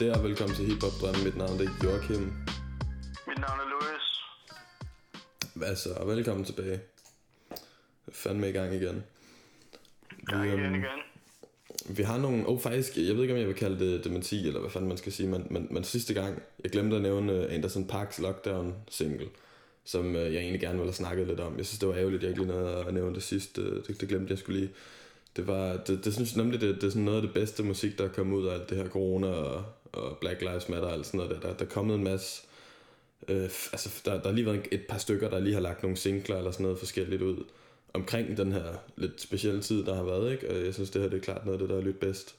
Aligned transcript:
Der? 0.00 0.22
Velkommen 0.22 0.56
til 0.56 0.64
Hip 0.64 0.82
Hop 0.82 0.92
Drømme. 1.00 1.24
Mit 1.24 1.36
navn 1.36 1.60
er 1.60 1.70
Joachim. 1.84 2.20
Mit 3.28 3.38
navn 3.38 3.60
er 3.60 3.68
Louis. 3.70 4.06
Hvad 5.54 5.76
så? 5.76 6.04
Velkommen 6.06 6.44
tilbage. 6.44 6.80
Fandme 8.08 8.48
i 8.48 8.52
gang 8.52 8.74
igen. 8.74 9.04
Gang 10.26 10.46
igen 10.46 10.60
øhm, 10.60 10.74
igen. 10.74 11.00
Vi 11.96 12.02
har 12.02 12.18
nogle... 12.18 12.48
Oh, 12.48 12.60
faktisk, 12.60 12.96
jeg 12.96 13.14
ved 13.14 13.22
ikke, 13.22 13.34
om 13.34 13.40
jeg 13.40 13.48
vil 13.48 13.54
kalde 13.54 13.78
det 13.78 14.04
dementi, 14.04 14.46
eller 14.46 14.60
hvad 14.60 14.70
fanden 14.70 14.88
man 14.88 14.98
skal 14.98 15.12
sige, 15.12 15.28
men, 15.28 15.46
men, 15.50 15.68
men 15.70 15.84
sidste 15.84 16.14
gang, 16.14 16.42
jeg 16.64 16.70
glemte 16.70 16.96
at 16.96 17.02
nævne 17.02 17.48
Anderson 17.48 17.86
Parks 17.86 18.18
Lockdown 18.18 18.74
single, 18.90 19.28
som 19.84 20.06
uh, 20.06 20.14
jeg 20.14 20.36
egentlig 20.36 20.60
gerne 20.60 20.78
ville 20.78 20.88
have 20.88 20.94
snakket 20.94 21.26
lidt 21.26 21.40
om. 21.40 21.56
Jeg 21.56 21.66
synes, 21.66 21.78
det 21.78 21.88
var 21.88 21.94
ærgerligt, 21.94 22.22
jeg 22.22 22.30
ikke 22.30 22.42
lige 22.42 22.52
nåede 22.52 22.84
at 22.86 22.94
nævne 22.94 23.14
det 23.14 23.22
sidste. 23.22 23.62
Uh, 23.62 23.86
det, 23.86 24.00
det 24.00 24.08
glemte 24.08 24.30
jeg 24.30 24.38
skulle 24.38 24.60
lige. 24.60 24.72
Det 25.36 25.46
var, 25.46 25.76
det, 25.76 26.04
det 26.04 26.14
synes 26.14 26.34
jeg 26.34 26.42
nemlig, 26.42 26.60
det, 26.60 26.74
det 26.74 26.84
er 26.84 26.90
sådan 26.90 27.02
noget 27.02 27.18
af 27.18 27.22
det 27.22 27.34
bedste 27.34 27.62
musik, 27.62 27.98
der 27.98 28.04
er 28.04 28.08
kommet 28.08 28.36
ud 28.36 28.46
af 28.46 28.54
alt 28.54 28.70
det 28.70 28.76
her 28.76 28.88
corona 28.88 29.26
og, 29.26 29.64
og 29.96 30.18
Black 30.18 30.40
Lives 30.40 30.68
Matter 30.68 30.88
og 30.88 30.94
alt 30.94 31.06
sådan 31.06 31.18
noget 31.18 31.34
der. 31.34 31.40
Der, 31.48 31.56
der 31.56 31.64
er 31.64 31.68
kommet 31.70 31.94
en 31.96 32.04
masse... 32.04 32.46
Øh, 33.28 33.42
altså, 33.44 34.02
der, 34.04 34.12
der 34.12 34.24
har 34.28 34.32
lige 34.32 34.46
været 34.46 34.68
et 34.72 34.86
par 34.88 34.98
stykker, 34.98 35.30
der 35.30 35.38
lige 35.40 35.54
har 35.54 35.60
lagt 35.60 35.82
nogle 35.82 35.96
singler 35.96 36.36
eller 36.36 36.50
sådan 36.50 36.64
noget 36.64 36.78
forskelligt 36.78 37.22
ud 37.22 37.44
omkring 37.94 38.36
den 38.36 38.52
her 38.52 38.74
lidt 38.96 39.20
specielle 39.20 39.62
tid, 39.62 39.84
der 39.86 39.94
har 39.94 40.02
været, 40.04 40.32
ikke? 40.32 40.50
Og 40.50 40.64
jeg 40.64 40.74
synes, 40.74 40.90
det 40.90 41.02
her 41.02 41.08
det 41.08 41.16
er 41.16 41.22
klart 41.22 41.46
noget 41.46 41.58
af 41.58 41.58
det, 41.58 41.68
der 41.68 41.76
er 41.76 41.84
lidt 41.84 42.00
bedst. 42.00 42.36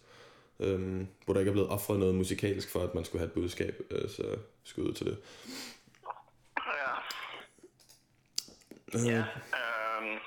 Øhm, 0.59 1.07
hvor 1.25 1.33
der 1.33 1.41
ikke 1.41 1.49
er 1.49 1.53
blevet 1.53 1.69
offret 1.69 1.99
noget 1.99 2.15
musikalsk 2.15 2.71
for, 2.71 2.79
at 2.79 2.95
man 2.95 3.05
skulle 3.05 3.19
have 3.19 3.27
et 3.27 3.33
budskab, 3.33 3.81
øh, 3.91 4.09
så 4.09 4.23
skud 4.63 4.83
ud 4.83 4.93
til 4.93 5.05
det. 5.05 5.17
Ja. 6.57 6.93
Øh, 8.93 9.05
Ja. 9.07 9.19
Øhm, 9.19 10.19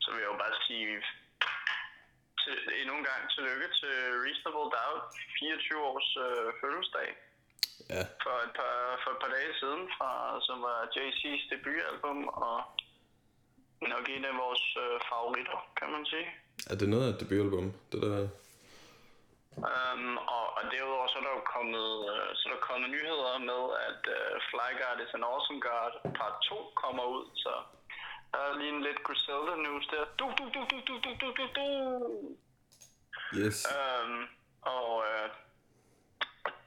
så 0.00 0.10
vil 0.10 0.20
jeg 0.20 0.28
jo 0.32 0.38
bare 0.38 0.54
sige 0.66 0.86
til, 2.46 2.58
endnu 2.80 2.94
en 2.98 3.06
gang 3.10 3.22
tillykke 3.34 3.68
til 3.80 3.94
Reasonable 4.24 4.68
Doubt 4.76 5.04
24 5.38 5.80
års 5.90 6.08
øh, 6.24 6.46
fødselsdag 6.60 7.08
ja, 7.94 8.02
for 8.24 8.36
et, 8.46 8.52
par, 8.58 8.76
for 9.02 9.10
et 9.14 9.20
par 9.22 9.30
dage 9.36 9.52
siden, 9.60 9.82
fra, 9.96 10.10
som 10.46 10.56
var 10.68 10.78
JC's 10.94 11.44
debutalbum 11.50 12.20
og 12.44 12.56
nok 13.92 14.04
en 14.14 14.24
af 14.30 14.34
vores 14.44 14.64
øh, 14.84 14.96
favoritter, 15.10 15.58
kan 15.78 15.88
man 15.94 16.04
sige. 16.12 16.28
er 16.70 16.76
det 16.80 16.88
noget 16.88 17.04
af 17.06 17.10
et 17.12 17.20
debutalbum? 17.20 17.66
Det 17.92 18.02
der... 18.02 18.28
Um, 19.70 20.16
og, 20.36 20.46
og 20.56 20.62
derudover 20.72 21.06
så 21.08 21.16
er 21.18 21.24
der 21.26 21.34
jo 21.38 21.44
kommet, 21.56 21.88
uh, 22.12 22.28
så 22.36 22.42
er 22.46 22.52
der 22.54 22.66
kommet 22.68 22.88
nyheder 22.96 23.38
med, 23.50 23.62
at 23.88 24.02
uh, 24.16 24.34
Fly 24.48 24.70
Guard 24.80 24.98
is 25.04 25.14
an 25.16 25.28
Awesome 25.30 25.60
Guard 25.66 25.94
part 26.18 26.36
2 26.42 26.72
kommer 26.82 27.04
ud, 27.16 27.24
så 27.44 27.52
der 28.32 28.38
er 28.38 28.58
lige 28.58 28.72
en 28.76 28.82
lidt 28.82 29.02
Griselda 29.02 29.54
news 29.56 29.86
der. 29.86 30.04
Du, 30.18 30.26
du, 30.38 30.44
du, 30.54 30.60
du, 30.70 30.78
du, 30.86 30.94
du, 31.04 31.10
du, 31.20 31.28
du, 31.38 31.46
du. 31.56 31.66
Yes. 33.38 33.66
Um, 33.76 34.28
og 34.62 34.90
uh, 34.96 35.28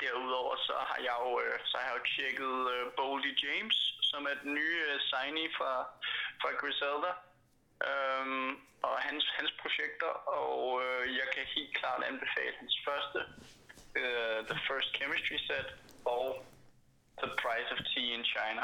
derudover 0.01 0.55
så 0.67 0.73
har 0.89 0.99
jeg 1.07 1.15
jo, 1.23 1.31
uh, 1.35 1.59
så 1.65 1.77
har 1.77 1.85
jeg 1.89 1.99
jo 1.99 2.05
tjekket 2.15 2.55
uh, 2.73 2.93
Boldy 2.97 3.31
James, 3.43 3.77
som 4.01 4.21
er 4.31 4.35
den 4.43 4.53
nye 4.53 4.79
uh, 4.93 4.99
signee 5.09 5.49
fra, 5.57 5.73
fra 6.41 6.49
Griselda. 6.61 7.11
Um, 7.89 8.69
og 8.81 8.95
hans, 9.07 9.23
hans 9.37 9.51
projekter, 9.61 10.11
og 10.39 10.83
øh, 10.83 11.03
jeg 11.19 11.27
kan 11.35 11.45
helt 11.55 11.73
klart 11.79 12.03
anbefale 12.03 12.53
hans 12.59 12.75
første, 12.87 13.19
øh, 14.01 14.39
The 14.49 14.59
First 14.67 14.89
Chemistry 14.97 15.37
Set, 15.47 15.69
og 16.05 16.45
The 17.21 17.29
Price 17.41 17.69
of 17.75 17.79
Tea 17.91 18.09
in 18.17 18.23
China. 18.33 18.63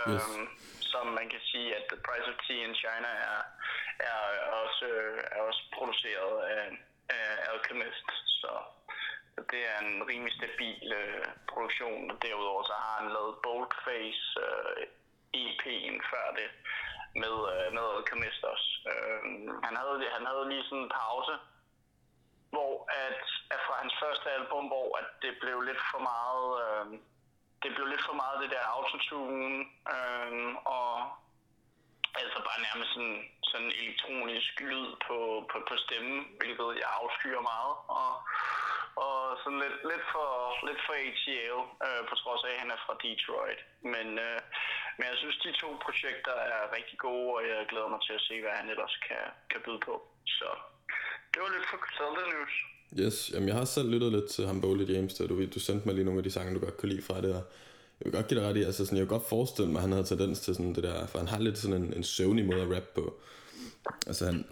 Yes. 0.00 0.28
Øhm, 0.28 0.48
som 0.92 1.06
man 1.06 1.28
kan 1.28 1.42
sige, 1.50 1.76
at 1.76 1.84
The 1.90 2.00
Price 2.06 2.28
of 2.32 2.36
Tea 2.44 2.64
in 2.68 2.74
China 2.74 3.10
er, 3.30 3.40
er, 4.10 4.20
også, 4.62 4.88
er 5.34 5.40
også 5.48 5.62
produceret 5.76 6.36
af, 6.54 6.64
af 7.08 7.28
Alchemist, 7.52 8.08
så 8.40 8.52
det 9.50 9.62
er 9.72 9.78
en 9.86 10.08
rimelig 10.10 10.34
stabil 10.40 10.92
øh, 11.02 11.26
produktion. 11.50 12.18
Derudover 12.22 12.62
så 12.62 12.74
har 12.82 12.94
han 13.00 13.08
lavet 13.16 13.40
Boldface 13.42 14.26
øh, 14.46 14.82
EP'en 15.42 15.96
før 16.10 16.26
det, 16.40 16.48
med, 17.22 17.36
øh, 17.54 17.66
med 17.76 17.84
Alchemist 17.96 18.42
også. 18.52 18.70
Øh, 18.92 19.22
han, 19.66 19.74
havde, 19.80 19.96
han 20.16 20.24
havde 20.30 20.48
lige 20.48 20.64
sådan 20.68 20.84
en 20.84 20.92
pause, 21.02 21.34
hvor 22.54 22.74
at, 23.06 23.22
at 23.54 23.60
fra 23.66 23.74
hans 23.82 23.94
første 24.02 24.28
album, 24.38 24.64
hvor 24.72 24.88
at 25.00 25.08
det 25.22 25.32
blev 25.42 25.60
lidt 25.60 25.82
for 25.90 26.00
meget, 26.12 26.48
øh, 26.64 26.86
det 27.62 27.70
blev 27.74 27.86
lidt 27.86 28.06
for 28.08 28.16
meget 28.22 28.42
det 28.42 28.50
der 28.54 28.72
autotune, 28.76 29.58
øh, 29.94 30.54
og 30.76 30.90
altså 32.20 32.38
bare 32.48 32.64
nærmest 32.68 32.90
sådan, 32.94 33.20
sådan 33.50 33.72
elektronisk 33.80 34.52
lyd 34.60 34.88
på, 35.06 35.18
på, 35.50 35.56
på 35.68 35.74
stemmen, 35.84 36.18
hvilket 36.38 36.68
jeg 36.82 36.90
afskyer 37.00 37.42
meget, 37.52 37.74
og, 37.98 38.12
og 39.04 39.16
sådan 39.42 39.60
lidt, 39.64 39.78
lidt, 39.90 40.04
for, 40.12 40.28
lidt 40.68 40.80
for 40.86 40.94
ATL, 41.06 41.58
øh, 41.86 42.02
på 42.08 42.14
trods 42.22 42.44
af, 42.44 42.52
at 42.52 42.60
han 42.62 42.70
er 42.70 42.80
fra 42.84 42.94
Detroit. 43.04 43.60
Men, 43.94 44.06
øh, 44.26 44.40
men 44.96 45.04
jeg 45.10 45.16
synes, 45.18 45.36
de 45.44 45.52
to 45.52 45.68
projekter 45.86 46.34
er 46.54 46.72
rigtig 46.76 46.98
gode, 46.98 47.28
og 47.36 47.42
jeg 47.48 47.66
glæder 47.70 47.88
mig 47.94 48.00
til 48.02 48.14
at 48.18 48.26
se, 48.28 48.34
hvad 48.40 48.54
han 48.60 48.68
ellers 48.70 48.96
kan, 49.08 49.24
kan 49.50 49.60
byde 49.64 49.80
på. 49.88 49.94
Så 50.38 50.48
det 51.32 51.38
var 51.42 51.48
lidt 51.48 51.70
for 51.70 51.78
Griselda 51.84 52.24
News. 52.32 52.54
Yes, 52.98 53.30
jamen 53.34 53.48
jeg 53.48 53.56
har 53.56 53.64
selv 53.64 53.90
lyttet 53.90 54.12
lidt 54.12 54.26
til 54.26 54.46
ham 54.46 54.60
Bowley 54.60 54.94
James, 54.94 55.14
der 55.14 55.26
du, 55.26 55.44
du 55.54 55.60
sendte 55.60 55.86
mig 55.86 55.94
lige 55.94 56.04
nogle 56.04 56.18
af 56.18 56.24
de 56.24 56.30
sange, 56.30 56.54
du 56.54 56.58
godt 56.60 56.76
kunne 56.76 56.88
lide 56.88 57.02
fra 57.02 57.20
det, 57.20 57.30
og 57.34 57.42
jeg 58.00 58.04
vil 58.04 58.12
godt 58.12 58.28
give 58.28 58.40
dig 58.40 58.48
ret 58.48 58.56
i, 58.56 58.62
altså 58.62 58.84
sådan, 58.84 58.98
jeg 58.98 59.06
kan 59.08 59.18
godt 59.18 59.28
forestille 59.28 59.70
mig, 59.70 59.78
at 59.78 59.82
han 59.82 59.92
havde 59.92 60.04
tendens 60.06 60.40
til 60.40 60.54
sådan 60.54 60.74
det 60.74 60.82
der, 60.82 61.06
for 61.06 61.18
han 61.18 61.28
har 61.28 61.38
lidt 61.38 61.58
sådan 61.58 61.82
en, 61.82 61.92
en 61.96 62.02
søvnig 62.02 62.46
måde 62.46 62.60
at 62.62 62.70
rappe 62.74 62.88
på. 62.94 63.14
Altså 64.06 64.26
han, 64.26 64.44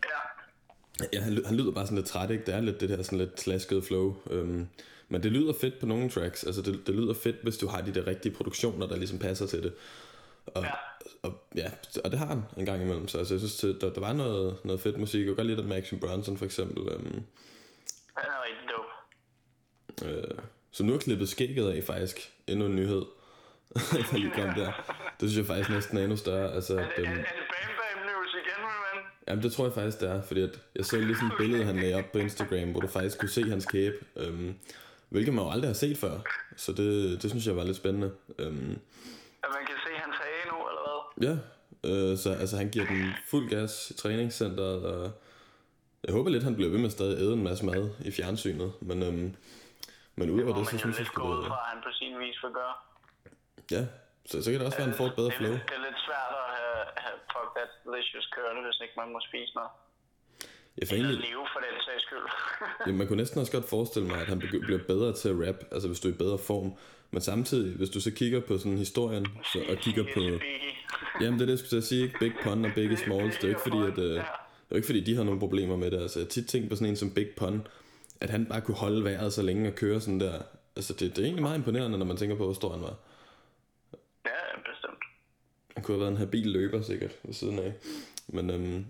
Ja, 1.00 1.06
ja, 1.12 1.20
han, 1.20 1.44
han 1.46 1.56
lyder 1.56 1.72
bare 1.72 1.84
sådan 1.86 1.96
lidt 1.96 2.06
træt, 2.06 2.30
ikke? 2.30 2.44
Det 2.46 2.54
er 2.54 2.60
lidt 2.60 2.80
det 2.80 2.88
der 2.88 3.02
sådan 3.02 3.18
lidt 3.18 3.40
slasket 3.40 3.84
flow. 3.84 4.16
Øhm, 4.30 4.66
men 5.08 5.22
det 5.22 5.32
lyder 5.32 5.52
fedt 5.52 5.80
på 5.80 5.86
nogle 5.86 6.10
tracks, 6.10 6.44
altså 6.44 6.62
det, 6.62 6.80
det 6.86 6.94
lyder 6.94 7.14
fedt, 7.14 7.36
hvis 7.42 7.56
du 7.56 7.66
har 7.66 7.80
de 7.80 7.94
der 7.94 8.06
rigtige 8.06 8.32
produktioner, 8.32 8.86
der 8.86 8.96
ligesom 8.96 9.18
passer 9.18 9.46
til 9.46 9.62
det. 9.62 9.72
Og, 10.46 10.62
Ja. 10.62 10.70
og, 11.22 11.32
ja, 11.56 11.70
og 12.04 12.10
det 12.10 12.18
har 12.18 12.26
han 12.26 12.42
en 12.56 12.66
gang 12.66 12.82
imellem, 12.82 13.08
så 13.08 13.18
altså, 13.18 13.34
jeg 13.34 13.40
synes, 13.40 13.76
der, 13.80 13.90
der 13.92 14.00
var 14.00 14.12
noget, 14.12 14.56
noget 14.64 14.80
fedt 14.80 14.98
musik. 14.98 15.18
Jeg 15.18 15.26
kan 15.26 15.34
godt 15.36 15.46
lide 15.46 15.56
det 15.58 15.66
med 15.66 15.76
Action 15.76 16.00
Bronson 16.00 16.36
for 16.36 16.44
eksempel. 16.44 16.92
Øhm, 16.92 17.22
han 18.20 18.31
er 18.31 18.41
rigtig 18.47 18.69
dope. 18.72 18.92
Øh, 20.10 20.38
så 20.70 20.82
nu 20.84 20.94
er 20.94 20.98
klippet 20.98 21.28
skægget 21.28 21.70
af 21.72 21.84
faktisk. 21.84 22.32
Endnu 22.47 22.66
en 22.66 22.76
nyhed. 22.76 23.03
der 24.12 24.19
lige 24.19 24.31
kom 24.34 24.54
der. 24.54 24.72
Det 25.20 25.31
synes 25.31 25.36
jeg 25.36 25.47
faktisk 25.47 25.70
næsten 25.70 25.98
er 25.98 26.03
endnu 26.03 26.16
større. 26.16 26.53
Altså, 26.53 26.75
Er, 26.75 26.78
det- 26.78 27.06
er, 27.06 27.10
øhm, 27.10 27.10
er 27.10 27.14
det 27.22 27.25
Bam 27.53 27.72
Bam 27.81 28.06
News 28.06 28.34
igen, 28.34 28.62
ven? 28.64 29.04
jamen 29.28 29.42
det 29.44 29.53
tror 29.53 29.64
jeg 29.64 29.75
faktisk 29.75 30.00
det 30.00 30.08
er, 30.10 30.22
fordi 30.22 30.41
at 30.42 30.60
jeg 30.76 30.84
så 30.84 30.97
lige 31.00 31.14
sådan 31.14 31.28
et 31.28 31.34
billede, 31.38 31.64
han 31.64 31.76
lagde 31.76 31.94
op 31.94 32.12
på 32.12 32.19
Instagram, 32.19 32.70
hvor 32.70 32.81
du 32.81 32.86
faktisk 32.86 33.19
kunne 33.19 33.28
se 33.28 33.48
hans 33.50 33.66
kæbe. 33.66 33.97
Øhm, 34.16 34.54
hvilket 35.08 35.34
man 35.34 35.44
jo 35.44 35.50
aldrig 35.50 35.69
har 35.69 35.75
set 35.75 35.98
før. 35.98 36.19
Så 36.56 36.72
det, 36.72 37.22
det 37.22 37.31
synes 37.31 37.47
jeg 37.47 37.56
var 37.56 37.64
lidt 37.64 37.76
spændende. 37.76 38.12
Øhm, 38.38 38.78
At 39.44 39.48
man 39.54 39.66
kan 39.66 39.76
se 39.87 39.92
hans 39.94 40.16
hage 40.16 40.44
nu, 40.52 40.56
eller 40.69 40.82
hvad? 40.87 41.28
ja, 41.28 42.10
øh, 42.12 42.19
så 42.19 42.31
altså, 42.41 42.56
han 42.56 42.69
giver 42.70 42.87
den 42.87 43.10
fuld 43.31 43.50
gas 43.50 43.91
i 43.91 43.94
træningscenteret, 43.94 44.84
og 44.84 45.10
jeg 46.05 46.12
håber 46.16 46.31
lidt, 46.31 46.44
han 46.49 46.56
bliver 46.59 46.71
ved 46.71 46.78
med 46.78 46.87
at 46.87 46.93
stadig 46.93 47.19
æde 47.22 47.33
en 47.33 47.43
masse 47.43 47.65
mad 47.66 47.91
i 48.09 48.11
fjernsynet. 48.11 48.72
Men, 48.81 49.03
øhm, 49.03 49.37
men 50.19 50.31
udover 50.31 50.53
Hvor 50.53 50.62
det, 50.62 50.71
så 50.71 50.78
synes 50.78 50.99
jeg 50.99 51.06
ud 51.31 51.38
det... 51.38 51.47
fra, 51.50 51.59
at 51.65 51.69
han 51.72 51.81
på 51.87 51.93
sin 52.00 52.19
vis 52.22 52.38
vil 52.44 52.53
gøre. 52.61 52.75
Ja, 53.75 53.83
så, 54.31 54.34
så 54.43 54.50
kan 54.50 54.59
det 54.61 54.66
også 54.66 54.78
være, 54.78 54.88
at 54.88 54.93
han 54.93 54.99
får 55.00 55.06
et 55.12 55.16
bedre 55.21 55.31
det, 55.31 55.34
er 55.34 55.41
flow. 55.41 55.55
det 55.70 55.76
er 55.81 55.85
lidt 55.88 56.00
svært 56.08 56.32
at 56.43 56.49
have, 56.58 56.82
have 57.05 57.19
fuck 57.32 57.49
that 57.58 57.70
delicious 57.87 58.26
kørende, 58.37 58.61
hvis 58.67 58.79
ikke 58.85 58.97
man 59.02 59.08
må 59.14 59.20
spise 59.31 59.52
noget. 59.58 59.73
Jeg 60.79 60.88
får 60.88 60.97
egentlig, 60.97 61.20
leve 61.31 61.44
for 61.55 61.61
den 61.67 61.75
sags 61.87 62.03
skyld. 62.06 62.26
Ja, 62.87 62.93
man 63.00 63.06
kunne 63.06 63.20
næsten 63.23 63.41
også 63.41 63.53
godt 63.56 63.69
forestille 63.75 64.08
mig, 64.08 64.19
at 64.25 64.29
han 64.32 64.38
bliver 64.67 64.82
bedre 64.93 65.11
til 65.20 65.29
at 65.32 65.37
rap, 65.44 65.58
altså 65.75 65.87
hvis 65.88 66.00
du 66.00 66.08
er 66.08 66.12
i 66.12 66.20
bedre 66.25 66.38
form. 66.50 66.69
Men 67.12 67.20
samtidig, 67.31 67.76
hvis 67.79 67.91
du 67.91 68.00
så 68.00 68.11
kigger 68.20 68.41
på 68.49 68.58
sådan 68.58 68.79
historien, 68.87 69.26
så, 69.50 69.58
og 69.70 69.76
kigger 69.85 70.05
på... 70.14 70.20
Jamen 71.20 71.35
det 71.38 71.43
er 71.44 71.49
det, 71.50 71.55
jeg 71.56 71.58
skulle 71.58 71.79
at 71.79 71.85
sige, 71.93 72.03
ikke? 72.03 72.19
Big 72.19 72.35
Pun 72.43 72.64
og 72.64 72.70
Biggie 72.75 72.96
Smalls. 72.96 73.37
Det 73.37 73.44
er 73.44 73.49
ikke 73.49 73.67
fordi, 73.69 73.82
at, 73.93 73.99
øh, 73.99 74.25
det 74.70 74.76
jo 74.76 74.78
ikke 74.81 74.87
fordi, 74.87 75.00
de 75.00 75.17
har 75.17 75.25
nogle 75.25 75.40
problemer 75.40 75.76
med 75.76 75.90
det. 75.90 76.00
Altså, 76.02 76.19
jeg 76.20 76.28
tit 76.28 76.49
tænkt 76.49 76.69
på 76.70 76.76
sådan 76.76 76.88
en 76.88 76.96
som 76.96 77.14
Big 77.14 77.31
Pun, 77.37 77.67
at 78.20 78.31
han 78.31 78.46
bare 78.46 78.61
kunne 78.61 78.76
holde 78.84 79.05
vejret 79.05 79.32
så 79.32 79.43
længe 79.43 79.69
og 79.70 79.75
køre 79.75 80.00
sådan 80.00 80.20
der. 80.20 80.43
Altså 80.76 80.93
det, 80.93 81.06
det 81.14 81.19
er 81.19 81.25
egentlig 81.25 81.43
meget 81.43 81.58
imponerende, 81.58 81.99
når 81.99 82.06
man 82.06 82.17
tænker 82.17 82.37
på, 82.37 82.44
hvor 82.44 82.55
stor 82.61 82.72
han 82.76 82.82
var. 82.82 82.94
ja, 84.26 84.40
bestemt. 84.70 85.02
Han 85.75 85.82
kunne 85.82 85.94
have 85.94 86.05
været 86.05 86.14
en 86.17 86.25
habil 86.25 86.49
løber 86.58 86.82
sikkert 86.82 87.14
ved 87.25 87.34
siden 87.34 87.58
af. 87.58 87.72
Men, 88.37 88.50
øhm, 88.55 88.81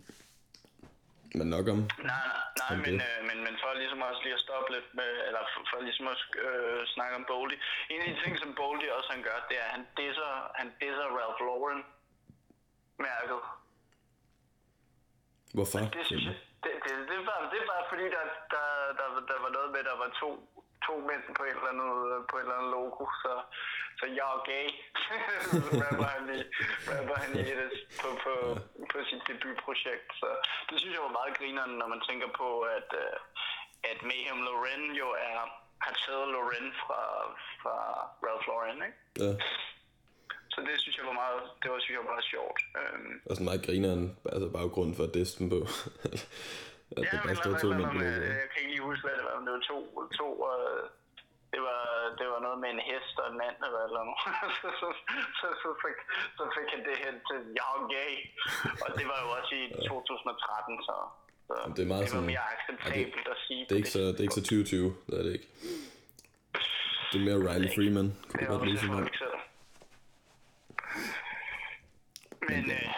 men 1.38 1.47
nok 1.55 1.67
om... 1.69 1.79
Nej, 1.79 2.27
nej, 2.27 2.49
nej 2.61 2.77
men, 2.85 2.94
øh, 3.06 3.19
men, 3.29 3.38
men 3.47 3.55
for 3.61 3.69
ligesom 3.82 4.00
også 4.11 4.21
lige 4.25 4.37
at 4.38 4.44
stoppe 4.47 4.69
lidt 4.77 4.88
med, 5.00 5.11
eller 5.29 5.43
for, 5.53 5.61
for 5.71 5.79
ligesom 5.88 6.06
at 6.15 6.21
øh, 6.47 6.81
snakke 6.94 7.15
om 7.21 7.25
Boldy. 7.31 7.56
En 7.93 8.00
af 8.03 8.09
de 8.11 8.17
ting, 8.25 8.32
som 8.43 8.50
Boldy 8.61 8.87
også 8.99 9.11
han 9.15 9.23
gør, 9.29 9.38
det 9.49 9.56
er, 9.62 9.67
at 9.69 9.75
han 9.77 9.85
disser, 10.00 10.31
han 10.61 10.69
disser 10.82 11.06
Ralph 11.19 11.41
Lauren 11.47 11.82
mærket. 13.06 13.41
Hvorfor? 15.56 15.79
Det 15.97 16.05
synes 16.11 16.25
jeg, 16.31 16.37
det, 16.64 16.73
det, 16.85 16.93
det, 17.11 17.20
var, 17.29 17.38
det 17.55 17.62
var 17.70 17.81
fordi, 17.91 18.05
der, 18.17 18.25
der, 18.55 18.64
der, 18.99 19.06
der 19.31 19.38
var 19.44 19.50
noget 19.56 19.70
med, 19.75 19.82
der 19.91 19.97
var 20.02 20.11
to, 20.23 20.29
to 20.87 20.93
mænd 21.08 21.25
på 21.38 21.43
et 21.49 21.56
eller 21.58 21.73
andet, 21.75 21.93
på 22.31 22.35
et 22.37 22.43
eller 22.44 22.56
andet 22.58 22.70
logo, 22.79 23.05
så, 23.23 23.32
så 23.99 24.05
jeg 24.19 24.29
er 24.37 24.43
gay, 24.52 24.67
rapper 25.82 26.08
han 26.17 26.25
i, 26.38 26.41
rapper 26.91 27.17
han 27.23 27.31
i 27.43 27.52
det 27.61 27.70
på, 28.00 28.08
på, 28.25 28.35
på 28.91 28.97
sit 29.08 29.23
debutprojekt. 29.29 30.08
Så 30.20 30.29
det 30.69 30.76
synes 30.81 30.94
jeg 30.97 31.06
var 31.08 31.19
meget 31.19 31.38
grineren, 31.38 31.73
når 31.81 31.88
man 31.94 32.03
tænker 32.08 32.29
på, 32.43 32.49
at, 32.76 32.88
øh, 33.05 33.17
at 33.91 33.99
Mayhem 34.08 34.41
Loren 34.46 34.85
jo 35.03 35.08
er, 35.31 35.41
har 35.85 35.94
taget 36.05 36.29
Loren 36.35 36.69
fra, 36.82 37.00
fra 37.62 37.76
Ralph 38.26 38.46
Lauren, 38.50 38.81
ikke? 38.88 38.99
Ja. 39.25 39.32
Så 40.55 40.58
det 40.67 40.75
synes 40.82 40.97
jeg 40.99 41.06
var 41.11 41.17
meget, 41.23 41.41
det 41.62 41.69
var, 41.73 41.79
synes 41.81 41.94
jeg 41.97 42.02
var 42.05 42.11
meget 42.14 42.26
sjovt. 42.35 42.61
Øhm, 42.81 43.12
Og 43.29 43.32
sådan 43.37 43.49
meget 43.50 43.62
grineren, 43.67 44.05
altså 44.35 44.49
baggrunden 44.58 44.94
for 44.99 45.06
dem 45.38 45.47
på. 45.55 45.61
at 46.97 47.02
ja, 47.05 47.11
det 47.12 47.19
men 47.19 47.26
bare 47.29 47.41
stod 47.43 47.55
to 47.62 47.69
mænd 47.79 47.91
på 47.97 48.02
jeg 48.43 48.49
kan 48.52 48.58
ikke 48.62 48.73
lige 48.75 48.85
huske, 48.91 49.02
hvad 49.06 49.14
det 49.19 49.25
var, 49.29 49.35
om 49.38 49.43
det 49.47 49.52
var 49.56 49.62
to, 49.70 49.76
to 50.20 50.29
øh, 50.52 50.82
det 51.55 51.61
var, 51.69 51.82
det 52.19 52.26
var 52.32 52.41
noget 52.47 52.58
med 52.62 52.70
en 52.76 52.82
hest 52.91 53.14
og 53.23 53.26
en 53.32 53.37
mand 53.43 53.56
eller 53.67 53.81
eller 53.87 54.02
noget. 54.11 54.23
så, 54.61 54.69
så, 54.81 54.88
så, 55.41 55.47
så, 55.62 55.69
fik, 55.82 55.97
så 56.38 56.43
fik 56.56 56.69
han 56.75 56.81
det 56.88 56.96
hen 57.05 57.17
til, 57.29 57.38
jeg 57.58 57.69
er 57.79 57.82
gay. 57.96 58.12
Og 58.85 58.88
det 58.99 59.06
var 59.12 59.19
jo 59.25 59.29
også 59.38 59.53
i 59.62 59.64
2013, 59.88 60.88
så, 60.88 60.96
så 61.49 61.55
det 61.76 61.82
er 61.85 61.91
meget 61.93 62.05
det 62.05 62.12
var 62.12 62.23
sådan- 62.23 62.32
mere 62.35 62.44
acceptabelt 62.55 63.26
at 63.35 63.38
sige. 63.46 63.61
Det 63.69 63.73
er 63.76 63.81
ikke 63.82 63.94
så, 63.99 64.03
det 64.14 64.19
er 64.20 64.26
ikke 64.29 64.38
så 64.41 64.44
2020, 64.44 64.96
det 65.08 65.14
er 65.20 65.25
det 65.26 65.32
ikke. 65.38 65.49
Det 67.11 67.17
er 67.20 67.25
mere 67.29 67.38
Riley 67.49 67.70
Freeman, 67.76 68.08
kunne 68.29 68.41
Det 68.41 68.49
du 68.49 68.55
er 68.55 68.58
godt 68.58 68.70
også 68.70 68.87
som 68.87 68.94
folk 68.99 69.17
selv. 69.25 69.30
Men, 72.52 72.64
øh, 72.79 72.91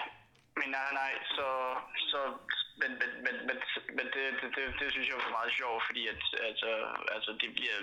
men 0.60 0.68
nej, 0.76 0.88
nej, 1.00 1.12
så, 1.36 1.46
så 2.12 2.20
men, 2.80 2.90
men, 3.00 3.10
men, 3.24 3.34
men, 3.48 3.56
men 3.96 4.06
det, 4.14 4.22
det, 4.40 4.48
det, 4.56 4.62
det, 4.80 4.86
synes 4.92 5.08
jeg 5.08 5.16
var 5.22 5.36
meget 5.38 5.52
sjovt, 5.60 5.82
fordi 5.88 6.02
at, 6.12 6.22
altså, 6.48 6.70
altså 7.16 7.30
det 7.42 7.50
bliver, 7.56 7.76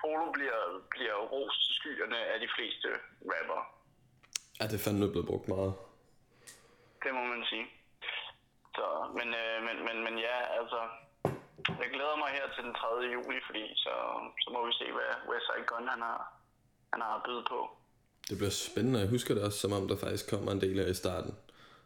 Polo- 0.00 0.32
bliver, 0.36 0.60
bliver 0.94 1.16
rost 1.34 1.58
til 1.64 1.74
skyerne 1.78 2.18
af 2.32 2.38
de 2.40 2.48
fleste 2.56 2.88
rapper. 3.32 3.60
Ja, 4.58 4.64
det 4.70 4.76
er 4.76 4.84
fandme 4.84 5.12
blevet 5.14 5.30
brugt 5.30 5.48
meget. 5.48 5.72
Det 7.02 7.10
må 7.14 7.22
man 7.32 7.44
sige. 7.50 7.66
Så, 8.76 8.86
men, 9.18 9.28
øh, 9.42 9.56
men, 9.66 9.76
men, 9.86 9.96
men 10.06 10.14
ja, 10.28 10.36
altså, 10.58 10.80
jeg 11.82 11.88
glæder 11.94 12.16
mig 12.22 12.30
her 12.38 12.46
til 12.54 12.62
den 12.64 12.74
3. 12.74 12.86
juli, 13.16 13.38
fordi 13.48 13.64
så, 13.84 13.94
så 14.42 14.48
må 14.54 14.66
vi 14.66 14.72
se, 14.80 14.86
hvad 14.96 15.10
Westside 15.30 15.66
Gun 15.70 15.88
han 15.88 16.02
har, 16.08 16.20
han 16.92 17.00
har 17.06 17.14
at 17.16 17.22
byde 17.26 17.44
på. 17.52 17.60
Det 18.30 18.38
bliver 18.38 18.50
spændende. 18.50 19.00
Jeg 19.00 19.08
husker 19.08 19.34
det 19.34 19.42
også, 19.42 19.58
som 19.58 19.72
om 19.72 19.88
der 19.88 19.96
faktisk 19.96 20.30
kommer 20.30 20.52
en 20.52 20.60
del 20.60 20.76
her 20.82 20.86
i 20.86 20.94
starten. 20.94 21.34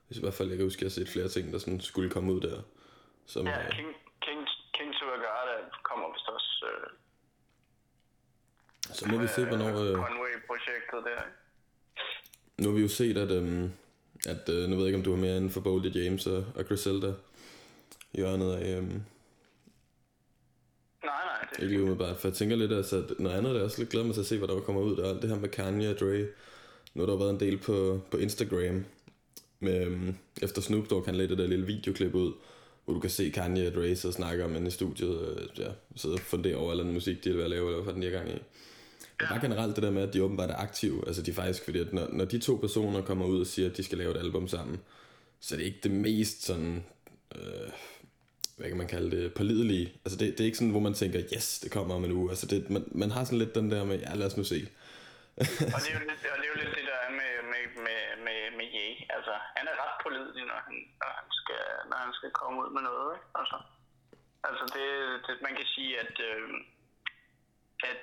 Hvis 0.07 0.19
i 0.19 0.21
hvert 0.21 0.35
fald 0.35 0.49
jeg 0.49 0.57
kan 0.57 0.67
huske, 0.67 0.79
at 0.79 0.83
jeg 0.83 0.91
har 0.91 0.99
set 0.99 1.09
flere 1.15 1.29
ting, 1.29 1.53
der 1.53 1.59
sådan 1.59 1.81
skulle 1.81 2.11
komme 2.11 2.33
ud 2.33 2.41
der. 2.41 2.63
Som, 3.27 3.47
Ja, 3.47 3.59
øh, 3.67 3.71
King, 3.71 3.89
King, 4.25 4.41
King 4.77 4.91
to 4.99 5.05
Agartha 5.17 5.57
kommer 5.83 6.07
vist 6.13 6.29
også 6.29 6.67
øh, 6.71 6.91
så 8.99 9.09
må 9.09 9.19
vi 9.19 9.27
se, 9.27 9.45
hvornår... 9.45 9.69
Øh, 9.69 9.95
Conway-projektet 9.95 11.01
der. 11.05 11.23
nu 12.59 12.69
har 12.69 12.77
vi 12.77 12.83
jo 12.83 12.89
set, 12.89 13.17
at... 13.19 13.31
Øh, 13.31 13.71
at 14.27 14.49
øh, 14.49 14.69
nu 14.69 14.77
ved 14.77 14.85
jeg 14.85 14.87
ikke, 14.87 14.99
om 14.99 15.05
du 15.05 15.13
er 15.13 15.17
mere 15.17 15.37
inden 15.37 15.51
for 15.51 15.61
Boldy 15.61 16.05
James 16.05 16.27
og, 16.27 16.45
og 16.57 16.65
Griselda 16.69 17.13
hjørnet 18.13 18.53
af... 18.55 18.81
Øh, 18.81 18.91
Nej, 21.05 21.25
nej, 21.25 21.49
det 21.51 21.63
ikke 21.63 21.67
lige 21.67 21.83
umiddelbart, 21.83 22.17
for 22.17 22.29
jeg 22.29 22.35
tænker 22.35 22.57
lidt, 22.57 22.73
altså, 22.73 22.97
at 22.97 23.21
noget 23.21 23.37
andet, 23.37 23.55
der 23.55 23.61
er 23.61 23.65
også 23.65 23.79
lidt 23.79 23.91
glæder 23.91 24.07
mig 24.07 24.15
til 24.15 24.21
at 24.21 24.27
se, 24.27 24.39
hvad 24.39 24.49
der 24.49 24.61
kommer 24.61 24.83
ud 24.83 24.97
der. 24.97 25.09
Alt 25.09 25.23
det 25.23 25.31
her 25.31 25.37
med 25.37 25.49
Kanye 25.49 25.91
og 25.91 25.99
Dre. 26.01 26.27
Nu 26.95 27.03
har 27.03 27.07
der 27.07 27.19
været 27.19 27.31
en 27.31 27.41
del 27.41 27.59
på, 27.59 28.01
på 28.11 28.17
Instagram, 28.17 28.85
med, 29.61 29.87
øhm, 29.87 30.17
efter 30.43 30.63
Snoop 30.63 30.91
Dogg, 30.91 31.05
han 31.05 31.15
lagde 31.15 31.29
det 31.29 31.39
der 31.39 31.47
lille 31.47 31.67
videoklip 31.67 32.15
ud, 32.15 32.33
hvor 32.85 32.95
du 32.95 33.01
kan 33.01 33.11
se 33.11 33.31
Kanye 33.31 33.67
og 33.67 33.75
Dre 33.75 33.97
så 33.97 34.13
snakke 34.13 34.45
om 34.45 34.57
inde 34.57 34.67
i 34.67 34.71
studiet, 34.71 35.29
øh, 35.29 35.59
ja, 35.59 35.69
sidde 35.97 36.15
og 36.15 36.21
fundere 36.21 36.57
over 36.57 36.71
eller 36.71 36.85
anden 36.85 36.95
musik, 36.95 37.25
de 37.25 37.41
er 37.41 37.45
at 37.45 37.51
lave, 37.51 37.67
eller 37.67 37.83
hvad 37.83 37.85
fanden 37.85 38.03
de 38.03 38.09
er 38.09 38.19
gang 38.19 38.29
i. 38.29 38.39
Men 39.21 39.29
bare 39.29 39.41
generelt 39.41 39.77
det 39.77 39.83
der 39.83 39.91
med, 39.91 40.03
at 40.03 40.15
de 40.15 40.23
åbenbart 40.23 40.51
er 40.51 40.57
aktive, 40.57 41.07
altså 41.07 41.23
de 41.23 41.31
er 41.31 41.35
faktisk, 41.35 41.65
fordi 41.65 41.79
at 41.79 41.93
når, 41.93 42.09
når 42.13 42.25
de 42.25 42.39
to 42.39 42.55
personer 42.57 43.03
kommer 43.03 43.27
ud 43.27 43.41
og 43.41 43.47
siger, 43.47 43.71
at 43.71 43.77
de 43.77 43.83
skal 43.83 43.99
lave 43.99 44.11
et 44.11 44.17
album 44.17 44.49
sammen, 44.49 44.81
så 45.41 45.55
er 45.55 45.59
det 45.59 45.67
ikke 45.67 45.81
det 45.83 45.91
mest 45.91 46.45
sådan, 46.45 46.85
øh, 47.35 47.71
hvad 48.57 48.69
kan 48.69 48.81
man 48.83 48.89
kalde 48.95 49.11
det, 49.17 49.35
pålidelige. 49.35 49.87
Altså 50.05 50.17
det, 50.19 50.27
det 50.35 50.41
er 50.41 50.49
ikke 50.51 50.61
sådan, 50.61 50.77
hvor 50.77 50.87
man 50.89 50.95
tænker, 50.95 51.19
yes, 51.35 51.47
det 51.63 51.71
kommer 51.77 51.95
om 51.95 52.05
en 52.05 52.17
uge. 52.19 52.31
Altså 52.31 52.47
det, 52.53 52.71
man, 52.75 52.85
man 53.03 53.11
har 53.11 53.25
sådan 53.25 53.43
lidt 53.43 53.55
den 53.55 53.71
der 53.73 53.85
med, 53.85 53.97
ja, 54.05 54.15
lad 54.15 54.27
os 54.27 54.37
nu 54.37 54.45
se. 54.45 54.61
Og 55.75 55.79
det 55.83 55.89
er 55.91 55.97
jo 55.99 56.05
lidt, 56.11 56.21
og 56.35 56.39
det, 56.41 56.47
er 56.49 56.53
jo 56.55 56.61
lidt 56.63 56.75
det, 56.79 56.87
der 56.93 56.99
er 57.07 57.13
med, 57.21 57.33
med, 57.53 57.65
med, 57.87 58.01
med, 58.27 58.41
med 58.59 58.67
Ye. 58.79 58.89
Altså, 59.17 59.33
han 59.57 59.65
er 59.71 59.77
ret 59.83 59.97
pålidelig, 60.05 60.45
når 60.51 60.61
han, 60.67 60.77
når 61.01 61.11
han, 61.19 61.29
skal, 61.41 61.63
når 61.91 61.99
han 62.05 62.13
skal 62.19 62.31
komme 62.41 62.57
ud 62.63 62.71
med 62.77 62.83
noget. 62.91 63.09
Ikke? 63.17 63.29
Altså, 63.41 63.57
altså 64.49 64.65
det, 64.77 64.89
det, 65.27 65.35
man 65.47 65.55
kan 65.59 65.69
sige, 65.75 65.93
at, 66.05 66.15
øh, 66.31 66.49
at, 67.91 68.03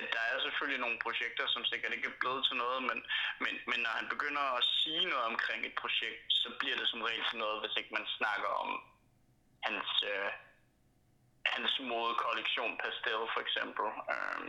at 0.00 0.06
der 0.14 0.22
er 0.30 0.36
selvfølgelig 0.46 0.80
nogle 0.84 0.98
projekter, 1.06 1.44
som 1.54 1.62
sikkert 1.70 1.94
ikke 1.96 2.10
er 2.12 2.20
blevet 2.20 2.42
til 2.44 2.56
noget, 2.64 2.80
men, 2.88 2.98
men, 3.44 3.54
men 3.70 3.78
når 3.84 3.92
han 3.98 4.06
begynder 4.14 4.44
at 4.58 4.64
sige 4.80 5.04
noget 5.12 5.26
omkring 5.32 5.60
et 5.64 5.76
projekt, 5.82 6.24
så 6.42 6.48
bliver 6.60 6.76
det 6.80 6.86
som 6.88 7.02
regel 7.08 7.24
til 7.30 7.38
noget, 7.44 7.60
hvis 7.60 7.76
ikke 7.80 7.96
man 7.98 8.06
snakker 8.18 8.50
om 8.64 8.70
hans, 9.66 9.90
øh, 10.12 10.28
hans 11.54 11.72
modekollektion 11.90 12.72
Pastel, 12.82 13.22
for 13.34 13.40
eksempel. 13.46 13.86
Um, 14.14 14.48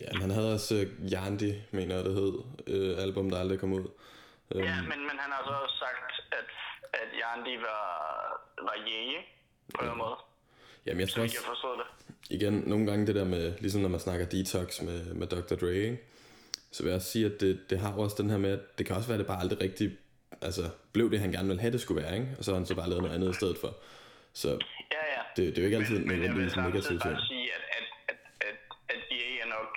Ja, 0.00 0.06
men 0.12 0.20
han 0.20 0.30
havde 0.30 0.52
også 0.54 0.74
uh, 0.74 1.12
Yandi, 1.12 1.52
mener 1.70 1.94
jeg 1.96 2.04
det 2.04 2.14
hed, 2.14 2.34
uh, 2.74 3.02
album, 3.04 3.30
der 3.30 3.40
aldrig 3.40 3.60
kom 3.60 3.72
ud. 3.72 3.86
Um, 4.54 4.60
Ja, 4.62 4.76
men, 4.90 5.00
men 5.08 5.16
han 5.22 5.30
har 5.34 5.42
så 5.44 5.50
også 5.64 5.76
sagt, 5.78 6.12
at, 6.38 6.50
at 6.92 7.08
Yandi 7.22 7.56
var, 7.56 7.86
var 8.62 8.76
jæge 8.86 9.18
på 9.74 9.84
en 9.84 9.98
måde, 9.98 10.16
jamen 10.86 11.00
jeg 11.00 11.08
tror 11.08 11.22
også, 11.22 11.36
jeg 11.40 11.48
forstod 11.48 11.76
det. 11.78 11.86
igen, 12.36 12.52
nogle 12.66 12.86
gange 12.86 13.06
det 13.06 13.14
der 13.14 13.24
med, 13.24 13.54
ligesom 13.58 13.80
når 13.82 13.88
man 13.88 14.00
snakker 14.00 14.26
detox 14.26 14.80
med, 14.82 15.14
med 15.14 15.26
Dr. 15.26 15.54
Dre, 15.54 15.74
ikke? 15.74 15.98
så 16.72 16.82
vil 16.82 16.90
jeg 16.90 16.96
også 16.96 17.10
sige, 17.10 17.26
at 17.26 17.40
det, 17.40 17.70
det 17.70 17.78
har 17.78 17.92
jo 17.94 18.00
også 18.00 18.16
den 18.22 18.30
her 18.30 18.38
med, 18.38 18.50
at 18.50 18.78
det 18.78 18.86
kan 18.86 18.96
også 18.96 19.08
være, 19.08 19.14
at 19.14 19.18
det 19.18 19.26
bare 19.26 19.40
aldrig 19.40 19.60
rigtig, 19.60 19.90
altså, 20.42 20.70
blev 20.92 21.10
det, 21.10 21.20
han 21.20 21.32
gerne 21.32 21.48
ville 21.48 21.60
have, 21.60 21.72
det 21.72 21.80
skulle 21.80 22.02
være, 22.02 22.14
ikke? 22.14 22.34
og 22.38 22.44
så 22.44 22.50
har 22.50 22.58
han 22.58 22.66
så 22.66 22.74
bare 22.74 22.88
lavet 22.88 23.02
noget 23.02 23.14
andet 23.14 23.30
i 23.30 23.34
stedet 23.34 23.58
for. 23.58 23.76
Så 24.32 24.48
Ja, 24.96 25.02
ja. 25.14 25.22
det, 25.36 25.42
det 25.56 25.58
er 25.58 25.62
jo 25.62 25.66
ikke 25.66 25.76
altid 25.76 25.98
Men, 25.98 26.08
men 26.08 26.22
jeg 26.22 26.34
vil 26.34 26.50
samtidig 26.50 27.00
bare 27.04 27.20
sige, 27.30 27.46
at, 27.56 27.62
at, 27.78 27.86
at, 28.08 28.18
at, 28.48 28.56
at 28.88 29.00
EA 29.10 29.30
er 29.44 29.48
nok, 29.56 29.72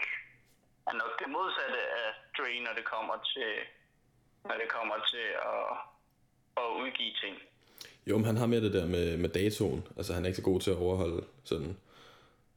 er 0.89 0.93
nok 0.93 1.13
det 1.21 1.29
modsatte 1.37 1.79
af 2.01 2.07
Dre, 2.37 2.53
når 2.67 2.73
det 2.79 2.85
kommer 2.93 3.15
til, 3.33 3.51
når 4.47 4.55
det 4.61 4.67
kommer 4.77 4.95
til 5.11 5.27
at, 5.53 5.65
at 6.61 6.67
udgive 6.81 7.13
ting. 7.23 7.35
Jo, 8.07 8.17
men 8.17 8.25
han 8.25 8.37
har 8.37 8.45
mere 8.45 8.61
det 8.61 8.73
der 8.73 8.85
med, 8.85 9.17
med 9.17 9.29
datoen. 9.29 9.87
Altså, 9.97 10.13
han 10.13 10.23
er 10.23 10.27
ikke 10.27 10.37
så 10.37 10.43
god 10.51 10.59
til 10.61 10.71
at 10.71 10.77
overholde 10.77 11.25
sådan... 11.43 11.77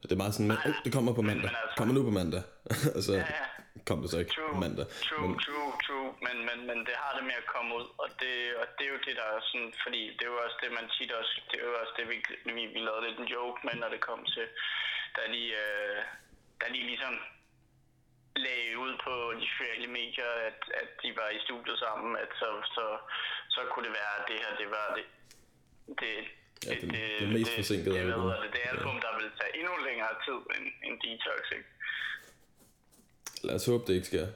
Det 0.03 0.11
er 0.11 0.15
meget 0.15 0.33
sådan, 0.33 0.51
at 0.51 0.57
oh, 0.65 0.71
det 0.83 0.93
kommer 0.93 1.13
på 1.13 1.21
mandag. 1.21 1.43
men 1.43 1.55
altså- 1.63 1.77
Kommer 1.77 1.93
nu 1.93 2.03
på 2.03 2.09
mandag. 2.09 2.41
og 2.95 3.03
så 3.07 3.13
Ja, 3.13 3.19
ja. 3.19 3.25
Kom 3.87 3.99
det 4.01 4.09
så 4.11 4.17
ikke 4.19 4.31
True, 4.37 4.59
mandag. 4.63 4.85
true, 5.09 5.27
Men, 5.29 5.39
true, 5.45 5.71
true, 5.85 6.09
men, 6.25 6.35
men, 6.47 6.57
men 6.69 6.77
det 6.87 6.95
har 7.03 7.11
det 7.17 7.23
med 7.29 7.37
at 7.43 7.47
komme 7.53 7.69
ud, 7.79 7.85
og 8.03 8.07
det, 8.21 8.33
og 8.61 8.65
det 8.77 8.83
er 8.87 8.91
jo 8.95 8.99
det, 9.07 9.15
der 9.19 9.27
er 9.35 9.39
sådan, 9.49 9.73
fordi 9.83 10.01
det 10.17 10.23
er 10.25 10.31
jo 10.33 10.39
også 10.45 10.57
det, 10.63 10.69
man 10.79 10.87
tit 10.95 11.11
også, 11.19 11.33
det 11.51 11.57
er 11.61 11.65
jo 11.71 11.75
også 11.81 11.93
det, 11.97 12.05
vi, 12.11 12.17
vi, 12.55 12.61
vi 12.73 12.79
lavede 12.87 13.05
lidt 13.07 13.19
en 13.19 13.31
joke 13.35 13.59
med, 13.67 13.73
når 13.81 13.89
det 13.95 14.01
kom 14.09 14.21
til, 14.35 14.47
da 15.17 15.21
de, 15.33 15.41
øh, 15.63 15.97
da 16.61 16.65
de 16.75 16.79
ligesom 16.91 17.13
lagde 18.45 18.77
ud 18.85 18.93
på 19.05 19.13
de 19.39 19.45
sociale 19.53 19.87
medier, 19.99 20.29
at, 20.49 20.59
at 20.81 20.89
de 21.03 21.09
var 21.19 21.29
i 21.37 21.39
studiet 21.47 21.79
sammen, 21.85 22.09
at 22.23 22.29
så, 22.41 22.49
så, 22.75 22.85
så 23.55 23.59
kunne 23.71 23.85
det 23.87 23.93
være, 24.01 24.13
at 24.19 24.23
det 24.29 24.37
her, 24.43 24.51
det 24.61 24.69
var 24.77 24.87
det, 24.97 25.05
det, 26.01 26.13
Ja, 26.67 26.73
det- 26.73 27.19
det 27.19 27.29
mest 27.37 27.55
forsinkede 27.55 27.95
det, 27.95 28.01
album. 28.01 28.25
Det, 28.43 28.49
det 28.55 28.63
album, 28.73 28.95
der 29.05 29.11
vil 29.19 29.29
tage 29.39 29.51
endnu 29.59 29.73
længere 29.87 30.13
tid 30.25 30.39
end, 30.55 30.65
end 30.85 30.95
Detox, 31.03 31.41
ikke? 31.57 31.69
Lad 33.43 33.55
os 33.55 33.65
håbe, 33.71 33.83
det 33.87 33.93
ikke 33.97 34.11
sker. 34.11 34.27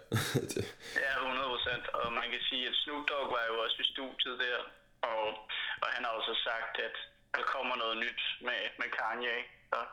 Ja, 1.03 1.11
100 1.19 1.49
procent. 1.53 1.85
Og 1.97 2.13
man 2.19 2.27
kan 2.33 2.41
sige, 2.49 2.63
at 2.69 2.75
Snoop 2.81 3.03
Dogg 3.09 3.27
var 3.35 3.43
jo 3.51 3.55
også 3.63 3.77
i 3.83 3.91
studiet 3.93 4.35
der, 4.45 4.57
og, 5.11 5.25
og 5.81 5.87
han 5.95 6.01
har 6.05 6.11
også 6.19 6.33
sagt, 6.47 6.73
at 6.87 6.95
der 7.35 7.43
kommer 7.53 7.75
noget 7.83 7.97
nyt 8.05 8.21
med, 8.47 8.61
med 8.81 8.89
Kanye, 8.97 9.37
og, 9.77 9.85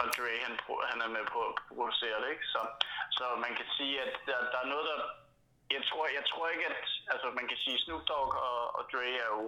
og 0.00 0.06
Dre, 0.16 0.34
han, 0.46 0.54
han 0.90 1.00
er 1.06 1.10
med 1.16 1.24
på 1.34 1.38
at 1.48 1.54
producere 1.68 2.18
det, 2.22 2.30
ikke? 2.34 2.46
Så, 2.54 2.60
så 3.18 3.24
man 3.44 3.52
kan 3.58 3.68
sige, 3.76 3.94
at 4.04 4.12
der, 4.28 4.38
der 4.52 4.58
er 4.64 4.68
noget, 4.74 4.86
der... 4.90 4.98
Jeg 5.76 5.82
tror, 5.88 6.04
jeg 6.18 6.24
tror 6.30 6.48
ikke, 6.48 6.66
at... 6.66 6.76
Altså, 7.12 7.26
man 7.38 7.46
kan 7.48 7.58
sige, 7.64 7.78
Snoop 7.84 8.02
Dogg 8.08 8.30
og, 8.48 8.76
og 8.76 8.82
Dre 8.92 9.10
er 9.24 9.28
jo, 9.36 9.44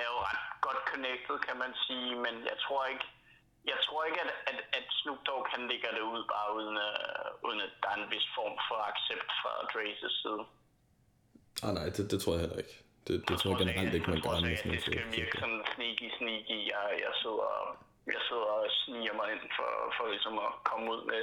er 0.00 0.06
jo 0.12 0.16
ret 0.28 0.44
godt 0.66 0.80
connected, 0.90 1.36
kan 1.48 1.56
man 1.64 1.72
sige, 1.86 2.10
men 2.24 2.34
jeg 2.50 2.56
tror 2.64 2.82
ikke, 2.92 3.06
jeg 3.64 3.78
tror 3.86 4.04
ikke, 4.08 4.20
at, 4.24 4.32
at, 4.50 4.58
at 4.78 4.86
Snoop 5.00 5.18
Dogg 5.26 5.46
han 5.54 5.62
ligger 5.72 5.90
det 5.96 6.00
ud, 6.12 6.20
bare 6.34 6.48
uden, 6.56 6.76
uh, 6.88 7.46
uden 7.46 7.60
at 7.66 7.72
der 7.82 7.88
er 7.94 7.98
en 8.04 8.10
vis 8.14 8.26
form 8.36 8.56
for 8.68 8.78
accept 8.90 9.30
fra 9.40 9.52
Dre's 9.72 10.02
side. 10.22 10.42
ah, 11.64 11.72
nej, 11.78 11.86
det, 11.96 12.10
det 12.10 12.18
tror 12.20 12.32
jeg 12.34 12.40
heller 12.44 12.60
ikke. 12.64 12.76
Det, 13.06 13.16
det 13.28 13.34
tror 13.38 13.50
jeg 13.52 13.60
generelt 13.64 13.94
ikke, 13.96 14.10
man 14.14 14.20
gør. 14.24 14.30
Jeg 14.30 14.58
tror 14.60 14.70
at 14.70 14.76
det 14.76 14.82
skal 14.86 15.04
virke 15.20 15.36
sådan 15.42 15.62
sneaky, 15.74 16.06
sneaky. 16.18 16.58
Jeg, 16.72 16.84
jeg, 17.06 17.14
sidder, 17.22 17.50
jeg 18.14 18.22
sidder 18.28 18.50
og 18.58 18.66
sniger 18.82 19.14
mig 19.20 19.26
ind 19.34 19.44
for, 19.58 19.70
for 19.96 20.04
ligesom 20.14 20.34
at 20.46 20.50
komme 20.68 20.84
ud 20.94 21.02
med, 21.10 21.22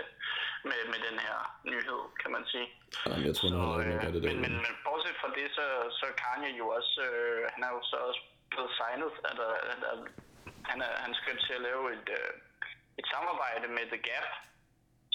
med, 0.70 0.80
med 0.92 1.00
den 1.08 1.18
her 1.26 1.38
nyhed, 1.72 2.02
kan 2.22 2.32
man 2.36 2.44
sige. 2.52 2.68
Nej, 3.08 3.16
men 3.18 3.26
jeg 3.30 3.36
tror 3.36 3.48
nu 3.50 3.58
heller 3.58 3.80
ikke, 3.82 3.92
man 3.96 4.06
gør 4.06 4.14
det 4.16 4.22
øh, 4.22 4.30
men, 4.30 4.38
der. 4.38 4.44
men, 4.46 4.54
men 4.66 4.74
bortset 4.86 5.16
fra 5.22 5.30
det, 5.38 5.48
så, 5.58 5.66
så 6.00 6.06
Kanye 6.22 6.52
jo 6.62 6.66
også, 6.78 6.94
øh, 7.10 7.40
han 7.54 7.62
er 7.68 7.72
jo 7.76 7.82
så 7.92 7.98
også 8.10 8.22
blevet 8.52 8.72
signet, 8.80 9.14
eller, 9.30 9.50
eller, 9.72 9.92
han, 10.70 10.80
er, 10.88 10.92
han 11.06 11.14
skal 11.20 11.36
til 11.46 11.54
at 11.54 11.62
lave 11.70 11.84
et, 11.98 12.10
øh, 12.20 12.32
et 13.00 13.08
samarbejde 13.14 13.68
med 13.68 13.86
The 13.94 14.02
Gap, 14.10 14.28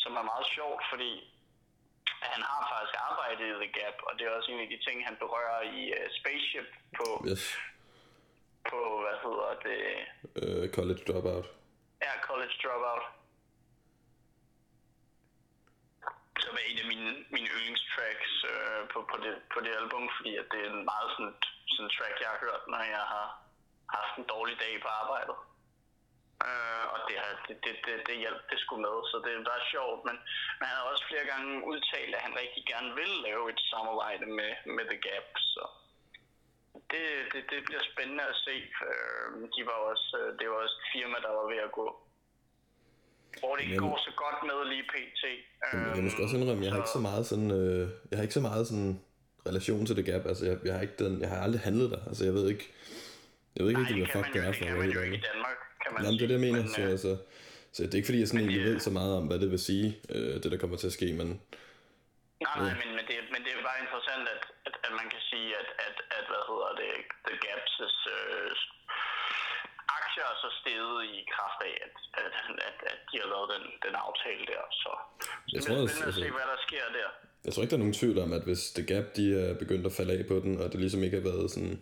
som 0.03 0.13
er 0.21 0.23
meget 0.33 0.47
sjovt, 0.57 0.83
fordi 0.93 1.13
han 2.33 2.43
har 2.51 2.61
faktisk 2.73 2.97
arbejdet 3.11 3.45
i 3.49 3.55
The 3.63 3.73
Gap, 3.79 3.97
og 4.07 4.13
det 4.19 4.23
er 4.27 4.31
også 4.39 4.51
en 4.53 4.61
af 4.61 4.69
de 4.73 4.79
ting, 4.87 4.97
han 5.09 5.17
berører 5.17 5.63
i 5.63 5.81
uh, 5.99 6.07
Spaceship 6.19 6.69
på, 6.99 7.07
Yes. 7.31 7.45
på, 8.71 8.79
hvad 9.03 9.17
hedder 9.25 9.51
det, 9.69 9.81
Øh, 10.43 10.65
college 10.77 11.03
Dropout. 11.09 11.47
ja, 12.05 12.13
College 12.29 12.55
Dropout. 12.63 13.05
Som 16.45 16.55
er 16.61 16.65
en 16.71 16.79
af 16.83 16.87
mine, 16.93 17.11
mine 17.35 17.49
yndlingstracks 17.57 18.33
øh, 18.53 18.81
på, 18.93 18.99
på, 19.11 19.17
det, 19.25 19.33
på 19.55 19.59
det 19.65 19.73
album, 19.81 20.05
fordi 20.17 20.33
at 20.43 20.47
det 20.53 20.61
er 20.67 20.71
en 20.71 20.85
meget 20.93 21.09
sådan, 21.15 21.35
sådan 21.75 21.91
track, 21.97 22.17
jeg 22.23 22.29
har 22.33 22.39
hørt, 22.47 22.63
når 22.73 22.83
jeg 22.97 23.05
har 23.15 23.27
haft 23.99 24.15
en 24.21 24.27
dårlig 24.35 24.57
dag 24.65 24.75
på 24.85 24.91
arbejdet. 25.03 25.37
Øh, 26.47 26.85
og 26.95 26.99
det, 27.09 27.17
har, 27.23 27.33
det, 27.47 27.57
det, 27.65 27.75
det, 27.87 27.95
det 28.09 28.17
hjalp 28.25 28.43
det 28.53 28.59
skulle 28.65 28.83
med, 28.89 28.97
så 29.11 29.17
det 29.27 29.33
var 29.51 29.61
sjovt. 29.75 30.01
Men, 30.09 30.17
men 30.59 30.65
han 30.69 30.77
har 30.79 30.87
også 30.93 31.05
flere 31.11 31.27
gange 31.33 31.51
udtalt, 31.71 32.13
at 32.17 32.23
han 32.27 32.35
rigtig 32.43 32.63
gerne 32.73 32.91
vil 33.01 33.13
lave 33.27 33.43
et 33.53 33.61
samarbejde 33.73 34.27
med, 34.39 34.53
med 34.77 34.85
The 34.91 34.99
Gap. 35.07 35.29
Så 35.55 35.65
det, 36.93 37.05
det, 37.33 37.43
det 37.53 37.61
bliver 37.69 37.83
spændende 37.93 38.25
at 38.33 38.39
se. 38.47 38.57
Øh, 38.89 39.29
de 39.55 39.61
var 39.71 39.79
også, 39.91 40.09
øh, 40.21 40.29
det 40.39 40.47
var 40.51 40.59
også 40.65 40.77
et 40.83 40.89
firma, 40.95 41.17
der 41.27 41.33
var 41.39 41.47
ved 41.53 41.61
at 41.69 41.73
gå. 41.81 41.87
Hvor 43.41 43.53
det 43.55 43.63
ikke 43.63 43.75
Jamen- 43.75 43.91
går 43.91 43.99
så 44.09 44.13
godt 44.25 44.39
med 44.49 44.59
lige 44.73 44.87
pt. 44.95 45.23
Jamen, 45.73 45.95
jeg 45.97 46.03
må 46.05 46.11
sgu 46.11 46.23
også 46.23 46.37
indrømme, 46.37 46.65
jeg 46.65 46.73
har 46.73 46.81
ikke 46.85 46.97
så 46.99 47.05
meget 47.11 47.25
sådan, 47.31 47.51
øh, 47.61 47.83
jeg 48.11 48.17
har 48.19 48.23
ikke 48.27 48.39
så 48.41 48.47
meget 48.51 48.65
sådan 48.71 48.93
relation 49.51 49.87
til 49.87 49.95
The 49.97 50.07
Gap. 50.13 50.25
Altså, 50.31 50.45
jeg, 50.49 50.57
jeg 50.65 50.75
har 50.75 50.83
ikke 50.87 50.99
den, 51.05 51.21
jeg 51.23 51.29
har 51.33 51.41
aldrig 51.47 51.61
handlet 51.69 51.91
der. 51.95 52.01
Altså, 52.09 52.25
jeg 52.25 52.35
ved 52.35 52.49
ikke, 52.55 52.65
jeg 53.55 53.61
ved 53.63 53.69
ikke 53.71 53.81
rigtig, 53.83 53.97
det 53.97 54.03
hvad 54.05 54.13
kan 54.13 54.19
fuck 54.19 54.29
man 54.29 54.35
det 54.35 54.41
er 54.43 54.51
det 54.51 54.59
for 54.59 54.65
kan 54.65 54.73
at 54.75 54.79
man 54.79 54.89
være 54.89 54.97
jo 54.99 55.03
ikke 55.09 55.19
i. 55.23 55.27
Danmark, 55.31 55.59
kan 55.83 55.89
man 55.95 55.99
Jamen, 56.05 56.15
det 56.19 56.25
er 56.27 56.31
det, 56.33 56.37
jeg 56.39 56.45
mener. 56.49 56.63
Men, 56.63 56.75
Så, 56.77 56.81
altså, 56.95 57.13
så 57.75 57.79
det 57.83 57.93
er 57.95 57.99
ikke 58.01 58.11
fordi, 58.11 58.21
jeg 58.23 58.29
sådan 58.29 58.41
men 58.41 58.49
egentlig 58.51 58.65
det- 58.67 58.75
ved 58.75 58.81
så 58.89 58.93
meget 59.01 59.13
om, 59.19 59.25
hvad 59.29 59.39
det 59.43 59.49
vil 59.55 59.63
sige, 59.71 59.87
øh, 60.15 60.35
det 60.43 60.49
der 60.53 60.59
kommer 60.63 60.77
til 60.83 60.89
at 60.93 60.97
ske, 60.99 61.09
men 61.21 61.29
Nej, 62.47 62.57
nej, 62.67 62.75
men, 62.83 62.89
men, 62.99 63.05
det, 63.11 63.17
men 63.35 63.41
det 63.45 63.51
er 63.57 63.61
bare 63.71 63.81
interessant, 63.85 64.25
at, 64.35 64.43
at, 64.69 64.75
at 64.87 64.93
man 65.01 65.07
kan 65.13 65.23
sige, 65.31 65.49
at, 65.61 65.69
at, 65.87 65.97
at 66.19 66.25
hvad 66.31 66.43
hedder 66.51 66.71
det, 66.83 66.93
The 67.27 67.37
Gaps' 67.47 67.79
øh, 68.17 68.51
aktier 69.99 70.25
er 70.33 70.37
så 70.45 70.51
steget 70.61 70.97
i 71.15 71.17
kraft 71.35 71.59
af, 71.69 71.75
at, 71.87 71.95
at, 72.23 72.33
at, 72.69 72.77
at 72.93 72.99
de 73.11 73.15
har 73.23 73.29
lavet 73.35 73.49
den, 73.55 73.65
den 73.87 73.95
aftale 74.07 74.43
der. 74.53 74.63
Så, 74.83 74.91
Jeg 75.53 75.55
det 75.55 75.61
tror 75.63 75.75
bliver 75.75 75.83
også, 75.83 75.95
spændende 75.95 76.09
at 76.13 76.15
se, 76.19 76.25
altså- 76.25 76.37
hvad 76.39 76.47
der 76.55 76.59
sker 76.69 76.85
der. 76.99 77.09
jeg 77.45 77.51
tror 77.53 77.63
ikke, 77.63 77.73
der 77.75 77.79
er 77.81 77.85
nogen 77.87 78.01
tvivl 78.03 78.19
om, 78.25 78.31
at 78.39 78.43
hvis 78.49 78.63
The 78.77 78.85
Gap, 78.91 79.07
de 79.19 79.25
er 79.43 79.49
begyndt 79.63 79.85
at 79.91 79.97
falde 79.99 80.13
af 80.19 80.23
på 80.33 80.37
den, 80.45 80.53
og 80.63 80.67
det 80.73 80.79
ligesom 80.85 81.03
ikke 81.07 81.17
har 81.21 81.27
været 81.31 81.47
sådan, 81.55 81.77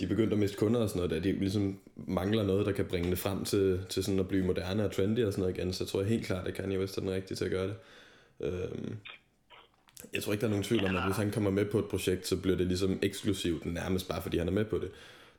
de 0.00 0.06
begyndte 0.06 0.32
at 0.32 0.38
miste 0.38 0.56
kunder 0.56 0.80
og 0.80 0.88
sådan 0.88 1.02
noget, 1.02 1.16
at 1.16 1.24
de 1.24 1.32
ligesom 1.32 1.78
mangler 1.96 2.42
noget, 2.42 2.66
der 2.66 2.72
kan 2.72 2.84
bringe 2.84 3.10
det 3.10 3.18
frem 3.18 3.44
til, 3.44 3.80
til 3.88 4.04
sådan 4.04 4.20
at 4.20 4.28
blive 4.28 4.44
moderne 4.44 4.84
og 4.84 4.92
trendy 4.92 5.24
og 5.24 5.32
sådan 5.32 5.42
noget 5.42 5.58
igen, 5.58 5.72
så 5.72 5.84
tror 5.84 6.00
jeg 6.00 6.08
helt 6.08 6.26
klart, 6.26 6.46
at 6.48 6.54
Kanye 6.54 6.78
West 6.78 6.96
er 6.96 7.00
den 7.00 7.10
rigtige 7.10 7.36
til 7.36 7.44
at 7.44 7.50
gøre 7.50 7.66
det. 7.66 7.74
Øhm, 8.40 8.96
jeg 10.12 10.22
tror 10.22 10.32
ikke, 10.32 10.40
der 10.40 10.46
er 10.46 10.50
nogen 10.50 10.64
tvivl 10.64 10.84
om, 10.84 10.96
at 10.96 11.04
hvis 11.04 11.16
han 11.16 11.30
kommer 11.30 11.50
med 11.50 11.64
på 11.64 11.78
et 11.78 11.84
projekt, 11.84 12.26
så 12.26 12.36
bliver 12.36 12.56
det 12.56 12.66
ligesom 12.66 12.98
eksklusivt 13.02 13.66
nærmest 13.66 14.08
bare, 14.08 14.22
fordi 14.22 14.38
han 14.38 14.48
er 14.48 14.52
med 14.52 14.64
på 14.64 14.78
det. 14.78 14.90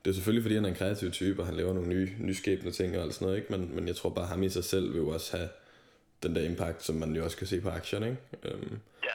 Det 0.04 0.10
er 0.10 0.14
selvfølgelig, 0.14 0.42
fordi 0.42 0.54
han 0.54 0.64
er 0.64 0.68
en 0.68 0.74
kreativ 0.74 1.10
type, 1.10 1.42
og 1.42 1.46
han 1.46 1.56
laver 1.56 1.74
nogle 1.74 1.88
nye, 1.88 2.10
nyskabende 2.20 2.72
ting 2.72 2.96
og 2.96 3.02
alt 3.02 3.14
sådan 3.14 3.26
noget, 3.26 3.38
ikke? 3.38 3.52
Men, 3.52 3.74
men 3.74 3.88
jeg 3.88 3.96
tror 3.96 4.10
bare, 4.10 4.26
ham 4.26 4.42
i 4.42 4.48
sig 4.48 4.64
selv 4.64 4.92
vil 4.92 4.98
jo 4.98 5.08
også 5.08 5.36
have 5.36 5.48
den 6.22 6.34
der 6.34 6.42
impact, 6.42 6.84
som 6.84 6.94
man 6.96 7.16
jo 7.16 7.24
også 7.24 7.36
kan 7.36 7.46
se 7.46 7.60
på 7.60 7.68
aktierne, 7.68 8.06
ikke? 8.06 8.54
Øhm, 8.54 8.78
Ja 9.04 9.08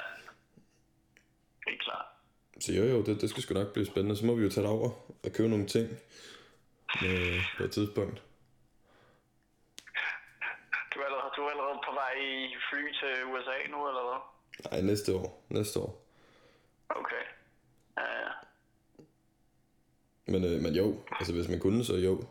så 2.62 2.74
jo 2.74 2.84
jo, 2.84 3.01
det, 3.03 3.22
det 3.22 3.30
skal 3.30 3.44
sgu 3.44 3.53
nok 3.53 3.74
blive 3.74 3.86
spændende. 3.86 4.18
Så 4.18 4.25
må 4.25 4.36
vi 4.36 4.44
jo 4.44 4.50
tage 4.50 4.68
over 4.68 4.89
og 5.24 5.32
købe 5.34 5.50
nogle 5.50 5.68
ting 5.68 5.88
øh, 7.06 7.39
på 7.58 7.63
et 7.63 7.72
tidspunkt. 7.72 8.24
Du 10.94 11.00
er, 11.00 11.06
allerede, 11.06 11.32
du 11.36 11.41
er 11.41 11.50
allerede 11.50 11.80
på 11.88 11.91
vej 11.94 12.13
i 12.22 12.56
fly 12.70 12.84
til 13.00 13.13
USA 13.32 13.58
nu, 13.74 13.88
eller 13.89 14.03
hvad? 14.10 14.20
Nej, 14.72 14.82
næste 14.82 15.15
år. 15.15 15.46
Næste 15.50 15.80
år. 15.80 16.06
Okay. 16.89 17.24
Ja, 17.98 18.03
ja. 18.24 18.32
Men, 20.25 20.44
øh, 20.44 20.62
men 20.62 20.74
jo, 20.74 21.03
altså 21.20 21.34
hvis 21.34 21.48
man 21.48 21.60
kunne, 21.60 21.86
så 21.86 21.96
jo. 21.96 22.24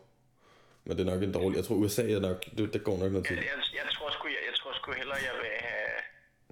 Men 0.85 0.97
det 0.97 1.09
er 1.09 1.13
nok 1.13 1.23
en 1.23 1.33
dårlig... 1.33 1.57
Jeg 1.57 1.65
tror 1.65 1.75
USA 1.75 2.03
er 2.03 2.21
nok... 2.21 2.45
Det, 2.57 2.73
det 2.75 2.85
går 2.85 2.97
nok 2.99 3.13
noget 3.13 3.27
tid. 3.27 3.37
Jeg, 3.37 3.45
jeg, 3.45 3.59
jeg, 3.75 3.93
tror 3.95 4.11
sgu, 4.11 4.29
jeg, 4.29 4.43
jeg 4.47 4.55
tror 4.55 4.73
sgu 4.73 4.93
hellere, 4.93 5.19
jeg 5.29 5.35
vil 5.41 5.51
have, 5.69 5.93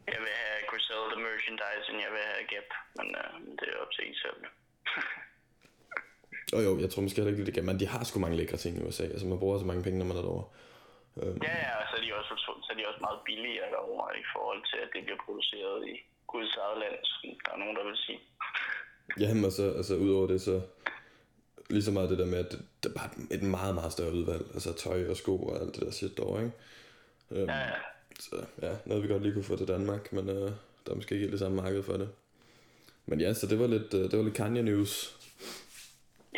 jeg 0.06 0.20
vil 0.24 0.34
have 0.88 1.02
Griselda 1.04 1.16
merchandise, 1.26 1.86
end 1.90 1.98
jeg 2.04 2.10
vil 2.14 2.22
have 2.30 2.44
Gap. 2.52 2.68
Men 2.98 3.06
øh, 3.20 3.32
det 3.58 3.66
er 3.72 3.76
op 3.82 3.92
til 3.94 4.02
en 4.08 4.14
selv. 4.24 4.38
Og 6.56 6.60
jo, 6.66 6.70
jeg 6.82 6.88
tror 6.90 7.02
måske 7.02 7.18
heller 7.20 7.32
ikke, 7.32 7.46
det 7.48 7.54
kan. 7.54 7.66
Men 7.70 7.80
de 7.80 7.86
har 7.92 8.04
sgu 8.04 8.16
mange 8.20 8.36
lækre 8.40 8.58
ting 8.62 8.72
i 8.78 8.82
USA. 8.88 9.04
Altså 9.14 9.26
man 9.26 9.38
bruger 9.42 9.58
så 9.58 9.66
mange 9.70 9.82
penge, 9.86 9.98
når 9.98 10.08
man 10.10 10.16
er 10.20 10.24
derovre. 10.26 10.48
ja, 11.48 11.54
ja, 11.66 11.72
og 11.80 11.84
så 11.88 11.94
er, 11.98 12.02
de 12.04 12.10
også, 12.20 12.32
så 12.64 12.68
er 12.72 12.76
de 12.78 12.88
også 12.90 13.00
meget 13.06 13.20
billigere 13.28 13.68
derovre 13.74 14.10
i 14.22 14.24
forhold 14.34 14.62
til, 14.70 14.78
at 14.84 14.90
det 14.94 15.00
bliver 15.06 15.20
produceret 15.26 15.78
i 15.92 15.94
Guds 16.32 16.52
eget 16.64 16.78
land, 16.82 16.96
som 17.10 17.22
der 17.44 17.50
er 17.54 17.60
nogen, 17.62 17.76
der 17.78 17.84
vil 17.88 17.96
sige. 18.06 18.20
Jamen, 19.22 19.44
og 19.48 19.52
så, 19.58 19.64
altså 19.80 19.94
udover 20.04 20.26
det, 20.32 20.40
så 20.48 20.56
lige 21.70 21.82
så 21.82 21.92
meget 21.92 22.10
det 22.10 22.18
der 22.18 22.26
med, 22.26 22.38
at 22.44 22.50
det, 22.52 22.60
det 22.82 22.88
er 22.90 22.94
bare 23.00 23.10
et 23.36 23.42
meget, 23.42 23.74
meget 23.74 23.92
større 23.92 24.12
udvalg. 24.12 24.44
Altså 24.54 24.70
tøj 24.84 25.10
og 25.10 25.16
sko 25.16 25.34
og 25.48 25.60
alt 25.60 25.74
det 25.74 25.82
der 25.82 25.90
shit 25.90 26.16
derovre, 26.16 26.42
ikke? 26.44 26.56
Øhm, 27.30 27.48
Ja, 27.48 27.58
ja. 27.58 27.80
Så 28.20 28.36
ja, 28.62 28.72
noget 28.86 29.02
vi 29.02 29.08
godt 29.08 29.22
lige 29.22 29.34
kunne 29.34 29.44
få 29.44 29.56
til 29.56 29.68
Danmark, 29.68 30.12
men 30.12 30.28
øh, 30.28 30.50
der 30.88 30.94
er 30.94 31.00
måske 31.00 31.14
ikke 31.14 31.24
helt 31.26 31.36
det 31.36 31.44
samme 31.44 31.62
marked 31.62 31.82
for 31.82 31.96
det. 32.02 32.08
Men 33.08 33.20
ja, 33.20 33.30
så 33.34 33.46
det 33.50 33.58
var 33.62 33.66
lidt, 33.76 33.90
øh, 33.98 34.04
det 34.10 34.16
var 34.18 34.24
lidt 34.24 34.40
Kanye 34.40 34.62
News. 34.70 34.92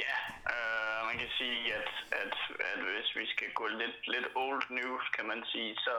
Ja, 0.04 0.16
øh, 0.52 0.98
man 1.08 1.16
kan 1.22 1.30
sige, 1.40 1.60
at, 1.80 1.90
at, 2.22 2.34
at 2.70 2.78
hvis 2.90 3.10
vi 3.20 3.24
skal 3.34 3.48
gå 3.60 3.66
lidt, 3.82 3.98
lidt 4.14 4.28
old 4.44 4.64
news, 4.78 5.04
kan 5.16 5.26
man 5.32 5.40
sige, 5.52 5.72
så, 5.86 5.96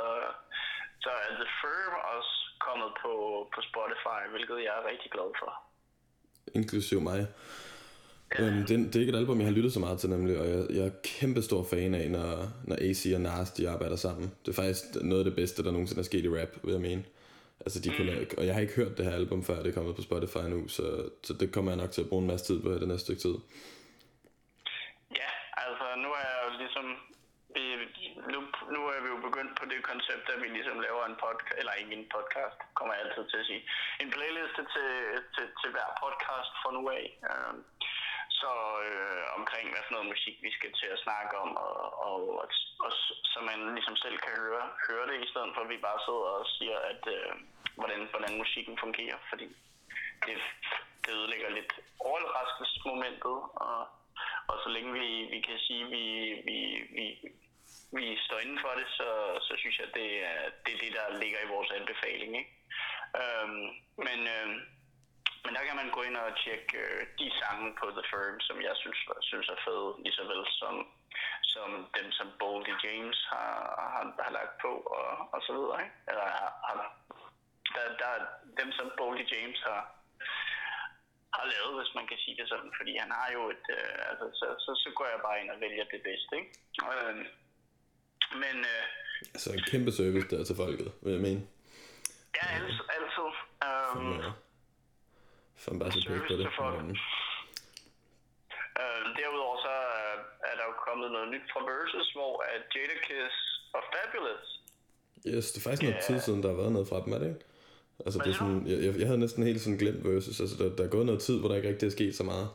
så 1.04 1.10
er 1.26 1.32
The 1.42 1.50
Firm 1.62 1.94
også 2.16 2.34
kommet 2.68 2.92
på, 3.04 3.14
på 3.54 3.60
Spotify, 3.70 4.20
hvilket 4.34 4.58
jeg 4.68 4.74
er 4.80 4.90
rigtig 4.92 5.10
glad 5.16 5.30
for. 5.42 5.52
Inklusiv 6.60 7.00
mig. 7.10 7.20
Øhm, 8.40 8.66
det, 8.68 8.70
det 8.70 8.96
er 8.96 9.00
ikke 9.00 9.14
et 9.16 9.22
album, 9.24 9.40
jeg 9.40 9.48
har 9.48 9.54
lyttet 9.54 9.74
så 9.74 9.80
meget 9.80 10.00
til 10.00 10.10
nemlig, 10.10 10.40
og 10.40 10.50
jeg, 10.50 10.66
jeg 10.70 10.86
er 10.86 10.92
kæmpe 11.04 11.42
stor 11.42 11.64
fan 11.64 11.94
af, 11.96 12.12
når, 12.12 12.52
når 12.64 12.78
AC 12.82 13.02
og 13.16 13.22
Nas 13.22 13.52
de 13.52 13.70
arbejder 13.70 13.96
sammen. 13.96 14.32
Det 14.46 14.52
er 14.52 14.62
faktisk 14.62 14.84
noget 15.02 15.22
af 15.22 15.26
det 15.26 15.36
bedste, 15.36 15.64
der 15.64 15.72
nogensinde 15.72 16.00
er 16.00 16.12
sket 16.12 16.26
i 16.26 16.30
rap, 16.30 16.50
vil 16.64 16.72
jeg 16.72 16.82
mene. 16.82 17.04
Altså, 17.66 17.80
de 17.84 17.90
kunne, 17.98 18.14
og 18.40 18.44
jeg 18.46 18.54
har 18.56 18.62
ikke 18.62 18.80
hørt 18.82 18.98
det 18.98 19.06
her 19.08 19.20
album, 19.22 19.40
før 19.48 19.56
det 19.64 19.70
er 19.70 19.78
kommet 19.78 19.96
på 19.96 20.08
Spotify 20.10 20.44
nu, 20.56 20.60
så, 20.78 20.86
så 21.28 21.32
det 21.40 21.48
kommer 21.54 21.72
jeg 21.72 21.82
nok 21.82 21.92
til 21.92 22.04
at 22.04 22.10
bruge 22.10 22.24
en 22.24 22.32
masse 22.32 22.46
tid 22.50 22.58
på 22.64 22.70
det 22.82 22.88
næste 22.88 23.06
stykke 23.06 23.24
tid. 23.28 23.36
Ja, 25.22 25.32
altså 25.64 25.86
nu 26.04 26.10
er 26.20 26.24
jeg 26.32 26.40
jo 26.46 26.52
ligesom... 26.64 26.88
Vi, 27.56 27.64
nu, 28.34 28.40
nu 28.76 28.82
er 28.94 29.00
vi 29.04 29.10
jo 29.14 29.20
begyndt 29.28 29.54
på 29.60 29.66
det 29.72 29.80
koncept, 29.92 30.26
at 30.34 30.42
vi 30.44 30.48
ligesom 30.58 30.78
laver 30.88 31.04
en 31.06 31.18
podcast, 31.26 31.58
eller 31.60 31.74
ikke 31.82 31.94
en 32.00 32.08
podcast, 32.16 32.58
kommer 32.78 32.94
jeg 32.94 33.04
altid 33.04 33.24
til 33.30 33.42
at 33.42 33.48
sige, 33.50 33.64
en 34.04 34.10
playliste 34.16 34.64
til, 34.74 34.92
til, 35.36 35.46
til 35.60 35.70
hver 35.76 35.90
podcast 36.04 36.54
fra 36.62 36.70
nu 36.78 36.82
af. 37.00 37.06
Øh, 37.30 37.54
så 38.42 38.54
øh, 38.88 39.24
omkring, 39.40 39.66
hvad 39.70 39.84
for 39.84 39.94
noget 39.94 40.12
musik 40.14 40.36
vi 40.46 40.52
skal 40.58 40.72
til 40.80 40.90
at 40.96 41.04
snakke 41.06 41.34
om, 41.44 41.50
og, 41.68 41.78
og, 42.08 42.22
og, 42.42 42.48
og 42.86 42.92
så 43.32 43.40
man 43.50 43.60
ligesom 43.78 43.96
selv 44.04 44.18
kan 44.26 44.34
høre, 44.44 44.64
høre 44.88 45.06
det, 45.10 45.18
i 45.26 45.30
stedet 45.32 45.52
for 45.54 45.62
at 45.64 45.70
vi 45.74 45.78
bare 45.88 46.00
sidder 46.08 46.30
og 46.40 46.46
siger, 46.58 46.78
at 46.92 47.04
øh, 47.18 47.32
hvordan, 47.80 48.02
hvordan 48.12 48.38
musikken 48.44 48.76
fungerer, 48.84 49.18
fordi 49.30 49.48
det, 50.26 50.38
det 51.04 51.12
ødelægger 51.20 51.50
lidt 51.50 51.74
overraskelsesmomentet, 52.00 53.38
og, 53.68 53.80
og 54.50 54.56
så 54.64 54.70
længe 54.76 54.92
vi, 55.00 55.08
vi 55.34 55.40
kan 55.48 55.60
sige, 55.68 55.84
at 55.86 55.92
vi, 55.96 56.06
vi, 56.48 56.58
vi, 56.98 57.06
vi 57.98 58.06
står 58.26 58.40
inden 58.40 58.60
for 58.66 58.74
det, 58.80 58.88
så, 59.00 59.10
så 59.48 59.54
synes 59.58 59.78
jeg, 59.80 59.88
at 59.88 59.94
det 59.94 60.10
er, 60.32 60.42
det 60.66 60.72
er 60.74 60.80
det, 60.84 60.92
der 61.00 61.20
ligger 61.22 61.40
i 61.42 61.52
vores 61.56 61.72
anbefaling. 61.72 62.32
Ikke? 62.42 62.52
Øhm, 63.22 63.68
men, 64.08 64.20
Øh, 64.36 64.50
men 65.44 65.52
der 65.56 65.64
kan 65.68 65.80
man 65.82 65.90
gå 65.96 66.02
ind 66.08 66.18
og 66.24 66.38
tjekke 66.44 66.78
øh, 66.84 67.02
de 67.20 67.28
sange 67.40 67.68
på 67.80 67.86
The 67.98 68.06
Firm, 68.12 68.38
som 68.48 68.58
jeg 68.68 68.76
synes, 68.84 69.00
synes 69.30 69.48
er 69.56 69.60
fede, 69.66 69.90
lige 70.04 70.18
så 70.20 70.24
vel 70.32 70.44
som, 70.62 70.76
som 71.54 71.70
dem, 71.98 72.08
som 72.18 72.28
Boldy 72.40 72.76
James 72.86 73.20
har, 73.34 73.54
har, 73.94 74.04
har 74.26 74.32
lagt 74.40 74.56
på, 74.66 74.72
og, 74.98 75.10
og 75.34 75.40
så 75.46 75.52
videre. 75.58 75.78
Ikke? 75.84 75.96
Eller 76.10 76.26
har, 76.38 76.52
har, 76.68 76.76
der, 77.76 77.84
der 78.02 78.10
er 78.18 78.22
dem, 78.60 78.70
som 78.78 78.88
Boldy 79.00 79.26
James 79.34 79.60
har, 79.70 79.82
har 81.38 81.46
lavet, 81.54 81.74
hvis 81.80 81.94
man 81.98 82.06
kan 82.10 82.18
sige 82.24 82.38
det 82.40 82.48
sådan, 82.50 82.72
fordi 82.80 82.94
han 83.04 83.12
har 83.20 83.30
jo 83.38 83.42
et, 83.56 83.66
øh, 83.78 83.94
altså, 84.10 84.26
så, 84.40 84.48
så, 84.64 84.72
så 84.84 84.90
går 84.98 85.08
jeg 85.14 85.20
bare 85.28 85.40
ind 85.42 85.50
og 85.54 85.60
vælger 85.66 85.86
det 85.94 86.02
bedste, 86.10 86.32
ikke? 86.40 86.52
Øhm, 86.92 87.26
men 88.44 88.58
øh, 88.74 88.86
Altså, 89.36 89.50
en 89.54 89.64
kæmpe 89.72 89.92
service 89.92 90.28
der 90.32 90.44
til 90.44 90.56
folket, 90.64 90.92
vil 91.04 91.12
jeg 91.14 91.22
mene. 91.28 91.42
ja, 92.38 92.46
altid, 92.58 92.84
altid 92.96 93.30
øhm, 93.68 94.22
Ja. 95.62 95.72
Fan 95.72 95.80
bare 95.80 95.92
så 95.92 96.00
pæk 96.08 96.22
på 96.30 96.34
det. 96.40 96.48
Men, 96.78 96.98
øh, 98.82 99.04
derudover 99.18 99.58
så 99.66 99.76
øh, 100.02 100.18
er 100.50 100.56
der 100.60 100.66
jo 100.70 100.76
kommet 100.88 101.08
noget 101.16 101.28
nyt 101.34 101.46
fra 101.54 101.62
Versus, 101.70 102.10
hvor 102.18 102.34
at 102.56 102.64
Jadakiss 102.76 103.36
og 103.78 103.82
Fabulous 103.92 104.48
yes, 105.28 105.46
det 105.52 105.58
er 105.60 105.66
faktisk 105.70 105.84
noget 105.88 106.00
Ja. 106.02 106.08
tid 106.08 106.18
siden, 106.26 106.40
der 106.44 106.50
har 106.50 106.60
været 106.62 106.72
noget 106.78 106.88
fra 106.92 107.00
dem, 107.06 107.14
er 107.14 107.20
det 107.24 107.30
ikke? 107.34 107.46
Altså, 108.06 108.18
det 108.24 108.30
er 108.34 108.38
sådan, 108.42 108.62
jeg, 108.72 108.78
jeg, 109.02 109.08
havde 109.10 109.24
næsten 109.26 109.42
helt 109.50 109.62
sådan 109.62 109.82
glemt 109.84 110.04
versus. 110.10 110.38
Altså, 110.44 110.56
der, 110.62 110.68
der 110.78 110.84
er 110.86 110.92
gået 110.96 111.06
noget 111.10 111.22
tid, 111.28 111.36
hvor 111.40 111.48
der 111.50 111.56
ikke 111.60 111.70
rigtig 111.72 111.88
er 111.88 111.96
sket 112.00 112.14
så 112.22 112.26
meget. 112.34 112.50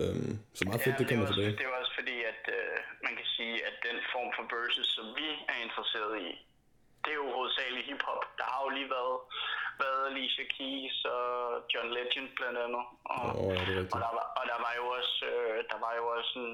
Øhm, 0.00 0.32
så 0.58 0.62
meget 0.68 0.82
fedt, 0.84 0.96
det 0.98 1.04
er 1.04 1.10
kommer 1.10 1.28
tilbage. 1.32 1.52
Det 1.60 1.66
er 1.68 1.74
også 1.82 1.94
fordi, 2.00 2.16
at 2.32 2.42
øh, 2.58 2.76
man 3.06 3.14
kan 3.18 3.28
sige, 3.36 3.54
at 3.68 3.76
den 3.86 3.96
form 4.12 4.28
for 4.36 4.44
versus, 4.54 4.88
som 4.96 5.06
vi 5.18 5.28
er 5.52 5.58
interesseret 5.66 6.14
i, 6.28 6.30
det 7.02 7.10
er 7.14 7.18
jo 7.24 7.28
hovedsageligt 7.36 7.86
hiphop. 7.90 8.22
Der 8.38 8.46
har 8.52 8.60
jo 8.66 8.70
lige 8.78 8.90
været, 8.96 9.16
været 9.84 9.95
Alicia 10.10 10.44
Keys 10.54 10.98
og 11.04 11.28
John 11.70 11.88
Legend 11.96 12.28
blandt 12.38 12.58
andet. 12.64 12.84
Og, 13.14 13.24
Åh, 13.40 13.54
ja, 13.54 13.60
det 13.66 13.74
er 13.74 13.78
rigtigt. 13.80 13.94
og, 13.94 13.98
der, 14.04 14.12
var, 14.16 14.26
og 14.38 14.44
der 14.52 14.58
var 14.66 14.72
jo 14.80 14.84
også, 14.98 15.16
øh, 15.32 15.58
der 15.70 15.78
var 15.84 15.92
jo 16.00 16.04
også 16.16 16.32
en, 16.44 16.52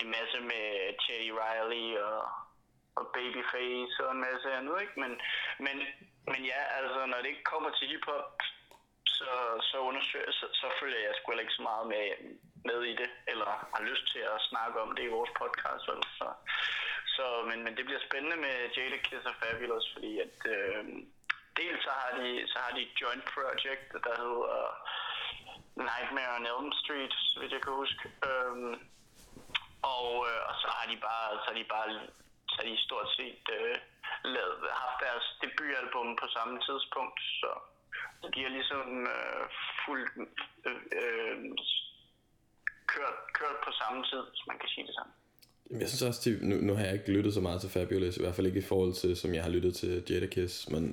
en 0.00 0.06
masse 0.16 0.38
med 0.50 0.66
Teddy 1.02 1.30
Riley 1.40 1.88
og, 2.08 2.20
og 2.98 3.04
Babyface 3.14 3.96
og 4.04 4.10
en 4.12 4.24
masse 4.28 4.46
andet, 4.58 4.76
ikke? 4.84 4.96
Men, 5.02 5.12
men, 5.64 5.76
men 6.32 6.40
ja, 6.52 6.60
altså, 6.78 7.00
når 7.06 7.18
det 7.20 7.28
ikke 7.32 7.50
kommer 7.52 7.70
til 7.70 7.88
hiphop, 7.88 8.30
så, 9.18 9.30
så, 9.70 9.76
undersøger, 9.88 10.32
så, 10.40 10.46
så 10.60 10.66
følger 10.80 11.00
jeg 11.06 11.14
sgu 11.14 11.32
ikke 11.32 11.58
så 11.58 11.62
meget 11.70 11.86
med, 11.92 12.04
med 12.68 12.80
i 12.92 12.94
det, 13.00 13.10
eller 13.32 13.50
har 13.74 13.82
lyst 13.90 14.06
til 14.12 14.22
at 14.34 14.44
snakke 14.50 14.80
om 14.80 14.90
det 14.96 15.04
i 15.04 15.14
vores 15.16 15.32
podcast. 15.40 15.82
Vel? 15.88 16.02
Så, 16.18 16.26
så, 17.16 17.24
men, 17.48 17.58
men 17.64 17.76
det 17.76 17.84
bliver 17.84 18.02
spændende 18.08 18.36
med 18.36 18.54
Jada 18.76 18.98
Kiss 19.06 19.26
og 19.30 19.34
Fabulous, 19.40 19.86
fordi 19.92 20.12
at, 20.26 20.38
øh, 20.56 20.84
dels 21.60 21.80
så 21.86 21.92
har, 22.00 22.10
de, 22.18 22.28
så 22.52 22.56
har 22.64 22.70
de 22.76 22.80
et 22.86 22.94
joint 23.00 23.24
project, 23.34 23.86
der 24.06 24.14
hedder 24.22 24.58
Nightmare 25.88 26.32
on 26.36 26.46
Elm 26.52 26.70
Street, 26.82 27.14
hvis 27.38 27.52
jeg 27.54 27.62
kan 27.64 27.74
huske. 27.82 28.02
Øhm, 28.28 28.74
og, 29.94 30.10
øh, 30.28 30.40
og 30.48 30.54
så 30.62 30.68
har 30.76 30.86
de 30.90 30.96
bare, 31.08 31.28
så 31.42 31.46
har 31.50 31.58
de 31.60 31.66
bare 31.76 31.88
så 32.50 32.56
har 32.58 32.66
de 32.70 32.76
stort 32.88 33.08
set 33.18 33.44
øh, 33.58 33.76
lavet, 34.34 34.56
haft 34.82 34.98
deres 35.06 35.26
debutalbum 35.42 36.08
på 36.22 36.26
samme 36.36 36.54
tidspunkt, 36.66 37.18
så, 37.40 37.50
de 38.34 38.40
har 38.44 38.52
ligesom 38.58 38.88
øh, 39.14 39.44
fuldt 39.84 40.12
øh, 40.68 40.82
øh, 41.00 41.36
kørt, 42.92 43.18
kørt 43.38 43.58
på 43.66 43.70
samme 43.80 43.98
tid, 44.10 44.22
hvis 44.30 44.44
man 44.50 44.58
kan 44.60 44.68
sige 44.74 44.86
det 44.88 44.94
sådan. 44.98 45.14
Jamen, 45.66 45.80
jeg 45.82 45.88
synes 45.88 46.04
også, 46.08 46.20
de, 46.24 46.30
nu, 46.48 46.54
nu 46.66 46.72
har 46.76 46.84
jeg 46.84 46.94
ikke 46.98 47.12
lyttet 47.16 47.34
så 47.34 47.40
meget 47.40 47.60
til 47.60 47.70
Fabulous, 47.76 48.16
i 48.16 48.22
hvert 48.22 48.36
fald 48.36 48.46
ikke 48.50 48.64
i 48.64 48.70
forhold 48.72 48.94
til, 49.02 49.16
som 49.16 49.34
jeg 49.34 49.42
har 49.42 49.50
lyttet 49.56 49.74
til 49.80 49.92
Jadakiss, 50.10 50.68
men 50.74 50.84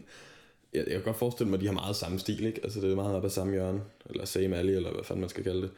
jeg, 0.75 0.83
jeg 0.87 0.95
kan 0.97 1.07
godt 1.09 1.23
forestille 1.23 1.49
mig, 1.49 1.57
at 1.57 1.63
de 1.63 1.71
har 1.71 1.81
meget 1.83 1.95
samme 2.03 2.17
stil, 2.19 2.43
ikke? 2.49 2.61
Altså, 2.65 2.77
det 2.81 2.87
er 2.91 3.03
meget 3.03 3.17
op 3.17 3.27
ad 3.29 3.33
samme 3.39 3.53
hjørne, 3.53 3.81
eller 4.09 4.25
same 4.25 4.53
alley, 4.59 4.75
eller 4.79 4.91
hvad 4.95 5.05
fanden 5.07 5.23
man 5.25 5.33
skal 5.33 5.43
kalde 5.49 5.61
det. 5.65 5.71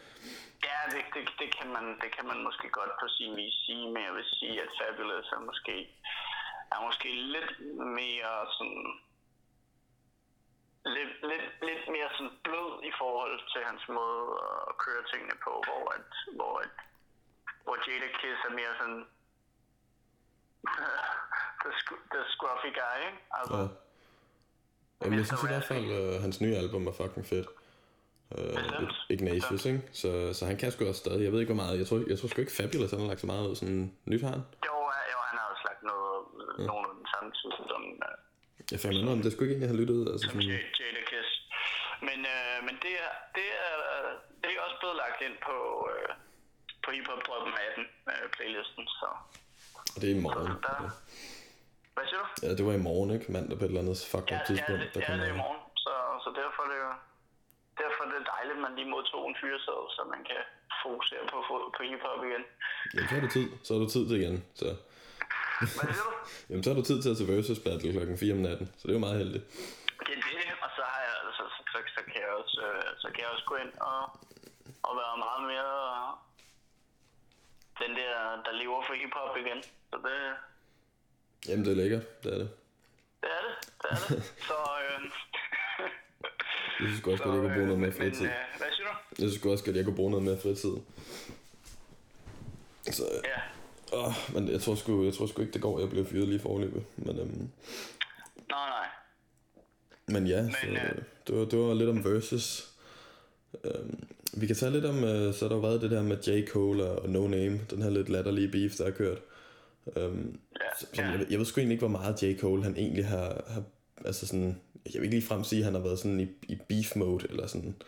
Ja, 0.70 0.80
det, 0.94 1.04
det, 1.16 1.24
det, 1.42 1.50
kan 1.58 1.68
man, 1.76 1.86
det 2.04 2.10
kan 2.16 2.26
man 2.32 2.40
måske 2.48 2.68
godt 2.80 2.94
på 3.02 3.08
sin 3.18 3.32
vis 3.40 3.56
sige, 3.66 3.86
men 3.94 4.02
jeg 4.08 4.14
vil 4.18 4.28
sige, 4.40 4.56
at 4.66 4.72
Fabulous 4.78 5.30
er 5.38 5.44
måske, 5.50 5.76
er 6.74 6.80
måske 6.88 7.10
lidt 7.36 7.54
mere 8.00 8.36
sådan, 8.58 8.86
lidt, 10.96 11.14
lidt, 11.30 11.48
lidt 11.70 11.84
mere 11.96 12.10
sådan 12.16 12.36
blød 12.46 12.72
i 12.90 12.92
forhold 13.02 13.36
til 13.52 13.62
hans 13.70 13.84
måde 13.98 14.26
at 14.70 14.74
køre 14.84 15.04
tingene 15.12 15.38
på, 15.46 15.52
hvor, 15.68 15.84
at, 15.98 16.10
hvor, 16.38 16.54
at, 16.66 16.76
hvor 17.64 17.78
Jada 17.86 18.10
Kiss 18.20 18.40
er 18.50 18.54
mere 18.62 18.74
sådan 18.80 19.02
the, 21.64 21.72
the 22.14 22.22
scruffy 22.34 22.72
guy, 22.82 22.98
ikke? 23.08 23.20
Altså, 23.40 23.62
ja. 23.64 23.87
Jamen, 25.02 25.20
jeg 25.20 25.26
synes 25.28 25.44
i 25.44 25.52
hvert 25.54 25.68
fald, 25.72 25.86
at 25.92 26.16
uh, 26.16 26.22
hans 26.22 26.42
nye 26.42 26.56
album 26.56 26.88
er 26.88 26.96
fucking 27.02 27.26
fedt. 27.34 27.48
Uh, 28.36 28.90
Ignatius, 29.16 29.66
ikke? 29.66 29.82
Så, 30.02 30.10
så 30.38 30.46
han 30.46 30.58
kan 30.58 30.72
sgu 30.72 30.88
også 30.88 31.04
stadig. 31.06 31.24
Jeg 31.24 31.32
ved 31.32 31.40
ikke, 31.40 31.54
hvor 31.54 31.64
meget. 31.64 31.80
Jeg 31.82 31.88
tror, 31.88 31.98
jeg 32.12 32.18
tror 32.20 32.28
sgu 32.28 32.42
ikke 32.42 32.58
Fabulous, 32.60 32.92
han 32.92 33.00
har 33.00 33.08
lagt 33.12 33.22
så 33.26 33.30
meget 33.34 33.48
ud 33.50 33.56
sådan 33.56 33.84
nyt 34.12 34.24
har 34.26 34.34
han. 34.38 34.44
Jo, 34.70 34.78
jo, 35.14 35.20
han 35.30 35.36
har 35.40 35.46
også 35.54 35.66
lagt 35.70 35.82
noget, 35.92 36.18
ja. 36.60 36.66
nogle 36.72 36.86
af 36.90 36.94
den 37.00 37.08
samme 37.14 37.30
tid 37.40 37.52
som... 37.72 37.82
Uh, 38.06 38.16
jeg 38.72 38.80
fandt 38.84 38.96
noget 39.04 39.16
om, 39.18 39.22
det 39.26 39.32
skulle 39.32 39.46
ikke 39.48 39.56
egentlig 39.56 39.72
have 39.74 39.82
lyttet. 39.82 40.00
Altså, 40.12 40.24
som 40.30 40.42
sådan... 40.42 40.60
Jada 40.80 41.04
Kiss. 41.10 41.30
Men, 42.08 42.20
uh, 42.36 42.58
men 42.68 42.76
det, 42.84 42.94
er, 43.06 43.12
det, 43.38 43.48
er, 43.66 43.74
det 44.42 44.50
er 44.56 44.60
også 44.68 44.78
blevet 44.82 44.98
lagt 45.04 45.20
ind 45.28 45.36
på, 45.48 45.56
uh, 45.92 46.10
på 46.84 46.88
Hip 46.96 47.08
Hop 47.12 47.22
Drømmen 47.28 47.54
18 47.72 47.86
uh, 48.12 48.26
playlisten, 48.36 48.84
så... 49.00 49.08
Og 49.94 49.98
det 50.02 50.08
er 50.12 50.16
i 50.20 50.22
morgen. 50.26 50.54
Der, 50.68 50.78
hvad 51.98 52.06
siger 52.10 52.22
du? 52.24 52.28
Ja, 52.46 52.50
det 52.58 52.64
var 52.70 52.76
i 52.80 52.84
morgen, 52.90 53.10
ikke? 53.16 53.26
Mandag 53.36 53.56
på 53.58 53.64
et 53.66 53.70
eller 53.72 53.84
andet 53.84 53.98
fucked 54.14 54.38
ja, 54.38 54.48
tidspunkt. 54.50 54.82
Ja, 54.84 54.90
det, 54.94 55.02
ja, 55.10 55.14
det 55.20 55.26
er 55.30 55.34
i 55.36 55.40
morgen. 55.44 55.62
Så, 55.86 55.94
så 56.24 56.30
derfor 56.42 56.62
er 56.66 56.70
det 56.74 56.80
jo 56.86 56.92
derfor 57.82 58.00
er 58.06 58.10
det 58.14 58.22
dejligt, 58.36 58.56
at 58.60 58.64
man 58.66 58.74
lige 58.80 58.90
modtog 58.96 59.24
en 59.30 59.38
fyrsæd, 59.42 59.82
så 59.96 60.02
man 60.14 60.22
kan 60.30 60.42
fokusere 60.84 61.24
på, 61.32 61.38
på 61.76 61.82
hiphop 61.90 62.22
igen. 62.30 62.44
Jamen, 62.94 63.08
så 63.10 63.14
har 63.16 63.24
du 63.26 63.32
tid. 63.38 63.48
Så 63.66 63.70
har 63.74 63.80
du 63.84 63.90
tid 63.96 64.04
til 64.10 64.18
igen. 64.22 64.38
Så. 64.62 64.68
Hvad 65.60 65.94
siger 65.98 66.08
du? 66.10 66.14
Jamen, 66.50 66.64
så 66.64 66.70
har 66.70 66.78
du 66.80 66.86
tid 66.90 66.98
til 67.02 67.10
at 67.14 67.18
til 67.20 67.28
versus 67.32 67.60
battle 67.66 67.92
klokken 67.96 68.18
4 68.18 68.34
om 68.38 68.42
natten. 68.48 68.68
Så 68.78 68.84
det 68.86 68.92
er 68.94 69.00
jo 69.00 69.06
meget 69.08 69.20
heldigt. 69.24 69.46
Det 70.08 70.14
er 70.18 70.22
det, 70.28 70.48
og 70.66 70.70
så, 70.78 70.84
har 70.92 71.02
jeg, 71.08 71.16
altså, 71.26 71.34
så, 71.40 71.44
så, 71.72 71.78
så, 71.96 72.02
kan 72.10 72.20
jeg 72.26 72.32
også, 72.40 72.58
øh, 72.68 72.88
så 73.02 73.08
kan 73.14 73.20
jeg 73.24 73.30
også 73.36 73.46
gå 73.52 73.56
ind 73.64 73.74
og, 73.90 74.02
og 74.88 74.94
være 75.02 75.16
meget 75.28 75.44
mere 75.52 75.74
den 77.82 77.92
der, 78.02 78.14
der 78.46 78.54
lever 78.62 78.80
for 78.88 78.94
hiphop 79.02 79.36
igen. 79.44 79.60
Så 79.90 79.98
det, 80.06 80.20
Jamen, 81.48 81.66
det 81.66 81.72
er 81.72 81.76
lækkert. 81.76 82.24
Det 82.24 82.34
er 82.34 82.38
det. 82.38 82.50
Det 83.22 83.30
er 83.30 83.42
det. 83.48 83.70
Det 83.82 83.90
er 83.92 84.16
det. 84.16 84.24
Så, 84.48 84.54
øh... 84.54 85.12
Jeg 86.80 86.88
synes 86.90 87.08
også, 87.08 87.24
at 87.24 87.30
jeg 87.30 87.42
kunne 87.42 87.56
bruge 87.58 87.68
noget 87.68 87.80
mere 87.80 87.92
fritid. 87.92 88.22
Men, 88.22 88.30
øh, 88.30 88.58
hvad 88.58 88.68
siger 88.76 88.88
du? 88.88 89.24
Jeg 89.24 89.30
synes 89.30 89.46
også, 89.46 89.66
at 89.68 89.76
jeg 89.76 89.86
kunne 89.86 89.96
bruge 89.96 90.12
noget 90.12 90.26
mere 90.26 90.38
fritid. 90.38 90.74
Så, 92.92 93.04
ja. 93.24 93.42
Åh, 93.98 94.14
men 94.34 94.52
jeg 94.52 94.62
tror, 94.62 94.76
sgu, 94.76 95.04
jeg 95.04 95.14
tror 95.14 95.26
sgu 95.26 95.42
ikke, 95.42 95.54
det 95.54 95.62
går, 95.62 95.80
jeg 95.80 95.90
bliver 95.90 96.06
fyret 96.06 96.28
lige 96.28 96.40
forløbet. 96.40 96.84
Men, 96.98 97.20
øhm, 97.20 97.50
nej, 98.50 98.70
nej. 98.70 98.88
Men 100.08 100.28
ja, 100.28 100.42
men, 100.42 100.52
så, 100.52 100.68
øh, 100.68 101.02
det, 101.28 101.36
var, 101.36 101.46
det 101.46 101.60
var 101.60 101.74
lidt 101.74 101.90
om 101.90 102.06
versus. 102.06 102.70
Øhm, 103.64 104.08
vi 104.34 104.48
kan 104.48 104.56
tage 104.56 104.72
lidt 104.72 104.86
om, 104.86 105.04
øh, 105.04 105.34
så 105.34 105.48
der 105.48 105.54
har 105.54 105.62
været 105.62 105.82
det 105.82 105.92
der 105.92 106.04
med 106.04 106.18
J. 106.18 106.48
Cole 106.48 106.86
og 106.86 107.10
No 107.10 107.28
Name, 107.28 107.60
den 107.70 107.82
her 107.82 107.90
lidt 107.90 108.10
latterlige 108.10 108.48
beef, 108.48 108.76
der 108.76 108.84
har 108.84 108.92
kørt. 108.92 109.18
Øhm, 109.96 110.40
ja, 110.62 110.70
som, 110.80 111.06
ja. 111.06 111.12
jeg, 111.12 111.26
jeg 111.32 111.40
ved 111.40 111.46
sgu 111.46 111.60
egentlig 111.60 111.76
ikke, 111.76 111.88
hvor 111.88 111.98
meget 112.00 112.24
J. 112.24 112.40
Cole 112.40 112.64
han 112.64 112.76
egentlig 112.78 113.06
har, 113.08 113.44
har 113.54 113.64
altså 114.06 114.28
sådan, 114.28 114.62
jeg 114.86 114.94
vil 114.94 115.04
ikke 115.04 115.16
lige 115.16 115.28
frem 115.28 115.44
sige, 115.44 115.60
at 115.60 115.66
han 115.66 115.76
har 115.76 115.82
været 115.82 116.00
sådan 116.00 116.20
i, 116.20 116.28
i 116.54 116.56
beef 116.70 116.96
mode, 116.96 117.26
eller 117.30 117.48
sådan, 117.48 117.82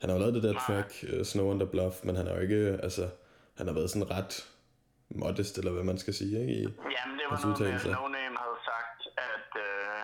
han 0.00 0.06
har 0.08 0.16
jo 0.16 0.20
lavet 0.20 0.34
det 0.34 0.42
der 0.42 0.54
track, 0.66 0.90
uh, 1.12 1.22
Snow 1.30 1.46
Under 1.52 1.66
Bluff, 1.66 1.96
men 2.06 2.16
han 2.16 2.26
har 2.26 2.34
jo 2.34 2.40
ikke, 2.40 2.62
altså, 2.86 3.04
han 3.58 3.66
har 3.66 3.74
været 3.74 3.90
sådan 3.90 4.10
ret 4.16 4.34
modest, 5.22 5.58
eller 5.58 5.72
hvad 5.72 5.84
man 5.90 5.98
skal 5.98 6.14
sige, 6.20 6.34
ikke? 6.40 6.52
I, 6.60 6.62
Jamen, 6.96 7.14
det 7.18 7.26
var 7.30 7.38
noget 7.44 7.60
med, 7.60 7.92
No 7.98 8.08
Name 8.18 8.36
havde 8.44 8.60
sagt, 8.72 9.00
at, 9.32 9.48
uh, 9.68 10.02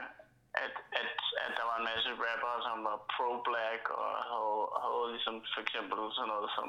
at, 0.65 0.75
at, 1.01 1.15
at 1.45 1.53
der 1.59 1.65
var 1.71 1.77
en 1.81 1.87
masse 1.93 2.11
rapper, 2.25 2.55
som 2.67 2.77
var 2.89 2.99
pro-black, 3.15 3.85
og 4.01 4.09
havde, 4.31 4.61
havde 4.83 5.05
ligesom 5.15 5.35
for 5.55 5.61
eksempel 5.67 5.99
sådan 6.17 6.31
noget 6.33 6.49
som 6.59 6.69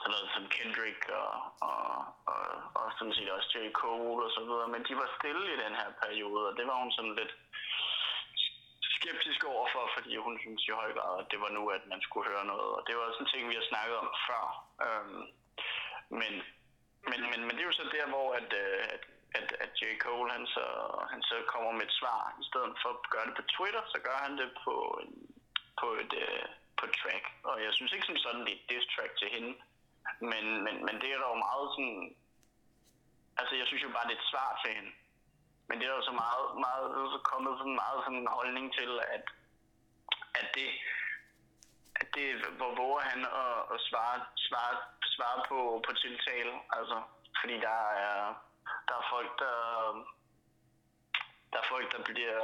sådan 0.00 0.12
noget 0.14 0.30
som 0.34 0.44
Kendrick 0.56 1.02
og, 1.22 1.34
og, 1.70 1.84
og, 2.32 2.44
og 2.80 2.86
sådan 2.96 3.14
set 3.16 3.30
også 3.36 3.48
J. 3.54 3.56
Cole 3.80 4.22
og 4.26 4.32
så 4.36 4.42
videre, 4.48 4.68
men 4.74 4.82
de 4.88 4.94
var 5.00 5.08
stille 5.18 5.46
i 5.54 5.62
den 5.64 5.74
her 5.80 5.90
periode, 6.02 6.42
og 6.50 6.54
det 6.58 6.66
var 6.70 6.76
hun 6.82 6.92
sådan 6.92 7.16
lidt 7.20 7.32
skeptisk 8.96 9.40
overfor, 9.44 9.84
fordi 9.96 10.12
hun 10.16 10.34
synes 10.42 10.62
i 10.68 10.78
høj 10.80 10.90
grad, 10.98 11.14
at 11.22 11.30
det 11.32 11.40
var 11.44 11.50
nu, 11.58 11.62
at 11.76 11.84
man 11.92 12.00
skulle 12.06 12.28
høre 12.32 12.44
noget, 12.52 12.70
og 12.76 12.82
det 12.86 12.94
var 12.96 13.06
sådan 13.06 13.26
en 13.26 13.32
ting, 13.32 13.42
vi 13.50 13.58
har 13.60 13.70
snakket 13.72 13.96
om 14.02 14.08
før. 14.28 14.44
Øhm, 14.86 15.22
men, 16.20 16.32
men, 17.10 17.20
men, 17.30 17.40
men 17.46 17.52
det 17.54 17.62
er 17.62 17.70
jo 17.70 17.80
så 17.80 17.86
der, 17.96 18.06
hvor 18.12 18.28
at, 18.40 18.50
øh, 18.62 18.80
at, 18.94 19.02
at, 19.38 19.48
at 19.64 19.72
J. 19.80 19.84
Cole 20.04 20.30
han 20.36 20.46
så, 20.56 20.66
han 21.12 21.22
så 21.22 21.36
kommer 21.52 21.72
med 21.72 21.86
et 21.88 21.98
svar, 22.00 22.22
i 22.42 22.44
stedet 22.50 22.74
for 22.82 22.90
at 22.96 23.10
gøre 23.14 23.26
det 23.28 23.36
på 23.38 23.44
Twitter, 23.54 23.82
så 23.92 23.98
gør 24.06 24.18
han 24.26 24.34
det 24.40 24.50
på, 24.64 24.74
en, 25.02 25.12
på 25.80 25.88
et, 26.02 26.12
øh, 26.24 26.46
på 26.78 26.82
et 26.88 26.94
track. 27.02 27.24
Og 27.50 27.56
jeg 27.64 27.72
synes 27.74 27.92
ikke 27.92 28.06
som 28.06 28.16
sådan, 28.24 28.40
det 28.44 28.52
er 28.52 28.60
et 28.60 28.68
diss 28.70 28.86
track 28.94 29.12
til 29.18 29.28
hende. 29.36 29.52
Men, 30.20 30.44
men, 30.64 30.74
men 30.86 30.94
det 31.00 31.08
er 31.12 31.18
der 31.18 31.28
jo 31.28 31.44
meget 31.48 31.66
sådan... 31.74 32.16
Altså, 33.40 33.54
jeg 33.56 33.66
synes 33.66 33.82
jo 33.82 33.88
bare, 33.88 34.08
det 34.08 34.16
er 34.16 34.22
et 34.22 34.30
svar 34.32 34.60
til 34.64 34.74
hende. 34.76 34.92
Men 35.70 35.78
det 35.78 35.86
er 35.86 35.94
jo 35.98 36.02
så 36.02 36.14
meget, 36.24 36.46
meget 36.66 36.84
det 36.90 36.98
er 37.00 37.10
så 37.16 37.22
kommet 37.32 37.52
sådan 37.58 37.80
meget 37.84 37.98
sådan 38.04 38.20
en 38.22 38.34
holdning 38.38 38.66
til, 38.78 38.90
at, 39.16 39.24
at 40.40 40.46
det, 40.54 40.68
at 42.00 42.08
det, 42.14 42.26
hvor 42.58 42.74
våger 42.82 43.02
han 43.10 43.20
at, 43.42 43.56
at 43.74 43.78
svare, 43.88 44.18
svare, 44.46 44.76
svare 45.14 45.38
på, 45.48 45.58
på 45.86 45.92
tiltale. 46.04 46.52
Altså, 46.76 46.96
fordi 47.40 47.56
der 47.68 47.80
er, 48.06 48.18
der 48.88 48.94
er 49.00 49.06
folk, 49.14 49.30
der, 49.42 49.56
der 51.52 51.58
er 51.62 51.68
folk, 51.72 51.92
der 51.96 52.02
bliver, 52.08 52.40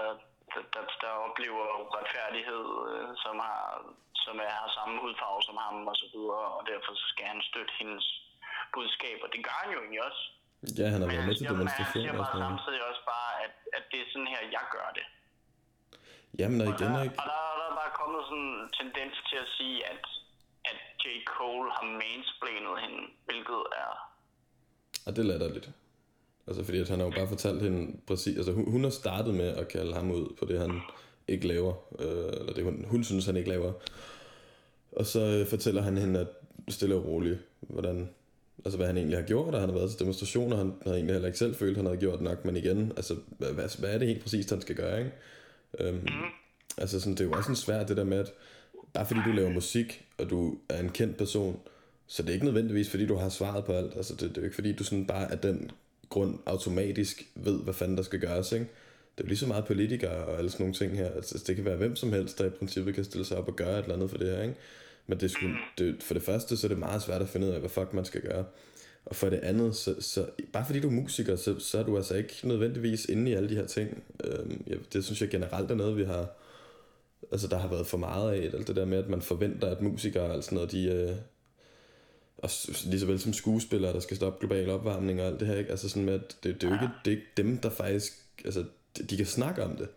der, 0.55 0.63
der, 0.75 0.83
der 1.01 1.11
oplever 1.27 1.65
uretfærdighed, 1.85 2.65
øh, 2.93 3.09
som 3.23 3.39
har 3.39 3.83
som 4.27 4.37
er, 4.47 4.53
har 4.63 4.71
samme 4.79 4.95
hudfarve 5.03 5.41
som 5.49 5.57
ham 5.65 5.77
og 5.93 5.97
så 6.03 6.07
videre, 6.15 6.47
og 6.57 6.63
derfor 6.71 6.91
så 7.01 7.07
skal 7.13 7.27
han 7.33 7.41
støtte 7.51 7.73
hendes 7.81 8.07
budskab, 8.75 9.19
og 9.25 9.29
det 9.35 9.41
gør 9.47 9.57
han 9.63 9.71
jo 9.75 9.79
egentlig 9.83 10.03
også. 10.09 10.23
Ja, 10.79 10.87
han 10.95 11.01
har 11.03 11.09
været 11.13 11.27
med 11.29 11.37
til 11.41 11.47
demonstrationer. 11.55 12.13
Men 12.13 12.21
han 12.21 12.25
siger 12.25 12.25
bare 12.25 12.43
samtidig 12.47 12.81
også 12.91 13.03
bare, 13.15 13.31
at, 13.45 13.55
at 13.77 13.85
det 13.91 13.99
er 14.05 14.09
sådan 14.13 14.31
her, 14.35 14.43
jeg 14.57 14.65
gør 14.77 14.89
det. 14.99 15.07
Jamen, 16.41 16.59
og 16.65 16.67
igen 16.75 16.91
og 16.93 16.99
der, 16.99 17.07
ikke... 17.07 17.19
Og 17.23 17.27
der, 17.31 17.41
der 17.61 17.67
er 17.71 17.77
bare 17.83 17.93
kommet 18.01 18.21
sådan 18.31 18.51
en 18.55 18.69
tendens 18.81 19.15
til 19.31 19.39
at 19.45 19.49
sige, 19.57 19.77
at, 19.93 20.05
at 20.71 20.79
J. 21.03 21.05
Cole 21.35 21.69
har 21.77 21.87
mansplanet 22.03 22.75
hende, 22.85 23.01
hvilket 23.29 23.63
er... 23.83 23.93
Og 25.07 25.11
det 25.15 25.21
er 25.25 25.29
latterligt. 25.33 25.69
Altså, 26.49 26.65
fordi 26.65 26.79
at 26.81 26.89
han 26.89 26.99
har 27.01 27.07
jo 27.07 27.15
bare 27.19 27.33
fortalt 27.35 27.63
hende 27.63 27.81
præcis... 28.09 28.37
Altså, 28.37 28.53
hun, 28.53 28.65
hun 28.75 28.83
har 28.85 28.95
startet 29.03 29.35
med 29.35 29.51
at 29.61 29.69
kalde 29.69 29.95
ham 29.95 30.11
ud 30.11 30.37
på 30.39 30.45
det, 30.45 30.61
han 30.61 30.83
ikke 31.29 31.47
laver. 31.49 31.75
Øh, 31.99 32.33
eller 32.41 32.53
det, 32.53 32.65
hun, 32.65 32.85
hun 32.91 33.05
synes, 33.05 33.27
han 33.27 33.37
ikke 33.37 33.51
laver. 33.51 33.73
Og 34.97 35.07
så 35.07 35.21
øh, 35.21 35.47
fortæller 35.47 35.83
han 35.83 35.99
hende, 35.99 36.21
at 36.21 36.27
stille 36.69 36.95
og 36.95 37.07
roligt, 37.07 37.39
hvordan, 37.61 38.09
altså 38.65 38.77
hvad 38.77 38.87
han 38.87 38.97
egentlig 38.97 39.19
har 39.19 39.27
gjort, 39.27 39.55
og 39.55 39.61
han 39.61 39.69
har 39.69 39.77
været 39.77 39.91
til 39.91 39.99
demonstrationer, 39.99 40.57
han 40.57 40.73
har 40.87 40.93
egentlig 40.93 41.15
heller 41.15 41.29
ikke 41.29 41.39
selv 41.39 41.55
følt, 41.55 41.77
han 41.77 41.87
havde 41.87 41.99
gjort 41.99 42.21
nok, 42.21 42.45
men 42.45 42.57
igen, 42.57 42.93
altså 42.97 43.17
hvad, 43.39 43.53
hvad, 43.53 43.79
hvad 43.79 43.95
er 43.95 43.99
det 43.99 44.09
helt 44.09 44.23
præcist, 44.23 44.51
han 44.51 44.61
skal 44.61 44.75
gøre, 44.77 44.99
ikke? 44.99 45.13
Øhm, 45.81 45.97
mm. 45.97 46.09
Altså 46.79 47.01
sådan, 47.01 47.13
det 47.13 47.21
er 47.21 47.25
jo 47.25 47.33
også 47.33 47.43
sådan 47.43 47.57
svært 47.57 47.89
det 47.89 47.97
der 47.97 48.05
med, 48.05 48.19
at 48.19 48.33
bare 48.93 49.07
fordi 49.07 49.21
du 49.27 49.33
laver 49.33 49.51
musik, 49.51 50.05
og 50.19 50.31
du 50.31 50.59
er 50.69 50.81
en 50.81 50.91
kendt 50.91 51.17
person, 51.17 51.61
Så 52.07 52.23
det 52.23 52.29
er 52.29 52.35
ikke 52.35 52.47
nødvendigvis, 52.47 52.91
fordi 52.91 53.07
du 53.07 53.15
har 53.15 53.29
svaret 53.29 53.65
på 53.65 53.73
alt. 53.73 53.97
Altså, 53.97 54.15
det, 54.15 54.21
det 54.21 54.37
er 54.37 54.41
jo 54.41 54.45
ikke, 54.45 54.55
fordi 54.55 54.73
du 54.73 54.85
sådan 54.85 55.07
bare 55.07 55.33
af 55.33 55.39
den 55.39 55.71
grund 56.09 56.39
automatisk 56.47 57.23
ved, 57.35 57.59
hvad 57.63 57.75
fanden 57.75 57.97
der 57.97 58.03
skal 58.03 58.21
gøres, 58.21 58.53
ikke? 58.53 58.65
Det 59.17 59.23
er 59.23 59.25
jo 59.25 59.29
lige 59.29 59.39
så 59.39 59.47
meget 59.47 59.65
politikere 59.65 60.25
og 60.25 60.39
alle 60.39 60.51
sådan 60.51 60.65
nogle 60.65 60.75
ting 60.75 60.97
her. 60.97 61.11
Altså, 61.11 61.45
det 61.47 61.57
kan 61.57 61.65
være 61.65 61.77
hvem 61.77 61.97
som 61.97 62.13
helst, 62.13 62.39
der 62.39 62.47
i 62.47 62.51
princippet 62.51 62.95
kan 62.95 63.05
stille 63.05 63.25
sig 63.27 63.37
op 63.39 63.49
og 63.49 63.57
gøre 63.57 63.79
et 63.79 63.83
eller 63.83 63.95
andet 63.95 64.11
for 64.11 64.19
det 64.19 64.31
her, 64.31 64.43
ikke? 64.43 64.55
Men 65.07 65.21
det 65.21 65.25
er 65.25 65.29
sgu, 65.29 65.47
det, 65.79 66.03
for 66.03 66.15
det 66.15 66.23
første, 66.23 66.57
så 66.57 66.67
er 66.67 66.69
det 66.69 66.79
meget 66.79 67.03
svært 67.03 67.23
at 67.23 67.29
finde 67.29 67.47
ud 67.47 67.53
af, 67.53 67.61
hvad 67.61 67.71
fuck 67.71 67.93
man 67.93 68.05
skal 68.05 68.21
gøre. 68.21 68.45
Og 69.07 69.17
for 69.17 69.31
det 69.31 69.39
andet, 69.39 69.77
så, 69.77 69.95
så 70.01 70.27
bare 70.53 70.67
fordi 70.67 70.81
du 70.81 70.89
er 70.89 70.93
musiker, 70.93 71.37
så, 71.37 71.59
så 71.59 71.79
er 71.79 71.83
du 71.83 71.97
altså 71.97 72.15
ikke 72.15 72.35
nødvendigvis 72.45 73.05
inde 73.05 73.31
i 73.31 73.35
alle 73.35 73.49
de 73.49 73.55
her 73.55 73.67
ting. 73.67 74.03
Øhm, 74.25 74.65
ja, 74.67 74.75
det 74.93 75.05
synes 75.05 75.21
jeg 75.21 75.29
generelt 75.29 75.71
er 75.71 75.75
noget, 75.75 75.97
vi 75.97 76.05
har... 76.05 76.29
Altså, 77.33 77.49
der 77.49 77.59
har 77.59 77.69
været 77.69 77.87
for 77.87 77.99
meget 77.99 78.33
af, 78.33 78.51
alt 78.55 78.69
det 78.69 78.77
der 78.77 78.85
med, 78.85 78.99
at 78.99 79.09
man 79.09 79.23
forventer, 79.23 79.69
at 79.69 79.83
musikere 79.83 80.31
og 80.31 80.45
sådan 80.45 80.57
noget, 80.57 80.73
de... 80.73 80.85
Øh, 80.85 81.17
og 82.39 82.51
lige 82.85 83.01
så 83.01 83.07
vel 83.07 83.21
som 83.21 83.33
skuespillere, 83.33 83.93
der 83.93 84.01
skal 84.01 84.17
stoppe 84.17 84.47
global 84.47 84.71
opvarmning 84.71 85.21
og 85.21 85.27
alt 85.27 85.41
det 85.41 85.49
her, 85.49 85.57
ikke? 85.57 85.71
Altså 85.71 85.89
sådan 85.89 86.05
med, 86.05 86.15
at 86.15 86.37
det, 86.43 86.55
det 86.55 86.65
er 86.65 86.69
jo 86.69 86.75
ikke, 86.75 86.89
det 87.05 87.13
er 87.13 87.17
ikke 87.17 87.31
dem, 87.37 87.59
der 87.59 87.71
faktisk... 87.71 88.13
Altså, 88.45 88.65
de 89.11 89.17
kan 89.17 89.27
snakke 89.27 89.65
om 89.65 89.77
det. 89.77 89.89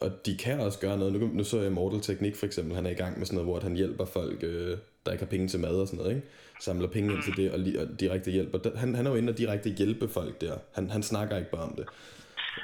Og 0.00 0.26
de 0.26 0.36
kan 0.44 0.60
også 0.60 0.78
gøre 0.80 0.98
noget. 0.98 1.12
Nu, 1.12 1.26
nu 1.38 1.44
så 1.44 1.60
jeg 1.60 1.72
Mortal 1.72 2.00
Teknik 2.00 2.36
for 2.36 2.46
eksempel. 2.46 2.74
Han 2.74 2.86
er 2.86 2.90
i 2.90 3.00
gang 3.02 3.18
med 3.18 3.26
sådan 3.26 3.36
noget, 3.38 3.50
hvor 3.50 3.60
han 3.68 3.76
hjælper 3.76 4.04
folk, 4.04 4.38
øh, 4.42 4.78
der 5.04 5.12
ikke 5.12 5.24
har 5.24 5.30
penge 5.34 5.48
til 5.48 5.60
mad 5.60 5.76
og 5.80 5.86
sådan 5.86 5.98
noget. 6.02 6.16
Ikke? 6.16 6.28
Samler 6.60 6.88
penge 6.96 7.08
ind 7.14 7.22
til 7.22 7.36
det 7.40 7.46
og, 7.54 7.58
li- 7.66 7.78
og 7.82 7.86
direkte 8.00 8.30
hjælper. 8.36 8.58
Han, 8.82 8.94
han 8.94 9.06
er 9.06 9.10
jo 9.10 9.16
inde 9.16 9.30
og 9.32 9.38
direkte 9.42 9.68
hjælpe 9.80 10.06
folk 10.18 10.34
der. 10.40 10.54
Han, 10.76 10.84
han 10.96 11.02
snakker 11.12 11.34
ikke 11.40 11.50
bare 11.56 11.66
om 11.70 11.74
det. 11.80 11.86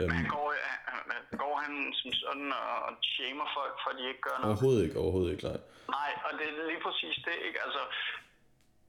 Men 0.00 0.10
øhm. 0.10 0.26
går, 0.34 0.48
går 1.44 1.54
han 1.64 1.74
som 2.00 2.10
sådan 2.22 2.48
og, 2.62 2.72
og 2.86 2.92
shamer 3.14 3.48
folk, 3.58 3.74
for 3.84 3.90
de 3.98 4.02
ikke 4.10 4.22
gør 4.28 4.36
noget? 4.36 4.52
Overhovedet 4.52 4.82
ikke, 4.86 4.98
overhovedet 5.04 5.30
ikke, 5.34 5.44
nej. 5.50 5.58
Nej, 5.98 6.12
og 6.26 6.30
det 6.38 6.44
er 6.50 6.54
lige 6.72 6.82
præcis 6.86 7.16
det, 7.26 7.36
ikke? 7.48 7.58
Altså, 7.66 7.82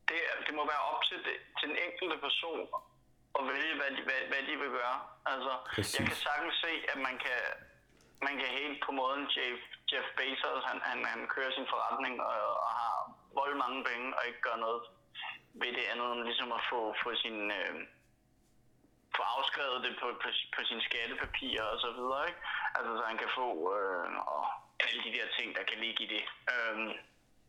det, 0.10 0.20
det 0.46 0.54
må 0.58 0.64
være 0.74 0.84
op 0.92 1.02
til, 1.10 1.18
det, 1.28 1.36
til 1.58 1.66
den 1.72 1.78
enkelte 1.88 2.18
person 2.26 2.62
at 3.40 3.44
vælge, 3.52 3.74
hvad 3.80 3.90
de, 3.96 4.02
hvad, 4.08 4.20
hvad 4.32 4.42
de 4.48 4.54
vil 4.64 4.72
gøre. 4.80 4.98
Altså, 5.34 5.54
Præcis. 5.76 5.94
jeg 5.98 6.04
kan 6.10 6.18
sagtens 6.28 6.56
se, 6.66 6.72
at 6.94 7.00
man 7.08 7.16
kan, 7.26 7.40
man 8.28 8.36
kan 8.40 8.50
helt 8.60 8.80
på 8.86 8.92
måden 9.00 9.24
Jeff, 9.36 9.60
Jeff 9.92 10.08
Bezos, 10.18 10.64
han, 10.70 10.78
han, 10.90 11.00
han 11.12 11.22
kører 11.34 11.52
sin 11.54 11.68
forretning 11.74 12.16
og, 12.30 12.38
og 12.66 12.72
har 12.80 12.96
vold 13.40 13.56
mange 13.64 13.82
penge 13.90 14.08
og 14.18 14.22
ikke 14.30 14.42
gør 14.48 14.58
noget 14.66 14.82
ved 15.62 15.72
det 15.78 15.86
andet 15.92 16.08
end 16.14 16.24
ligesom 16.30 16.52
at 16.58 16.62
få, 16.72 16.80
få 17.04 17.10
sin... 17.24 17.38
Øh, 17.60 17.76
få 19.18 19.24
afskrevet 19.38 19.80
det 19.86 19.94
på, 20.02 20.08
på, 20.24 20.30
på 20.56 20.60
sine 20.68 20.84
skattepapirer 20.88 21.66
og 21.74 21.78
så 21.86 21.90
videre, 21.98 22.22
ikke? 22.30 22.42
Altså, 22.76 22.92
så 22.98 23.04
han 23.12 23.18
kan 23.22 23.32
få 23.40 23.48
øh, 23.76 24.06
og 24.34 24.44
alle 24.86 25.00
de 25.06 25.12
der 25.18 25.28
ting, 25.38 25.48
der 25.58 25.64
kan 25.70 25.78
ligge 25.84 26.00
i 26.06 26.08
det. 26.16 26.24
Øhm, 26.54 26.90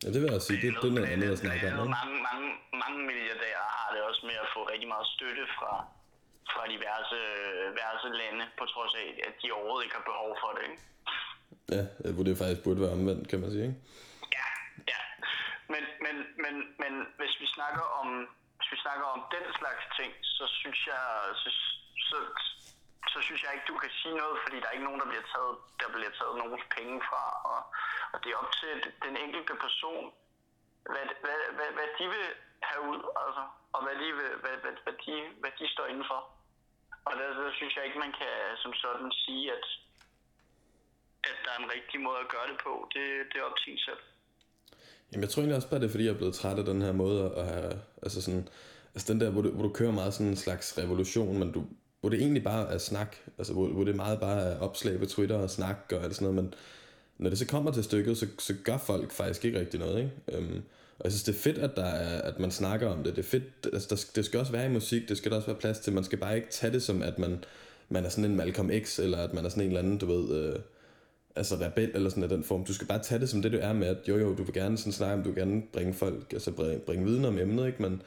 ja, 0.03 0.09
det 0.15 0.19
vil 0.23 0.31
jeg 0.35 0.43
sige, 0.49 0.61
det, 0.65 0.71
det 0.83 0.89
er 0.91 0.97
noget 0.99 1.13
andet 1.15 1.31
at 1.35 1.41
snakke 1.45 1.65
om. 1.83 1.89
Mange, 2.01 2.17
mange, 2.29 2.49
mange 2.83 2.99
milliardærer 3.09 3.65
har 3.77 3.89
det 3.95 4.01
også 4.09 4.23
med 4.31 4.37
at 4.45 4.49
få 4.55 4.61
rigtig 4.73 4.89
meget 4.95 5.07
støtte 5.15 5.45
fra, 5.57 5.73
fra 6.53 6.63
diverse, 6.75 7.19
diverse 7.71 8.09
lande, 8.21 8.45
på 8.59 8.65
trods 8.73 8.95
af, 9.03 9.09
at 9.29 9.35
de 9.43 9.53
overhovedet 9.57 9.85
ikke 9.85 9.97
har 10.01 10.07
behov 10.13 10.31
for 10.43 10.51
det, 10.57 10.63
ikke? 10.71 10.83
Ja, 11.77 11.85
hvor 12.15 12.25
det 12.25 12.39
faktisk 12.39 12.63
burde 12.65 12.81
være 12.85 12.97
omvendt, 12.99 13.29
kan 13.31 13.41
man 13.41 13.51
sige, 13.51 13.67
ikke? 13.69 13.81
Ja, 14.39 14.49
ja. 14.93 15.01
Men, 15.73 15.83
men, 16.05 16.17
men, 16.45 16.55
men 16.83 16.93
hvis 17.19 17.35
vi 17.41 17.47
snakker 17.57 17.85
om 18.01 18.09
hvis 18.65 18.73
vi 18.73 18.79
snakker 18.87 19.07
om 19.17 19.23
den 19.35 19.47
slags 19.61 19.85
ting, 19.99 20.13
så 20.39 20.45
synes 20.61 20.81
jeg, 20.93 21.05
så, 21.43 21.49
så, 22.09 22.17
så 23.13 23.19
synes 23.27 23.43
jeg 23.43 23.51
ikke, 23.55 23.71
du 23.73 23.77
kan 23.83 23.93
sige 24.01 24.17
noget, 24.23 24.37
fordi 24.45 24.57
der 24.61 24.67
er 24.69 24.77
ikke 24.77 24.89
nogen, 24.89 25.01
der 25.01 25.11
bliver 25.13 25.27
taget, 25.35 25.55
der 25.81 25.89
bliver 25.95 26.13
taget 26.19 26.35
nogens 26.43 26.67
penge 26.77 26.97
fra, 27.09 27.23
og, 27.53 27.61
og 28.13 28.19
det 28.23 28.29
er 28.31 28.41
op 28.43 28.53
til 28.61 28.75
den 29.07 29.15
enkelte 29.25 29.55
person, 29.65 30.05
hvad, 30.93 31.07
hvad, 31.25 31.39
hvad, 31.57 31.71
hvad 31.77 31.89
de 31.99 32.05
vil 32.15 32.29
have 32.69 32.83
ud, 32.93 33.01
altså, 33.23 33.45
og 33.75 33.81
hvad 33.85 33.97
de, 34.03 34.09
vil, 34.19 34.31
hvad, 34.43 34.57
hvad, 34.63 34.75
hvad, 34.85 34.97
de, 35.05 35.15
hvad 35.41 35.53
de 35.59 35.67
står 35.75 35.87
indenfor. 35.93 36.21
Og 37.09 37.13
der, 37.19 37.27
der 37.41 37.53
synes 37.59 37.73
jeg 37.77 37.85
ikke, 37.87 37.99
man 38.07 38.15
kan 38.21 38.33
øh, 38.49 38.53
som 38.63 38.73
sådan 38.83 39.11
sige, 39.23 39.45
at, 39.57 39.67
at 41.29 41.37
der 41.45 41.51
er 41.55 41.61
en 41.65 41.73
rigtig 41.77 41.99
måde 42.07 42.19
at 42.25 42.33
gøre 42.35 42.49
det 42.51 42.59
på. 42.67 42.73
Det, 42.95 43.05
det 43.31 43.37
er 43.39 43.45
op 43.51 43.59
til 43.61 43.73
en 43.73 43.79
selv. 43.89 44.03
Jamen, 45.11 45.23
jeg 45.25 45.31
tror 45.31 45.41
egentlig 45.41 45.57
også 45.57 45.71
bare, 45.71 45.81
det 45.81 45.87
er, 45.87 45.95
fordi 45.95 46.05
jeg 46.05 46.15
er 46.15 46.23
blevet 46.23 46.35
træt 46.35 46.59
af 46.59 46.65
den 46.65 46.83
her 46.83 46.93
måde 46.93 47.19
at 47.41 47.47
have, 47.53 47.73
altså 48.05 48.19
sådan, 48.23 48.49
altså 48.95 49.07
den 49.13 49.21
der, 49.21 49.31
hvor 49.31 49.43
du, 49.43 49.51
hvor 49.51 49.67
du 49.69 49.73
kører 49.73 49.93
meget 50.01 50.15
sådan 50.15 50.33
en 50.33 50.45
slags 50.47 50.79
revolution, 50.79 51.39
men 51.39 51.53
du, 51.53 51.61
hvor 52.01 52.11
det 52.11 52.19
egentlig 52.21 52.45
bare 52.45 52.65
er 52.75 52.79
snak, 52.79 53.17
altså 53.39 53.53
hvor, 53.53 53.67
hvor 53.67 53.85
det 53.85 53.97
meget 53.97 54.21
bare 54.21 54.41
er 54.41 54.61
opslag 54.61 54.99
på 54.99 55.07
Twitter 55.07 55.39
og 55.39 55.51
snak 55.51 55.79
og 55.93 56.05
alt 56.05 56.15
sådan 56.15 56.29
noget, 56.29 56.45
men 56.45 56.55
når 57.25 57.31
det 57.31 57.39
så 57.39 57.47
kommer 57.47 57.73
til 57.73 57.85
stykket, 57.85 58.19
så, 58.19 58.27
så 58.39 58.55
gør 58.65 58.79
folk 58.79 59.13
faktisk 59.13 59.45
ikke 59.45 59.61
rigtig 59.61 59.81
noget, 59.81 59.99
ikke? 59.99 60.11
Øhm, 60.33 60.63
og 60.99 61.05
jeg 61.05 61.13
synes, 61.13 61.23
det 61.23 61.35
er 61.35 61.39
fedt, 61.39 61.59
at, 61.59 61.77
der 61.77 61.85
er, 61.85 62.23
at 62.23 62.39
man 62.39 62.51
snakker 62.51 62.89
om 62.89 63.05
det. 63.05 63.17
Det 63.17 63.25
er 63.25 63.29
fedt, 63.29 63.69
altså 63.73 63.89
der, 63.91 64.05
det 64.17 64.25
skal 64.25 64.41
også 64.41 64.53
være 64.53 64.67
i 64.67 64.73
musik, 64.73 65.09
det 65.09 65.17
skal 65.17 65.31
der 65.31 65.37
også 65.37 65.47
være 65.49 65.61
plads 65.61 65.79
til. 65.79 65.93
Man 65.93 66.05
skal 66.05 66.19
bare 66.19 66.37
ikke 66.37 66.49
tage 66.51 66.73
det 66.73 66.83
som, 66.83 67.03
at 67.03 67.19
man, 67.19 67.45
man 67.89 68.05
er 68.05 68.09
sådan 68.09 68.31
en 68.31 68.37
Malcolm 68.37 68.71
X, 68.85 68.99
eller 68.99 69.19
at 69.19 69.35
man 69.35 69.45
er 69.45 69.49
sådan 69.49 69.63
en 69.63 69.69
eller 69.69 69.81
anden, 69.81 69.99
du 69.99 70.07
ved, 70.07 70.45
øh, 70.45 70.61
altså 71.37 71.55
rebel 71.61 71.91
eller 71.95 72.11
sådan 72.11 72.23
af 72.23 72.29
den 72.29 72.45
form. 72.45 72.65
Du 72.65 72.75
skal 72.75 72.87
bare 72.87 73.03
tage 73.03 73.21
det 73.21 73.29
som 73.29 73.43
det, 73.43 73.53
du 73.53 73.59
er 73.61 73.73
med, 73.73 73.87
at 73.87 74.09
jo 74.09 74.17
jo, 74.17 74.35
du 74.35 74.43
vil 74.43 74.55
gerne 74.55 74.79
sådan 74.79 74.93
snakke 74.93 75.15
om, 75.15 75.23
du 75.23 75.29
vil 75.31 75.39
gerne 75.39 75.63
bringe 75.73 75.95
folk, 75.95 76.33
altså 76.33 76.51
bringe, 76.53 76.79
bringe 76.79 77.05
viden 77.05 77.25
om 77.25 77.39
emnet, 77.39 77.67
ikke? 77.67 77.83
Men 77.83 78.03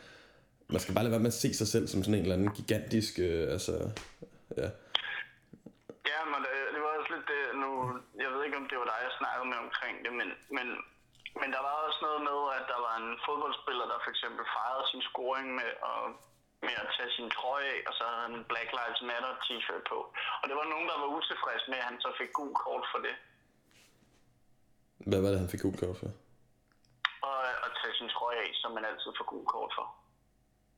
man 0.70 0.80
skal 0.80 0.94
bare 0.94 1.04
lade 1.04 1.12
være 1.12 1.20
med 1.20 1.28
at 1.28 1.34
se 1.34 1.54
sig 1.54 1.68
selv 1.68 1.88
som 1.88 2.04
sådan 2.04 2.14
en 2.14 2.22
eller 2.22 2.36
anden 2.36 2.52
gigantisk, 2.52 3.20
øh, 3.20 3.52
altså, 3.52 3.74
ja. 4.58 4.68
Ja, 6.12 6.20
men 6.32 6.40
det, 6.46 6.54
det 6.74 6.80
var 6.86 6.92
også 7.00 7.12
lidt 7.16 7.28
det, 7.34 7.42
nu, 7.63 7.72
jeg 8.24 8.30
ved 8.34 8.41
ikke, 8.43 8.60
om 8.62 8.67
det 8.70 8.78
var 8.80 8.88
dig, 8.91 9.00
jeg 9.08 9.13
snakkede 9.20 9.48
med 9.52 9.60
omkring 9.65 9.96
det, 10.06 10.13
men, 10.20 10.30
men, 10.58 10.67
men 11.41 11.50
der 11.56 11.62
var 11.67 11.76
også 11.88 12.00
noget 12.08 12.22
med, 12.30 12.39
at 12.58 12.65
der 12.72 12.80
var 12.88 12.96
en 13.02 13.12
fodboldspiller, 13.28 13.86
der 13.91 13.98
for 14.04 14.12
eksempel 14.15 14.43
fejrede 14.56 14.86
sin 14.91 15.04
scoring 15.10 15.48
med 15.60 15.72
at 15.91 16.04
med 16.65 16.76
at 16.84 16.88
tage 16.96 17.12
sin 17.17 17.30
trøje 17.38 17.67
af, 17.76 17.80
og 17.88 17.93
så 17.98 18.04
havde 18.10 18.22
han 18.26 18.34
en 18.39 18.46
Black 18.52 18.70
Lives 18.78 19.02
Matter 19.10 19.32
t-shirt 19.46 19.84
på. 19.91 20.00
Og 20.41 20.46
det 20.50 20.56
var 20.60 20.67
nogen, 20.74 20.88
der 20.91 20.98
var 21.02 21.10
utilfreds 21.17 21.63
med, 21.72 21.78
at 21.82 21.88
han 21.89 21.98
så 22.06 22.10
fik 22.20 22.32
gul 22.39 22.54
kort 22.63 22.86
for 22.91 23.00
det. 23.06 23.15
Hvad 25.10 25.20
var 25.24 25.30
det, 25.32 25.39
han 25.43 25.52
fik 25.54 25.62
gul 25.65 25.78
kort 25.84 25.98
for? 26.02 26.10
Og 27.30 27.38
at 27.65 27.72
tage 27.80 27.96
sin 28.00 28.10
trøje 28.15 28.39
af, 28.46 28.52
som 28.62 28.72
man 28.78 28.86
altid 28.89 29.10
får 29.17 29.28
gul 29.34 29.46
kort 29.56 29.72
for. 29.78 29.86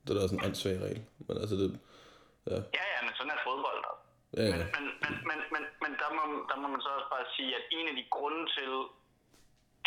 Det 0.04 0.10
er 0.10 0.16
da 0.16 0.24
også 0.26 0.36
en 0.36 0.46
åndssvag 0.46 0.78
regel. 0.86 1.02
Men 1.28 1.36
altså 1.44 1.56
det... 1.62 1.68
Ja. 2.52 2.58
ja, 2.80 2.86
ja, 2.94 3.00
men 3.06 3.14
sådan 3.18 3.32
er 3.36 3.42
fodbold 3.48 3.80
der. 3.88 3.96
Ja. 4.38 4.42
Men, 4.52 4.60
men, 4.76 4.86
men, 5.04 5.16
men, 5.30 5.40
men, 5.54 5.64
men 5.82 5.92
der, 6.02 6.10
må, 6.18 6.24
der 6.50 6.58
må 6.62 6.68
man 6.68 6.82
så 6.82 6.90
også 6.90 7.10
bare 7.10 7.26
sige, 7.36 7.56
at 7.56 7.64
en 7.72 7.88
af 7.88 7.96
de 7.96 8.06
grunde 8.10 8.44
til, 8.58 8.72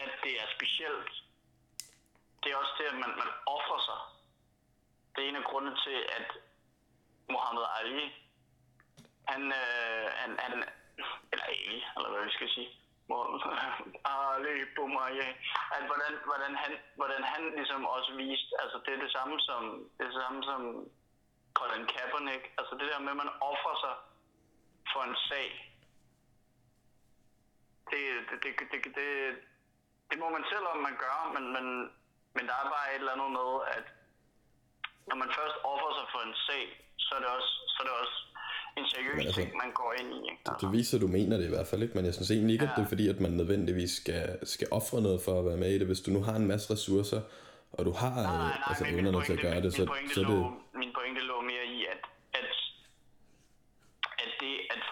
at 0.05 0.12
det 0.24 0.35
er 0.42 0.46
specielt, 0.57 1.12
det 2.42 2.48
er 2.52 2.57
også 2.57 2.74
det, 2.78 2.87
at 2.92 2.98
man, 3.02 3.12
man 3.22 3.31
offrer 3.46 3.81
sig. 3.88 4.00
Det 5.12 5.24
er 5.24 5.28
en 5.28 5.42
af 5.42 5.44
grundene 5.44 5.76
til, 5.87 5.98
at 6.18 6.28
Muhammad 7.35 7.66
Ali, 7.78 8.05
han, 9.28 9.42
øh, 9.62 10.07
han, 10.20 10.31
han 10.38 10.52
eller 11.33 11.44
Ali, 11.44 11.85
eller 11.96 12.11
hvad 12.11 12.24
vi 12.24 12.33
skal 12.33 12.50
sige, 12.57 12.70
Ali 14.05 14.64
Boumaier, 14.76 15.31
at 15.76 15.85
hvordan, 15.90 16.12
hvordan, 16.28 16.52
han, 16.62 16.72
hvordan 16.96 17.22
han 17.33 17.42
ligesom 17.57 17.87
også 17.87 18.11
viste, 18.22 18.52
altså 18.62 18.76
det 18.85 18.94
er 18.94 19.00
det 19.05 19.12
samme 19.12 19.40
som, 19.40 19.62
det 19.94 20.02
er 20.05 20.11
det 20.11 20.22
samme 20.22 20.44
som 20.44 20.62
Colin 21.59 21.87
Kaepernick, 21.87 22.44
altså 22.59 22.74
det 22.81 22.87
der 22.90 22.98
med, 22.98 23.11
at 23.11 23.22
man 23.24 23.33
offrer 23.50 23.76
sig 23.85 23.94
for 24.92 25.02
en 25.09 25.16
sag, 25.28 25.48
det, 27.90 28.02
det, 28.28 28.37
det, 28.44 28.66
det, 28.72 28.78
det, 28.98 29.09
det 30.11 30.16
må 30.22 30.28
man 30.37 30.44
selv 30.52 30.66
om 30.72 30.78
man 30.88 30.96
gør, 31.05 31.16
men, 31.35 31.44
men, 31.57 31.64
men 32.37 32.44
der 32.48 32.57
er 32.62 32.66
bare 32.74 32.87
et 32.92 33.00
eller 33.02 33.14
andet 33.16 33.31
med, 33.38 33.50
at 33.76 33.87
når 35.09 35.16
man 35.22 35.31
først 35.38 35.57
offer 35.72 35.90
sig 35.98 36.07
for 36.12 36.20
en 36.28 36.37
sag, 36.48 36.64
så 37.05 37.11
er 37.16 37.20
det 37.24 37.31
også, 37.37 37.52
så 37.72 37.78
er 37.83 37.87
det 37.88 37.96
også 38.02 38.16
en 38.78 38.87
seriøs 38.92 39.26
altså, 39.26 39.40
ting, 39.40 39.48
man 39.62 39.70
går 39.81 39.90
ind 40.00 40.09
i. 40.18 40.20
Ikke? 40.31 40.40
Det, 40.46 40.55
det 40.61 40.72
viser, 40.78 40.94
at 40.98 41.02
du 41.07 41.11
mener 41.18 41.37
det 41.37 41.46
i 41.46 41.55
hvert 41.57 41.68
fald 41.70 41.83
ikke, 41.83 41.94
men 41.98 42.05
jeg 42.09 42.14
synes 42.14 42.31
egentlig 42.31 42.55
ikke, 42.57 42.64
ja. 42.64 42.70
at 42.70 42.76
det 42.76 42.85
er 42.85 42.90
fordi, 42.94 43.09
at 43.14 43.20
man 43.20 43.33
nødvendigvis 43.42 43.92
skal, 44.00 44.22
skal 44.55 44.68
ofre 44.70 45.00
noget 45.07 45.20
for 45.26 45.35
at 45.40 45.44
være 45.48 45.61
med 45.64 45.70
i 45.74 45.78
det. 45.78 45.87
Hvis 45.87 46.00
du 46.07 46.11
nu 46.11 46.22
har 46.28 46.37
en 46.42 46.46
masse 46.52 46.66
ressourcer, 46.74 47.20
og 47.72 47.83
du 47.88 47.92
har 48.02 48.14
nej, 48.14 48.22
nej, 48.22 48.37
nej, 48.37 48.70
altså, 48.70 48.85
evnerne 48.92 49.24
til 49.24 49.33
at 49.33 49.42
gøre 49.46 49.61
det, 49.64 49.72
så, 49.78 49.85
så 50.14 50.22
lå, 50.22 50.37
det... 50.37 50.78
Min 50.81 50.90
pointe 50.96 51.20
lå 51.20 51.40
mere 51.40 51.64
i, 51.76 51.78
at 51.92 52.02
det, 54.42 54.55
at 54.74 54.83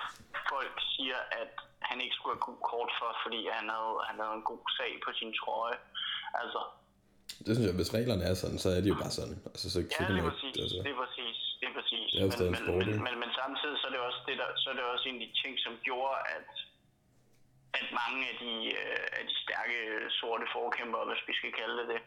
folk 0.52 0.74
siger, 0.94 1.18
at 1.40 1.52
han 1.88 1.98
ikke 2.04 2.14
skulle 2.16 2.34
have 2.34 2.46
god 2.50 2.60
kort 2.72 2.90
for, 2.98 3.10
fordi 3.24 3.40
han 3.58 3.66
havde, 3.74 3.96
han 4.08 4.16
havde 4.22 4.36
en 4.40 4.46
god 4.52 4.64
sag 4.78 4.92
på 5.04 5.10
sin 5.18 5.32
trøje. 5.40 5.78
Altså, 6.42 6.60
det 7.44 7.52
synes 7.54 7.68
jeg, 7.68 7.78
hvis 7.80 7.94
reglerne 7.98 8.24
er 8.30 8.34
sådan, 8.42 8.58
så 8.64 8.68
er 8.76 8.80
de 8.82 8.88
jo 8.92 8.98
bare 9.04 9.14
sådan. 9.20 9.36
Altså, 9.50 9.66
så, 9.74 9.78
ja, 9.80 10.04
det, 10.08 10.18
er 10.20 10.26
præcis, 10.30 10.54
altså, 10.64 10.78
det 10.86 10.90
er 10.94 11.00
præcis. 11.04 11.36
Det 11.60 11.66
er 11.70 11.74
præcis. 11.78 12.08
Det 12.12 12.20
er 12.20 12.54
men, 12.54 12.62
sport, 12.64 12.86
men, 12.86 13.02
men, 13.06 13.14
men, 13.22 13.30
samtidig 13.40 13.76
så 13.80 13.86
er 13.90 13.94
det 13.96 14.02
også, 14.08 14.20
det 14.28 14.36
der, 14.42 14.48
så 14.62 14.66
er 14.70 14.76
det 14.78 14.84
også 14.94 15.06
en 15.10 15.16
af 15.20 15.22
de 15.26 15.32
ting, 15.42 15.52
som 15.66 15.72
gjorde, 15.86 16.16
at, 16.36 16.50
at 17.78 17.86
mange 18.00 18.20
af 18.30 18.34
de, 18.42 18.52
øh, 18.80 19.18
af 19.18 19.22
de 19.28 19.34
stærke 19.44 19.78
sorte 20.18 20.46
forkæmpere, 20.56 21.04
hvis 21.10 21.22
vi 21.28 21.34
skal 21.40 21.52
kalde 21.60 21.76
det 21.80 21.86
det, 21.92 22.00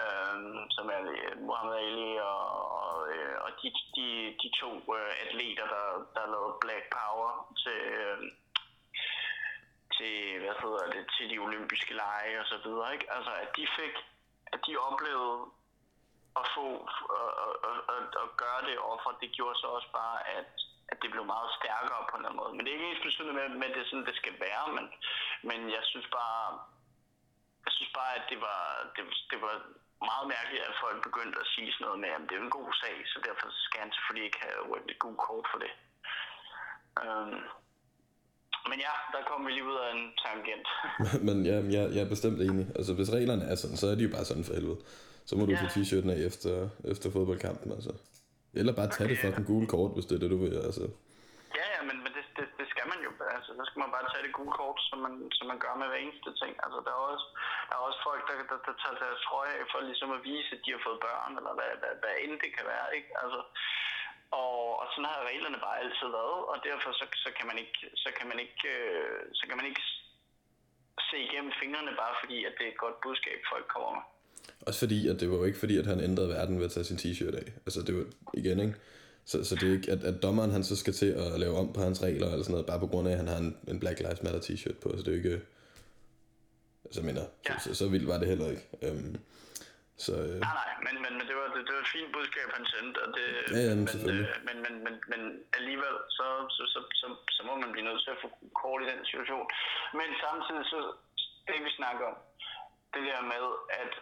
øh, 0.00 0.36
som 0.76 0.86
er 0.96 1.00
øh, 1.16 1.32
Muhammad 1.48 1.78
Ali 1.78 2.12
og, 2.32 2.44
og, 2.80 2.94
øh, 3.14 3.34
og 3.44 3.50
de, 3.60 3.68
de, 3.96 4.06
de 4.42 4.48
to 4.60 4.70
øh, 4.96 5.12
atleter, 5.24 5.66
der, 5.74 5.84
der 6.14 6.24
lavede 6.32 6.60
Black 6.64 6.84
Power 6.98 7.30
til, 7.62 7.80
øh, 8.00 8.18
til, 9.96 10.14
hvad 10.42 10.56
hedder 10.62 10.84
det, 10.94 11.04
til 11.16 11.30
de 11.30 11.38
olympiske 11.46 11.94
lege 11.94 12.40
og 12.42 12.46
så 12.52 12.58
videre, 12.64 12.92
ikke? 12.94 13.06
Altså, 13.16 13.32
at 13.42 13.50
de 13.56 13.66
fik 13.78 13.96
at 14.54 14.60
de 14.66 14.72
oplevede 14.88 15.38
at 16.40 16.46
få 16.56 16.66
øh, 17.16 17.32
øh, 17.42 17.54
at, 17.68 17.68
og, 17.68 17.76
og, 17.92 17.98
og 18.22 18.28
gøre 18.42 18.62
det 18.68 18.76
offer, 18.92 19.10
det 19.22 19.30
gjorde 19.36 19.58
så 19.58 19.66
også 19.76 19.90
bare, 20.00 20.18
at, 20.38 20.50
at 20.92 20.96
det 21.02 21.10
blev 21.10 21.24
meget 21.34 21.50
stærkere 21.58 22.06
på 22.08 22.14
en 22.14 22.20
eller 22.20 22.28
anden 22.28 22.42
måde. 22.42 22.52
Men 22.54 22.62
det 22.62 22.70
er 22.70 22.76
ikke 22.78 22.90
ens 22.90 23.06
betydende 23.06 23.34
med, 23.38 23.48
med, 23.48 23.68
at 23.68 23.74
det 23.74 23.82
er 23.82 23.90
sådan, 23.90 24.08
det 24.10 24.16
skal 24.16 24.34
være, 24.46 24.64
men, 24.76 24.84
men 25.48 25.58
jeg 25.76 25.84
synes 25.90 26.08
bare, 26.18 26.44
jeg 27.66 27.72
synes 27.76 27.92
bare, 27.98 28.12
at 28.18 28.24
det 28.30 28.40
var, 28.46 28.62
det, 28.96 29.02
det 29.30 29.38
var 29.46 29.54
meget 30.10 30.26
mærkeligt, 30.36 30.64
at 30.68 30.74
folk 30.84 30.98
begyndte 31.08 31.38
at 31.44 31.50
sige 31.54 31.70
sådan 31.72 31.84
noget 31.86 32.00
med, 32.04 32.10
at 32.16 32.22
det 32.28 32.34
er 32.36 32.44
en 32.48 32.56
god 32.58 32.70
sag, 32.82 32.96
så 33.12 33.16
derfor 33.26 33.46
skal 33.66 33.80
han 33.84 33.92
selvfølgelig 33.92 34.26
ikke 34.28 34.42
have 34.46 34.62
et 34.92 34.98
god 35.06 35.16
kort 35.26 35.46
for 35.52 35.58
det. 35.64 35.72
Um, 37.04 37.38
men 38.70 38.78
ja, 38.86 38.92
der 39.14 39.20
kom 39.28 39.46
vi 39.46 39.50
lige 39.52 39.68
ud 39.70 39.78
af 39.84 39.88
en 39.96 40.04
tangent. 40.24 40.66
men 41.28 41.36
ja, 41.50 41.56
jeg, 41.76 41.84
jeg 41.94 42.02
er 42.04 42.12
bestemt 42.14 42.38
enig. 42.48 42.66
Altså, 42.78 42.92
hvis 42.94 43.12
reglerne 43.16 43.44
er 43.52 43.56
sådan, 43.62 43.76
så 43.82 43.86
er 43.90 43.94
de 43.94 44.06
jo 44.06 44.12
bare 44.16 44.24
sådan 44.30 44.44
for 44.44 44.54
helvede. 44.58 44.80
Så 45.28 45.32
må 45.36 45.42
du 45.46 45.52
ja. 45.52 45.62
få 45.62 45.66
t-shirten 45.74 46.10
af 46.14 46.18
efter, 46.30 46.54
efter 46.92 47.06
fodboldkampen, 47.16 47.72
altså. 47.76 47.92
Eller 48.60 48.72
bare 48.80 48.88
tage 48.88 49.06
okay, 49.06 49.14
det 49.14 49.24
fucking 49.24 49.46
gule 49.46 49.66
kort, 49.74 49.90
hvis 49.94 50.06
det 50.08 50.14
er 50.16 50.22
det, 50.24 50.30
du 50.34 50.38
vil, 50.44 50.54
altså. 50.68 50.84
Ja, 51.58 51.66
ja, 51.74 51.80
men, 51.88 51.96
men 52.04 52.10
det, 52.16 52.24
det, 52.36 52.46
det, 52.58 52.66
skal 52.72 52.84
man 52.92 52.98
jo. 53.06 53.10
Altså, 53.36 53.45
så 53.58 53.64
skal 53.68 53.82
man 53.82 53.94
bare 53.94 54.08
tage 54.10 54.24
det 54.26 54.36
gule 54.38 54.54
kort, 54.60 54.78
som 54.88 54.98
man, 55.04 55.14
som 55.38 55.46
man 55.50 55.58
gør 55.64 55.74
med 55.80 55.86
hver 55.88 56.00
eneste 56.04 56.30
ting. 56.40 56.52
Altså, 56.64 56.78
der 56.86 56.92
er 56.98 57.02
også, 57.12 57.26
der 57.68 57.74
er 57.76 57.82
også 57.88 58.00
folk, 58.08 58.22
der, 58.28 58.36
der, 58.50 58.58
der 58.66 58.74
tager 58.82 58.98
deres 59.04 59.20
trøje 59.26 59.54
af 59.58 59.64
for 59.72 59.80
ligesom 59.90 60.10
at 60.16 60.24
vise, 60.28 60.50
at 60.56 60.62
de 60.64 60.74
har 60.74 60.82
fået 60.86 61.04
børn, 61.06 61.32
eller 61.38 61.52
hvad, 61.58 61.70
hvad, 61.80 61.94
hvad 62.02 62.14
end 62.24 62.34
det 62.42 62.50
kan 62.56 62.66
være, 62.74 62.88
ikke? 62.98 63.10
Altså, 63.22 63.40
og, 64.40 64.56
og 64.80 64.86
sådan 64.92 65.10
har 65.12 65.28
reglerne 65.30 65.58
bare 65.66 65.80
altid 65.84 66.08
været, 66.20 66.40
og 66.50 66.56
derfor 66.68 66.90
så, 67.00 67.04
så 67.24 67.30
kan 67.36 67.46
man 67.50 67.58
ikke, 67.62 67.78
så 68.04 68.08
kan 68.16 68.26
man 68.30 68.38
ikke, 68.44 68.62
øh, 68.76 69.20
så 69.38 69.44
kan 69.48 69.56
man 69.58 69.66
ikke 69.70 69.84
se 71.10 71.16
igennem 71.26 71.52
fingrene, 71.62 71.92
bare 72.02 72.14
fordi, 72.22 72.38
at 72.48 72.52
det 72.58 72.64
er 72.66 72.72
et 72.74 72.82
godt 72.84 72.96
budskab, 73.04 73.38
folk 73.52 73.66
kommer 73.74 73.90
med. 73.96 74.04
Også 74.66 74.80
fordi, 74.84 75.08
at 75.10 75.16
det 75.20 75.30
var 75.30 75.36
jo 75.36 75.44
ikke 75.44 75.62
fordi, 75.64 75.76
at 75.82 75.86
han 75.92 76.00
ændrede 76.08 76.28
verden 76.28 76.58
ved 76.58 76.68
at 76.68 76.74
tage 76.74 76.88
sin 76.90 77.02
t-shirt 77.02 77.36
af. 77.42 77.48
Altså 77.66 77.80
det 77.86 77.94
var 77.98 78.06
igen, 78.40 78.58
ikke? 78.66 78.76
Så, 79.30 79.44
så 79.48 79.52
det 79.54 79.66
er 79.68 79.74
ikke, 79.78 79.92
at, 79.92 80.02
at 80.10 80.22
dommeren 80.22 80.50
han 80.56 80.64
så 80.64 80.76
skal 80.82 80.92
til 80.92 81.10
at 81.22 81.40
lave 81.40 81.54
om 81.62 81.72
på 81.72 81.80
hans 81.80 82.02
regler 82.02 82.28
eller 82.32 82.44
sådan 82.44 82.54
noget, 82.56 82.70
bare 82.72 82.84
på 82.84 82.90
grund 82.92 83.08
af, 83.08 83.12
at 83.12 83.20
han 83.22 83.28
har 83.32 83.38
en, 83.44 83.52
en 83.70 83.80
Black 83.82 83.98
Lives 84.00 84.22
Matter 84.22 84.42
t-shirt 84.46 84.78
på. 84.82 84.88
Så 84.96 85.02
det 85.02 85.08
er 85.08 85.16
jo 85.16 85.22
ikke... 85.24 85.36
Altså 86.86 87.00
mener, 87.08 87.24
ja. 87.48 87.54
så, 87.58 87.64
så, 87.64 87.74
så 87.80 87.84
vildt 87.94 88.08
var 88.12 88.18
det 88.20 88.28
heller 88.32 88.48
ikke. 88.54 88.66
Um, 88.86 89.12
så, 90.04 90.12
øh... 90.26 90.38
Nej, 90.46 90.54
nej, 90.60 90.70
men, 90.86 90.94
men, 91.04 91.12
men 91.18 91.24
det, 91.28 91.36
var, 91.40 91.46
det, 91.54 91.60
det 91.66 91.72
var 91.76 91.82
et 91.86 91.92
fint 91.96 92.10
budskab, 92.16 92.48
han 92.58 92.64
sendte, 92.74 92.98
og 93.04 93.08
det, 93.16 93.26
ja, 93.56 93.62
ja, 93.68 93.74
men, 93.86 93.98
øh, 94.12 94.26
men, 94.48 94.56
men, 94.64 94.74
men, 94.84 94.94
men 95.12 95.20
alligevel, 95.58 95.96
så, 96.16 96.26
så, 96.56 96.62
så, 96.72 96.80
så, 97.00 97.06
så 97.36 97.40
må 97.48 97.52
man 97.62 97.70
blive 97.74 97.86
nødt 97.88 98.02
til 98.04 98.14
at 98.14 98.22
få 98.24 98.28
kort 98.62 98.80
i 98.84 98.90
den 98.92 99.00
situation. 99.10 99.46
Men 99.98 100.08
samtidig, 100.24 100.64
så 100.72 100.78
det 101.48 101.58
vi 101.66 101.70
snakker 101.80 102.04
om, 102.10 102.16
det 102.94 103.02
der 103.10 103.20
med, 103.32 103.44
at 103.82 103.92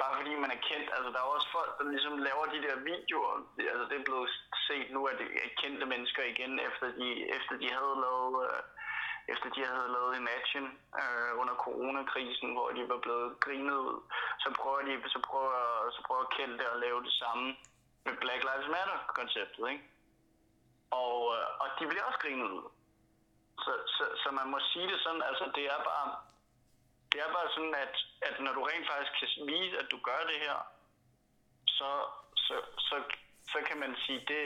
bare 0.00 0.16
fordi 0.18 0.32
man 0.34 0.50
er 0.56 0.60
kendt, 0.68 0.88
altså 0.96 1.10
der 1.14 1.20
er 1.20 1.34
også 1.36 1.48
folk, 1.56 1.72
der 1.78 1.84
ligesom 1.94 2.18
laver 2.28 2.44
de 2.54 2.62
der 2.66 2.76
videoer, 2.90 3.34
altså 3.72 3.84
det 3.90 3.96
er 3.98 4.08
blevet 4.08 4.30
set 4.68 4.88
nu, 4.90 5.00
at 5.10 5.18
det 5.18 5.28
er 5.44 5.48
kendte 5.62 5.86
mennesker 5.86 6.22
igen, 6.22 6.52
efter 6.68 6.86
de, 6.98 7.08
efter 7.36 7.54
de 7.62 7.68
havde 7.76 7.94
lavet... 8.04 8.34
Øh, 8.48 8.62
efter 9.34 9.48
de 9.50 9.60
havde 9.72 9.88
lavet 9.96 10.16
Imagine 10.16 10.70
øh, 11.00 11.30
under 11.40 11.54
coronakrisen, 11.54 12.52
hvor 12.52 12.68
de 12.76 12.88
var 12.88 12.98
blevet 13.04 13.40
grinet 13.40 13.76
ud, 13.88 13.98
så 14.42 14.48
prøver 14.60 14.80
de 14.82 15.08
så 15.08 15.20
prøver, 15.28 15.90
så 15.90 16.00
prøver 16.06 16.24
Kjeld 16.34 16.60
at 16.60 16.78
lave 16.86 17.02
det 17.06 17.12
samme 17.12 17.56
med 18.04 18.14
Black 18.22 18.42
Lives 18.48 18.68
Matter-konceptet, 18.74 19.68
ikke? 19.72 19.84
Og, 20.90 21.18
øh, 21.36 21.46
og 21.60 21.66
de 21.78 21.86
bliver 21.86 22.04
også 22.04 22.18
grinet 22.24 22.48
ud. 22.58 22.66
Så, 23.64 23.72
så, 23.86 24.04
så 24.22 24.28
man 24.30 24.50
må 24.50 24.58
sige 24.72 24.88
det 24.92 25.00
sådan, 25.00 25.22
altså 25.22 25.44
det 25.54 25.64
er 25.74 25.80
bare, 25.90 26.08
det 27.16 27.24
er 27.24 27.32
bare 27.38 27.50
sådan, 27.56 27.74
at, 27.74 27.94
at 28.28 28.40
når 28.40 28.52
du 28.52 28.62
rent 28.62 28.86
faktisk 28.92 29.12
kan 29.20 29.46
vise, 29.52 29.78
at 29.78 29.88
du 29.90 29.98
gør 30.08 30.20
det 30.30 30.38
her, 30.46 30.56
så, 31.66 31.90
så, 32.36 32.54
så, 32.88 32.96
så 33.52 33.58
kan 33.68 33.78
man 33.78 33.96
sige, 34.04 34.20
det, 34.32 34.44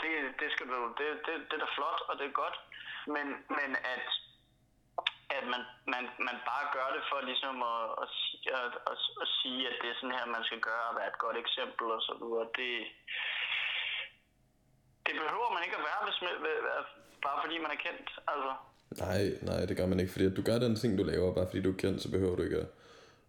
det, 0.00 0.12
det, 0.40 0.48
skal 0.52 0.66
du, 0.68 0.94
det, 0.98 1.06
det, 1.26 1.34
det 1.48 1.54
er 1.56 1.64
da 1.64 1.70
flot, 1.76 2.00
og 2.08 2.18
det 2.18 2.26
er 2.26 2.40
godt 2.42 2.56
men, 3.06 3.26
men 3.58 3.70
at, 3.94 4.06
at 5.36 5.44
man, 5.52 5.62
man, 5.86 6.04
man 6.18 6.36
bare 6.50 6.66
gør 6.72 6.88
det 6.96 7.02
for 7.10 7.20
ligesom 7.20 7.62
at, 7.62 7.84
at, 8.02 8.10
at, 8.60 8.74
at, 8.90 8.98
at 9.22 9.28
sige, 9.38 9.68
at 9.68 9.76
det 9.82 9.90
er 9.90 9.94
sådan 9.94 10.18
her, 10.18 10.26
man 10.26 10.44
skal 10.44 10.60
gøre, 10.60 10.88
og 10.90 10.96
være 10.96 11.08
et 11.08 11.18
godt 11.18 11.36
eksempel 11.36 11.86
og 11.96 12.02
så 12.02 12.14
videre, 12.20 12.48
det, 12.58 12.72
det 15.06 15.14
behøver 15.22 15.50
man 15.54 15.62
ikke 15.64 15.76
at 15.76 15.86
være, 15.90 16.02
hvis 16.06 16.20
man, 16.24 16.34
bare 17.24 17.40
fordi 17.42 17.58
man 17.58 17.70
er 17.70 17.84
kendt. 17.86 18.08
Altså. 18.32 18.54
Nej, 18.98 19.22
nej, 19.42 19.60
det 19.68 19.76
gør 19.76 19.86
man 19.86 20.00
ikke, 20.00 20.12
fordi 20.12 20.26
at 20.26 20.36
du 20.36 20.42
gør 20.42 20.58
den 20.58 20.76
ting, 20.76 20.98
du 20.98 21.04
laver, 21.12 21.34
bare 21.34 21.46
fordi 21.50 21.62
du 21.62 21.72
er 21.72 21.80
kendt, 21.82 22.02
så 22.02 22.08
behøver 22.10 22.36
du 22.36 22.42
ikke 22.42 22.56
at, 22.64 22.68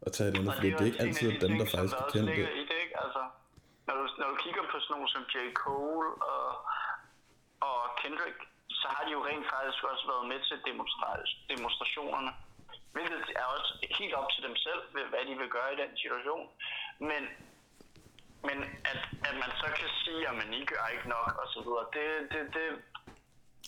at 0.02 0.12
tage 0.18 0.32
det 0.32 0.38
andet, 0.40 0.54
fordi 0.58 0.70
det, 0.70 0.80
det 0.80 0.86
er 0.86 0.92
ikke 0.92 1.04
altid 1.06 1.30
dem, 1.46 1.54
der 1.62 1.68
faktisk 1.76 1.98
er 2.04 2.10
kendt. 2.16 2.30
I 2.30 2.64
det, 2.72 2.78
ikke? 2.84 2.96
Altså, 3.04 3.22
når, 3.88 3.96
du, 4.00 4.06
når 4.20 4.28
du 4.32 4.38
kigger 4.46 4.64
på 4.72 4.78
sådan 4.80 4.92
nogle 4.96 5.10
som 5.16 5.24
J. 5.34 5.36
Cole 5.64 6.10
og, 6.34 6.48
og 7.70 7.80
Kendrick, 8.02 8.40
så 8.82 8.88
har 8.94 9.04
de 9.06 9.12
jo 9.18 9.22
rent 9.30 9.46
faktisk 9.54 9.82
også 9.92 10.06
været 10.12 10.26
med 10.32 10.40
til 10.48 10.58
demonstrationerne. 11.52 12.32
Hvilket 12.96 13.22
er 13.42 13.48
også 13.56 13.72
helt 14.00 14.14
op 14.20 14.30
til 14.34 14.42
dem 14.48 14.56
selv, 14.66 14.82
hvad 15.12 15.24
de 15.30 15.34
vil 15.42 15.50
gøre 15.58 15.74
i 15.76 15.82
den 15.84 15.92
situation. 16.04 16.46
Men, 17.10 17.22
men 18.48 18.58
at, 18.92 19.00
at 19.28 19.36
man 19.44 19.52
så 19.62 19.68
kan 19.80 19.90
sige, 20.04 20.22
at 20.30 20.36
man 20.42 20.50
ikke 20.58 20.70
gør 20.74 20.88
ikke 20.96 21.10
nok, 21.18 21.32
og 21.42 21.48
så 21.54 21.60
videre, 21.66 21.86
det, 21.96 22.08
det, 22.32 22.42
det, 22.56 22.66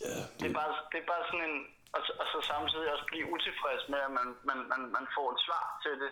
ja, 0.03 0.15
det... 0.19 0.39
det, 0.39 0.47
er 0.51 0.55
bare, 0.59 0.73
det 0.91 0.97
er 1.03 1.07
bare 1.13 1.25
sådan 1.31 1.45
en... 1.51 1.57
Og, 1.95 2.01
og 2.21 2.25
så 2.31 2.37
samtidig 2.51 2.91
også 2.93 3.05
blive 3.11 3.29
utilfreds 3.33 3.83
med, 3.91 3.99
at 4.07 4.11
man, 4.19 4.27
man, 4.49 4.59
man, 4.71 4.81
man 4.97 5.05
får 5.15 5.27
et 5.33 5.41
svar 5.47 5.65
til 5.83 5.95
det, 6.03 6.11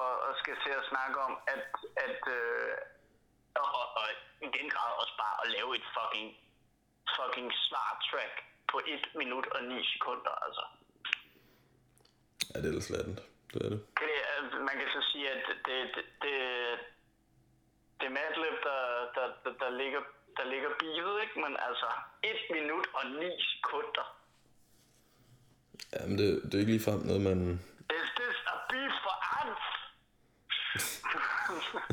og, 0.00 0.12
og 0.26 0.32
skal 0.40 0.56
til 0.64 0.74
at 0.80 0.88
snakke 0.92 1.16
om, 1.26 1.32
at, 1.54 1.66
at 2.06 2.20
øh, 2.38 2.76
og, 3.60 3.66
og, 3.78 3.86
og 4.00 4.06
i 4.46 4.48
den 4.58 4.68
grad 4.74 4.90
også 5.02 5.14
bare 5.24 5.36
at 5.44 5.48
lave 5.56 5.70
et 5.78 5.86
fucking 5.96 6.28
fucking 7.16 7.50
svar-track 7.66 8.34
på 8.70 8.76
1 8.86 9.18
minut 9.20 9.46
og 9.46 9.60
9 9.64 9.84
sekunder, 9.92 10.34
altså. 10.46 10.64
Ja, 12.50 12.58
det 12.60 12.68
er 12.68 12.72
lidt 12.72 12.84
slattent. 12.84 13.20
Det 13.52 13.60
er 13.66 13.70
det. 13.74 13.80
det 14.00 14.60
man 14.68 14.74
kan 14.78 14.88
så 14.96 15.02
sige, 15.12 15.30
at 15.30 15.42
det, 15.48 15.56
det, 15.66 16.04
det, 16.22 16.34
det 17.98 18.06
er 18.06 18.14
Madlib, 18.18 18.56
der, 18.68 18.80
der, 19.16 19.26
der, 19.44 19.52
der, 19.62 19.70
ligger, 19.70 20.02
der 20.36 20.44
ligger 20.44 20.70
bivet, 20.80 21.22
ikke? 21.22 21.40
Men 21.44 21.56
altså, 21.68 21.88
1 22.22 22.36
minut 22.50 22.86
og 22.94 23.04
9 23.06 23.30
sekunder. 23.52 24.06
Jamen, 26.00 26.18
det, 26.18 26.40
det 26.44 26.54
er 26.54 26.58
ikke 26.58 26.72
lige 26.72 26.84
frem 26.84 27.00
noget, 27.06 27.20
man... 27.20 27.60
Is 27.98 28.10
this 28.20 28.38
a 28.54 28.56
beef 28.70 28.92
for 29.04 29.14
ants? 29.40 29.66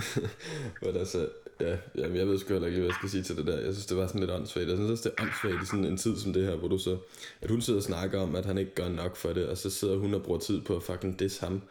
Men 0.82 0.98
altså, 0.98 1.30
ja, 1.60 1.78
jamen, 1.96 2.18
jeg 2.18 2.28
ved 2.28 2.40
sgu 2.40 2.54
heller 2.54 2.68
ikke 2.68 2.80
hvad 2.80 2.88
jeg 2.88 2.96
skal 2.96 3.10
sige 3.10 3.24
til 3.24 3.38
det 3.38 3.48
der. 3.48 3.60
Jeg 3.60 3.74
synes, 3.74 3.86
det 3.86 3.98
var 3.98 4.08
sådan 4.08 4.22
lidt 4.22 4.32
åndssvagt. 4.32 4.68
Jeg 4.68 4.78
synes 4.78 4.92
også, 4.92 5.10
det 5.10 5.16
er 5.18 5.24
åndssvagt 5.24 5.64
i 5.64 5.66
sådan 5.66 5.86
en 5.86 5.98
tid 5.98 6.18
som 6.18 6.34
det 6.34 6.46
her, 6.46 6.56
hvor 6.56 6.68
du 6.68 6.78
så, 6.78 6.98
at 7.42 7.50
hun 7.50 7.62
sidder 7.62 7.80
og 7.80 7.84
snakker 7.84 8.22
om, 8.22 8.36
at 8.36 8.46
han 8.46 8.58
ikke 8.58 8.76
gør 8.76 8.90
nok 8.90 9.16
for 9.16 9.34
det, 9.34 9.50
og 9.50 9.58
så 9.58 9.70
sidder 9.70 9.98
hun 9.98 10.14
og 10.14 10.24
bruger 10.24 10.40
tid 10.40 10.62
på 10.62 10.76
at 10.76 10.84
fucking 10.84 11.20
diss 11.20 11.40
ham. 11.40 11.62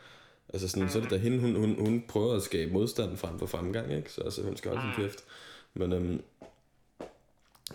Altså 0.52 0.68
sådan, 0.68 0.82
mm. 0.82 0.88
så 0.88 0.98
er 0.98 1.02
det 1.02 1.10
da 1.10 1.16
hende, 1.16 1.38
hun, 1.40 1.54
hun, 1.54 1.70
hun 1.86 2.04
prøver 2.08 2.36
at 2.36 2.42
skabe 2.42 2.72
modstand 2.72 3.16
frem 3.16 3.38
for 3.38 3.46
fremgang, 3.46 3.92
ikke? 3.92 4.12
Så 4.12 4.20
altså, 4.20 4.42
hun 4.42 4.56
skal 4.56 4.70
holde 4.70 4.86
mm. 4.86 4.94
sin 4.94 5.02
kæft. 5.02 5.24
Men, 5.74 5.92
øhm, 5.92 6.22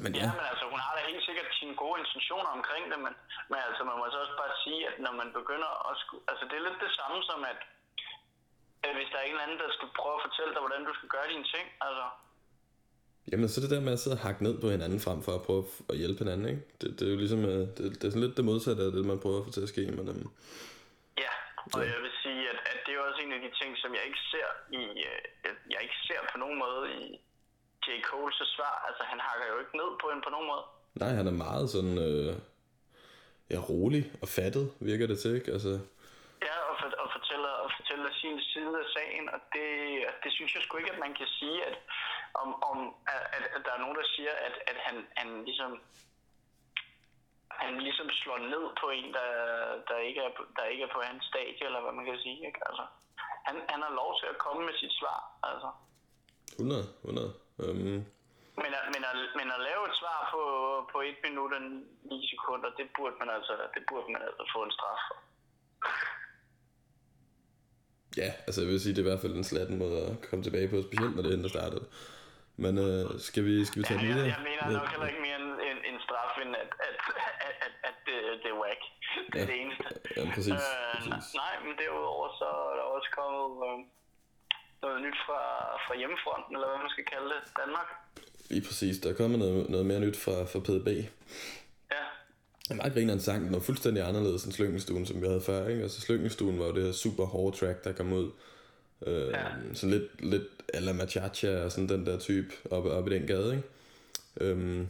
men 0.04 0.12
ja. 0.15 0.26
ja, 0.26 0.32
men 0.39 0.45
altså, 0.52 0.65
hun 0.71 0.80
har 0.80 0.93
da 0.98 1.02
helt 1.12 1.24
sikkert 1.28 1.45
sine 1.60 1.76
gode 1.76 2.00
intentioner 2.15 2.51
omkring 2.60 2.84
det, 2.91 2.99
men, 3.06 3.13
men 3.51 3.60
altså, 3.67 3.82
man 3.89 3.95
må 3.99 4.04
så 4.13 4.19
også 4.25 4.36
bare 4.43 4.54
sige, 4.63 4.82
at 4.89 4.95
når 5.06 5.13
man 5.21 5.30
begynder 5.39 5.71
at... 5.89 5.93
Sku, 6.01 6.13
altså, 6.32 6.43
det 6.49 6.56
er 6.58 6.63
lidt 6.67 6.80
det 6.86 6.93
samme 6.99 7.17
som, 7.30 7.39
at 7.51 7.60
hvis 8.97 9.10
der 9.12 9.17
er 9.19 9.25
en 9.25 9.36
eller 9.36 9.45
anden, 9.45 9.60
der 9.63 9.69
skal 9.78 9.89
prøve 9.99 10.15
at 10.17 10.25
fortælle 10.28 10.51
dig, 10.54 10.62
hvordan 10.63 10.84
du 10.89 10.93
skal 10.97 11.10
gøre 11.15 11.28
dine 11.34 11.47
ting. 11.54 11.65
Altså. 11.88 12.06
Jamen, 13.32 13.49
så 13.49 13.58
det 13.62 13.73
der 13.73 13.88
med 13.88 13.97
at 13.97 14.01
sidde 14.04 14.17
og 14.17 14.25
hakke 14.28 14.41
ned 14.47 14.56
på 14.62 14.67
hinanden, 14.75 14.99
frem 15.06 15.19
for 15.25 15.34
at 15.38 15.43
prøve 15.47 15.63
at 15.91 15.97
hjælpe 16.01 16.19
hinanden, 16.23 16.47
ikke? 16.54 16.63
Det, 16.80 16.88
det 16.97 17.04
er 17.06 17.12
jo 17.15 17.19
ligesom, 17.23 17.41
øh, 17.51 17.63
det, 17.75 17.84
det 17.99 18.04
er 18.06 18.12
sådan 18.13 18.25
lidt 18.25 18.38
det 18.39 18.49
modsatte 18.51 18.82
af 18.88 18.91
det, 18.95 19.04
man 19.12 19.21
prøver 19.23 19.39
at 19.39 19.45
få 19.47 19.51
til 19.56 19.67
at 19.67 19.73
ske. 19.73 19.84
Men, 19.97 20.06
um, 20.13 20.25
ja, 21.23 21.34
og 21.75 21.80
ja. 21.82 21.88
jeg 21.93 21.99
vil 22.06 22.13
sige, 22.23 22.41
at, 22.54 22.60
at 22.71 22.80
det 22.86 22.91
er 22.93 22.99
også 23.08 23.19
en 23.25 23.34
af 23.38 23.41
de 23.45 23.51
ting, 23.60 23.71
som 23.84 23.89
jeg 23.97 24.04
ikke 24.10 24.21
ser 24.34 24.49
i, 24.82 24.84
øh, 25.10 25.21
jeg 25.73 25.80
ikke 25.86 25.99
ser 26.08 26.21
på 26.32 26.38
nogen 26.43 26.58
måde 26.65 26.84
i 27.01 27.04
J. 27.86 27.88
Cole's 28.10 28.39
svar. 28.56 28.75
Altså, 28.88 29.04
han 29.12 29.19
hakker 29.28 29.45
jo 29.51 29.58
ikke 29.63 29.75
ned 29.82 29.89
på 30.01 30.08
en 30.13 30.21
på 30.25 30.32
nogen 30.36 30.47
måde. 30.51 30.65
Nej, 31.01 31.12
han 31.19 31.27
er 31.27 31.38
meget 31.45 31.69
sådan, 31.75 31.97
øh, 32.08 32.34
ja, 33.53 33.60
rolig 33.71 34.03
og 34.23 34.27
fattet, 34.38 34.65
virker 34.89 35.08
det 35.08 35.19
til, 35.19 35.36
ikke? 35.36 35.51
Altså, 35.51 35.71
Ja, 36.47 36.55
og, 36.69 36.75
for, 36.79 36.88
og 37.03 37.10
fortæller, 37.17 37.53
og 37.63 37.69
fortæller 37.77 38.10
sin 38.21 38.38
side 38.53 38.75
af 38.84 38.88
sagen, 38.97 39.25
og 39.36 39.39
det, 39.55 39.69
det 40.23 40.31
synes 40.38 40.51
jeg 40.55 40.62
sgu 40.63 40.77
ikke, 40.77 40.95
at 40.95 41.03
man 41.05 41.13
kan 41.19 41.29
sige, 41.39 41.58
at, 41.69 41.75
om, 42.41 42.49
om, 42.71 42.79
at, 43.36 43.43
at, 43.55 43.62
der 43.65 43.71
er 43.73 43.84
nogen, 43.84 43.97
der 44.01 44.08
siger, 44.15 44.34
at, 44.47 44.55
at 44.71 44.77
han, 44.86 44.95
han 45.19 45.29
ligesom 45.47 45.71
han 47.63 47.73
ligesom 47.88 48.10
slår 48.21 48.39
ned 48.53 48.65
på 48.81 48.88
en, 48.97 49.10
der, 49.17 49.29
der, 49.89 49.97
ikke 50.08 50.21
er, 50.27 50.31
der 50.58 50.65
ikke 50.71 50.84
er 50.84 50.93
på 50.95 51.01
hans 51.10 51.23
stadie, 51.31 51.65
eller 51.65 51.81
hvad 51.81 51.93
man 51.99 52.05
kan 52.05 52.19
sige. 52.25 52.39
Ikke? 52.47 52.60
Altså, 52.69 52.86
han, 53.47 53.55
han 53.71 53.81
har 53.86 53.93
lov 54.01 54.12
til 54.19 54.27
at 54.34 54.38
komme 54.45 54.62
med 54.65 54.75
sit 54.81 54.93
svar. 54.99 55.19
Altså. 55.49 55.69
100, 56.60 56.84
100. 57.03 57.34
Um... 57.63 58.14
Men, 58.63 58.72
at, 58.80 58.84
men, 58.94 59.02
at, 59.10 59.18
men 59.39 59.48
at 59.56 59.60
lave 59.70 59.82
et 59.89 59.96
svar 60.02 60.20
på, 60.34 60.41
på 60.91 60.98
1 61.02 61.15
minut 61.28 61.52
og 61.58 61.62
9 61.62 62.28
sekunder, 62.34 62.70
det 62.80 62.88
burde 62.98 63.15
man 63.22 63.30
altså, 63.38 63.54
det 63.76 63.84
burde 63.89 64.08
man 64.13 64.22
altså 64.28 64.44
få 64.54 64.60
en 64.68 64.72
straf 64.78 65.00
for. 65.08 65.18
Ja, 68.22 68.30
altså 68.48 68.60
jeg 68.62 68.70
vil 68.70 68.82
sige, 68.82 68.94
det 68.96 69.02
er 69.02 69.06
i 69.08 69.10
hvert 69.12 69.24
fald 69.24 69.36
en 69.36 69.50
slatten 69.52 69.78
måde 69.84 69.98
at 70.12 70.15
komme 70.30 70.44
tilbage 70.48 70.68
på, 70.72 70.78
specielt 70.88 71.15
når 71.15 71.24
det 71.24 71.44
der 71.44 71.50
starter 71.58 71.80
det. 71.84 71.89
Men 72.63 72.74
øh, 72.88 73.04
skal, 73.28 73.41
vi, 73.50 73.56
skal 73.68 73.78
vi 73.80 73.86
tage 73.89 74.00
Ja, 74.00 74.08
jeg, 74.08 74.28
jeg 74.36 74.41
mener 74.50 74.63
nok 74.80 74.89
heller 74.94 75.08
ikke 75.12 75.22
mere 75.28 75.38
en, 75.44 75.50
en, 75.70 75.78
en 75.89 75.98
straf, 76.06 76.34
end 76.44 76.52
at, 76.63 76.72
at, 76.89 76.98
at, 77.48 77.56
at, 77.65 77.74
at 77.89 77.96
det, 78.08 78.18
det 78.44 78.50
er 78.54 78.58
whack. 78.63 78.82
Det 79.32 79.38
er 79.41 79.46
Ja. 79.46 79.52
det 79.52 79.58
eneste. 79.63 79.86
Ja, 80.18 80.22
præcis. 80.36 80.62
Øh, 80.70 80.94
præcis. 80.96 81.26
nej, 81.44 81.54
men 81.65 81.74
derudover 81.82 82.28
så 82.41 82.48
er 82.72 82.74
der 82.80 82.86
også 82.96 83.10
kommet 83.20 83.52
øh, 83.68 83.78
noget 84.84 84.98
nyt 85.06 85.18
fra, 85.28 85.41
fra 85.86 85.94
hjemmefronten, 86.02 86.52
eller 86.56 86.68
hvad 86.70 86.80
man 86.86 86.91
skal 86.96 87.06
kalde 87.13 87.30
det, 87.34 87.41
Danmark. 87.62 87.89
Lige 88.49 88.62
præcis. 88.67 88.97
Der 88.99 89.10
er 89.10 89.13
kommet 89.13 89.39
noget, 89.39 89.69
noget 89.69 89.86
mere 89.86 89.99
nyt 89.99 90.17
fra, 90.17 90.43
fra 90.43 90.60
PDB. 90.60 90.88
Ja, 91.91 92.03
En 92.71 92.77
meget 92.77 92.93
grinerende 92.93 93.23
sang. 93.23 93.45
Den 93.45 93.53
var 93.53 93.60
fuldstændig 93.60 94.08
anderledes 94.08 94.43
end 94.43 94.53
Slyngenstuen, 94.53 95.05
som 95.05 95.21
vi 95.21 95.27
havde 95.27 95.41
før. 95.41 95.67
Ikke? 95.67 95.84
Altså 95.84 96.01
Slyngenstuen 96.01 96.60
var 96.60 96.65
jo 96.65 96.75
det 96.75 96.84
her 96.84 96.91
super 96.91 97.25
hårde 97.25 97.58
track, 97.58 97.84
der 97.84 97.91
kom 97.91 98.13
ud. 98.13 98.31
Øh, 99.08 99.27
Ja. 99.27 99.43
Sådan 99.73 99.89
lidt, 99.89 100.25
lidt 100.31 100.43
a 100.73 100.79
la 100.79 100.93
Machacha 100.93 101.63
og 101.63 101.71
sådan 101.71 101.89
den 101.89 102.05
der 102.05 102.19
type 102.19 102.47
oppe, 102.71 102.91
oppe 102.91 103.15
i 103.15 103.19
den 103.19 103.27
gade. 103.27 103.55
Ikke? 103.55 103.67
Øhm, 104.51 104.88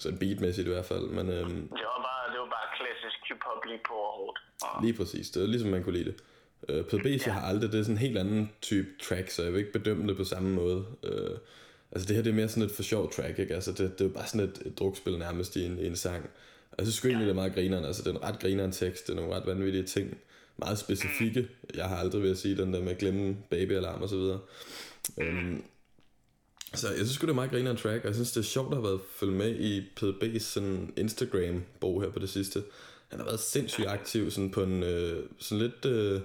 sådan 0.00 0.18
beatmæssigt 0.18 0.66
i 0.68 0.70
hvert 0.70 0.84
fald. 0.84 1.02
Men 1.06 1.28
øhm, 1.30 1.48
det 1.68 1.70
var 1.70 2.02
bare, 2.08 2.32
det 2.32 2.40
var 2.40 2.46
bare 2.56 2.68
klassisk 2.78 3.18
hip-hop 3.28 3.64
lige 3.66 3.80
på 3.88 3.94
og 3.94 4.12
hårdt. 4.18 4.38
Og, 4.62 4.82
Lige 4.84 4.94
præcis, 4.94 5.30
det 5.30 5.42
er 5.42 5.46
ligesom 5.46 5.70
man 5.70 5.84
kunne 5.84 5.98
lide 5.98 6.04
det. 6.04 6.16
Øh, 6.68 6.84
PDB. 6.84 7.26
Ja. 7.26 7.32
har 7.32 7.40
aldrig, 7.48 7.72
det 7.72 7.78
er 7.80 7.82
sådan 7.82 7.94
en 7.94 7.98
helt 7.98 8.18
anden 8.18 8.52
type 8.62 8.88
track, 9.02 9.30
så 9.30 9.42
jeg 9.42 9.52
vil 9.52 9.58
ikke 9.58 9.72
bedømme 9.72 10.08
det 10.08 10.16
på 10.16 10.24
samme 10.24 10.50
måde. 10.50 10.84
Øh, 11.04 11.36
altså 11.92 12.08
det 12.08 12.16
her 12.16 12.22
det 12.22 12.30
er 12.30 12.34
mere 12.34 12.48
sådan 12.48 12.62
et 12.62 12.70
for 12.70 12.82
sjov 12.82 13.12
track, 13.12 13.38
ikke? 13.38 13.54
Altså 13.54 13.72
det, 13.72 13.98
det 13.98 14.04
er 14.04 14.08
bare 14.08 14.26
sådan 14.26 14.48
et, 14.48 14.62
et 14.66 14.78
drukspil 14.78 15.18
nærmest 15.18 15.56
i 15.56 15.64
en, 15.64 15.78
i 15.78 15.86
en 15.86 15.96
sang. 15.96 16.30
Og 16.70 16.78
jeg 16.78 16.86
synes 16.86 17.04
egentlig, 17.04 17.26
det 17.26 17.30
er 17.30 17.34
meget 17.34 17.54
grineren, 17.54 17.84
altså 17.84 18.02
det 18.02 18.10
er 18.10 18.14
en 18.14 18.22
ret 18.22 18.40
grineren 18.40 18.72
tekst, 18.72 19.06
det 19.06 19.12
er 19.12 19.16
nogle 19.16 19.34
ret 19.34 19.46
vanvittige 19.46 19.84
ting. 19.84 20.18
Meget 20.56 20.78
specifikke. 20.78 21.48
Jeg 21.74 21.88
har 21.88 21.96
aldrig 21.96 22.22
ved 22.22 22.30
at 22.30 22.38
sige 22.38 22.56
den 22.56 22.72
der 22.74 22.82
med 22.82 22.92
at 22.92 22.98
glemme 22.98 23.36
babyalarm 23.50 24.02
og 24.02 24.08
så 24.08 24.16
videre. 24.16 24.40
Øhm, 25.20 25.62
så 26.74 26.88
jeg 26.88 27.06
synes 27.06 27.18
det 27.18 27.28
er 27.28 27.32
meget 27.32 27.50
grineren 27.50 27.76
track, 27.76 28.00
og 28.00 28.06
jeg 28.06 28.14
synes, 28.14 28.32
det 28.32 28.40
er 28.40 28.44
sjovt 28.44 28.68
at 28.68 28.76
have 28.76 28.84
været 28.84 29.00
følge 29.16 29.32
med 29.32 29.56
i 29.56 29.80
PDB's 30.00 30.38
sådan 30.38 30.92
Instagram-bog 30.96 32.02
her 32.02 32.10
på 32.10 32.18
det 32.18 32.28
sidste. 32.28 32.62
Han 33.08 33.18
har 33.18 33.26
været 33.26 33.40
sindssygt 33.40 33.86
aktiv 33.86 34.30
sådan 34.30 34.50
på 34.50 34.62
en 34.62 34.82
øh, 34.82 35.24
sådan 35.38 35.62
lidt, 35.62 35.84
øh, 35.84 36.20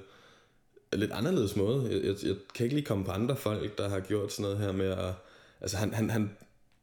lidt 0.93 1.11
anderledes 1.11 1.55
måde. 1.55 1.87
Jeg, 1.91 2.03
jeg, 2.03 2.15
jeg, 2.23 2.35
kan 2.55 2.63
ikke 2.63 2.75
lige 2.75 2.85
komme 2.85 3.05
på 3.05 3.11
andre 3.11 3.35
folk, 3.35 3.77
der 3.77 3.89
har 3.89 3.99
gjort 3.99 4.33
sådan 4.33 4.43
noget 4.43 4.57
her 4.57 4.71
med 4.71 4.89
at... 4.89 5.13
Altså 5.63 5.77
han, 5.77 5.93
han, 5.93 6.09
han, 6.09 6.37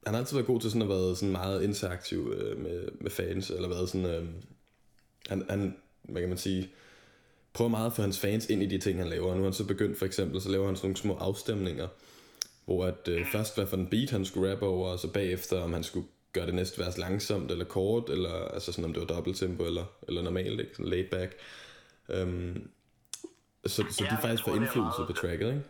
han 0.06 0.14
har 0.14 0.20
altid 0.20 0.36
været 0.36 0.46
god 0.46 0.60
til 0.60 0.70
sådan 0.70 0.82
at 0.82 0.88
være 0.88 1.16
sådan 1.16 1.32
meget 1.32 1.62
interaktiv 1.62 2.34
øh, 2.36 2.58
med, 2.58 2.88
med 3.00 3.10
fans, 3.10 3.50
eller 3.50 3.68
været 3.68 3.88
sådan... 3.88 4.06
Øh, 4.06 4.28
han, 5.28 5.44
han, 5.50 5.76
hvad 6.02 6.22
kan 6.22 6.28
man 6.28 6.38
sige, 6.38 6.70
prøver 7.52 7.68
meget 7.68 7.86
at 7.86 7.92
få 7.92 8.02
hans 8.02 8.18
fans 8.18 8.46
ind 8.50 8.62
i 8.62 8.66
de 8.66 8.78
ting, 8.78 8.98
han 8.98 9.08
laver. 9.08 9.30
Nu 9.30 9.36
har 9.36 9.44
han 9.44 9.52
så 9.52 9.66
begyndt 9.66 9.98
for 9.98 10.06
eksempel, 10.06 10.40
så 10.40 10.48
laver 10.48 10.66
han 10.66 10.76
sådan 10.76 10.86
nogle 10.86 10.96
små 10.96 11.14
afstemninger, 11.14 11.88
hvor 12.64 12.84
at 12.84 13.08
øh, 13.08 13.26
først 13.32 13.54
hvad 13.54 13.66
for 13.66 13.76
en 13.76 13.86
beat 13.86 14.10
han 14.10 14.24
skulle 14.24 14.52
rappe 14.52 14.66
over, 14.66 14.88
og 14.88 14.98
så 14.98 15.12
bagefter 15.12 15.60
om 15.60 15.72
han 15.72 15.82
skulle 15.82 16.06
gøre 16.32 16.46
det 16.46 16.54
næste 16.54 16.78
vers 16.78 16.98
langsomt 16.98 17.50
eller 17.50 17.64
kort, 17.64 18.10
eller 18.10 18.34
altså 18.34 18.72
sådan 18.72 18.84
om 18.84 18.92
det 18.92 19.00
var 19.00 19.06
dobbelttempo 19.06 19.64
eller, 19.64 19.84
eller 20.08 20.22
normalt, 20.22 20.60
ikke? 20.60 20.72
Sådan 20.72 20.90
laid 20.90 21.04
back. 21.10 21.36
Øhm, 22.08 22.68
så, 23.66 23.84
så 23.90 24.04
Ja, 24.04 24.16
de 24.16 24.20
faktisk 24.22 24.44
får 24.44 24.54
indflydelse 24.54 25.02
på 25.06 25.12
tracket, 25.12 25.48
ikke? 25.48 25.62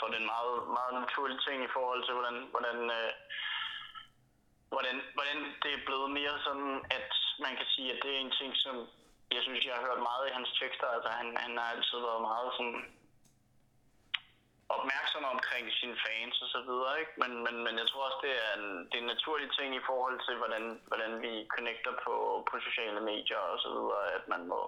Tror, 0.00 0.08
det 0.08 0.18
er 0.18 0.26
en 0.26 0.34
meget, 0.36 0.56
meget 0.78 0.94
naturlig 1.04 1.38
ting 1.46 1.58
i 1.64 1.74
forhold 1.76 2.00
til, 2.04 2.14
hvordan, 2.18 2.36
hvordan, 2.54 2.78
øh, 2.98 3.12
hvordan, 4.72 4.96
hvordan 5.16 5.38
det 5.62 5.72
er 5.74 5.86
blevet 5.88 6.10
mere 6.18 6.36
sådan, 6.46 6.72
at 6.98 7.10
man 7.44 7.56
kan 7.58 7.66
sige, 7.74 7.88
at 7.92 8.02
det 8.02 8.10
er 8.12 8.20
en 8.20 8.36
ting, 8.40 8.52
som 8.64 8.74
jeg 9.34 9.42
synes, 9.42 9.66
jeg 9.66 9.74
har 9.74 9.86
hørt 9.88 10.08
meget 10.10 10.24
i 10.28 10.36
hans 10.36 10.50
tekster. 10.60 10.86
Altså, 10.96 11.10
han, 11.18 11.26
han 11.44 11.52
har 11.58 11.68
altid 11.74 11.98
været 12.08 12.22
meget 12.30 12.50
sådan 12.56 12.80
opmærksom 14.76 15.24
omkring 15.34 15.64
sine 15.80 15.96
fans 16.04 16.42
og 16.44 16.48
så 16.54 16.60
videre, 16.68 17.00
ikke? 17.00 17.14
Men, 17.22 17.32
men, 17.44 17.54
men 17.64 17.74
jeg 17.80 17.86
tror 17.88 18.02
også, 18.08 18.20
det 18.26 18.34
er, 18.46 18.52
en, 18.60 18.68
det 18.88 18.96
er 18.96 19.04
en 19.04 19.12
naturlig 19.14 19.48
ting 19.58 19.70
i 19.74 19.86
forhold 19.90 20.18
til, 20.26 20.34
hvordan, 20.40 20.64
hvordan 20.90 21.12
vi 21.24 21.32
connecter 21.56 21.92
på, 22.04 22.14
på 22.50 22.54
sociale 22.68 23.00
medier 23.10 23.42
og 23.52 23.58
så 23.64 23.68
videre, 23.76 24.04
at 24.18 24.24
man 24.32 24.42
må, 24.52 24.60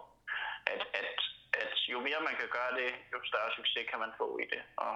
at, 0.72 0.82
at, 1.00 1.18
at 1.62 1.74
jo 1.92 1.98
mere 2.06 2.20
man 2.28 2.36
kan 2.40 2.48
gøre 2.56 2.72
det, 2.80 2.90
jo 3.12 3.18
større 3.30 3.50
succes 3.56 3.90
kan 3.90 3.98
man 4.04 4.12
få 4.20 4.28
i 4.44 4.46
det. 4.52 4.62
Og, 4.76 4.94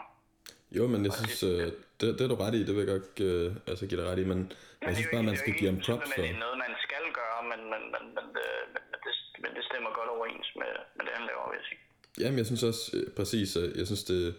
jo, 0.70 0.87
men 0.87 1.05
jeg 1.05 1.12
synes, 1.12 1.42
øh, 1.42 1.72
det, 2.00 2.18
det 2.18 2.20
er 2.20 2.29
du 2.29 2.35
ret 2.35 2.55
i, 2.55 2.61
det 2.66 2.74
vil 2.76 2.87
jeg 2.87 2.92
godt 2.96 3.20
øh, 3.20 3.52
altså, 3.66 3.87
give 3.87 4.00
dig 4.00 4.09
ret 4.11 4.18
i, 4.18 4.24
men, 4.24 4.38
men 4.38 4.88
jeg 4.88 4.96
synes 4.96 5.09
bare, 5.12 5.22
man 5.22 5.37
skal 5.37 5.52
give 5.59 5.70
ham 5.70 5.81
props 5.87 6.09
for. 6.14 6.22
Det 6.22 6.31
er 6.31 6.38
noget, 6.46 6.59
man 6.66 6.74
skal 6.87 7.05
gøre, 7.20 7.40
men, 7.50 7.61
men, 7.72 7.83
men, 7.94 8.02
men, 8.16 8.26
det, 8.37 8.48
men, 8.74 8.83
det, 9.05 9.12
men 9.42 9.50
det 9.57 9.62
stemmer 9.68 9.90
godt 9.98 10.09
overens 10.14 10.48
med, 10.61 10.72
med 10.96 11.05
det, 11.07 11.12
han 11.18 11.24
laver, 11.31 11.44
vil 11.50 11.59
jeg 11.61 11.66
sige. 11.70 11.81
Jamen, 12.22 12.38
jeg 12.38 12.46
synes 12.46 12.62
også, 12.70 12.83
øh, 12.96 13.07
præcis, 13.18 13.57
øh, 13.57 13.79
jeg 13.79 13.87
synes 13.87 14.05
det, 14.05 14.35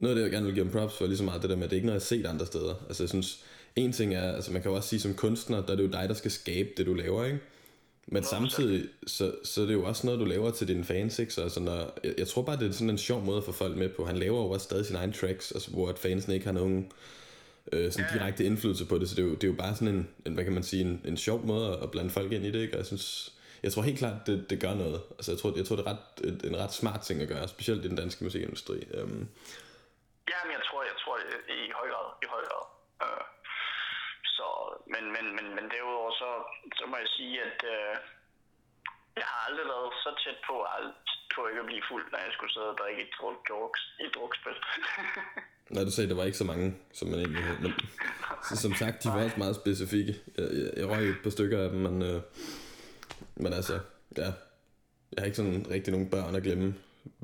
noget 0.00 0.12
af 0.12 0.16
det, 0.16 0.22
jeg 0.22 0.32
gerne 0.34 0.46
vil 0.46 0.54
give 0.54 0.64
ham 0.66 0.72
props 0.76 0.96
for, 0.96 1.04
er 1.04 1.08
lige 1.08 1.22
så 1.22 1.28
meget 1.30 1.42
det 1.42 1.50
der 1.50 1.56
med, 1.56 1.64
at 1.64 1.70
det 1.70 1.76
er 1.76 1.80
ikke 1.82 1.90
noget, 1.90 2.00
jeg 2.00 2.04
har 2.04 2.12
set 2.14 2.26
andre 2.26 2.46
steder. 2.46 2.74
Altså, 2.88 3.02
jeg 3.02 3.08
synes, 3.08 3.28
en 3.76 3.92
ting 3.92 4.14
er, 4.14 4.28
altså 4.38 4.52
man 4.52 4.62
kan 4.62 4.70
jo 4.70 4.76
også 4.76 4.88
sige 4.88 5.00
som 5.00 5.14
kunstner, 5.14 5.66
der 5.66 5.72
er 5.72 5.76
det 5.76 5.86
jo 5.88 5.92
dig, 5.98 6.08
der 6.08 6.14
skal 6.14 6.30
skabe 6.30 6.68
det, 6.76 6.86
du 6.86 6.94
laver, 6.94 7.24
ikke? 7.24 7.40
Men 8.06 8.22
samtidig, 8.22 8.88
så, 9.06 9.34
så 9.44 9.62
er 9.62 9.66
det 9.66 9.72
jo 9.72 9.84
også 9.84 10.06
noget, 10.06 10.20
du 10.20 10.24
laver 10.24 10.50
til 10.50 10.68
dine 10.68 10.84
fans, 10.84 11.18
ikke? 11.18 11.34
Så 11.34 11.42
altså, 11.42 11.60
når, 11.60 11.98
jeg, 12.04 12.14
jeg 12.18 12.28
tror 12.28 12.42
bare, 12.42 12.56
det 12.56 12.68
er 12.68 12.72
sådan 12.72 12.90
en 12.90 12.98
sjov 12.98 13.22
måde 13.22 13.38
at 13.38 13.44
få 13.44 13.52
folk 13.52 13.76
med 13.76 13.88
på. 13.88 14.04
Han 14.04 14.16
laver 14.16 14.38
jo 14.38 14.50
også 14.50 14.64
stadig 14.64 14.86
sine 14.86 14.98
egne 14.98 15.12
tracks, 15.12 15.52
altså, 15.52 15.70
hvor 15.70 15.88
at 15.88 15.98
fansen 15.98 16.32
ikke 16.32 16.46
har 16.46 16.52
nogen 16.52 16.92
øh, 17.72 17.92
sådan 17.92 18.10
direkte 18.12 18.44
indflydelse 18.44 18.86
på 18.86 18.98
det, 18.98 19.08
så 19.08 19.14
det 19.14 19.22
er 19.22 19.26
jo, 19.26 19.34
det 19.34 19.44
er 19.44 19.48
jo 19.48 19.54
bare 19.58 19.74
sådan 19.74 19.94
en, 19.94 20.08
en, 20.26 20.34
hvad 20.34 20.44
kan 20.44 20.52
man 20.52 20.62
sige, 20.62 20.82
en, 20.82 21.02
en 21.04 21.16
sjov 21.16 21.46
måde 21.46 21.78
at 21.82 21.90
blande 21.90 22.10
folk 22.10 22.32
ind 22.32 22.44
i 22.44 22.50
det, 22.50 22.60
ikke? 22.60 22.74
Og 22.74 22.78
jeg 22.78 22.86
synes, 22.86 23.32
jeg 23.62 23.72
tror 23.72 23.82
helt 23.82 23.98
klart, 23.98 24.26
det, 24.26 24.50
det 24.50 24.60
gør 24.60 24.74
noget. 24.74 25.00
Altså, 25.10 25.32
jeg 25.32 25.38
tror, 25.38 25.52
jeg 25.56 25.66
tror 25.66 25.76
det 25.76 25.86
er 25.86 25.90
ret, 25.90 26.24
et, 26.24 26.44
en 26.44 26.56
ret 26.56 26.72
smart 26.72 27.00
ting 27.00 27.22
at 27.22 27.28
gøre, 27.28 27.48
specielt 27.48 27.84
i 27.84 27.88
den 27.88 27.96
danske 27.96 28.24
musikindustri. 28.24 28.76
Um, 29.02 29.28
Ja, 30.32 30.38
men 30.44 30.52
jeg 30.58 30.64
tror, 30.68 30.80
jeg 30.92 30.96
tror 31.02 31.14
det 31.16 31.56
i 31.68 31.70
høj 31.78 31.88
grad, 31.92 32.08
i 32.24 32.26
høj 32.34 32.42
grad. 32.50 32.64
Øh, 33.04 33.24
så, 34.36 34.46
men, 34.94 35.04
men, 35.14 35.24
men, 35.36 35.46
men 35.56 35.64
derudover 35.72 35.74
så, 35.74 35.83
så 36.78 36.84
må 36.90 36.96
jeg 37.02 37.10
sige, 37.16 37.34
at 37.48 37.60
øh, 37.74 37.92
jeg 39.20 39.26
har 39.30 39.38
aldrig 39.48 39.66
været 39.72 39.92
så 40.04 40.10
tæt 40.24 40.38
på, 40.48 40.56
alt, 40.76 41.04
på 41.34 41.40
ikke 41.48 41.60
at 41.60 41.66
blive 41.70 41.88
fuld, 41.90 42.04
når 42.12 42.18
jeg 42.18 42.32
skulle 42.32 42.52
sidde 42.54 42.70
og 42.72 42.78
drikke 42.82 43.00
i, 43.06 43.08
druk, 43.16 43.36
druks, 43.48 43.80
i 44.04 44.06
drukspil. 44.16 44.58
Nej, 45.74 45.82
du 45.84 45.90
sagde, 45.90 46.10
der 46.10 46.16
var 46.20 46.24
ikke 46.24 46.42
så 46.42 46.48
mange, 46.52 46.66
som 46.98 47.08
man 47.08 47.18
egentlig 47.18 47.44
havde. 47.44 47.60
Men 47.64 47.72
så, 48.48 48.54
som 48.64 48.72
sagt, 48.82 49.02
de 49.04 49.08
var 49.08 49.24
også 49.24 49.38
meget 49.44 49.56
specifikke. 49.62 50.12
Jeg, 50.38 50.46
jeg, 50.60 50.70
jeg 50.76 50.86
røg 50.92 51.04
et 51.08 51.22
par 51.22 51.30
stykker 51.30 51.58
af 51.64 51.68
dem, 51.70 51.80
men, 51.86 51.96
øh, 52.02 52.20
men 53.36 53.52
altså, 53.52 53.76
ja. 54.22 54.30
Jeg 55.12 55.18
har 55.20 55.26
ikke 55.26 55.36
sådan 55.36 55.66
rigtig 55.74 55.90
nogen 55.92 56.10
børn 56.14 56.34
at 56.36 56.42
glemme 56.42 56.68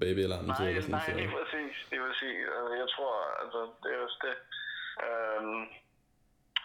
babyalarmen 0.01 0.51
til. 0.57 0.65
nej, 0.65 0.69
Eller 0.71 0.83
sådan, 0.83 0.97
nej, 0.99 1.07
så. 1.07 1.13
det 1.19 1.25
er 1.29 1.33
præcis, 1.41 1.75
det 1.91 1.97
er 1.99 2.05
præcis. 2.09 2.41
Altså, 2.59 2.75
jeg 2.83 2.89
tror, 2.95 3.13
altså, 3.43 3.61
det 3.83 3.91
er 3.95 4.01
også 4.07 4.19
det. 4.27 4.37
Øhm, 5.07 5.61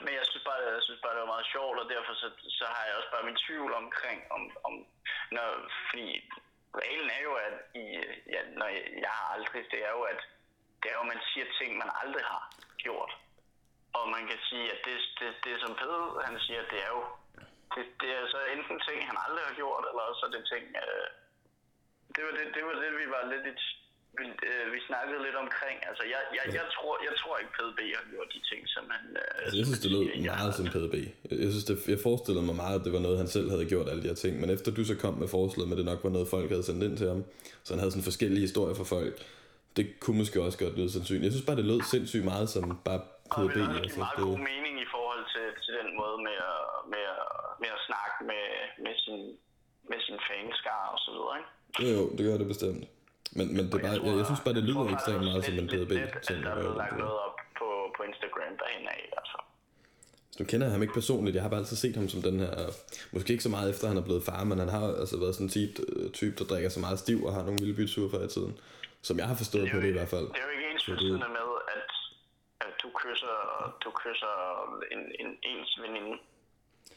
men 0.06 0.14
jeg 0.20 0.26
synes 0.30 0.46
bare, 0.50 0.60
jeg 0.78 0.84
synes 0.88 1.02
bare, 1.02 1.14
det 1.16 1.24
var 1.26 1.34
meget 1.36 1.52
sjovt, 1.56 1.78
og 1.82 1.86
derfor 1.94 2.14
så, 2.22 2.28
så 2.60 2.66
har 2.74 2.84
jeg 2.86 2.96
også 2.98 3.12
bare 3.12 3.28
min 3.30 3.42
tvivl 3.46 3.72
omkring, 3.84 4.20
om, 4.36 4.42
om 4.68 4.74
når, 5.36 5.48
fordi 5.90 6.08
reglen 6.82 7.10
er 7.18 7.22
jo, 7.28 7.34
at 7.48 7.56
i, 7.82 7.86
ja, 8.34 8.42
når 8.60 8.68
jeg, 8.76 8.84
jeg 9.04 9.12
har 9.20 9.28
aldrig, 9.36 9.62
det 9.74 9.80
er 9.88 9.92
jo, 9.98 10.02
at 10.14 10.22
det 10.82 10.88
er 10.90 10.96
jo, 10.98 11.06
at 11.06 11.12
man 11.14 11.22
siger 11.30 11.46
ting, 11.60 11.70
man 11.84 11.92
aldrig 12.02 12.24
har 12.34 12.44
gjort. 12.86 13.12
Og 13.98 14.04
man 14.16 14.24
kan 14.30 14.40
sige, 14.50 14.66
at 14.74 14.80
det, 14.86 14.98
det, 15.20 15.30
det 15.46 15.62
som 15.64 15.76
Pede, 15.80 16.26
han 16.28 16.40
siger, 16.46 16.62
det 16.72 16.80
er 16.86 16.92
jo, 16.96 17.04
det, 17.76 17.84
det 18.02 18.10
er 18.18 18.28
så 18.34 18.40
enten 18.56 18.80
ting, 18.88 18.98
han 19.10 19.18
aldrig 19.26 19.44
har 19.50 19.56
gjort, 19.62 19.84
eller 19.90 20.04
også 20.10 20.26
er 20.26 20.32
det 20.36 20.44
ting, 20.54 20.66
øh, 20.84 21.08
det 22.16 22.22
var 22.26 22.32
det, 22.38 22.46
det 22.56 22.64
var 22.66 22.76
det, 22.84 22.92
vi 23.02 23.08
var 23.16 23.24
lidt 23.34 23.48
i, 23.48 23.56
vi, 24.20 24.26
øh, 24.50 24.66
vi 24.76 24.80
snakkede 24.90 25.20
lidt 25.28 25.38
omkring. 25.46 25.78
Altså, 25.90 26.04
jeg, 26.14 26.22
jeg, 26.38 26.46
jeg, 26.60 26.66
tror, 26.76 26.94
jeg 27.08 27.14
tror 27.22 27.34
ikke, 27.42 27.52
PDB 27.58 27.80
har 27.98 28.06
gjort 28.14 28.30
de 28.36 28.42
ting, 28.50 28.62
som 28.76 28.84
han... 28.96 29.04
Øh, 29.24 29.44
Altså, 29.44 29.58
jeg 29.60 29.66
synes, 29.70 29.82
det 29.86 29.92
lød 29.96 30.04
siger, 30.06 30.36
meget 30.36 30.52
som 30.60 30.66
PDB. 30.74 30.96
Jeg, 31.30 31.36
jeg 31.46 31.52
synes, 31.54 31.66
det, 31.70 31.76
jeg 31.94 32.00
forestillede 32.10 32.46
mig 32.50 32.58
meget, 32.64 32.76
at 32.80 32.84
det 32.86 32.94
var 32.98 33.04
noget, 33.08 33.18
han 33.24 33.30
selv 33.38 33.48
havde 33.54 33.66
gjort, 33.74 33.86
alle 33.92 34.02
de 34.04 34.10
her 34.12 34.20
ting. 34.24 34.34
Men 34.42 34.50
efter 34.56 34.70
du 34.78 34.84
så 34.92 34.96
kom 35.04 35.14
med 35.24 35.30
forslaget 35.38 35.68
med, 35.70 35.78
det 35.82 35.86
nok 35.92 36.02
var 36.08 36.14
noget, 36.16 36.28
folk 36.36 36.48
havde 36.56 36.66
sendt 36.70 36.84
ind 36.88 36.96
til 37.02 37.08
ham, 37.14 37.22
så 37.64 37.70
han 37.74 37.80
havde 37.82 37.92
sådan 37.96 38.10
forskellige 38.12 38.44
historier 38.48 38.76
for 38.82 38.88
folk, 38.96 39.14
det 39.78 39.86
kunne 40.04 40.18
måske 40.22 40.38
også 40.48 40.58
godt 40.64 40.76
lyde 40.80 40.92
sandsynligt. 40.98 41.28
Jeg 41.28 41.34
synes 41.36 41.48
bare, 41.50 41.60
det 41.62 41.66
lød 41.72 41.82
sindssygt 41.96 42.26
meget 42.34 42.48
som 42.56 42.64
bare 42.90 43.02
Og 43.36 43.44
det 43.44 43.52
PDB. 43.52 43.58
vil 43.58 43.68
også 43.70 43.82
Altså, 43.84 44.00
meget 44.06 44.18
det, 44.20 44.26
god 44.32 44.40
mening 44.52 44.76
i 44.86 44.88
forhold 44.96 45.24
til, 45.34 45.46
til 45.66 45.74
den 45.80 45.90
måde 46.02 46.18
med 46.28 46.38
at, 46.54 46.62
med 46.94 47.04
at, 47.18 47.26
med 47.64 47.70
at 47.78 47.82
snakke 47.90 48.16
med, 48.32 48.44
med 48.86 48.94
sin, 49.04 49.20
med 49.92 50.00
sin 50.08 50.18
fanskare 50.30 50.88
og 50.96 51.00
så 51.06 51.10
videre, 51.16 51.34
ikke? 51.40 51.50
jo, 51.84 51.90
jo, 52.00 52.04
det 52.16 52.24
gør 52.28 52.38
det 52.44 52.48
bestemt. 52.54 52.84
Men, 53.32 53.56
men 53.56 53.66
det 53.66 53.74
er 53.74 53.80
bare, 53.80 53.92
jeg, 53.92 54.18
jeg 54.18 54.26
synes 54.26 54.42
bare, 54.46 54.54
det 54.54 54.64
lyder 54.64 54.94
ekstremt 54.96 55.24
meget 55.24 55.46
som 55.46 55.54
en 55.54 55.68
PDB. 55.68 55.92
Lidt, 55.92 56.16
at 56.16 56.28
der 56.44 56.52
er 56.52 56.78
lagt 56.78 56.98
noget 56.98 57.18
op 57.28 57.38
på, 57.60 57.68
på 57.98 58.04
Instagram 58.04 58.54
derhen 58.62 58.88
af, 58.88 59.02
altså. 59.20 59.38
Nu 60.40 60.46
kender 60.46 60.66
jeg 60.68 60.72
ham 60.72 60.82
ikke 60.82 60.94
personligt, 60.94 61.36
jeg 61.36 61.44
har 61.44 61.50
bare 61.50 61.60
altid 61.60 61.78
set 61.78 61.96
ham 61.96 62.10
som 62.10 62.22
den 62.22 62.40
her, 62.40 62.54
måske 63.12 63.32
ikke 63.32 63.44
så 63.44 63.50
meget 63.50 63.70
efter 63.70 63.88
han 63.88 63.98
er 63.98 64.02
blevet 64.02 64.24
far, 64.24 64.44
men 64.44 64.60
han 64.60 64.70
har 64.70 64.88
altså 65.02 65.20
været 65.20 65.36
sådan 65.36 65.46
en 65.46 65.52
type, 65.58 65.74
øh, 65.88 66.12
type 66.12 66.36
der 66.40 66.46
drikker 66.46 66.70
så 66.70 66.80
meget 66.80 67.00
stiv 67.00 67.24
og 67.24 67.34
har 67.34 67.44
nogle 67.44 67.60
vilde 67.62 67.76
byture 67.76 68.10
før 68.12 68.24
i 68.26 68.28
tiden. 68.28 68.60
Som 69.02 69.18
jeg 69.18 69.28
har 69.28 69.36
forstået 69.36 69.70
på 69.74 69.78
det 69.82 69.90
i 69.90 69.92
hvert 69.92 70.08
fald. 70.16 70.28
Det 70.28 70.40
er 70.44 70.48
jo 70.50 70.54
ikke 70.58 70.68
ens 70.74 70.86
betydende 70.86 71.30
med, 71.40 71.50
at, 71.76 71.92
at 72.68 72.74
du 72.84 72.90
kysser, 73.02 73.36
du 73.84 73.90
kysser 74.02 74.34
en, 74.92 75.00
en, 75.22 75.30
ens 75.52 75.80
veninde. 75.82 76.14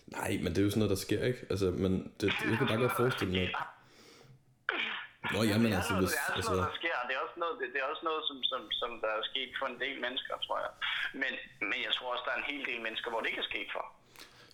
Nej, 0.06 0.38
men 0.42 0.48
det 0.52 0.58
er 0.58 0.62
jo 0.62 0.70
sådan 0.70 0.78
noget, 0.78 0.90
der 0.90 1.02
sker, 1.06 1.24
ikke? 1.24 1.46
Altså, 1.50 1.66
men 1.70 2.12
det, 2.20 2.26
jeg 2.50 2.58
kan 2.58 2.66
bare 2.66 2.80
godt 2.86 2.96
forestille 2.96 3.32
mig, 3.34 3.48
Nå, 5.34 5.38
jamen, 5.50 5.66
det 5.66 5.72
er 5.72 5.80
altså, 5.80 5.92
noget, 5.94 6.04
hvis- 6.04 6.16
det 6.16 6.20
er 6.20 6.26
også 6.26 6.38
altså- 6.38 6.52
noget, 6.56 6.66
der 6.70 6.74
sker. 6.80 6.96
Det 7.08 7.14
er 7.18 7.20
også 7.26 7.36
noget, 7.44 7.54
det, 7.60 7.66
det 7.74 7.78
er 7.84 7.88
også 7.92 8.04
noget 8.10 8.22
som, 8.28 8.36
som, 8.50 8.60
som 8.80 8.90
der 9.02 9.10
er 9.18 9.22
sket 9.32 9.50
for 9.60 9.66
en 9.72 9.78
del 9.84 9.96
mennesker, 10.06 10.34
tror 10.46 10.58
jeg. 10.64 10.72
Men, 11.22 11.32
men 11.70 11.78
jeg 11.86 11.92
tror 11.96 12.08
også, 12.14 12.24
der 12.26 12.32
er 12.36 12.40
en 12.44 12.48
hel 12.52 12.62
del 12.70 12.78
mennesker, 12.86 13.08
hvor 13.10 13.20
det 13.22 13.28
ikke 13.32 13.42
er 13.46 13.50
sket 13.54 13.70
for. 13.76 13.84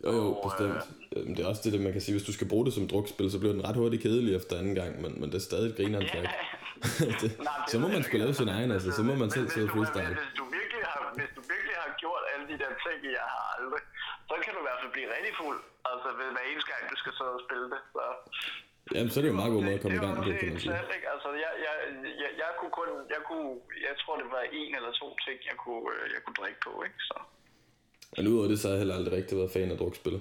Jo, 0.04 0.10
jo, 0.20 0.26
Og, 0.36 0.42
bestemt. 0.46 0.82
Øhm, 1.16 1.30
Det 1.34 1.40
er 1.44 1.48
også 1.52 1.62
det, 1.64 1.70
der 1.74 1.80
man 1.86 1.92
kan 1.96 2.02
sige, 2.04 2.14
hvis 2.16 2.26
du 2.30 2.34
skal 2.38 2.48
bruge 2.52 2.64
det 2.66 2.72
som 2.78 2.84
drukspil, 2.92 3.28
så 3.34 3.38
bliver 3.42 3.54
den 3.56 3.64
ret 3.68 3.76
hurtigt 3.82 4.02
kedelig 4.06 4.32
efter 4.40 4.52
anden 4.60 4.74
gang, 4.80 4.90
men, 5.02 5.10
men 5.20 5.26
det 5.32 5.36
er 5.42 5.46
stadig 5.50 5.66
et 5.70 5.76
grineren 5.78 6.06
det, 7.22 7.30
Nej, 7.48 7.70
så 7.72 7.76
må 7.82 7.86
man 7.94 8.02
sgu 8.06 8.14
lave 8.24 8.34
sin 8.42 8.50
egen, 8.56 8.70
altså. 8.76 8.88
Så 8.98 9.02
må 9.08 9.12
man 9.22 9.28
selv 9.36 9.46
sidde 9.54 9.68
du- 9.68 9.74
freestyle. 9.74 10.14
Hvis 10.22 10.34
du, 10.40 10.44
virkelig 10.58 10.82
har, 10.92 10.98
hvis 11.18 11.30
du 11.38 11.42
virkelig 11.54 11.74
har 11.84 11.90
gjort 12.02 12.22
alle 12.32 12.44
de 12.52 12.56
der 12.62 12.70
ting, 12.84 12.98
jeg 13.20 13.26
har 13.34 13.44
aldrig, 13.58 13.82
så 14.28 14.34
kan 14.44 14.50
du 14.54 14.58
i 14.62 14.66
hvert 14.68 14.80
fald 14.82 14.92
blive 14.96 15.08
rigtig 15.16 15.34
fuld. 15.42 15.58
Altså, 15.90 16.08
ved 16.20 16.28
hver 16.36 16.44
eneste 16.50 16.68
gang, 16.72 16.82
du 16.92 16.96
skal 17.02 17.12
sidde 17.18 17.32
og 17.38 17.42
spille 17.46 17.66
det. 17.74 17.80
Så. 17.96 18.04
Jamen, 18.94 19.10
så 19.10 19.16
er 19.18 19.22
det 19.22 19.28
jo 19.30 19.36
en 19.36 19.40
meget 19.42 19.52
god 19.56 19.62
måde 19.66 19.76
at 19.78 19.82
komme 19.82 19.96
i 19.96 20.00
Det- 20.00 20.06
gang 20.06 20.14
det 20.26 20.32
var 20.32 20.38
kan 20.40 20.48
man 20.52 20.60
sige. 20.60 20.72
ikke? 20.96 21.08
Altså, 21.14 21.28
jeg, 21.44 21.52
jeg, 21.66 21.74
jeg, 22.22 22.30
jeg 22.42 22.50
kunne 22.58 22.74
kun, 22.80 22.88
jeg 23.14 23.20
kunne, 23.28 23.50
jeg 23.88 23.94
tror, 24.02 24.14
det 24.22 24.28
var 24.36 24.42
en 24.60 24.70
eller 24.78 24.92
to 25.02 25.08
ting, 25.26 25.38
jeg 25.50 25.56
kunne, 25.64 25.84
øh, 25.94 26.04
jeg 26.14 26.20
kunne 26.24 26.38
drikke 26.40 26.60
på, 26.66 26.72
ikke? 26.88 27.00
Så. 27.10 27.16
Men 28.16 28.22
udover 28.28 28.48
det, 28.52 28.58
så 28.60 28.66
har 28.68 28.74
jeg 28.74 28.82
heller 28.82 28.94
aldrig 28.98 29.12
rigtig 29.18 29.34
været 29.40 29.50
fan 29.56 29.70
af 29.74 29.78
drukspil. 29.78 30.16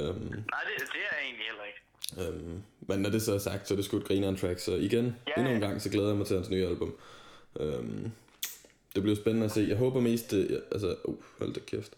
Øhm, 0.00 0.30
Nej, 0.54 0.62
det, 0.68 0.74
det 0.94 1.00
er 1.06 1.12
jeg 1.16 1.20
egentlig 1.26 1.46
heller 1.50 1.66
ikke. 1.70 1.80
øhm, 2.22 2.56
men 2.88 2.98
når 3.04 3.10
det 3.10 3.22
så 3.22 3.32
er 3.34 3.38
sagt, 3.48 3.62
så 3.68 3.74
er 3.74 3.76
det 3.76 3.84
sgu 3.84 3.96
et 3.96 4.08
grineren 4.08 4.36
track, 4.36 4.58
så 4.58 4.72
igen, 4.88 5.06
Ja, 5.28 5.32
endnu 5.38 5.50
en 5.54 5.60
gang, 5.60 5.74
så 5.82 5.90
glæder 5.90 6.08
jeg 6.08 6.16
mig 6.16 6.26
til 6.26 6.36
hans 6.36 6.50
nye 6.50 6.66
album. 6.66 6.90
Øhm, 7.60 8.12
det 8.98 9.04
bliver 9.06 9.22
spændende 9.22 9.48
at 9.50 9.54
se. 9.56 9.62
Jeg 9.72 9.78
håber 9.84 10.00
mest, 10.10 10.30
det, 10.30 10.62
altså, 10.74 10.88
uh, 11.04 11.18
hold 11.38 11.52
da 11.54 11.60
kæft. 11.60 11.92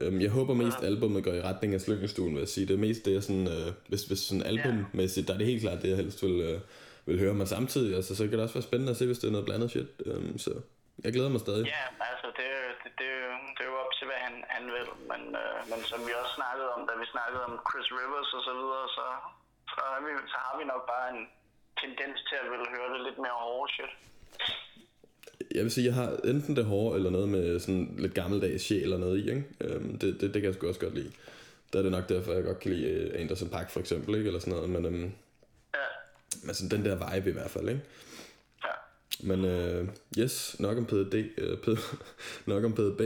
Øhm, 0.00 0.20
jeg 0.20 0.30
håber 0.38 0.54
mest, 0.62 0.78
at 0.78 0.88
albumet 0.90 1.24
går 1.24 1.34
i 1.40 1.42
retning 1.50 1.70
af 1.74 1.80
Slyngestuen, 1.80 2.32
vil 2.34 2.44
jeg 2.44 2.52
sige. 2.54 2.66
Det 2.68 2.74
er 2.74 2.84
mest 2.88 3.04
det, 3.04 3.12
jeg 3.18 3.22
sådan, 3.28 3.48
øh, 3.54 3.68
hvis, 3.90 4.02
hvis 4.08 4.22
sådan 4.28 4.46
albummæssigt, 4.50 5.26
der 5.26 5.34
er 5.34 5.38
det 5.38 5.50
helt 5.52 5.62
klart 5.64 5.82
det, 5.82 5.88
jeg 5.92 6.00
helst 6.02 6.22
vil, 6.26 6.36
øh, 6.48 6.58
vil 7.06 7.18
høre 7.24 7.34
mig 7.40 7.48
samtidig. 7.56 7.90
Altså, 7.98 8.12
så 8.16 8.22
kan 8.22 8.32
det 8.32 8.44
også 8.46 8.58
være 8.58 8.70
spændende 8.70 8.92
at 8.94 8.98
se, 9.00 9.06
hvis 9.06 9.20
det 9.20 9.28
er 9.28 9.36
noget 9.36 9.48
blandet 9.48 9.70
shit. 9.70 9.90
Øhm, 10.06 10.38
så 10.44 10.52
jeg 11.04 11.12
glæder 11.14 11.32
mig 11.34 11.40
stadig. 11.46 11.64
Ja, 11.76 11.84
altså 12.10 12.28
det, 12.38 12.46
er 12.58 12.68
det, 12.82 12.92
det, 13.00 13.08
er 13.26 13.32
det 13.56 13.62
er 13.64 13.70
jo 13.72 13.76
op 13.84 13.92
til, 13.98 14.06
hvad 14.10 14.20
han, 14.26 14.34
han 14.56 14.64
vil. 14.76 14.88
Men, 15.10 15.22
øh, 15.42 15.58
men 15.70 15.80
som 15.90 16.00
vi 16.06 16.12
også 16.20 16.34
snakkede 16.40 16.68
om, 16.76 16.80
da 16.88 16.92
vi 17.02 17.06
snakkede 17.14 17.42
om 17.48 17.54
Chris 17.68 17.88
Rivers 17.98 18.30
og 18.36 18.42
så 18.48 18.52
videre, 18.60 18.86
så, 18.96 19.06
så, 19.72 19.80
har 19.90 20.00
vi, 20.04 20.10
så 20.32 20.38
har 20.44 20.54
vi 20.60 20.64
nok 20.72 20.84
bare 20.92 21.06
en 21.14 21.22
tendens 21.82 22.18
til 22.28 22.36
at 22.42 22.46
ville 22.52 22.68
høre 22.74 22.88
det 22.94 23.00
lidt 23.06 23.18
mere 23.24 23.36
hårde 23.44 23.68
shit. 23.74 23.92
Jeg 25.54 25.62
vil 25.62 25.70
sige, 25.70 25.86
jeg 25.86 25.94
har 25.94 26.16
enten 26.24 26.56
det 26.56 26.64
hårde, 26.64 26.96
eller 26.96 27.10
noget 27.10 27.28
med 27.28 27.58
sådan 27.60 27.94
lidt 27.98 28.14
gammeldags 28.14 28.62
sjæl 28.62 28.82
eller 28.82 28.98
noget 28.98 29.18
i, 29.18 29.30
ikke? 29.30 29.44
Øhm, 29.60 29.98
det, 29.98 30.20
det, 30.20 30.20
det 30.20 30.32
kan 30.32 30.44
jeg 30.44 30.54
sgu 30.54 30.68
også 30.68 30.80
godt 30.80 30.94
lide. 30.94 31.12
Der 31.72 31.78
er 31.78 31.82
det 31.82 31.92
nok 31.92 32.08
derfor, 32.08 32.32
jeg 32.32 32.44
godt 32.44 32.60
kan 32.60 32.70
lide 32.72 32.88
øh, 32.88 33.20
Anderson 33.20 33.48
Park 33.48 33.70
for 33.70 33.80
eksempel, 33.80 34.14
ikke? 34.14 34.26
Eller 34.26 34.40
sådan 34.40 34.54
noget, 34.54 34.70
men, 34.70 34.84
øhm, 34.86 35.12
Ja, 35.74 35.78
men 36.46 36.54
sådan 36.54 36.78
den 36.78 36.90
der 36.90 37.14
vibe 37.14 37.30
i 37.30 37.32
hvert 37.32 37.50
fald, 37.50 37.68
ikke? 37.68 37.80
ja. 38.64 38.70
Men 39.20 39.44
øh, 39.44 39.88
yes, 40.18 40.56
nok 40.60 40.78
om 40.78 40.86
PDD, 40.86 41.14
øh, 41.38 41.58
P, 41.58 41.66
nok 42.52 42.64
om 42.64 42.72
PDB. 42.74 43.00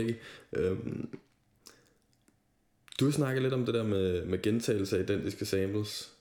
Øhm, 0.53 1.19
du 2.99 3.05
har 3.05 3.11
snakket 3.11 3.41
lidt 3.43 3.53
om 3.53 3.65
det 3.65 3.73
der 3.73 3.83
med, 3.83 4.25
med 4.25 4.41
gentagelse 4.41 4.97
af 4.97 5.01
identiske 5.01 5.45
samples. 5.45 6.13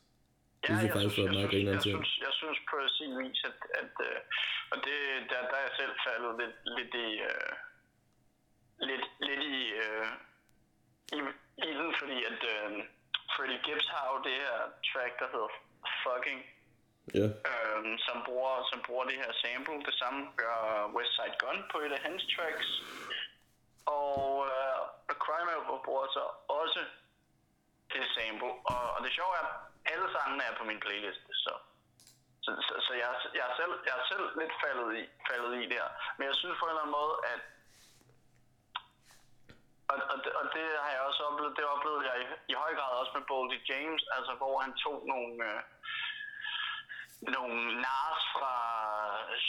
Det 0.62 0.66
synes 0.66 0.82
jeg 0.82 0.92
faktisk 0.92 1.18
var 1.18 1.24
jeg, 1.24 1.48
synes, 1.50 1.64
jeg, 1.64 1.80
synes, 1.80 2.18
jeg 2.26 2.32
synes 2.40 2.58
på 2.70 2.76
sin 2.98 3.10
vis, 3.18 3.44
at, 3.44 3.58
at 3.80 3.94
øh, 4.08 4.16
og 4.70 4.76
det, 4.86 4.98
der, 5.30 5.40
der 5.50 5.56
er 5.56 5.66
jeg 5.68 5.74
selv 5.76 5.94
faldet 6.06 6.32
lidt, 6.40 6.56
lidt 6.76 6.94
i, 6.94 7.08
øh, 7.30 7.52
lidt, 8.88 9.04
lidt 9.20 9.42
i, 9.42 9.58
øh, 9.84 10.06
i, 11.12 11.18
i 11.68 11.70
den, 11.80 11.94
fordi 12.00 12.24
at 12.30 12.40
øh, 12.54 12.84
Freddie 13.36 13.60
Gibbs 13.64 13.88
har 13.88 14.06
jo 14.12 14.22
det 14.28 14.36
her 14.42 14.56
track, 14.92 15.12
der 15.20 15.28
hedder 15.32 15.50
Fucking, 16.02 16.40
Ja, 17.14 17.26
øh, 17.50 17.98
som, 18.06 18.16
bruger, 18.26 18.54
som 18.70 18.78
bruger 18.86 19.04
det 19.04 19.16
her 19.22 19.32
sample. 19.42 19.78
Det 19.88 19.94
samme 19.94 20.20
gør 20.36 20.90
West 20.94 21.12
Side 21.16 21.36
Gun 21.42 21.58
på 21.72 21.78
et 21.78 21.92
af 21.92 22.00
hans 22.06 22.22
tracks. 22.34 22.68
Og 23.86 24.46
øh, 24.52 24.80
Crime 25.24 25.50
Album 25.56 25.80
bruger 25.84 26.06
så 26.16 26.24
også 26.62 26.80
det 27.92 28.04
sample. 28.16 28.52
Og, 28.72 28.82
og 28.94 28.98
det 29.04 29.12
sjove 29.12 29.32
er, 29.40 29.46
at 29.46 29.52
alle 29.92 30.06
sangene 30.16 30.42
er 30.44 30.54
på 30.58 30.64
min 30.64 30.80
playlist, 30.80 31.22
så... 31.44 31.52
Så, 32.46 32.52
så, 32.66 32.74
så 32.86 32.92
jeg, 33.02 33.08
jeg, 33.38 33.44
er 33.50 33.54
selv, 33.60 33.72
jeg 33.88 33.94
er 34.00 34.06
selv 34.12 34.24
lidt 34.40 34.54
faldet 34.62 34.90
i, 35.00 35.02
faldet 35.28 35.52
i 35.62 35.64
der. 35.74 35.86
Men 36.16 36.24
jeg 36.28 36.36
synes 36.40 36.56
på 36.58 36.64
en 36.64 36.70
eller 36.70 36.84
anden 36.84 36.98
måde, 37.00 37.14
at 37.32 37.40
og, 39.92 39.98
og, 40.12 40.18
det, 40.24 40.30
og 40.40 40.44
det 40.54 40.66
har 40.84 40.90
jeg 40.96 41.02
også 41.08 41.20
oplevet, 41.28 41.56
det 41.58 41.64
oplevede 41.74 42.04
jeg 42.10 42.16
i, 42.22 42.26
i 42.52 42.54
høj 42.62 42.72
grad 42.78 42.92
også 43.00 43.12
med 43.16 43.24
Boldy 43.30 43.58
James, 43.70 44.02
altså 44.16 44.32
hvor 44.40 44.54
han 44.64 44.72
tog 44.84 44.98
nogle, 45.12 45.32
øh, 45.48 45.60
nogle 47.36 47.56
nars 47.86 48.22
fra 48.36 48.54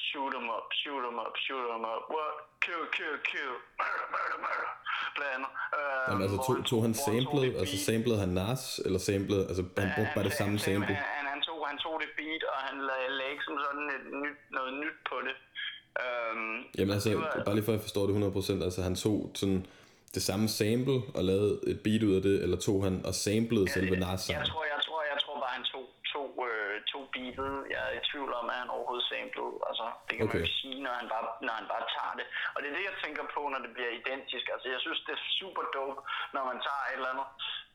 shoot 0.08 0.34
'em 0.38 0.48
up, 0.58 0.68
shoot 0.82 1.04
'em 1.08 1.18
up, 1.26 1.36
shoot 1.46 1.66
'em 1.72 1.86
up, 1.94 2.04
what, 2.16 2.34
kill, 2.66 2.84
kill, 2.98 3.16
kill, 3.32 3.54
murder, 3.82 4.08
murder, 4.14 4.38
murder, 4.46 4.72
blandt 5.16 5.34
andet. 5.36 5.52
Øh, 5.78 6.04
Jamen, 6.10 6.24
altså 6.26 6.38
tog, 6.46 6.54
han 6.86 6.94
tog 7.04 7.14
han 7.16 7.24
det 7.46 7.52
altså 7.62 7.78
samlede 7.90 8.20
han 8.24 8.32
Nas, 8.42 8.64
eller 8.86 9.00
samlede, 9.10 9.44
altså 9.50 9.64
han 9.84 9.90
brugte 9.96 10.14
bare 10.16 10.26
det 10.30 10.36
samme 10.42 10.56
sample. 10.68 10.96
Han, 10.96 11.10
han, 11.20 11.27
han, 11.72 11.78
tog, 11.84 11.94
det 12.04 12.10
beat, 12.20 12.44
og 12.52 12.58
han 12.68 12.76
lagde, 12.90 13.08
lagde 13.20 13.32
ikke 13.34 13.46
som 13.48 13.58
sådan 13.66 13.86
et 13.98 14.04
nyt, 14.24 14.40
noget 14.58 14.72
nyt 14.84 14.98
på 15.10 15.16
det. 15.28 15.36
Øhm, 16.04 16.58
Jamen 16.78 16.94
altså, 16.98 17.10
det 17.10 17.18
var- 17.18 17.44
bare 17.48 17.56
lige 17.56 17.66
for 17.66 17.72
at 17.74 17.78
jeg 17.78 17.86
forstår 17.88 18.04
det 18.08 18.14
100%, 18.16 18.64
altså 18.68 18.82
han 18.88 18.96
tog 18.96 19.18
sådan 19.42 19.62
det 20.16 20.24
samme 20.30 20.48
sample 20.60 20.98
og 21.18 21.24
lavede 21.32 21.52
et 21.72 21.80
beat 21.86 22.04
ud 22.04 22.14
af 22.20 22.22
det, 22.22 22.36
eller 22.44 22.58
tog 22.68 22.78
han 22.88 22.96
og 23.10 23.14
samplede 23.26 23.66
selve 23.76 23.96
Nas 24.06 24.30
jeg 25.14 25.18
tror 25.24 25.36
bare, 25.44 25.54
han 25.60 25.66
tog, 25.74 25.86
tog, 26.14 26.30
øh, 26.50 26.74
tog 26.92 27.04
beatet. 27.18 27.56
Jeg 27.74 27.82
er 27.88 27.94
i 28.00 28.02
tvivl 28.10 28.32
om, 28.40 28.46
at 28.52 28.58
han 28.62 28.70
overhovedet 28.76 29.08
samplede. 29.12 29.56
Altså, 29.70 29.86
det 30.08 30.14
kan 30.16 30.26
okay. 30.26 30.38
man 30.38 30.46
ikke 30.46 30.60
sige, 30.62 30.78
når 30.86 30.94
han, 31.00 31.08
bare, 31.14 31.26
når 31.46 31.54
han 31.60 31.68
bare 31.74 31.86
tager 31.96 32.14
det. 32.20 32.26
Og 32.54 32.58
det 32.60 32.68
er 32.70 32.76
det, 32.78 32.90
jeg 32.90 32.98
tænker 33.04 33.24
på, 33.36 33.42
når 33.54 33.60
det 33.66 33.72
bliver 33.76 33.92
identisk. 34.00 34.46
Altså, 34.54 34.68
jeg 34.74 34.80
synes, 34.86 35.00
det 35.06 35.14
er 35.18 35.24
super 35.40 35.64
dope, 35.76 36.02
når 36.36 36.44
man 36.52 36.60
tager 36.68 36.84
et 36.88 36.98
eller 37.00 37.14
andet, 37.14 37.28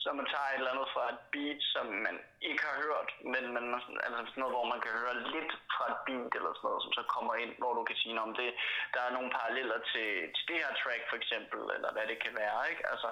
så 0.02 0.08
man 0.20 0.26
tager 0.32 0.48
et 0.50 0.58
eller 0.60 0.72
andet 0.74 0.88
fra 0.94 1.04
et 1.12 1.20
beat, 1.32 1.60
som 1.74 1.86
man 2.06 2.16
ikke 2.48 2.62
har 2.68 2.76
hørt, 2.84 3.08
men, 3.32 3.44
men 3.54 3.64
altså 4.04 4.18
sådan 4.28 4.40
noget, 4.42 4.56
hvor 4.56 4.66
man 4.72 4.80
kan 4.84 4.92
høre 5.00 5.14
lidt 5.34 5.52
fra 5.74 5.84
et 5.92 6.00
beat 6.06 6.32
eller 6.38 6.52
sådan 6.54 6.66
noget, 6.68 6.84
som 6.84 6.92
så 6.98 7.02
kommer 7.14 7.34
ind, 7.42 7.52
hvor 7.60 7.72
du 7.78 7.82
kan 7.88 7.96
sige, 8.02 8.20
om 8.26 8.32
det, 8.40 8.50
der 8.94 9.00
er 9.04 9.12
nogle 9.16 9.30
paralleller 9.38 9.78
til, 9.92 10.08
til 10.34 10.44
det 10.50 10.58
her 10.62 10.72
track 10.82 11.02
for 11.10 11.16
eksempel, 11.20 11.60
eller 11.76 11.90
hvad 11.94 12.06
det 12.10 12.18
kan 12.24 12.34
være, 12.42 12.60
ikke? 12.70 12.84
Altså, 12.92 13.08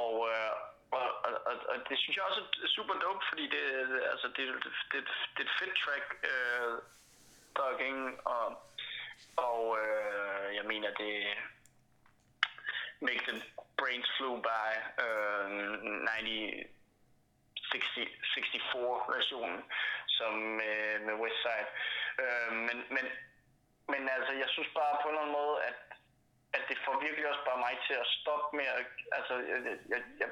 og, 0.00 0.12
øh, 0.32 0.52
og, 0.98 1.06
og, 1.26 1.32
og, 1.48 1.54
og 1.70 1.76
det 1.88 1.98
synes 1.98 2.16
jeg 2.16 2.24
også 2.24 2.42
er 2.64 2.68
super 2.76 2.94
dope, 2.94 3.24
fordi 3.28 3.44
det, 3.54 3.64
altså, 4.12 4.26
det, 4.36 4.44
det, 4.64 4.72
det, 4.92 5.00
det 5.34 5.40
er 5.42 5.48
et 5.50 5.58
fedt 5.60 5.74
track, 5.84 6.06
øh, 6.30 6.74
Dogging, 7.56 8.26
og, 8.26 8.46
og 9.36 9.78
øh, 9.82 10.56
jeg 10.56 10.64
mener, 10.64 10.90
det 10.94 11.14
Make 13.00 13.24
the 13.28 13.42
Brains 13.78 14.08
Flew 14.16 14.36
By 14.48 14.68
øh, 15.04 15.48
90, 16.08 16.66
60, 17.72 17.84
64 18.34 19.08
versionen, 19.16 19.60
som 20.18 20.34
øh, 20.68 20.96
med 21.06 21.14
Westside. 21.22 21.70
Øh, 22.22 22.52
men, 22.66 22.78
men, 22.94 23.04
men 23.92 24.02
altså, 24.16 24.32
jeg 24.32 24.48
synes 24.48 24.70
bare 24.74 24.98
på 25.02 25.08
en 25.08 25.14
eller 25.14 25.22
anden 25.22 25.38
måde, 25.40 25.56
at, 25.70 25.78
at 26.56 26.62
det 26.68 26.78
får 26.84 27.00
virkelig 27.00 27.28
også 27.28 27.44
bare 27.48 27.64
mig 27.66 27.74
til 27.86 27.94
at 28.02 28.10
stoppe 28.18 28.56
med 28.56 28.66
at, 28.78 28.86
altså, 29.18 29.34
jeg, 29.50 29.58
jeg, 29.92 30.00
jeg, 30.20 30.30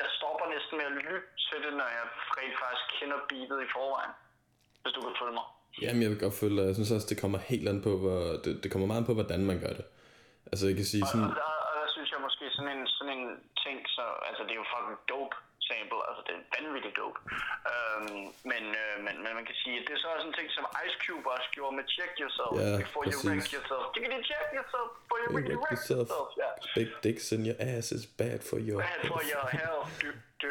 jeg 0.00 0.06
stopper 0.18 0.46
næsten 0.54 0.74
med 0.78 0.86
at 0.90 0.94
lytte 1.04 1.20
til 1.46 1.58
det, 1.64 1.72
når 1.80 1.88
jeg 1.96 2.04
rent 2.38 2.56
faktisk 2.62 2.86
kender 2.98 3.18
beatet 3.30 3.58
i 3.66 3.68
forvejen. 3.76 4.14
Hvis 4.82 4.92
du 4.96 5.00
kan 5.06 5.14
følge 5.20 5.34
mig. 5.40 5.46
Jamen, 5.82 6.02
jeg 6.02 6.10
vil 6.12 6.20
godt 6.24 6.36
følge. 6.42 6.68
Jeg 6.70 6.76
synes 6.78 6.92
også, 6.96 7.08
det 7.12 7.18
kommer 7.22 7.38
helt 7.52 7.66
an 7.72 7.78
på, 7.86 7.92
hvor, 8.02 8.20
det, 8.44 8.52
det 8.62 8.68
kommer 8.72 8.86
meget 8.90 9.02
an 9.02 9.10
på, 9.10 9.16
hvordan 9.18 9.42
man 9.50 9.58
gør 9.64 9.74
det. 9.78 9.86
Altså, 10.50 10.64
jeg 10.70 10.76
kan 10.80 10.88
sige 10.92 11.04
Og, 11.04 11.10
sådan, 11.12 11.30
og, 11.30 11.36
der, 11.40 11.50
og 11.68 11.72
der 11.80 11.88
synes 11.94 12.08
jeg 12.14 12.20
måske 12.26 12.44
sådan 12.56 12.72
en, 12.76 12.86
sådan 12.96 13.12
en 13.18 13.26
ting, 13.64 13.78
så, 13.96 14.04
altså 14.28 14.42
det 14.46 14.52
er 14.54 14.60
jo 14.62 14.66
fucking 14.74 14.98
dope 15.12 15.36
sample, 15.70 16.00
altså 16.08 16.22
det 16.26 16.32
er 16.38 16.42
vanvittigt 16.56 16.94
dope. 17.00 17.18
Øhm, 17.72 18.24
men, 18.50 18.62
øh, 18.82 18.94
men, 19.06 19.14
men 19.24 19.30
man 19.38 19.44
kan 19.48 19.56
sige, 19.62 19.74
at 19.80 19.84
det 19.86 19.92
er 19.96 20.00
så 20.04 20.08
også 20.14 20.26
en 20.30 20.36
ting, 20.38 20.48
som 20.56 20.64
Ice 20.84 20.96
Cube 21.04 21.26
også 21.36 21.48
gjorde 21.56 21.72
med 21.78 21.84
Check 21.94 22.12
Yourself, 22.22 22.52
Ja, 22.62 22.70
before 22.84 23.04
you 23.12 23.18
præcis. 23.20 23.28
wreck 23.30 23.46
yourself. 23.56 23.84
You 23.96 24.02
can 24.14 24.22
check 24.30 24.46
yourself 24.58 24.88
before 25.00 25.18
you 25.22 25.28
"Hey, 25.30 25.36
really 25.38 25.56
wreck 25.60 25.64
wreck 25.64 25.74
yourself. 25.76 26.06
yourself. 26.12 26.28
Ja. 26.42 26.50
Big 26.78 26.88
dicks 27.06 27.26
in 27.34 27.40
your 27.48 27.58
ass 27.70 27.86
is 27.98 28.04
bad 28.22 28.38
for 28.50 28.58
your 28.68 28.80
Bad 28.86 29.00
for 29.10 29.18
health." 29.20 29.32
your 29.34 29.46
health. 29.60 29.90
Du, 30.02 30.08
du, 30.42 30.48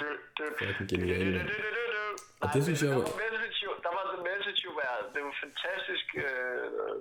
du, 0.00 0.06
du. 0.36 0.44
Fucking 0.60 0.88
genial, 0.92 1.26
du. 1.50 1.54
Og 2.42 2.46
det 2.54 2.60
synes 2.66 2.78
jeg 2.82 2.90
der 2.90 2.96
jo- 2.96 3.80
Der 3.86 3.92
var 3.98 4.04
The 4.14 4.20
Message 4.30 4.60
jo 4.68 4.72
været, 4.84 5.04
det 5.14 5.20
var 5.28 5.34
fantastisk 5.44 6.06
øh, 6.26 6.96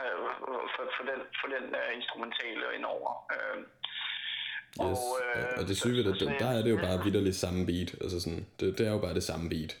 øh, 0.00 0.16
for, 0.74 0.84
for 0.96 1.04
den, 1.10 1.20
for 1.40 1.46
den 1.54 1.64
øh, 1.80 1.88
instrumentale 1.98 2.64
indover. 2.78 3.10
Øh, 3.34 3.58
Yes. 4.82 4.98
Og, 5.36 5.58
og 5.58 5.62
det 5.68 5.76
syge 5.76 5.96
ved 5.96 6.04
det, 6.04 6.18
så- 6.20 6.24
der, 6.24 6.38
der 6.38 6.50
er 6.58 6.62
det 6.62 6.70
jo 6.70 6.76
bare 6.86 6.98
vidderligt 7.04 7.36
samme 7.44 7.60
beat. 7.66 7.90
Altså 8.04 8.20
sådan, 8.24 8.46
det, 8.60 8.78
det 8.78 8.86
er 8.88 8.92
jo 8.92 8.98
bare 9.06 9.14
det 9.14 9.22
samme 9.30 9.44
beat. 9.52 9.72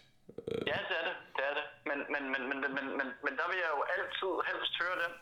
Ja, 0.72 0.78
det 0.88 0.96
er 1.00 1.04
det, 1.08 1.14
det 1.36 1.42
er 1.50 1.54
det. 1.58 1.64
Men, 1.90 1.98
men, 2.14 2.22
men, 2.32 2.42
men, 2.50 2.58
men, 2.76 2.84
men, 2.98 3.06
men, 3.24 3.32
der 3.40 3.46
vil 3.50 3.58
jeg 3.64 3.70
jo 3.76 3.80
altid 3.96 4.32
helst 4.50 4.72
høre 4.82 4.96
den. 5.04 5.12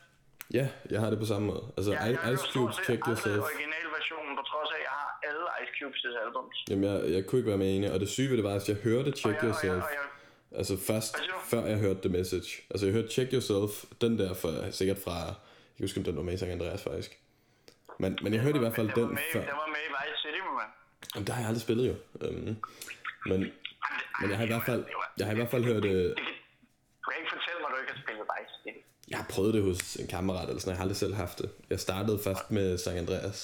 Ja, 0.59 0.67
jeg 0.93 1.01
har 1.03 1.11
det 1.11 1.19
på 1.19 1.29
samme 1.33 1.47
måde. 1.53 1.65
Altså, 1.77 1.91
Jeg, 1.93 2.01
jeg 2.25 2.31
I- 2.31 2.35
Ice 2.35 2.47
Cube, 2.53 2.73
Check 2.87 3.01
Yourself. 3.09 3.43
originalversionen, 3.49 4.33
på 4.39 4.43
trods 4.51 4.71
af, 4.75 4.79
at 4.81 4.85
jeg 4.89 4.95
har 5.03 5.11
alle 5.29 5.45
Ice 5.63 5.73
Cubes 5.79 6.03
albums. 6.27 6.57
Jamen, 6.71 6.85
jeg, 6.91 7.13
jeg 7.15 7.27
kunne 7.27 7.39
ikke 7.41 7.49
være 7.53 7.59
mere 7.65 7.73
enig. 7.77 7.93
Og 7.95 8.01
det 8.01 8.09
syge 8.09 8.29
ved 8.31 8.37
det 8.37 8.45
var, 8.45 8.55
at 8.61 8.69
jeg 8.69 8.77
hørte 8.89 9.11
Check 9.23 9.27
og 9.27 9.45
jeg, 9.49 9.55
og 9.55 9.65
jeg, 9.65 9.73
Yourself. 9.73 9.85
og 9.85 9.91
jeg, 9.99 10.07
Altså 10.61 10.75
først, 10.91 11.17
før 11.53 11.63
jeg 11.73 11.79
hørte 11.79 12.01
The 12.01 12.09
Message. 12.19 12.51
Altså 12.71 12.87
jeg 12.87 12.93
hørte 12.97 13.09
Check 13.09 13.33
Yourself, 13.33 13.73
den 14.01 14.19
der 14.19 14.35
for, 14.35 14.51
sikkert 14.71 14.99
fra, 15.05 15.17
jeg 15.27 15.35
kan 15.77 15.85
huske, 15.85 16.01
om 16.01 16.05
den 16.05 16.17
var 16.17 16.23
med 16.23 16.43
Andreas 16.43 16.83
faktisk. 16.83 17.13
Men, 17.99 18.19
men 18.23 18.33
jeg 18.35 18.41
hørte 18.43 18.57
i 18.57 18.59
hvert 18.61 18.75
fald 18.75 18.89
den 18.89 18.97
den 18.97 19.03
var 19.05 19.11
med, 19.11 19.19
før. 19.33 19.41
Den 19.41 19.49
var 19.63 19.67
med 19.77 19.83
i 19.89 19.91
Vice 19.97 20.23
City, 20.23 20.39
man. 20.61 20.69
Jamen, 21.15 21.27
der 21.27 21.33
har 21.33 21.41
jeg 21.41 21.49
aldrig 21.49 21.63
spillet 21.63 21.87
jo. 21.89 21.95
Øhm, 22.25 22.57
men, 23.27 23.41
men 24.21 24.31
jeg 24.31 24.37
har 24.39 24.45
i 24.45 24.47
hvert 24.55 24.67
fald, 24.67 24.85
jeg 25.19 25.27
har 25.27 25.33
i 25.33 25.37
hvert 25.37 25.51
fald 25.51 25.65
hørt, 25.65 25.85
øh, 25.85 26.09
Du 27.03 27.07
kan 27.11 27.17
ikke 27.21 27.33
fortælle 27.37 27.59
mig, 27.61 27.69
at 27.69 27.73
du 27.75 27.79
ikke 27.83 27.93
har 27.93 28.01
spillet 28.05 28.25
Vice 28.33 28.55
City. 28.63 28.81
jeg 29.11 29.19
har 29.19 29.27
prøvet 29.35 29.55
det 29.55 29.63
hos 29.63 29.97
en 29.97 30.09
kammerat 30.09 30.49
eller 30.49 30.61
sådan, 30.61 30.71
jeg 30.73 30.79
har 30.79 30.85
aldrig 30.87 30.97
selv 31.05 31.15
haft 31.15 31.39
det. 31.39 31.51
Jeg 31.71 31.81
startede 31.81 32.19
først 32.27 32.51
med 32.51 32.79
Sankt 32.79 32.99
Andreas. 33.01 33.39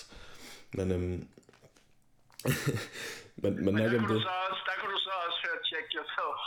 Men, 0.78 0.86
øhm, 0.92 1.18
men, 3.42 3.52
men 3.54 3.64
Men 3.64 3.74
nok 3.74 3.90
der 3.92 3.98
om 3.98 4.04
kunne, 4.04 4.08
du 4.08 4.14
det. 4.14 4.22
så 4.22 4.34
også, 4.50 4.62
der 4.68 4.74
kunne 4.80 4.92
du 4.96 5.00
så 5.08 5.12
også 5.26 5.38
høre 5.46 5.58
Check 5.70 5.86
Yourself. 5.96 6.40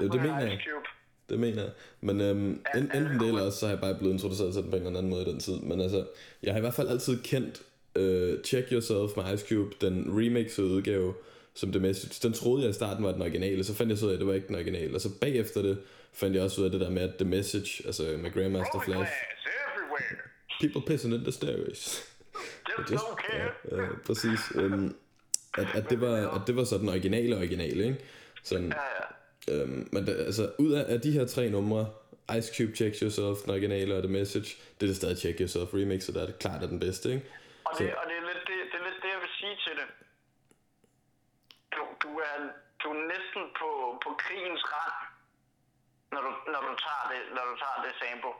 Jo, 0.00 0.04
det 0.12 0.20
mener 0.26 0.40
jeg. 0.40 0.60
Cube. 0.66 0.88
Det 1.30 1.38
mener 1.38 1.62
jeg. 1.62 1.70
Men 2.00 2.20
øhm, 2.20 2.60
Ja, 2.74 2.78
en, 2.80 2.90
ja, 2.94 2.98
enten 2.98 3.12
det 3.12 3.20
det 3.20 3.28
eller 3.28 3.42
også, 3.42 3.58
så 3.58 3.66
har 3.66 3.72
jeg 3.72 3.80
bare 3.80 3.94
blevet 3.94 4.12
introduceret 4.12 4.52
til 4.54 4.62
den 4.62 4.70
på 4.70 4.76
en 4.76 4.86
eller 4.86 4.98
anden 4.98 5.10
måde 5.10 5.22
i 5.22 5.30
den 5.30 5.40
tid. 5.40 5.56
Men 5.60 5.80
altså, 5.80 6.04
jeg 6.42 6.52
har 6.52 6.58
i 6.58 6.60
hvert 6.60 6.74
fald 6.74 6.88
altid 6.88 7.22
kendt 7.22 7.62
øh, 7.96 8.38
Check 8.44 8.72
Yourself 8.72 9.10
med 9.16 9.34
Ice 9.34 9.46
Cube, 9.48 9.70
den 9.80 10.04
remixede 10.18 10.66
udgave, 10.66 11.14
som 11.54 11.72
The 11.72 11.80
Message. 11.80 12.28
Den 12.28 12.32
troede 12.32 12.62
jeg 12.62 12.70
i 12.70 12.72
starten 12.72 13.04
var 13.04 13.12
den 13.12 13.22
originale, 13.22 13.64
så 13.64 13.74
fandt 13.74 13.90
jeg 13.90 13.98
så 13.98 14.06
ud 14.06 14.10
af, 14.10 14.14
at 14.14 14.18
det 14.20 14.26
var 14.28 14.34
ikke 14.34 14.46
den 14.48 14.54
originale. 14.56 14.94
Og 14.94 15.00
så 15.00 15.08
bagefter 15.20 15.62
det 15.62 15.78
fandt 16.12 16.36
jeg 16.36 16.44
også 16.44 16.60
ud 16.60 16.66
af 16.66 16.72
det 16.72 16.80
der 16.80 16.90
med, 16.90 17.02
at 17.02 17.14
The 17.18 17.28
Message, 17.28 17.86
altså 17.86 18.02
med 18.22 18.30
Grandmaster 18.32 18.80
Flash, 18.84 19.12
people 20.60 20.82
pissing 20.86 21.14
in 21.14 21.20
the 21.20 21.32
stairways. 21.32 22.02
Just, 22.78 22.92
Just, 22.92 23.04
don't 23.04 23.34
ja, 23.36 23.38
care. 23.38 23.82
ja, 23.82 23.88
præcis. 24.06 24.40
Øhm, 24.54 24.94
at, 25.58 25.66
at, 25.74 25.90
det 25.90 26.00
var, 26.00 26.30
at 26.30 26.40
det 26.46 26.56
var 26.56 26.64
så 26.64 26.78
den 26.78 26.88
originale 26.88 27.36
originale, 27.36 27.84
ikke? 27.84 27.98
Sådan, 28.44 28.66
Ja, 28.66 28.74
ja. 28.74 29.06
Øhm, 29.50 29.88
men 29.92 30.00
det, 30.06 30.14
altså, 30.28 30.44
ud 30.58 30.72
af, 30.72 30.84
af 30.94 31.00
de 31.00 31.10
her 31.12 31.26
tre 31.26 31.44
numre, 31.56 31.82
Ice 32.38 32.50
Cube, 32.56 32.72
Check 32.76 32.94
Yourself, 33.02 33.36
den 33.44 33.50
originale 33.56 33.90
og 33.96 34.02
The 34.06 34.12
Message, 34.18 34.48
det 34.76 34.82
er 34.86 34.90
det 34.92 34.96
stadig 34.96 35.18
Check 35.22 35.36
Yourself 35.40 35.68
remixet, 35.74 36.14
der 36.14 36.22
er 36.22 36.26
det 36.30 36.38
klart 36.44 36.62
er 36.64 36.70
den 36.74 36.80
bedste, 36.86 37.06
ikke? 37.14 37.24
Og, 37.68 37.72
Så- 37.76 37.84
det, 37.84 37.94
og 38.00 38.04
det, 38.10 38.16
er 38.20 38.24
lidt 38.30 38.42
det, 38.50 38.56
det 38.72 38.76
er 38.80 38.84
lidt 38.88 38.98
det, 39.04 39.10
jeg 39.16 39.20
vil 39.24 39.32
sige 39.40 39.56
til 39.64 39.74
det. 39.80 39.88
Du, 41.74 41.82
du, 42.04 42.10
er, 42.28 42.36
du 42.82 42.86
er 42.94 43.00
næsten 43.14 43.42
på, 43.60 43.68
på 44.04 44.10
krigens 44.24 44.62
rand, 44.74 44.98
når 46.12 46.20
du, 46.26 46.30
når, 46.52 46.60
du 46.68 46.72
tager 46.86 47.04
det, 47.12 47.20
når 47.36 47.44
du 47.50 47.54
tager 47.62 47.78
det 47.86 47.92
sample. 48.02 48.34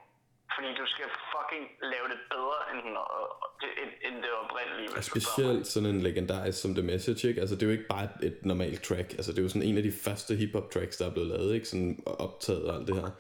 Fordi 0.55 0.69
du 0.81 0.87
skal 0.87 1.07
fucking 1.33 1.65
lave 1.93 2.07
det 2.13 2.21
bedre 2.35 2.59
end, 2.71 2.97
og, 2.97 3.25
det, 3.61 3.69
end, 3.83 3.91
end 4.07 4.17
det 4.23 4.33
oprindelige. 4.43 4.89
Mig. 4.95 5.05
specielt 5.05 5.67
sådan 5.67 5.89
en 5.95 6.01
legendarisk 6.09 6.59
som 6.63 6.75
The 6.75 6.83
Message, 6.93 7.29
ikke? 7.29 7.41
Altså, 7.41 7.55
det 7.55 7.63
er 7.63 7.67
jo 7.67 7.73
ikke 7.73 7.89
bare 7.95 8.05
et, 8.05 8.17
et 8.29 8.39
normalt 8.45 8.83
track. 8.89 9.09
Altså, 9.19 9.31
det 9.33 9.39
er 9.39 9.43
jo 9.43 9.49
sådan 9.49 9.69
en 9.69 9.77
af 9.77 9.83
de 9.83 9.93
første 10.05 10.31
hip-hop 10.41 10.71
tracks, 10.75 10.97
der 10.97 11.07
er 11.07 11.13
blevet 11.17 11.29
lavet, 11.35 11.55
ikke? 11.55 11.67
Sådan 11.73 11.93
optaget 12.07 12.65
og 12.71 12.77
alt 12.77 12.87
det 12.89 12.95
her. 13.01 13.11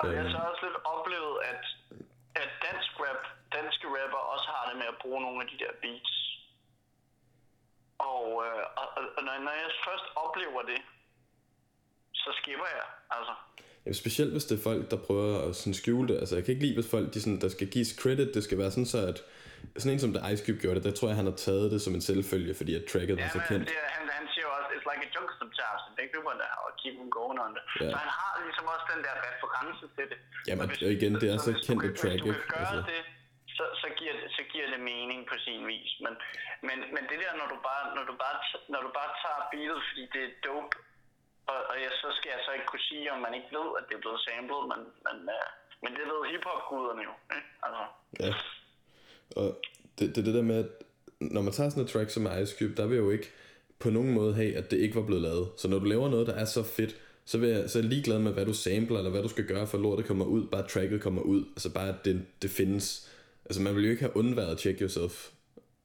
Og 0.00 0.06
jeg 0.12 0.16
har 0.22 0.24
Øhm, 0.24 0.32
så 0.36 0.38
også 0.50 0.62
lidt 0.66 0.78
oplevet, 0.94 1.34
at, 1.52 1.62
at 2.42 2.50
dansk 2.66 2.90
rap, 3.04 3.22
danske 3.58 3.86
rapper 3.96 4.22
også 4.34 4.46
har 4.54 4.64
det 4.68 4.76
med 4.80 4.86
at 4.92 4.98
bruge 5.02 5.20
nogle 5.26 5.38
af 5.42 5.48
de 5.52 5.56
der 5.64 5.72
beats. 5.82 6.12
Og, 7.98 8.26
øh, 8.46 8.64
og, 8.80 8.86
og 9.16 9.22
når, 9.26 9.34
når 9.46 9.54
jeg 9.62 9.70
først 9.86 10.06
oplever 10.24 10.62
det, 10.72 10.80
så 12.22 12.30
skipper 12.40 12.68
jeg, 12.78 12.86
altså. 13.16 13.34
Jamen, 13.84 13.94
specielt 14.04 14.32
hvis 14.34 14.44
det 14.48 14.54
er 14.58 14.62
folk, 14.70 14.82
der 14.92 14.98
prøver 15.08 15.30
at 15.48 15.52
sådan 15.60 15.74
skjule 15.82 16.06
det. 16.10 16.16
Altså, 16.22 16.34
jeg 16.36 16.42
kan 16.44 16.52
ikke 16.54 16.64
lide, 16.66 16.76
hvis 16.78 16.90
folk, 16.94 17.06
de 17.14 17.18
sådan, 17.24 17.40
der 17.44 17.50
skal 17.56 17.66
gives 17.76 17.90
credit, 18.02 18.28
det 18.36 18.42
skal 18.46 18.58
være 18.62 18.70
sådan 18.74 18.90
så, 18.94 19.00
at 19.12 19.18
sådan 19.80 19.92
en 19.94 20.00
som 20.04 20.12
The 20.16 20.22
Ice 20.32 20.42
Cube 20.46 20.58
gjorde 20.62 20.76
det, 20.78 20.84
der 20.88 20.94
tror 20.98 21.08
jeg, 21.10 21.16
han 21.20 21.28
har 21.30 21.36
taget 21.46 21.66
det 21.74 21.80
som 21.86 21.92
en 21.98 22.04
selvfølge, 22.10 22.54
fordi 22.60 22.72
at 22.78 22.84
tracket 22.92 23.14
var 23.22 23.28
Ja, 23.28 23.36
så 23.38 23.40
kendt. 23.50 23.66
er- 23.70 23.92
han, 23.98 24.04
han 24.18 24.26
siger 24.34 24.46
også, 24.56 24.68
it's 24.76 24.86
like 24.90 25.02
a 25.08 25.10
joke 25.16 25.32
sometimes, 25.42 25.80
and 25.86 25.94
they 25.98 26.06
people 26.14 26.34
there, 26.42 26.56
og 26.64 26.70
keep 26.80 26.94
them 27.00 27.10
going 27.18 27.38
on 27.44 27.50
det. 27.56 27.64
Ja. 27.84 27.90
Så 27.92 27.96
han 28.04 28.10
har 28.20 28.32
ligesom 28.48 28.64
også 28.74 28.84
den 28.92 29.00
der 29.06 29.14
reference 29.28 29.82
til 29.96 30.04
det. 30.12 30.18
Jamen, 30.48 30.66
Så 30.78 30.84
og 30.86 30.92
igen, 30.98 31.12
det 31.22 31.26
er 31.32 31.36
så 31.46 31.50
hvis 31.52 31.62
du 31.66 31.72
kendt 31.72 31.84
et 31.90 31.94
track, 32.02 32.18
Hvis 32.18 32.22
du 32.24 32.30
ikke? 32.32 32.42
kan 32.44 32.52
gøre 32.56 32.68
Altså. 32.74 32.90
det, 32.92 33.00
så, 33.58 33.64
så, 33.82 33.88
giver 33.98 34.14
det, 34.18 34.26
så 34.38 34.42
giver 34.52 34.66
det 34.72 34.80
mening 34.92 35.20
på 35.30 35.34
sin 35.46 35.60
vis. 35.72 35.90
Men, 36.04 36.14
men, 36.68 36.78
men 36.94 37.02
det 37.10 37.16
der, 37.24 37.32
når 37.40 37.46
du 37.54 37.58
bare, 37.68 37.84
når 37.96 38.04
du 38.10 38.14
bare, 38.24 38.36
når 38.74 38.80
du 38.86 38.90
bare 39.00 39.10
tager 39.22 39.40
beatet, 39.52 39.80
fordi 39.88 40.04
det 40.14 40.22
er 40.28 40.32
dope, 40.46 40.72
og, 41.50 41.58
og 41.70 41.76
jeg, 41.82 41.90
så 42.02 42.08
skal 42.18 42.30
jeg 42.34 42.40
så 42.46 42.50
ikke 42.56 42.68
kunne 42.70 42.86
sige, 42.90 43.12
om 43.14 43.20
man 43.26 43.34
ikke 43.38 43.50
ved, 43.58 43.68
at 43.78 43.84
det 43.88 43.94
er 43.96 44.02
blevet 44.04 44.20
samlet, 44.28 44.62
men, 44.70 44.80
men, 45.06 45.16
uh, 45.36 45.48
men 45.82 45.90
det 45.96 46.04
ved 46.10 46.20
hiphop-guderne 46.30 47.02
jo. 47.08 47.12
Ikke? 47.36 47.48
Altså, 47.64 47.82
Ja. 48.24 48.32
Og 49.40 49.48
det, 49.98 50.04
det 50.12 50.18
er 50.18 50.26
det 50.28 50.34
der 50.34 50.50
med, 50.52 50.58
at 50.64 50.70
når 51.20 51.42
man 51.42 51.52
tager 51.52 51.70
sådan 51.70 51.84
et 51.84 51.90
track 51.90 52.10
som 52.10 52.26
Ice 52.42 52.54
Cube, 52.58 52.74
der 52.76 52.86
vil 52.86 52.94
jeg 52.94 53.04
jo 53.04 53.10
ikke 53.10 53.30
på 53.78 53.90
nogen 53.90 54.12
måde 54.14 54.34
have, 54.34 54.56
at 54.56 54.70
det 54.70 54.78
ikke 54.84 54.96
var 55.00 55.06
blevet 55.06 55.22
lavet. 55.22 55.46
Så 55.56 55.68
når 55.68 55.78
du 55.78 55.84
laver 55.84 56.08
noget, 56.08 56.26
der 56.26 56.34
er 56.34 56.44
så 56.44 56.62
fedt, 56.76 56.92
så, 57.24 57.38
vil 57.38 57.48
jeg, 57.48 57.70
så 57.70 57.78
er 57.78 57.82
jeg 57.82 57.90
ligeglad 57.90 58.18
med, 58.18 58.32
hvad 58.32 58.46
du 58.46 58.54
sampler, 58.54 58.98
eller 58.98 59.10
hvad 59.10 59.22
du 59.22 59.28
skal 59.28 59.46
gøre, 59.52 59.66
for 59.66 59.78
lortet 59.78 60.06
kommer 60.06 60.24
ud, 60.24 60.42
bare 60.54 60.66
tracket 60.72 61.02
kommer 61.02 61.22
ud. 61.22 61.40
Altså 61.56 61.74
bare, 61.74 61.88
at 61.88 62.04
det, 62.04 62.26
det 62.42 62.50
findes. 62.50 62.86
Altså 63.46 63.60
man 63.62 63.72
vil 63.74 63.84
jo 63.84 63.90
ikke 63.90 64.04
have 64.06 64.16
undværet 64.16 64.60
Check 64.60 64.76
Yourself 64.80 65.14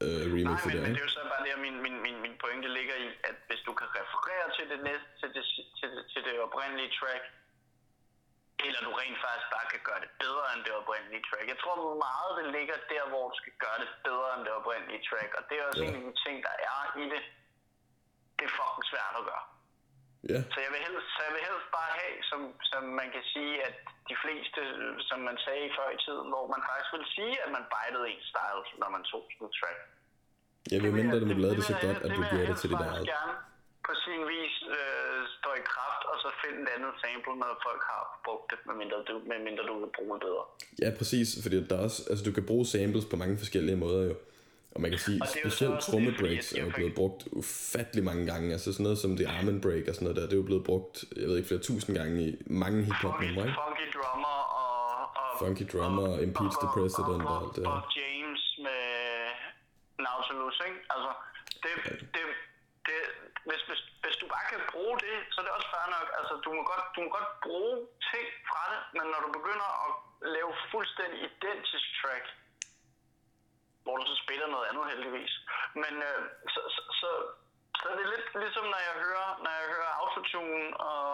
øh, 0.03 0.09
Nej, 0.09 0.35
remixet 0.35 0.67
men, 0.67 0.75
der, 0.75 0.81
men 0.85 0.91
det 0.95 1.01
er 1.03 1.07
jo 1.09 1.13
så 1.19 1.23
bare 1.33 1.41
det, 1.45 1.51
at 1.57 1.61
min, 1.67 1.77
min, 1.85 1.95
min, 2.05 2.17
min 2.25 2.35
pointe 2.43 2.67
ligger 2.77 2.95
i, 3.05 3.07
at 3.29 3.37
hvis 3.49 3.61
du 3.67 3.71
kan 3.79 3.87
referere 4.01 4.45
til 4.57 4.65
det, 4.71 4.79
næste, 4.87 5.09
til 5.19 5.29
det, 5.35 5.43
til 5.79 5.87
det, 5.93 6.01
til 6.11 6.21
det 6.27 6.33
oprindelige 6.59 6.91
track, 6.99 7.23
eller 8.65 8.79
du 8.87 8.91
rent 9.01 9.19
faktisk 9.25 9.49
bare 9.55 9.67
kan 9.73 9.81
gøre 9.89 9.99
det 10.05 10.11
bedre 10.23 10.45
end 10.53 10.61
det 10.67 10.73
oprindelige 10.81 11.23
track. 11.27 11.45
Jeg 11.53 11.59
tror 11.63 11.75
meget, 12.07 12.31
det 12.39 12.47
ligger 12.57 12.75
der, 12.93 13.03
hvor 13.11 13.23
du 13.31 13.35
skal 13.41 13.53
gøre 13.65 13.77
det 13.83 13.89
bedre 14.07 14.29
end 14.35 14.41
det 14.47 14.53
oprindelige 14.59 15.01
track, 15.09 15.29
og 15.37 15.41
det 15.49 15.55
er 15.59 15.63
også 15.69 15.83
Ja. 15.83 15.89
en 15.89 15.95
af 15.99 16.03
de 16.09 16.13
ting, 16.25 16.35
der 16.47 16.53
er 16.71 16.79
i 17.03 17.05
det. 17.13 17.21
Det 18.37 18.43
er 18.49 18.53
fucking 18.59 18.85
svært 18.91 19.15
at 19.21 19.25
gøre. 19.31 19.45
Ja, 20.31 20.39
Så 20.53 20.57
jeg 20.65 20.71
vil 20.73 20.81
helst, 20.87 21.07
så 21.15 21.19
jeg 21.27 21.33
vil 21.35 21.43
helst 21.49 21.67
bare 21.79 21.91
have, 22.01 22.15
som, 22.29 22.39
som 22.71 22.81
man 23.01 23.07
kan 23.15 23.23
sige, 23.33 23.53
at 23.67 23.75
de 24.09 24.15
fleste, 24.23 24.61
som 25.09 25.19
man 25.29 25.37
sagde 25.45 25.67
før 25.77 25.87
i 25.97 25.99
tiden, 26.05 26.27
hvor 26.33 26.45
man 26.53 26.61
faktisk 26.69 26.89
vil 26.95 27.05
sige, 27.17 27.33
at 27.43 27.49
man 27.57 27.63
bitede 27.75 28.05
en 28.13 28.21
style, 28.31 28.63
når 28.81 28.89
man 28.95 29.03
tog 29.11 29.23
sådan 29.33 29.47
en 29.47 29.53
track. 29.59 29.79
jeg 30.73 30.79
vil 30.83 30.91
mindre, 30.99 31.15
du 31.19 31.25
lavede 31.43 31.57
det 31.59 31.65
så 31.73 31.77
godt, 31.85 31.99
at 32.05 32.09
du 32.17 32.21
gjorde 32.31 32.47
det 32.51 32.57
til 32.61 32.69
dit 32.73 32.81
eget. 32.89 33.05
gerne 33.15 33.33
på 33.89 33.93
sin 34.03 34.21
vis 34.33 34.55
øh, 34.77 35.19
stå 35.37 35.49
i 35.61 35.63
kraft, 35.71 36.01
og 36.11 36.15
så 36.23 36.27
finde 36.41 36.59
et 36.65 36.69
andet 36.75 36.93
sample, 37.01 37.35
når 37.41 37.51
folk 37.67 37.83
har 37.91 38.03
brugt 38.25 38.45
det, 38.51 38.57
medmindre 38.69 38.97
du, 39.07 39.13
medmindre 39.31 39.63
du 39.69 39.73
vil 39.81 39.91
bruge 39.97 40.13
det 40.15 40.21
bedre. 40.27 40.43
Ja, 40.83 40.89
præcis, 40.99 41.27
fordi 41.43 41.55
der 41.69 41.75
er 41.79 41.83
også, 41.89 41.99
altså 42.09 42.23
du 42.27 42.33
kan 42.37 42.45
bruge 42.49 42.65
samples 42.75 43.05
på 43.11 43.15
mange 43.21 43.35
forskellige 43.43 43.79
måder 43.85 44.01
jo. 44.09 44.15
Og 44.75 44.81
man 44.81 44.89
kan 44.91 44.99
sige, 45.07 45.19
Og 45.23 45.27
specielt 45.27 45.79
trommebreaks 45.87 46.47
er 46.53 46.61
jo 46.65 46.71
blevet 46.75 46.95
brugt 46.99 47.21
ufattelig 47.41 48.03
mange 48.09 48.23
gange. 48.31 48.47
Altså 48.55 48.69
sådan 48.73 48.83
noget 48.83 48.99
som 49.03 49.11
The 49.19 49.27
Armin 49.35 49.61
Break 49.65 49.83
og 49.89 49.93
sådan 49.95 50.05
noget 50.05 50.17
der, 50.19 50.25
det 50.29 50.33
er 50.37 50.41
jo 50.43 50.49
blevet 50.51 50.65
brugt, 50.69 50.95
jeg 51.21 51.27
ved 51.29 51.35
ikke, 51.37 51.47
flere 51.51 51.65
tusind 51.69 51.91
gange 51.99 52.15
i 52.27 52.29
mange 52.63 52.79
hiphop 52.87 53.15
numre, 53.21 53.43
ikke? 53.47 53.59
funky 53.63 53.87
drummer 53.95 54.35
og... 54.61 55.01
og 55.21 55.29
Funky 55.41 55.65
Drummer 55.73 56.07
og 56.13 56.19
Impeach 56.27 56.55
the 56.63 56.69
President 56.75 57.21
og 57.29 57.35
alt 57.41 57.51
det 57.55 57.63
her. 57.65 57.71
Og 57.75 57.81
James 57.99 58.43
med 58.65 58.85
Nautilus, 60.05 60.57
ikke? 60.67 60.79
Altså, 60.93 61.11
det, 61.63 61.71
det, 61.85 61.95
det, 62.15 62.23
hvis, 63.47 63.61
hvis, 63.69 63.81
hvis 64.03 64.15
du 64.21 64.25
bare 64.35 64.45
kan 64.51 64.61
bruge 64.73 64.95
det, 65.05 65.15
så 65.31 65.35
er 65.41 65.45
det 65.45 65.53
også 65.57 65.69
fair 65.75 65.87
nok. 65.97 66.07
Altså, 66.19 66.33
du 66.45 66.49
må 66.57 66.61
godt, 66.71 66.85
du 66.95 66.99
må 67.05 67.09
godt 67.17 67.29
bruge 67.45 67.75
ting 68.11 68.27
fra 68.49 68.63
det, 68.73 68.79
men 68.97 69.05
når 69.11 69.19
du 69.25 69.29
begynder 69.37 69.69
at 69.85 69.91
lave 70.35 70.51
fuldstændig 70.71 71.19
identisk 71.29 71.87
track, 72.01 72.25
hvor 73.83 73.97
du 73.97 74.03
så 74.11 74.15
spiller 74.23 74.47
noget 74.47 74.65
andet 74.69 74.85
heldigvis. 74.91 75.33
Men 75.81 75.93
øh, 76.09 76.21
så, 76.53 76.59
så, 76.75 76.81
så, 76.99 77.09
så 77.79 77.85
er 77.91 77.95
det 77.99 78.07
lidt 78.13 78.27
ligesom, 78.43 78.65
når 78.73 78.81
jeg 78.89 78.95
hører, 79.03 79.29
når 79.43 79.51
jeg 79.59 79.65
hører 79.75 79.91
autotune 80.01 80.77
og, 80.77 81.11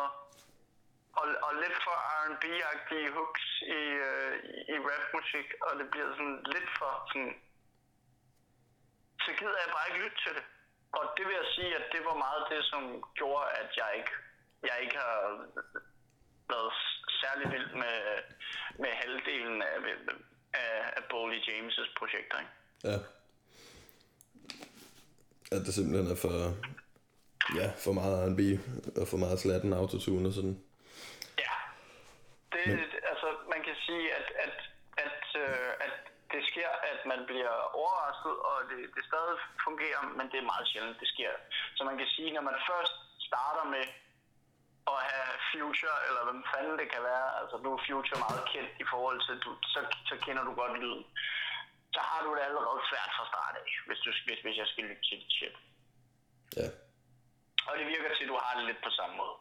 og, 1.20 1.26
og 1.46 1.52
lidt 1.64 1.78
for 1.86 1.96
R&B-agtige 2.22 3.12
hooks 3.16 3.46
i, 3.80 3.82
øh, 4.08 4.34
i- 4.74 4.84
rapmusik, 4.88 5.48
og 5.62 5.72
det 5.80 5.92
bliver 5.92 6.10
sådan 6.18 6.44
lidt 6.54 6.70
for 6.80 6.92
sådan... 7.12 7.34
Så 9.24 9.32
gider 9.40 9.58
jeg 9.64 9.70
bare 9.76 9.88
ikke 9.90 10.04
lytte 10.06 10.18
til 10.26 10.34
det. 10.38 10.46
Og 10.98 11.04
det 11.18 11.24
vil 11.28 11.36
jeg 11.42 11.50
sige, 11.56 11.72
at 11.80 11.86
det 11.94 12.02
var 12.10 12.24
meget 12.26 12.44
det, 12.52 12.62
som 12.72 12.84
gjorde, 13.20 13.46
at 13.62 13.70
jeg 13.82 13.90
ikke, 14.00 14.14
jeg 14.70 14.78
ikke 14.84 14.98
har 14.98 15.20
været 16.54 16.74
særlig 17.22 17.46
vild 17.54 17.70
med, 17.84 17.98
med 18.80 18.92
halvdelen 19.02 19.62
af, 19.62 19.78
af, 20.54 20.94
af 20.98 21.04
Boley 21.10 21.40
James' 21.48 21.94
projekter. 22.00 22.38
Ikke? 22.40 22.54
Ja. 22.84 22.98
At 25.56 25.62
det 25.66 25.74
simpelthen 25.74 26.12
er 26.12 26.20
for, 26.26 26.36
ja, 27.60 27.68
for 27.84 27.94
meget 28.00 28.14
R&B 28.26 28.42
og 29.02 29.08
for 29.08 29.18
meget 29.18 29.40
slatten 29.40 29.74
autotune 29.74 30.28
og 30.30 30.34
sådan. 30.34 30.58
Ja. 31.46 31.56
Det, 32.54 32.68
Men... 32.68 32.80
altså, 33.12 33.28
man 33.54 33.62
kan 33.64 33.76
sige, 33.86 34.06
at, 34.20 34.28
at, 34.46 34.58
at, 35.06 35.22
øh, 35.44 35.70
at 35.86 36.05
det 36.36 36.44
sker, 36.52 36.72
at 36.92 37.00
man 37.12 37.22
bliver 37.30 37.54
overrasket, 37.82 38.36
og 38.50 38.58
det, 38.70 38.80
det 38.96 39.04
stadig 39.10 39.36
fungerer, 39.68 40.02
men 40.18 40.26
det 40.32 40.38
er 40.40 40.52
meget 40.54 40.66
sjældent, 40.72 41.02
det 41.04 41.10
sker. 41.14 41.32
Så 41.78 41.82
man 41.90 41.98
kan 42.00 42.08
sige, 42.16 42.30
når 42.36 42.44
man 42.50 42.58
først 42.70 42.96
starter 43.30 43.66
med 43.76 43.86
at 44.94 45.00
have 45.10 45.32
Future, 45.52 45.98
eller 46.08 46.22
hvem 46.28 46.42
fanden 46.52 46.76
det 46.82 46.88
kan 46.94 47.04
være, 47.12 47.28
altså 47.40 47.56
nu 47.64 47.70
er 47.76 47.82
Future 47.88 48.20
meget 48.26 48.44
kendt 48.54 48.72
i 48.84 48.86
forhold 48.94 49.20
til, 49.26 49.34
du, 49.44 49.52
så, 49.74 49.80
så 50.10 50.16
kender 50.26 50.44
du 50.48 50.52
godt 50.62 50.76
lyden. 50.84 51.06
Så 51.96 52.02
har 52.10 52.20
du 52.26 52.30
det 52.36 52.44
allerede 52.48 52.82
svært 52.90 53.12
fra 53.18 53.26
start 53.32 53.56
af, 53.62 53.70
hvis, 53.88 54.00
du, 54.04 54.10
hvis, 54.28 54.40
hvis 54.46 54.58
jeg 54.62 54.68
skal 54.72 54.84
lytte 54.90 55.06
til 55.08 55.18
dit 55.22 55.34
shit. 55.38 55.56
Ja. 56.60 56.68
Og 57.68 57.74
det 57.80 57.86
virker 57.94 58.10
til, 58.16 58.26
at 58.26 58.32
du 58.34 58.38
har 58.44 58.54
det 58.58 58.66
lidt 58.70 58.82
på 58.88 58.92
samme 59.00 59.16
måde. 59.22 59.36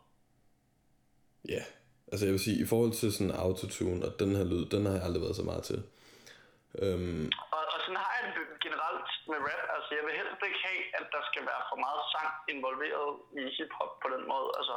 Ja, 1.55 1.63
altså 2.11 2.23
jeg 2.27 2.33
vil 2.35 2.47
sige, 2.47 2.63
i 2.65 2.67
forhold 2.73 2.93
til 3.01 3.09
sådan 3.17 3.35
autotune 3.47 4.01
og 4.07 4.13
den 4.23 4.31
her 4.37 4.45
lyd, 4.53 4.65
den 4.75 4.87
har 4.87 4.93
jeg 4.97 5.05
aldrig 5.07 5.23
været 5.23 5.41
så 5.41 5.47
meget 5.51 5.65
til. 5.71 5.81
Øhm, 6.83 7.25
Og, 7.57 7.63
og 7.75 7.79
sådan 7.85 8.01
har 8.05 8.13
jeg 8.19 8.25
det 8.37 8.45
generelt 8.67 9.09
med 9.31 9.39
rap. 9.49 9.63
Altså, 9.75 9.91
jeg 9.97 10.03
vil 10.07 10.15
helst 10.21 10.41
ikke 10.49 10.61
have, 10.69 10.81
at 10.99 11.07
der 11.15 11.23
skal 11.31 11.43
være 11.51 11.63
for 11.71 11.79
meget 11.87 12.03
sang 12.15 12.31
involveret 12.55 13.11
i 13.41 13.43
hiphop 13.57 13.93
på 14.03 14.09
den 14.15 14.23
måde. 14.33 14.49
Altså, 14.59 14.77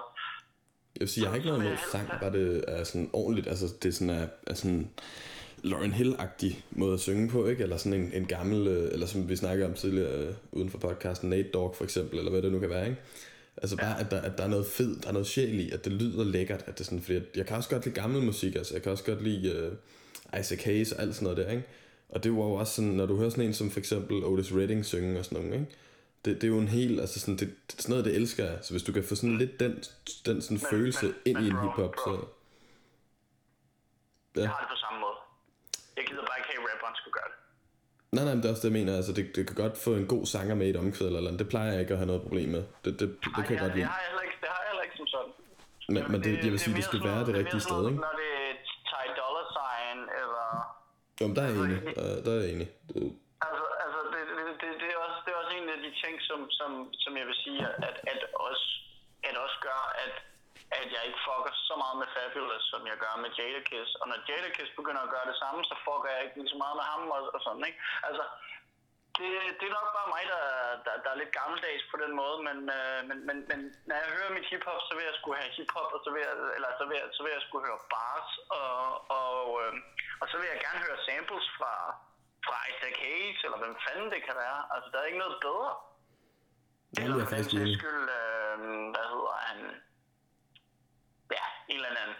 Jeg 0.95 1.01
vil 1.03 1.09
sige, 1.13 1.21
jeg 1.23 1.29
har 1.31 1.37
ikke 1.39 1.49
noget 1.51 1.63
imod 1.65 1.77
sang, 1.93 2.05
bare 2.21 2.33
det 2.39 2.47
er 2.75 2.83
sådan 2.89 3.09
ordentligt, 3.21 3.47
altså 3.53 3.67
det 3.81 3.87
er 3.91 3.95
sådan, 3.99 4.15
er, 4.21 4.27
er 4.51 4.55
sådan 4.61 4.83
Lauren 5.69 5.93
Hill-agtig 5.99 6.51
måde 6.81 6.93
at 6.93 6.99
synge 7.07 7.25
på, 7.35 7.39
ikke? 7.51 7.63
Eller 7.63 7.77
sådan 7.77 7.99
en, 8.01 8.13
en 8.13 8.25
gammel, 8.35 8.59
øh, 8.67 8.93
eller 8.93 9.07
som 9.07 9.29
vi 9.29 9.35
snakkede 9.35 9.67
om 9.69 9.73
tidligere 9.73 10.13
øh, 10.21 10.33
uden 10.51 10.69
for 10.73 10.77
podcasten, 10.77 11.29
Nate 11.29 11.49
Dogg 11.55 11.75
for 11.75 11.83
eksempel, 11.83 12.17
eller 12.19 12.31
hvad 12.31 12.41
det 12.41 12.51
nu 12.51 12.59
kan 12.59 12.69
være, 12.69 12.85
ikke? 12.89 13.01
Altså 13.61 13.77
bare, 13.77 13.99
at 13.99 14.11
der, 14.11 14.21
at 14.21 14.37
der 14.37 14.43
er 14.43 14.47
noget 14.47 14.67
fedt, 14.67 15.03
der 15.03 15.09
er 15.09 15.13
noget 15.13 15.27
sjæl 15.27 15.59
i, 15.59 15.71
at 15.71 15.85
det 15.85 15.91
lyder 15.93 16.23
lækkert, 16.23 16.63
at 16.67 16.77
det 16.77 16.85
sådan, 16.85 17.01
fordi 17.01 17.13
jeg, 17.13 17.23
jeg 17.35 17.45
kan 17.45 17.57
også 17.57 17.69
godt 17.69 17.85
lide 17.85 17.95
gammel 18.01 18.23
musik, 18.23 18.55
altså 18.55 18.73
jeg 18.73 18.83
kan 18.83 18.91
også 18.91 19.03
godt 19.03 19.21
lide 19.23 19.71
uh, 20.33 20.39
Isaac 20.39 20.63
Hayes 20.63 20.91
og 20.91 21.01
alt 21.01 21.15
sådan 21.15 21.23
noget 21.23 21.37
der, 21.37 21.51
ikke? 21.51 21.67
Og 22.09 22.23
det 22.23 22.31
var 22.31 22.43
jo 22.43 22.53
også 22.53 22.73
sådan, 22.75 22.91
når 22.91 23.05
du 23.05 23.17
hører 23.17 23.29
sådan 23.29 23.45
en 23.45 23.53
som 23.53 23.71
for 23.71 23.79
eksempel 23.79 24.23
Otis 24.25 24.51
Redding 24.53 24.85
synge 24.85 25.19
og 25.19 25.25
sådan 25.25 25.43
noget, 25.45 25.59
ikke? 25.59 25.75
Det, 26.25 26.35
det 26.35 26.43
er 26.43 26.47
jo 26.47 26.59
en 26.59 26.67
helt, 26.67 26.99
altså 26.99 27.19
sådan, 27.19 27.37
det, 27.37 27.55
det, 27.71 27.81
sådan 27.81 27.89
noget, 27.93 28.05
det 28.05 28.15
elsker 28.15 28.43
jeg. 28.45 28.59
Så 28.61 28.73
hvis 28.73 28.83
du 28.83 28.91
kan 28.91 29.03
få 29.03 29.15
sådan 29.15 29.37
lidt 29.37 29.59
den, 29.59 29.71
den 30.25 30.41
sådan 30.41 30.57
Men- 30.57 30.69
følelse 30.69 31.05
men- 31.05 31.15
ind 31.25 31.37
men 31.37 31.45
i 31.45 31.49
en 31.49 31.59
hiphop, 31.61 31.95
så... 32.05 32.11
jeg 34.35 34.43
Ja. 34.43 34.47
har 34.47 34.59
det 34.63 34.69
på 34.75 34.79
samme 34.85 34.99
måde. 35.05 35.17
Jeg 35.97 36.03
gider 36.09 36.23
bare 36.29 36.37
ikke 36.39 36.49
have, 36.51 36.61
at 36.69 36.73
rapperen 36.73 36.95
skulle 36.99 37.13
gøre 37.19 37.29
det. 37.31 37.37
Nej, 38.15 38.23
nej, 38.25 38.33
men 38.33 38.41
det 38.41 38.47
er 38.49 38.53
også 38.55 38.63
det, 38.67 38.73
jeg 38.73 38.79
mener. 38.79 38.95
Altså, 38.99 39.13
det, 39.17 39.23
det 39.35 39.43
kan 39.47 39.55
godt 39.63 39.77
få 39.77 39.91
en 40.01 40.07
god 40.15 40.25
sanger 40.25 40.55
med 40.55 40.67
i 40.67 40.69
et 40.69 40.75
omkvæd 40.83 41.07
eller 41.07 41.19
andet. 41.29 41.39
Det 41.43 41.49
plejer 41.53 41.71
jeg 41.71 41.81
ikke 41.83 41.93
at 41.95 41.99
have 42.01 42.07
noget 42.11 42.21
problem 42.25 42.49
med. 42.55 42.63
Det, 42.85 42.91
det, 42.99 42.99
det, 42.99 43.09
det 43.35 43.43
kan 43.47 43.53
jeg 43.55 43.61
Ej, 43.61 43.65
godt 43.65 43.73
det, 43.75 43.79
lide. 43.79 43.85
har 43.93 43.99
jeg 44.01 44.07
heller 44.09 44.23
ikke, 44.27 44.37
det 44.43 44.49
har 44.53 44.59
jeg 44.63 44.69
heller 44.71 44.83
ikke 44.87 44.97
som 45.01 45.07
sådan. 45.15 45.31
Men, 45.95 46.03
men 46.11 46.19
det, 46.25 46.31
jeg 46.45 46.51
vil 46.53 46.59
sige, 46.65 46.75
det 46.79 46.83
skal 46.89 46.99
sådan 46.99 47.11
være 47.15 47.25
det 47.27 47.31
er 47.35 47.39
rigtige 47.43 47.63
sted, 47.69 47.81
ikke? 47.89 48.01
Når 48.07 48.13
det 48.21 48.29
er 48.45 48.53
Ty 48.89 49.03
Dollar 49.21 49.45
Sign, 49.57 49.99
eller... 50.21 50.47
Jo, 51.19 51.23
men 51.27 51.35
der 51.35 51.41
er 51.41 51.47
jeg 51.47 51.57
enig. 51.65 51.79
Der, 51.97 52.21
der 52.25 52.31
er 52.35 52.39
jeg 52.43 52.51
enig. 52.55 52.69
Det, 52.89 53.01
Altså, 53.47 53.65
altså 53.83 53.99
det, 54.13 54.21
det, 54.37 54.45
det, 54.61 54.69
det, 54.81 54.89
er 54.95 54.99
også, 55.05 55.17
det 55.25 55.31
er 55.31 55.39
også 55.43 55.53
en 55.59 55.69
af 55.75 55.79
de 55.85 55.91
ting, 56.03 56.15
som, 56.29 56.39
som, 56.59 56.71
som 57.03 57.11
jeg 57.19 57.25
vil 57.29 57.37
sige, 57.45 57.61
at, 57.87 57.95
at, 58.13 58.21
også, 58.47 58.65
at 59.29 59.35
også 59.45 59.57
gør, 59.67 59.81
at, 60.05 60.13
at 60.79 60.87
jeg 60.95 61.01
ikke 61.07 61.21
fucker 61.25 61.53
så 61.69 61.75
meget 61.83 61.97
med 62.01 62.07
Fabulous, 62.15 62.63
som 62.71 62.81
jeg 62.91 62.97
gør 63.03 63.13
med 63.23 63.31
Jadakiss. 63.39 63.91
Og 64.01 64.05
når 64.11 64.17
Jadakiss 64.29 64.77
begynder 64.79 65.01
at 65.03 65.13
gøre 65.15 65.27
det 65.31 65.37
samme, 65.43 65.59
så 65.69 65.75
fucker 65.85 66.09
jeg 66.13 66.21
ikke 66.23 66.37
lige 66.39 66.53
så 66.53 66.57
meget 66.63 66.75
med 66.79 66.85
ham 66.91 67.01
og, 67.15 67.21
og 67.35 67.39
sådan, 67.45 67.65
ikke? 67.69 67.79
Altså, 68.07 68.23
det, 69.17 69.29
det 69.59 69.65
er 69.67 69.77
nok 69.79 69.89
bare 69.97 70.13
mig, 70.15 70.23
der, 70.33 70.43
der, 70.85 70.93
der 71.03 71.09
er 71.11 71.21
lidt 71.21 71.37
gammeldags 71.39 71.83
på 71.91 71.97
den 72.03 72.11
måde, 72.21 72.37
men, 72.47 72.57
øh, 72.77 72.99
men, 73.09 73.17
men, 73.27 73.37
men 73.49 73.59
når 73.87 73.95
jeg 74.01 74.09
hører 74.17 74.35
mit 74.37 74.49
hiphop, 74.51 74.81
så 74.87 74.91
vil 74.97 75.05
jeg 75.09 75.17
skulle 75.19 75.37
have 75.41 75.55
hiphop, 75.57 75.89
og 75.95 75.99
så 76.03 76.09
vil 76.13 76.21
jeg, 76.27 76.33
eller 76.57 76.69
så 76.79 76.83
vil 76.89 76.97
jeg, 77.01 77.07
så 77.15 77.19
vil 77.23 77.31
jeg 77.37 77.43
skulle 77.45 77.65
høre 77.67 77.81
bars, 77.93 78.31
og, 78.59 78.81
og, 79.21 79.41
øh, 79.61 79.73
og 80.21 80.25
så 80.29 80.35
vil 80.39 80.47
jeg 80.53 80.59
gerne 80.65 80.81
høre 80.85 80.99
samples 81.09 81.47
fra, 81.57 81.73
fra 82.47 82.57
Isaac 82.71 82.97
Hayes, 83.05 83.39
eller 83.45 83.59
hvem 83.63 83.75
fanden 83.85 84.09
det 84.13 84.21
kan 84.27 84.35
være. 84.45 84.59
Altså, 84.73 84.87
der 84.91 84.97
er 84.99 85.09
ikke 85.09 85.23
noget 85.25 85.37
bedre. 85.47 85.71
det 86.93 87.03
Eller 87.03 87.15
er 87.15 87.25
for 87.25 87.35
den 87.35 87.43
sags 87.43 87.73
skyld, 87.79 88.05
øh, 88.19 88.57
hvad 88.93 89.05
hedder 89.13 89.35
han? 89.47 89.59
Ja, 91.37 91.45
en 91.71 91.77
eller 91.79 92.01
anden. 92.03 92.17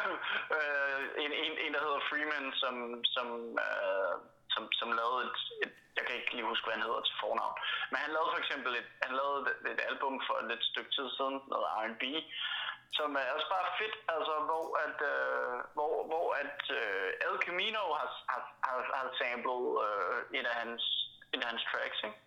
øh, 0.56 1.00
en, 1.22 1.32
en, 1.42 1.52
en, 1.64 1.70
der 1.74 1.82
hedder 1.86 2.00
Freeman, 2.08 2.46
som, 2.62 2.74
som, 3.14 3.26
øh, 3.66 4.14
som, 4.54 4.64
som 4.80 4.88
lavede 5.00 5.20
et, 5.28 5.38
et, 5.64 5.72
jeg 5.96 6.04
kan 6.06 6.16
ikke 6.16 6.34
lige 6.36 6.50
huske, 6.52 6.64
hvad 6.64 6.76
han 6.76 6.86
hedder 6.88 7.02
til 7.04 7.16
fornavn, 7.22 7.56
men 7.90 7.98
han 8.04 8.10
lavede 8.14 8.32
for 8.32 8.40
eksempel 8.44 8.70
et, 8.80 8.88
han 9.06 9.14
lavede 9.20 9.40
et, 9.52 9.72
et 9.74 9.80
album 9.90 10.14
for 10.26 10.34
et 10.40 10.46
lidt 10.50 10.64
stykke 10.70 10.90
tid 10.96 11.06
siden, 11.16 11.36
noget 11.52 11.66
R&B, 11.82 12.04
som 12.98 13.08
er 13.20 13.34
også 13.36 13.48
bare 13.54 13.68
fedt, 13.80 13.96
altså 14.14 14.34
hvor 14.48 14.66
at, 14.86 14.98
øh, 15.12 15.54
hvor, 15.76 15.92
hvor 16.10 16.26
at 16.42 16.60
øh, 16.80 17.26
El 17.26 17.36
Camino 17.46 17.82
har, 17.98 18.08
har, 18.32 18.42
har, 18.66 18.80
har 18.98 19.06
samlet 19.20 19.64
øh, 19.86 20.38
et, 20.38 20.46
af 20.52 20.56
hans, 20.62 20.82
et 21.32 21.40
af 21.44 21.48
hans 21.52 21.64
tracks, 21.70 22.00
ikke? 22.08 22.18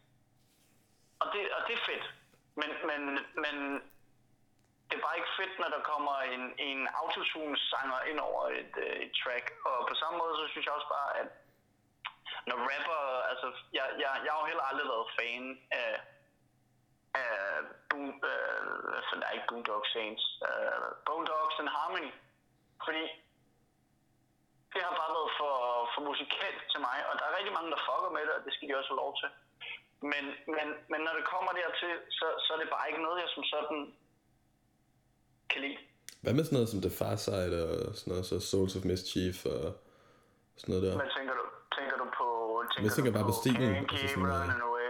Og 1.21 1.27
det, 1.33 1.41
og 1.55 1.61
det 1.67 1.73
er 1.79 1.83
fedt. 1.91 2.05
Men, 2.61 2.69
men, 2.89 3.01
men 3.43 3.55
det 4.87 4.95
er 4.97 5.05
bare 5.07 5.17
ikke 5.19 5.37
fedt, 5.39 5.59
når 5.59 5.69
der 5.75 5.89
kommer 5.91 6.15
en, 6.35 6.43
en 6.69 6.87
autotune-sanger 7.01 7.99
ind 8.09 8.19
over 8.19 8.43
et, 8.61 8.73
øh, 8.85 8.95
et 9.05 9.11
track. 9.23 9.45
Og 9.69 9.77
på 9.89 9.95
samme 10.01 10.17
måde, 10.21 10.33
så 10.39 10.45
synes 10.51 10.65
jeg 10.65 10.73
også 10.73 10.89
bare, 10.97 11.11
at 11.21 11.29
når 12.47 12.57
rapper... 12.69 13.01
Altså, 13.31 13.47
jeg, 13.77 13.85
jeg, 14.01 14.09
jeg 14.25 14.31
har 14.33 14.41
jo 14.43 14.49
heller 14.51 14.65
aldrig 14.69 14.87
været 14.93 15.07
fan 15.17 15.43
af, 15.81 15.93
af 17.21 17.35
boom, 17.89 18.09
øh, 18.33 18.97
altså, 18.99 19.13
der 19.19 19.25
er 19.27 19.35
ikke 19.37 19.49
Boondock 19.51 19.85
Saints. 19.95 20.23
Øh, 20.49 20.87
Dogs 21.29 21.57
and 21.61 21.71
Harmony. 21.75 22.11
Fordi 22.85 23.03
det 24.73 24.81
har 24.85 24.93
bare 25.01 25.13
været 25.17 25.31
for, 25.39 25.55
for 25.93 26.01
musikalt 26.09 26.61
til 26.71 26.79
mig, 26.87 26.97
og 27.09 27.13
der 27.17 27.25
er 27.25 27.33
rigtig 27.37 27.53
mange, 27.57 27.69
der 27.73 27.79
fucker 27.87 28.11
med 28.17 28.23
det, 28.27 28.33
og 28.37 28.41
det 28.45 28.51
skal 28.53 28.67
de 28.67 28.77
også 28.79 28.91
have 28.93 29.03
lov 29.05 29.11
til. 29.21 29.29
Men, 30.11 30.23
men, 30.55 30.67
men 30.91 30.99
når 31.05 31.13
det 31.19 31.25
kommer 31.33 31.51
dertil, 31.61 31.93
så, 32.17 32.27
så 32.43 32.49
er 32.55 32.59
det 32.61 32.69
bare 32.75 32.87
ikke 32.89 33.03
noget, 33.05 33.17
jeg 33.23 33.29
som 33.35 33.43
sådan 33.53 33.79
kan 35.51 35.59
lide. 35.65 35.79
Hvad 36.23 36.33
med 36.33 36.43
sådan 36.43 36.57
noget 36.57 36.73
som 36.73 36.81
The 36.87 36.93
Far 36.99 37.15
Side 37.25 37.53
og 37.87 37.95
sådan 37.97 38.11
noget, 38.11 38.25
så 38.31 38.35
Souls 38.49 38.75
of 38.77 38.83
Mischief 38.91 39.37
og 39.55 39.65
sådan 40.59 40.69
noget 40.73 40.83
der? 40.85 40.93
Hvad 41.01 41.09
tænker 41.17 41.33
du? 41.39 41.45
Tænker 41.77 41.95
du 42.01 42.05
på... 42.19 42.25
Tænker 42.71 42.85
Jeg 42.87 42.91
tænker 42.95 43.09
du 43.11 43.15
bare 43.19 43.27
på 43.31 43.35
stilen, 43.41 43.69
Can't 43.75 43.91
altså 43.91 44.07
sådan, 44.13 44.25
øh, 44.25 44.33
running 44.35 44.61
away. 44.67 44.85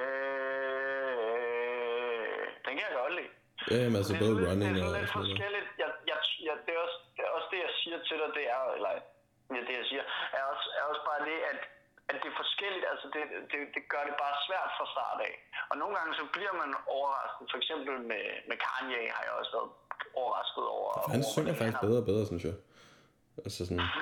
Den 2.66 2.72
kan 2.78 2.84
jeg 2.90 2.94
godt 3.02 3.14
lide. 3.20 3.32
Ja, 3.72 3.76
jamen 3.84 3.98
altså 4.02 4.12
det 4.14 4.20
både 4.26 4.36
lidt- 4.38 4.48
running 4.50 4.70
det 4.76 4.82
er 4.84 4.88
og 4.90 4.94
lidt 4.98 5.10
noget. 5.10 5.18
forskelligt. 5.20 5.68
Jeg, 5.84 5.90
jeg, 6.12 6.18
jeg, 6.48 6.54
det, 6.66 6.72
er 6.78 6.82
også, 6.88 6.98
det 7.16 7.22
er 7.28 7.32
også 7.38 7.48
det, 7.54 7.60
jeg 7.68 7.74
siger 7.82 7.98
til 8.08 8.16
dig, 8.22 8.30
det 8.38 8.46
er, 8.56 8.62
eller 8.78 8.92
ja, 9.56 9.60
det 9.68 9.74
jeg 9.82 9.86
siger, 9.92 10.04
er 10.40 10.44
også, 10.54 10.66
er 10.80 10.84
også 10.92 11.04
bare 11.10 11.22
det, 11.30 11.38
at, 11.52 11.60
at 12.10 12.16
det 12.22 12.28
er 12.34 12.38
forskelligt, 12.44 12.86
altså 12.92 13.06
det, 13.14 13.22
det, 13.52 13.60
det 13.76 13.84
gør 13.94 14.04
det 14.10 14.16
bare 14.24 14.36
svært 14.48 14.70
fra 14.78 14.86
start 14.96 15.20
af. 15.30 15.34
Og 15.72 15.76
nogle 15.82 15.94
gange 15.98 16.12
så 16.20 16.24
bliver 16.36 16.54
man 16.62 16.70
overrasket, 16.98 17.44
for 17.52 17.58
eksempel 17.62 17.94
med, 18.12 18.26
med 18.50 18.58
Kanye 18.66 19.00
har 19.16 19.24
jeg 19.28 19.34
også 19.40 19.52
været 19.58 19.70
overrasket 20.22 20.66
over. 20.78 20.90
Han 21.16 21.22
over, 21.24 21.32
synger 21.36 21.54
faktisk 21.60 21.82
bedre 21.88 22.00
og 22.04 22.08
bedre, 22.12 22.24
synes 22.32 22.44
jeg. 22.50 22.56
Altså 23.46 23.62
sådan... 23.68 23.84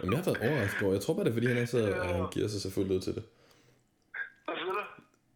Jamen, 0.00 0.12
jeg 0.12 0.24
har 0.24 0.32
været 0.32 0.50
overrasket 0.50 0.82
over. 0.82 0.92
Jeg 0.92 1.02
tror 1.02 1.14
bare, 1.14 1.24
det 1.24 1.30
er, 1.30 1.34
fordi 1.34 1.46
han, 1.46 1.56
er 1.56 1.66
så, 1.66 1.78
at 1.78 2.06
han 2.06 2.30
giver 2.30 2.48
sig 2.48 2.60
så 2.60 2.70
fuldt 2.70 2.92
ud 2.92 3.00
til 3.00 3.14
det. 3.14 3.22
Hvad 4.44 4.56
siger 4.56 4.72
du? 4.72 4.80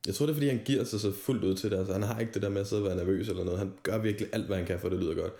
Jeg 0.06 0.14
tror, 0.14 0.26
det 0.26 0.32
er, 0.32 0.36
fordi 0.36 0.48
han 0.48 0.62
giver 0.64 0.84
sig 0.84 1.00
så 1.00 1.12
fuldt 1.26 1.44
ud 1.44 1.54
til 1.54 1.70
det. 1.70 1.78
Altså, 1.78 1.92
han 1.92 2.02
har 2.02 2.20
ikke 2.20 2.32
det 2.32 2.42
der 2.42 2.48
med 2.48 2.60
at 2.60 2.66
sidde 2.66 2.82
og 2.82 2.86
være 2.88 2.96
nervøs 2.96 3.28
eller 3.28 3.44
noget. 3.44 3.58
Han 3.58 3.74
gør 3.82 3.98
virkelig 3.98 4.28
alt, 4.32 4.46
hvad 4.46 4.56
han 4.56 4.66
kan, 4.66 4.80
for 4.80 4.88
det 4.88 4.98
lyder 4.98 5.14
godt. 5.14 5.32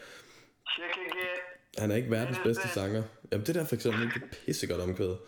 Check 0.73 0.97
again. 0.97 1.39
Han 1.79 1.91
er 1.91 1.97
ikke 1.97 2.11
verdens 2.11 2.39
er 2.39 2.43
bedste 2.43 2.69
sanger. 2.69 3.03
Jamen, 3.33 3.47
det 3.47 3.55
der 3.55 3.65
for 3.65 3.75
eksempel, 3.75 4.03
det 4.03 4.23
er 4.23 4.27
pissegodt 4.47 4.81
omkvædet. 4.81 5.19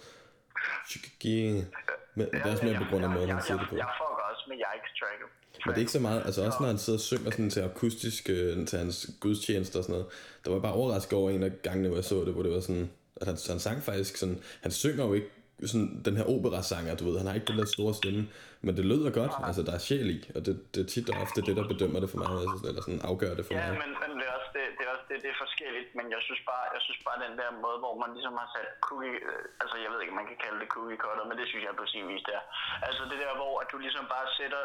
Chickagee. 0.89 1.67
Men 2.15 2.27
det 2.33 2.41
er 2.45 2.51
også 2.53 2.65
mere 2.65 2.79
på 2.79 2.85
grund 2.91 3.05
af 3.05 3.11
måden, 3.11 3.31
han 3.31 3.43
siger 3.43 3.59
det 3.59 3.69
på. 3.69 3.77
Jeg, 3.77 3.87
jeg 3.87 3.95
fucker 3.99 4.25
også 4.33 4.45
med 4.49 4.57
Yikes 4.57 4.93
tracket. 5.01 5.29
Men 5.67 5.71
det 5.71 5.77
er 5.77 5.81
ikke 5.81 5.93
så 5.93 6.01
meget, 6.01 6.23
altså 6.25 6.45
også 6.47 6.59
når 6.61 6.67
han 6.67 6.79
sidder 6.79 6.99
og 6.99 7.03
synger 7.03 7.31
sådan 7.31 7.51
til 7.51 7.61
akustisk, 7.61 8.31
øh, 8.31 8.67
til 8.67 8.79
hans 8.79 9.11
gudstjenester 9.21 9.79
og 9.79 9.85
sådan 9.85 9.93
noget. 9.93 10.07
Der 10.45 10.51
var 10.51 10.57
jeg 10.57 10.63
bare 10.63 10.73
overrasket 10.73 11.13
over 11.13 11.31
en 11.31 11.43
af 11.43 11.63
gangene, 11.63 11.89
hvor 11.89 11.97
jeg 11.97 12.05
så 12.05 12.25
det, 12.25 12.33
hvor 12.33 12.43
det 12.43 12.53
var 12.53 12.61
sådan, 12.61 12.91
at 13.21 13.27
han, 13.31 13.37
han 13.53 13.59
sang 13.67 13.79
faktisk 13.91 14.12
sådan, 14.23 14.39
han 14.65 14.73
synger 14.83 15.05
jo 15.09 15.12
ikke 15.19 15.31
sådan 15.73 15.91
den 16.07 16.15
her 16.19 16.27
operasanger, 16.37 16.93
du 17.01 17.05
ved, 17.09 17.15
han 17.21 17.27
har 17.29 17.35
ikke 17.39 17.51
den 17.53 17.59
der 17.62 17.69
store 17.77 17.95
stemme, 18.01 18.23
men 18.65 18.73
det 18.79 18.85
lyder 18.93 19.11
godt, 19.21 19.35
altså 19.49 19.62
der 19.69 19.75
er 19.79 19.83
sjæl 19.89 20.09
i, 20.17 20.19
og 20.37 20.41
det, 20.47 20.55
det 20.75 20.81
er 20.85 20.89
tit 20.95 21.07
og 21.12 21.17
ofte 21.25 21.39
det, 21.47 21.55
der 21.59 21.67
bedømmer 21.73 22.01
det 22.03 22.09
for 22.12 22.19
mig, 22.23 22.29
altså, 22.43 22.57
eller 22.71 22.83
sådan 22.87 23.03
afgør 23.11 23.33
det 23.39 23.45
for 23.47 23.53
Ja, 23.55 23.65
mig. 23.67 23.79
men, 23.83 23.91
men 24.03 24.11
det 24.19 24.25
er 24.31 24.35
også 24.39 24.51
det, 24.59 24.65
det, 24.79 24.83
er 24.87 24.91
også 24.97 25.07
det, 25.11 25.17
det 25.25 25.31
er 25.35 25.39
forskelligt, 25.47 25.89
men 25.99 26.07
jeg 26.15 26.21
synes 26.27 26.43
bare, 26.51 26.65
jeg 26.77 26.83
synes 26.87 27.01
bare 27.09 27.19
den 27.27 27.35
der 27.41 27.49
måde, 27.65 27.79
hvor 27.85 27.95
man 28.03 28.11
ligesom 28.17 28.35
har 28.43 28.49
sat 28.57 28.69
cookie, 28.89 29.17
øh, 29.31 29.62
altså 29.62 29.77
jeg 29.83 29.89
ved 29.93 29.99
ikke, 30.05 30.17
man 30.21 30.29
kan 30.31 30.39
kalde 30.45 30.59
det 30.62 30.69
cookie 30.77 30.99
cutter, 31.05 31.25
men 31.29 31.37
det 31.41 31.47
synes 31.51 31.62
jeg 31.67 31.75
på 31.83 31.87
sin 31.93 32.05
vis 32.12 32.25
der. 32.31 32.41
Altså 32.89 33.03
det 33.11 33.19
der, 33.25 33.33
hvor 33.41 33.53
at 33.62 33.69
du 33.73 33.77
ligesom 33.87 34.05
bare 34.15 34.27
sætter, 34.39 34.62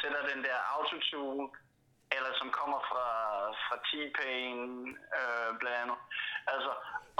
sætter 0.00 0.20
den 0.30 0.40
der 0.46 0.56
autotune, 0.76 1.44
eller 2.16 2.32
som 2.40 2.48
kommer 2.60 2.80
fra, 2.90 3.06
fra 3.64 3.76
T-Pain, 3.88 4.58
øh, 5.18 5.48
blandt 5.60 5.78
andet. 5.82 5.98
Altså, 6.52 6.70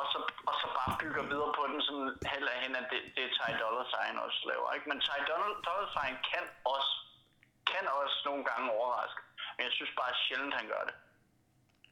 og 0.01 0.07
så, 0.13 0.19
og 0.49 0.55
så 0.61 0.67
bare 0.79 0.93
bygger 1.03 1.25
videre 1.33 1.53
på 1.59 1.63
den, 1.71 1.81
som 1.89 1.97
heller 2.33 2.53
hen, 2.63 2.73
at 2.81 2.87
det, 2.93 3.01
det 3.15 3.23
er 3.27 3.33
Ty 3.37 3.51
Dolla 3.63 3.85
Sign 3.93 4.17
også 4.27 4.41
laver. 4.51 4.69
Ikke? 4.77 4.87
Men 4.91 4.99
Ty 5.07 5.19
Dolla, 5.29 5.49
Dolla 5.67 5.87
Sign 5.95 6.15
kan 6.31 6.45
også, 6.75 6.93
kan 7.71 7.85
også 8.01 8.17
nogle 8.29 8.43
gange 8.51 8.67
overraske. 8.77 9.21
Men 9.55 9.63
jeg 9.67 9.73
synes 9.79 9.93
bare 10.01 10.13
sjældent, 10.25 10.55
han 10.61 10.67
gør 10.73 10.83
det. 10.89 10.97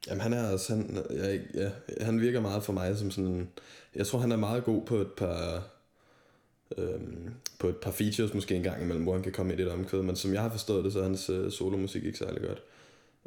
Jamen 0.07 0.23
han 0.27 0.33
er 0.39 0.53
også, 0.53 0.67
han, 0.75 0.83
jeg, 1.23 1.31
ja, 1.61 1.69
han 2.09 2.21
virker 2.27 2.41
meget 2.41 2.63
for 2.67 2.73
mig 2.73 2.97
som 2.97 3.11
sådan, 3.11 3.53
jeg 3.95 4.07
tror 4.07 4.19
han 4.19 4.33
er 4.33 4.47
meget 4.49 4.65
god 4.65 4.87
på 4.87 4.97
et 4.97 5.13
par, 5.13 5.63
øhm, 6.79 7.35
på 7.61 7.67
et 7.73 7.77
par 7.77 7.91
features 7.91 8.35
måske 8.35 8.55
en 8.55 8.63
gang 8.63 8.83
imellem, 8.83 9.05
hvor 9.05 9.13
han 9.13 9.23
kan 9.23 9.33
komme 9.33 9.53
i 9.53 9.57
det 9.57 9.73
omkvæd, 9.73 10.03
men 10.03 10.17
som 10.17 10.35
jeg 10.35 10.43
har 10.43 10.51
forstået 10.51 10.85
det, 10.85 10.93
så 10.93 10.99
er 10.99 11.03
hans 11.03 11.31
øh, 11.31 11.53
solomusik 11.53 12.05
ikke 12.05 12.19
særlig 12.19 12.43
godt. 12.43 12.63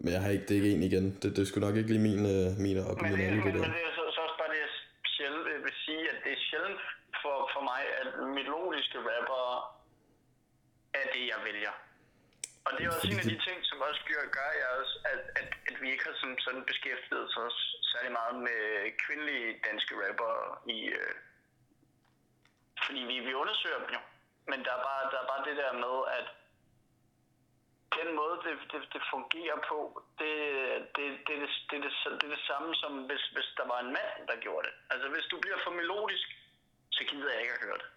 Men 0.04 0.10
jeg 0.14 0.22
har 0.24 0.30
ikke, 0.36 0.46
det 0.48 0.56
ikke 0.56 0.72
en 0.78 0.84
igen, 0.90 1.06
det, 1.22 1.30
det 1.38 1.44
skulle 1.48 1.66
nok 1.68 1.78
ikke 1.80 1.92
lige 1.94 2.06
min, 2.10 2.24
øh, 2.36 2.48
min 2.66 2.78
op 2.90 2.98
i 2.98 3.02
Men, 3.04 3.12
min 3.12 3.20
det, 3.22 3.46
men, 3.46 3.54
det 3.54 3.62
men 3.66 3.72
det 3.78 3.84
er 3.90 3.94
så, 3.98 4.04
så 4.16 4.20
også 4.26 4.38
bare 4.42 4.52
det, 4.54 4.60
jeg 4.66 4.72
sjældent 5.16 5.46
vil 5.48 5.60
vil 5.66 5.76
sige, 5.86 6.04
at 6.12 6.18
det 6.24 6.32
er 6.38 6.42
sjældent 6.50 6.82
for, 7.22 7.38
for 7.54 7.62
mig, 7.72 7.82
at 8.02 8.08
melodiske 8.38 8.98
rapper 9.10 9.46
er 11.02 11.06
det, 11.14 11.24
jeg 11.34 11.40
vælger. 11.50 11.74
Og 12.66 12.72
det 12.76 12.82
er 12.84 12.90
også 12.96 13.08
en 13.12 13.24
af 13.24 13.30
de 13.34 13.40
ting, 13.48 13.58
som 13.70 13.78
også 13.88 14.02
gør, 14.10 14.24
gør 14.38 14.52
jeg 14.62 14.68
også, 14.80 14.94
at, 15.12 15.22
at, 15.40 15.50
at 15.70 15.76
vi 15.82 15.88
ikke 15.94 16.06
har 16.10 16.16
som 16.22 16.32
sådan 16.46 16.64
beskæftiget 16.72 17.28
sig 17.34 17.48
særlig 17.92 18.12
meget 18.20 18.36
med 18.48 18.62
kvindelige 19.04 19.48
danske 19.68 19.94
rapper 20.04 20.34
i... 20.78 20.80
Øh, 21.00 21.14
fordi 22.86 23.02
vi, 23.10 23.16
vi 23.28 23.34
undersøger 23.42 23.80
dem 23.84 23.90
jo. 23.98 24.02
Men 24.50 24.60
der 24.66 24.74
er, 24.78 24.84
bare, 24.90 25.04
der 25.12 25.20
er 25.24 25.28
bare 25.32 25.44
det 25.50 25.56
der 25.62 25.74
med, 25.86 25.96
at 26.20 26.28
den 28.00 28.10
måde, 28.20 28.36
det, 28.46 28.54
det, 28.72 28.82
det 28.94 29.02
fungerer 29.14 29.58
på, 29.72 29.78
det, 30.22 30.36
det, 30.96 31.08
det, 31.28 31.36
det, 31.42 31.50
det, 31.70 31.78
det, 31.84 31.92
det 32.20 32.26
er 32.28 32.34
det 32.38 32.44
samme 32.52 32.70
som 32.82 32.92
hvis, 33.10 33.24
hvis 33.36 33.50
der 33.60 33.66
var 33.72 33.80
en 33.86 33.92
mand, 33.98 34.22
der 34.32 34.38
gjorde 34.46 34.64
det. 34.68 34.74
Altså 34.92 35.08
hvis 35.14 35.26
du 35.32 35.36
bliver 35.44 35.60
for 35.66 35.74
melodisk, 35.80 36.28
så 36.98 37.02
gider 37.10 37.30
jeg 37.34 37.42
ikke 37.44 37.56
at 37.58 37.64
høre 37.68 37.78
det. 37.82 37.90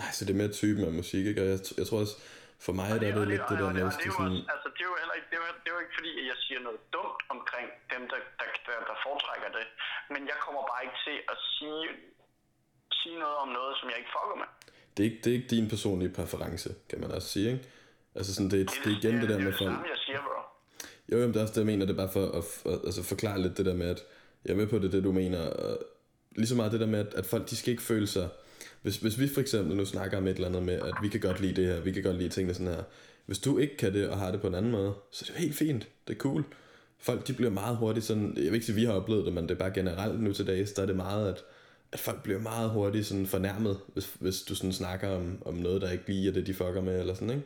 Nej, 0.00 0.10
så 0.16 0.20
det 0.26 0.32
er 0.34 0.40
mere 0.42 0.54
typen 0.62 0.82
af 0.90 0.92
musik, 1.02 1.24
ikke? 1.30 1.40
Og 1.44 1.48
jeg, 1.52 1.58
jeg 1.80 1.86
tror 1.88 1.98
også, 2.04 2.16
for 2.66 2.72
mig 2.78 2.86
der 2.88 3.08
er 3.10 3.14
det 3.20 3.28
lidt 3.34 3.44
det 3.50 3.58
der 3.62 3.72
med, 3.78 3.84
det, 4.04 4.12
sådan... 4.18 4.40
altså, 4.54 4.68
det 4.74 4.82
er 4.86 4.90
jo 4.92 4.96
heller 5.02 5.16
ikke, 5.18 5.28
det 5.30 5.36
er 5.38 5.42
jo, 5.44 5.48
det 5.62 5.68
er 5.70 5.74
jo 5.76 5.80
ikke 5.84 5.96
fordi, 5.98 6.12
at 6.20 6.26
jeg 6.32 6.38
siger 6.44 6.60
noget 6.66 6.80
dumt 6.94 7.20
omkring 7.34 7.68
dem, 7.92 8.02
der, 8.10 8.18
der, 8.40 8.46
der, 8.66 8.76
der 8.88 8.96
foretrækker 9.06 9.50
det. 9.58 9.66
Men 10.12 10.20
jeg 10.30 10.38
kommer 10.44 10.62
bare 10.70 10.80
ikke 10.86 10.98
til 11.06 11.16
at 11.32 11.38
sige, 11.54 11.82
sige 13.00 13.16
noget 13.24 13.36
om 13.44 13.48
noget, 13.58 13.72
som 13.78 13.86
jeg 13.90 13.98
ikke 14.00 14.12
fucker 14.16 14.38
med. 14.42 14.48
Det 14.94 15.00
er 15.02 15.08
ikke, 15.10 15.20
det 15.22 15.28
er 15.30 15.36
ikke 15.38 15.50
din 15.56 15.66
personlige 15.74 16.12
præference, 16.18 16.68
kan 16.90 16.98
man 17.02 17.10
også 17.16 17.28
sige, 17.34 17.48
ikke? 17.52 17.64
Altså 18.14 18.34
sådan, 18.34 18.50
det, 18.50 18.70
det, 18.70 18.78
det 18.84 18.92
er 18.92 18.96
igen 18.98 19.14
det, 19.14 19.22
det 19.22 19.28
der 19.28 19.38
med 19.38 19.52
folk... 19.52 19.70
Det 19.70 19.78
er 19.78 19.82
det 19.82 19.88
jeg 19.88 20.02
siger, 20.06 20.18
bro. 20.18 20.40
Jo, 21.12 21.18
jo, 21.18 21.28
det 21.28 21.36
er 21.36 21.40
også 21.40 21.54
det, 21.54 21.58
jeg 21.58 21.66
mener. 21.66 21.86
Det 21.86 21.92
er 21.92 21.96
bare 21.96 22.12
for 22.12 22.26
at, 22.26 22.72
at 22.72 22.78
altså 22.84 23.02
forklare 23.02 23.42
lidt 23.42 23.56
det 23.56 23.66
der 23.66 23.74
med, 23.74 23.86
at 23.86 24.02
jeg 24.44 24.52
er 24.52 24.56
med 24.56 24.66
på 24.66 24.78
det, 24.78 24.92
det 24.92 25.04
du 25.04 25.12
mener. 25.12 25.40
Og 25.40 25.78
lige 26.36 26.46
så 26.46 26.54
meget 26.54 26.72
det 26.72 26.80
der 26.80 26.86
med, 26.86 26.98
at, 26.98 27.14
at 27.14 27.26
folk, 27.26 27.50
de 27.50 27.56
skal 27.56 27.70
ikke 27.70 27.82
føle 27.82 28.06
sig... 28.06 28.28
Hvis, 28.82 28.96
hvis 28.96 29.18
vi 29.20 29.28
for 29.28 29.40
eksempel 29.40 29.76
nu 29.76 29.84
snakker 29.84 30.18
om 30.18 30.26
et 30.26 30.34
eller 30.34 30.48
andet 30.48 30.62
med, 30.62 30.74
at 30.74 30.94
vi 31.02 31.08
kan 31.08 31.20
godt 31.20 31.40
lide 31.40 31.62
det 31.62 31.66
her, 31.66 31.80
vi 31.80 31.92
kan 31.92 32.02
godt 32.02 32.16
lide 32.16 32.28
tingene 32.28 32.54
sådan 32.54 32.74
her. 32.74 32.82
Hvis 33.26 33.38
du 33.38 33.58
ikke 33.58 33.76
kan 33.76 33.92
det 33.92 34.08
og 34.08 34.18
har 34.18 34.30
det 34.30 34.40
på 34.40 34.46
en 34.46 34.54
anden 34.54 34.72
måde, 34.72 34.94
så 35.12 35.24
er 35.24 35.26
det 35.26 35.34
jo 35.34 35.40
helt 35.40 35.54
fint. 35.56 35.88
Det 36.08 36.14
er 36.14 36.18
cool. 36.18 36.44
Folk, 36.98 37.26
de 37.26 37.32
bliver 37.32 37.50
meget 37.50 37.76
hurtigt 37.76 38.06
sådan... 38.06 38.32
Jeg 38.36 38.44
vil 38.44 38.54
ikke 38.54 38.66
sige, 38.66 38.74
at 38.74 38.80
vi 38.80 38.84
har 38.84 38.92
oplevet 38.92 39.26
det, 39.26 39.32
men 39.32 39.44
det 39.44 39.50
er 39.50 39.58
bare 39.58 39.70
generelt 39.70 40.20
nu 40.20 40.32
til 40.32 40.46
dags, 40.46 40.72
der 40.72 40.82
er 40.82 40.86
det 40.86 40.96
meget, 40.96 41.28
at, 41.28 41.44
at 41.92 42.00
folk 42.00 42.22
bliver 42.22 42.38
meget 42.38 42.70
hurtigt 42.70 43.06
sådan 43.06 43.26
fornærmet, 43.26 43.78
hvis, 43.92 44.16
hvis 44.20 44.42
du 44.42 44.54
sådan 44.54 44.72
snakker 44.72 45.08
om, 45.08 45.38
om 45.44 45.54
noget, 45.54 45.82
der 45.82 45.90
ikke 45.90 46.04
lige 46.06 46.28
er 46.28 46.32
det, 46.32 46.46
de 46.46 46.54
fucker 46.54 46.80
med, 46.80 47.00
eller 47.00 47.14
sådan, 47.14 47.30
ikke? 47.30 47.42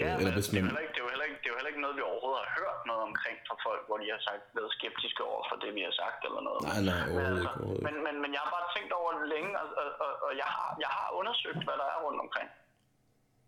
Ja, 0.00 0.08
øh, 0.08 0.20
eller 0.20 0.34
hvis 0.38 0.48
man... 0.52 0.56
det, 0.56 0.62
er 0.62 0.68
heller 0.70 0.84
ikke, 0.84 0.94
det, 0.96 1.00
er 1.02 1.08
heller 1.14 1.28
ikke, 1.30 1.38
det 1.42 1.48
er 1.48 1.52
jo 1.54 1.58
heller 1.60 1.72
ikke 1.72 1.84
noget, 1.84 1.96
vi 2.00 2.04
overhovedet 2.10 2.40
har 2.44 2.50
hørt 2.60 2.78
noget 2.90 3.02
omkring 3.10 3.36
fra 3.48 3.56
folk, 3.66 3.82
hvor 3.88 3.98
de 4.02 4.06
har 4.14 4.22
sagt, 4.28 4.42
været 4.58 4.70
skeptiske 4.78 5.22
over 5.30 5.42
for 5.50 5.56
det, 5.62 5.70
vi 5.78 5.82
har 5.88 5.94
sagt 6.02 6.20
eller 6.28 6.42
noget. 6.48 6.60
Nej, 6.70 6.80
nej, 6.90 7.02
overhovedet 7.02 7.34
men, 7.36 7.44
ikke. 7.44 7.56
Overhovedet. 7.60 7.84
Men, 7.86 7.94
men, 8.06 8.14
men 8.22 8.30
jeg 8.36 8.40
har 8.44 8.50
bare 8.56 8.66
tænkt 8.76 8.92
over 9.00 9.10
det 9.18 9.26
længe, 9.34 9.50
og, 9.62 9.66
og, 9.82 9.88
og, 10.04 10.12
og 10.26 10.32
jeg, 10.42 10.48
har, 10.56 10.68
jeg 10.84 10.90
har 10.98 11.06
undersøgt, 11.20 11.62
hvad 11.66 11.76
der 11.82 11.86
er 11.94 11.98
rundt 12.06 12.20
omkring. 12.26 12.48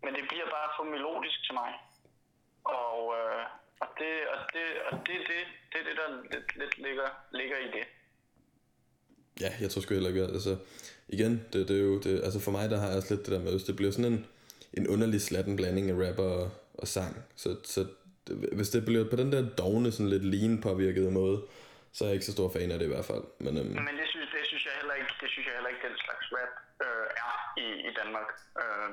Men 0.03 0.11
det 0.17 0.23
bliver 0.31 0.47
bare 0.57 0.69
for 0.77 0.85
melodisk 0.93 1.39
til 1.47 1.53
mig. 1.61 1.71
Og, 2.81 2.99
øh, 3.19 3.43
og, 3.83 3.89
det, 3.99 4.11
og, 4.33 4.39
det, 4.53 4.65
og 4.87 4.93
det, 5.07 5.17
det, 5.29 5.39
det 5.71 5.77
er 5.81 5.85
det, 5.89 5.95
der 6.01 6.07
lidt, 6.33 6.49
lidt 6.61 6.75
ligger, 6.85 7.09
ligger 7.39 7.57
i 7.67 7.69
det. 7.77 7.85
Ja, 9.43 9.49
jeg 9.61 9.69
tror 9.69 9.81
sgu 9.81 9.93
heller 9.93 10.13
ikke, 10.13 10.23
altså 10.37 10.53
igen, 11.07 11.33
det, 11.51 11.67
det 11.67 11.75
er 11.79 11.85
jo, 11.91 11.99
det, 12.05 12.13
altså 12.27 12.39
for 12.45 12.51
mig 12.51 12.69
der 12.69 12.77
har 12.79 12.87
jeg 12.87 12.97
også 12.97 13.13
lidt 13.13 13.25
det 13.25 13.33
der 13.35 13.43
med, 13.45 13.51
hvis 13.51 13.63
det 13.69 13.75
bliver 13.75 13.91
sådan 13.91 14.11
en, 14.13 14.27
en 14.77 14.87
underlig 14.87 15.21
slatten 15.21 15.55
blanding 15.55 15.89
af 15.89 15.97
rapper 16.07 16.23
og, 16.23 16.51
og 16.73 16.87
sang. 16.87 17.13
Så, 17.35 17.49
så 17.63 17.85
hvis 18.57 18.69
det 18.69 18.85
bliver 18.85 19.09
på 19.09 19.15
den 19.21 19.31
der 19.33 19.41
dogne, 19.61 19.91
sådan 19.91 20.13
lidt 20.15 20.25
lean 20.33 20.61
påvirkede 20.61 21.11
måde, 21.11 21.37
så 21.95 21.99
er 22.03 22.07
jeg 22.07 22.15
ikke 22.17 22.29
så 22.29 22.37
stor 22.37 22.49
fan 22.55 22.71
af 22.71 22.77
det 22.79 22.87
i 22.89 22.93
hvert 22.95 23.09
fald. 23.11 23.25
Men, 23.45 23.53
øhm, 23.59 23.75
Men 23.89 23.95
det, 24.01 24.07
synes, 24.13 24.29
det 24.37 24.43
synes 24.49 24.63
jeg 24.67 24.73
heller 24.79 24.95
ikke, 24.99 25.11
det 25.21 25.29
synes 25.33 25.45
jeg 25.47 25.55
heller 25.57 25.71
ikke, 25.73 25.83
den 25.89 25.97
slags 26.05 26.25
rap 26.35 26.53
øh, 26.85 27.07
er 27.23 27.31
i, 27.65 27.67
i 27.89 27.91
Danmark. 27.99 28.29
Øh, 28.61 28.89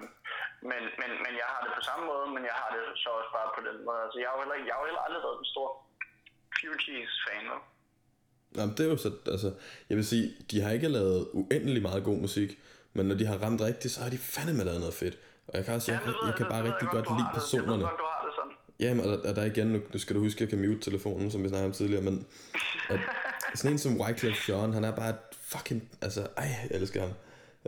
men, 0.70 0.82
men, 1.00 1.10
men 1.24 1.32
jeg 1.40 1.48
har 1.52 1.60
det 1.64 1.70
på 1.78 1.82
samme 1.90 2.04
måde, 2.12 2.26
men 2.36 2.42
jeg 2.50 2.56
har 2.60 2.70
det 2.76 2.84
så 3.02 3.08
også 3.18 3.30
bare 3.38 3.48
på 3.56 3.62
den 3.68 3.76
måde. 3.86 4.00
Altså, 4.06 4.18
jeg 4.22 4.28
har 4.28 4.34
jo 4.36 4.42
heller, 4.42 4.56
jeg 4.68 4.74
har 4.76 4.82
heller 4.90 5.04
aldrig 5.06 5.22
været 5.26 5.38
den 5.42 5.48
store 5.54 5.72
Fugees 6.56 7.14
fan. 7.26 7.46
Jamen, 8.56 8.74
det 8.76 8.82
er 8.86 8.90
jo 8.94 8.98
så, 9.06 9.10
altså, 9.34 9.50
jeg 9.88 9.96
vil 9.98 10.06
sige, 10.12 10.24
de 10.50 10.56
har 10.62 10.70
ikke 10.76 10.88
lavet 10.98 11.20
uendelig 11.40 11.82
meget 11.88 12.02
god 12.08 12.18
musik, 12.26 12.50
men 12.96 13.04
når 13.08 13.16
de 13.20 13.26
har 13.26 13.36
ramt 13.44 13.60
rigtigt, 13.68 13.94
så 13.94 14.00
har 14.04 14.10
de 14.10 14.18
fandeme 14.18 14.64
lavet 14.64 14.80
noget 14.84 14.94
fedt. 15.02 15.16
Og 15.48 15.56
jeg 15.56 15.64
kan, 15.64 15.74
også, 15.74 15.92
jeg, 15.92 16.00
jeg, 16.06 16.14
jeg 16.26 16.34
kan 16.36 16.46
bare 16.46 16.64
rigtig 16.64 16.88
godt 16.88 17.08
lide 17.18 17.28
personerne. 17.34 17.84
Ja, 18.80 18.94
men 18.94 19.04
og 19.04 19.36
der 19.36 19.44
igen, 19.44 19.66
nu, 19.66 19.80
nu 19.92 19.98
skal 19.98 20.16
du 20.16 20.20
huske, 20.20 20.36
at 20.36 20.40
jeg 20.40 20.48
kan 20.48 20.68
mute 20.68 20.80
telefonen, 20.80 21.30
som 21.30 21.42
vi 21.42 21.48
snakkede 21.48 21.66
om 21.66 21.72
tidligere, 21.72 22.02
men 22.02 22.26
at, 22.88 23.00
sådan 23.54 23.72
en 23.72 23.78
som 23.78 24.00
Wyclef 24.00 24.48
Jean, 24.48 24.72
han 24.72 24.84
er 24.84 24.90
bare 24.90 25.10
et 25.10 25.16
fucking, 25.42 25.88
altså, 26.02 26.26
ej, 26.36 26.44
jeg 26.70 26.80
elsker 26.80 27.00
ham. 27.00 27.10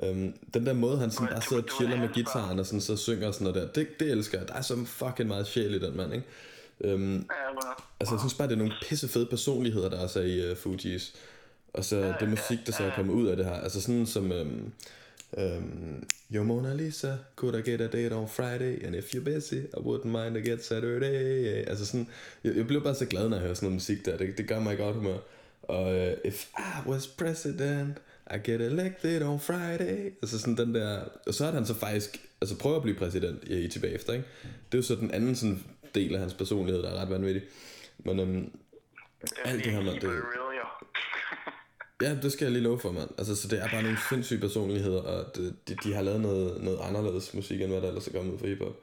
Um, 0.03 0.35
den 0.55 0.67
der 0.67 0.73
måde, 0.73 0.99
han 0.99 1.11
sådan 1.11 1.29
bare 1.29 1.43
sidder 1.43 1.63
og 1.63 1.69
chiller 1.77 1.97
med 1.97 2.09
gitaren 2.09 2.59
og 2.59 2.67
sådan, 2.67 2.81
så 2.81 2.97
synger 2.97 3.29
og 3.29 3.35
sådan 3.35 3.53
noget 3.53 3.63
der, 3.63 3.73
det, 3.73 4.01
det 4.01 4.11
elsker 4.11 4.39
jeg. 4.39 4.49
Der 4.49 4.55
er 4.55 4.63
så 4.63 4.85
fucking 4.87 5.29
meget 5.29 5.47
sjæl 5.47 5.75
i 5.75 5.79
den 5.79 5.97
mand, 5.97 6.15
ikke? 6.15 6.95
Um, 6.95 7.29
altså, 8.01 8.15
jeg 8.15 8.21
synes 8.21 8.35
bare, 8.35 8.49
det 8.49 8.55
er 8.55 8.59
nogle 8.59 8.75
pisse 8.83 9.09
fede 9.09 9.27
personligheder, 9.27 9.89
der 9.89 10.01
også 10.01 10.21
er 10.21 10.25
i 10.25 10.51
uh, 10.51 10.57
Fugees. 10.57 11.15
Og 11.75 11.85
så 11.85 12.15
det 12.21 12.29
musik, 12.29 12.59
der 12.67 12.73
så 12.73 12.85
er 12.85 12.91
kommet 12.97 13.15
ud 13.15 13.27
af 13.27 13.37
det 13.37 13.45
her. 13.45 13.53
Altså 13.53 13.81
sådan 13.81 14.07
som, 14.07 14.31
um, 14.31 14.73
Um, 15.37 16.07
Yo 16.31 16.43
Mona 16.43 16.75
Lisa, 16.75 17.19
could 17.37 17.57
I 17.57 17.71
get 17.71 17.81
a 17.81 17.89
date 17.89 18.13
on 18.13 18.29
Friday? 18.29 18.87
And 18.87 18.95
if 18.95 19.15
you're 19.15 19.25
busy, 19.25 19.59
I 19.77 19.81
wouldn't 19.81 20.05
mind 20.05 20.35
to 20.35 20.41
get 20.41 20.65
Saturday. 20.65 21.65
Altså 21.67 21.87
sådan, 21.87 22.09
jeg, 22.45 22.57
jeg 22.57 22.67
blev 22.67 22.83
bare 22.83 22.95
så 22.95 23.07
glad, 23.07 23.29
når 23.29 23.37
jeg 23.37 23.43
hører 23.43 23.55
sådan 23.55 23.67
noget 23.67 23.75
musik 23.75 24.07
der. 24.07 24.17
Det, 24.17 24.39
det 24.39 24.49
gør 24.49 24.61
mig 24.61 24.77
godt 24.77 24.97
humør. 24.97 25.19
Og 25.63 25.85
uh, 25.85 26.13
if 26.25 26.49
I 26.59 26.89
was 26.89 27.07
president, 27.07 27.99
I 28.35 28.39
get 28.45 28.61
elected 28.61 29.23
on 29.23 29.41
Friday. 29.41 30.13
Altså 30.23 30.39
sådan 30.39 30.57
den 30.57 30.75
der... 30.75 31.05
Og 31.27 31.35
så 31.35 31.45
er 31.45 31.53
han 31.53 31.67
så 31.67 31.75
faktisk... 31.75 32.21
Altså 32.41 32.59
prøver 32.59 32.77
at 32.77 32.83
blive 32.83 32.97
præsident 32.97 33.45
i 33.49 33.69
tilbage 33.69 33.95
efter, 33.95 34.13
ikke? 34.13 34.25
Det 34.73 34.75
er 34.75 34.79
jo 34.79 34.83
så 34.83 34.95
den 34.95 35.11
anden 35.11 35.37
sådan 35.37 35.65
del 35.95 36.15
af 36.15 36.21
hans 36.21 36.35
personlighed, 36.35 36.83
der 36.83 36.91
er 36.91 37.03
ret 37.03 37.11
vanvittig. 37.11 37.43
Men 37.99 38.21
um, 38.21 38.51
alt 39.45 39.65
det 39.65 39.73
her, 39.73 39.83
man, 39.83 39.95
det, 39.95 40.11
Ja, 42.03 42.11
det 42.23 42.31
skal 42.33 42.45
jeg 42.45 42.53
lige 42.53 42.69
love 42.69 42.81
for, 42.85 42.93
mand. 42.99 43.11
Altså, 43.21 43.33
så 43.41 43.45
det 43.51 43.59
er 43.63 43.69
bare 43.75 43.87
nogle 43.87 44.01
sindssyge 44.11 44.45
personligheder, 44.47 45.03
og 45.13 45.19
de, 45.35 45.43
de, 45.67 45.73
de 45.85 45.91
har 45.97 46.03
lavet 46.09 46.23
noget, 46.29 46.49
noget 46.67 46.81
anderledes 46.89 47.27
musik, 47.39 47.59
end 47.61 47.71
hvad 47.73 47.83
der 47.83 47.91
ellers 47.91 48.09
er 48.09 48.15
kommet 48.17 48.35
ud 48.35 48.41
for 48.43 48.51
hiphop. 48.51 48.77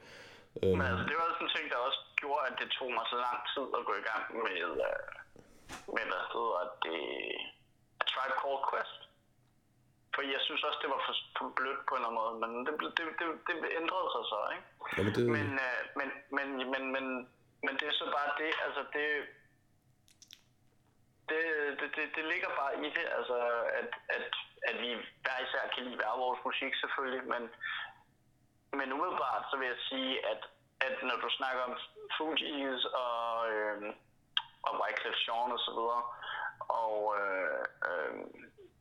Um, 0.62 0.76
Men 0.78 0.86
altså, 0.90 1.04
det 1.10 1.16
var 1.20 1.26
sådan 1.28 1.46
en 1.48 1.52
ting, 1.56 1.64
der 1.72 1.78
også 1.88 2.00
gjorde, 2.22 2.42
at 2.50 2.54
det 2.60 2.68
tog 2.78 2.90
mig 2.96 3.04
så 3.12 3.18
lang 3.26 3.38
tid 3.52 3.66
at 3.78 3.82
gå 3.88 3.94
i 4.02 4.04
gang 4.10 4.24
med, 4.44 4.58
uh, 4.70 5.06
med 5.94 6.04
hvad 6.10 6.24
hedder 6.34 6.62
det, 6.84 7.00
A 8.02 8.04
Tribe 8.12 8.36
Called 8.42 8.62
Quest. 8.68 9.00
For 10.14 10.22
jeg 10.34 10.40
synes 10.46 10.62
også, 10.68 10.78
det 10.82 10.90
var 10.94 11.00
for, 11.06 11.14
for 11.38 11.46
blødt 11.58 11.82
på 11.88 11.92
en 11.94 11.98
eller 11.98 12.10
anden 12.10 12.20
måde, 12.20 12.34
men 12.42 12.50
det, 12.66 12.72
det, 12.96 13.04
det, 13.18 13.26
det 13.64 13.70
ændrede 13.80 14.08
sig 14.14 14.24
så, 14.32 14.38
ikke? 14.56 14.66
Ja, 14.96 15.00
men, 15.06 15.12
det... 15.16 15.22
men, 15.36 15.48
uh, 15.66 15.80
men, 15.98 16.08
men, 16.36 16.48
men, 16.72 16.82
men, 16.94 17.04
men 17.64 17.72
det 17.78 17.86
er 17.90 17.96
så 18.00 18.06
bare 18.18 18.30
det, 18.42 18.50
altså 18.66 18.82
det, 18.96 19.08
det, 21.30 21.42
det, 21.80 21.88
det, 21.96 22.06
det 22.16 22.24
ligger 22.32 22.50
bare 22.60 22.74
i 22.86 22.88
det, 22.96 23.06
altså 23.18 23.36
at, 23.80 23.90
at, 24.16 24.26
at 24.68 24.76
vi 24.82 24.90
hver 25.24 25.38
især 25.46 25.64
kan 25.74 25.84
lide 25.84 25.98
hver 26.00 26.22
vores 26.24 26.40
musik 26.48 26.72
selvfølgelig, 26.82 27.24
men, 27.34 27.42
men 28.78 28.92
umiddelbart 28.96 29.42
så 29.50 29.56
vil 29.58 29.68
jeg 29.72 29.80
sige, 29.90 30.12
at, 30.32 30.42
at 30.86 30.96
når 31.08 31.16
du 31.24 31.28
snakker 31.38 31.62
om 31.68 31.74
Fugees 32.16 32.82
og, 33.04 33.26
øh, 33.52 33.78
og 34.66 34.72
Wyclef 34.80 35.18
Jean 35.26 35.56
og 35.56 35.60
så 35.66 35.72
videre, 35.78 36.02
og 36.84 36.98
øh, 37.20 37.64
øh, 37.88 38.14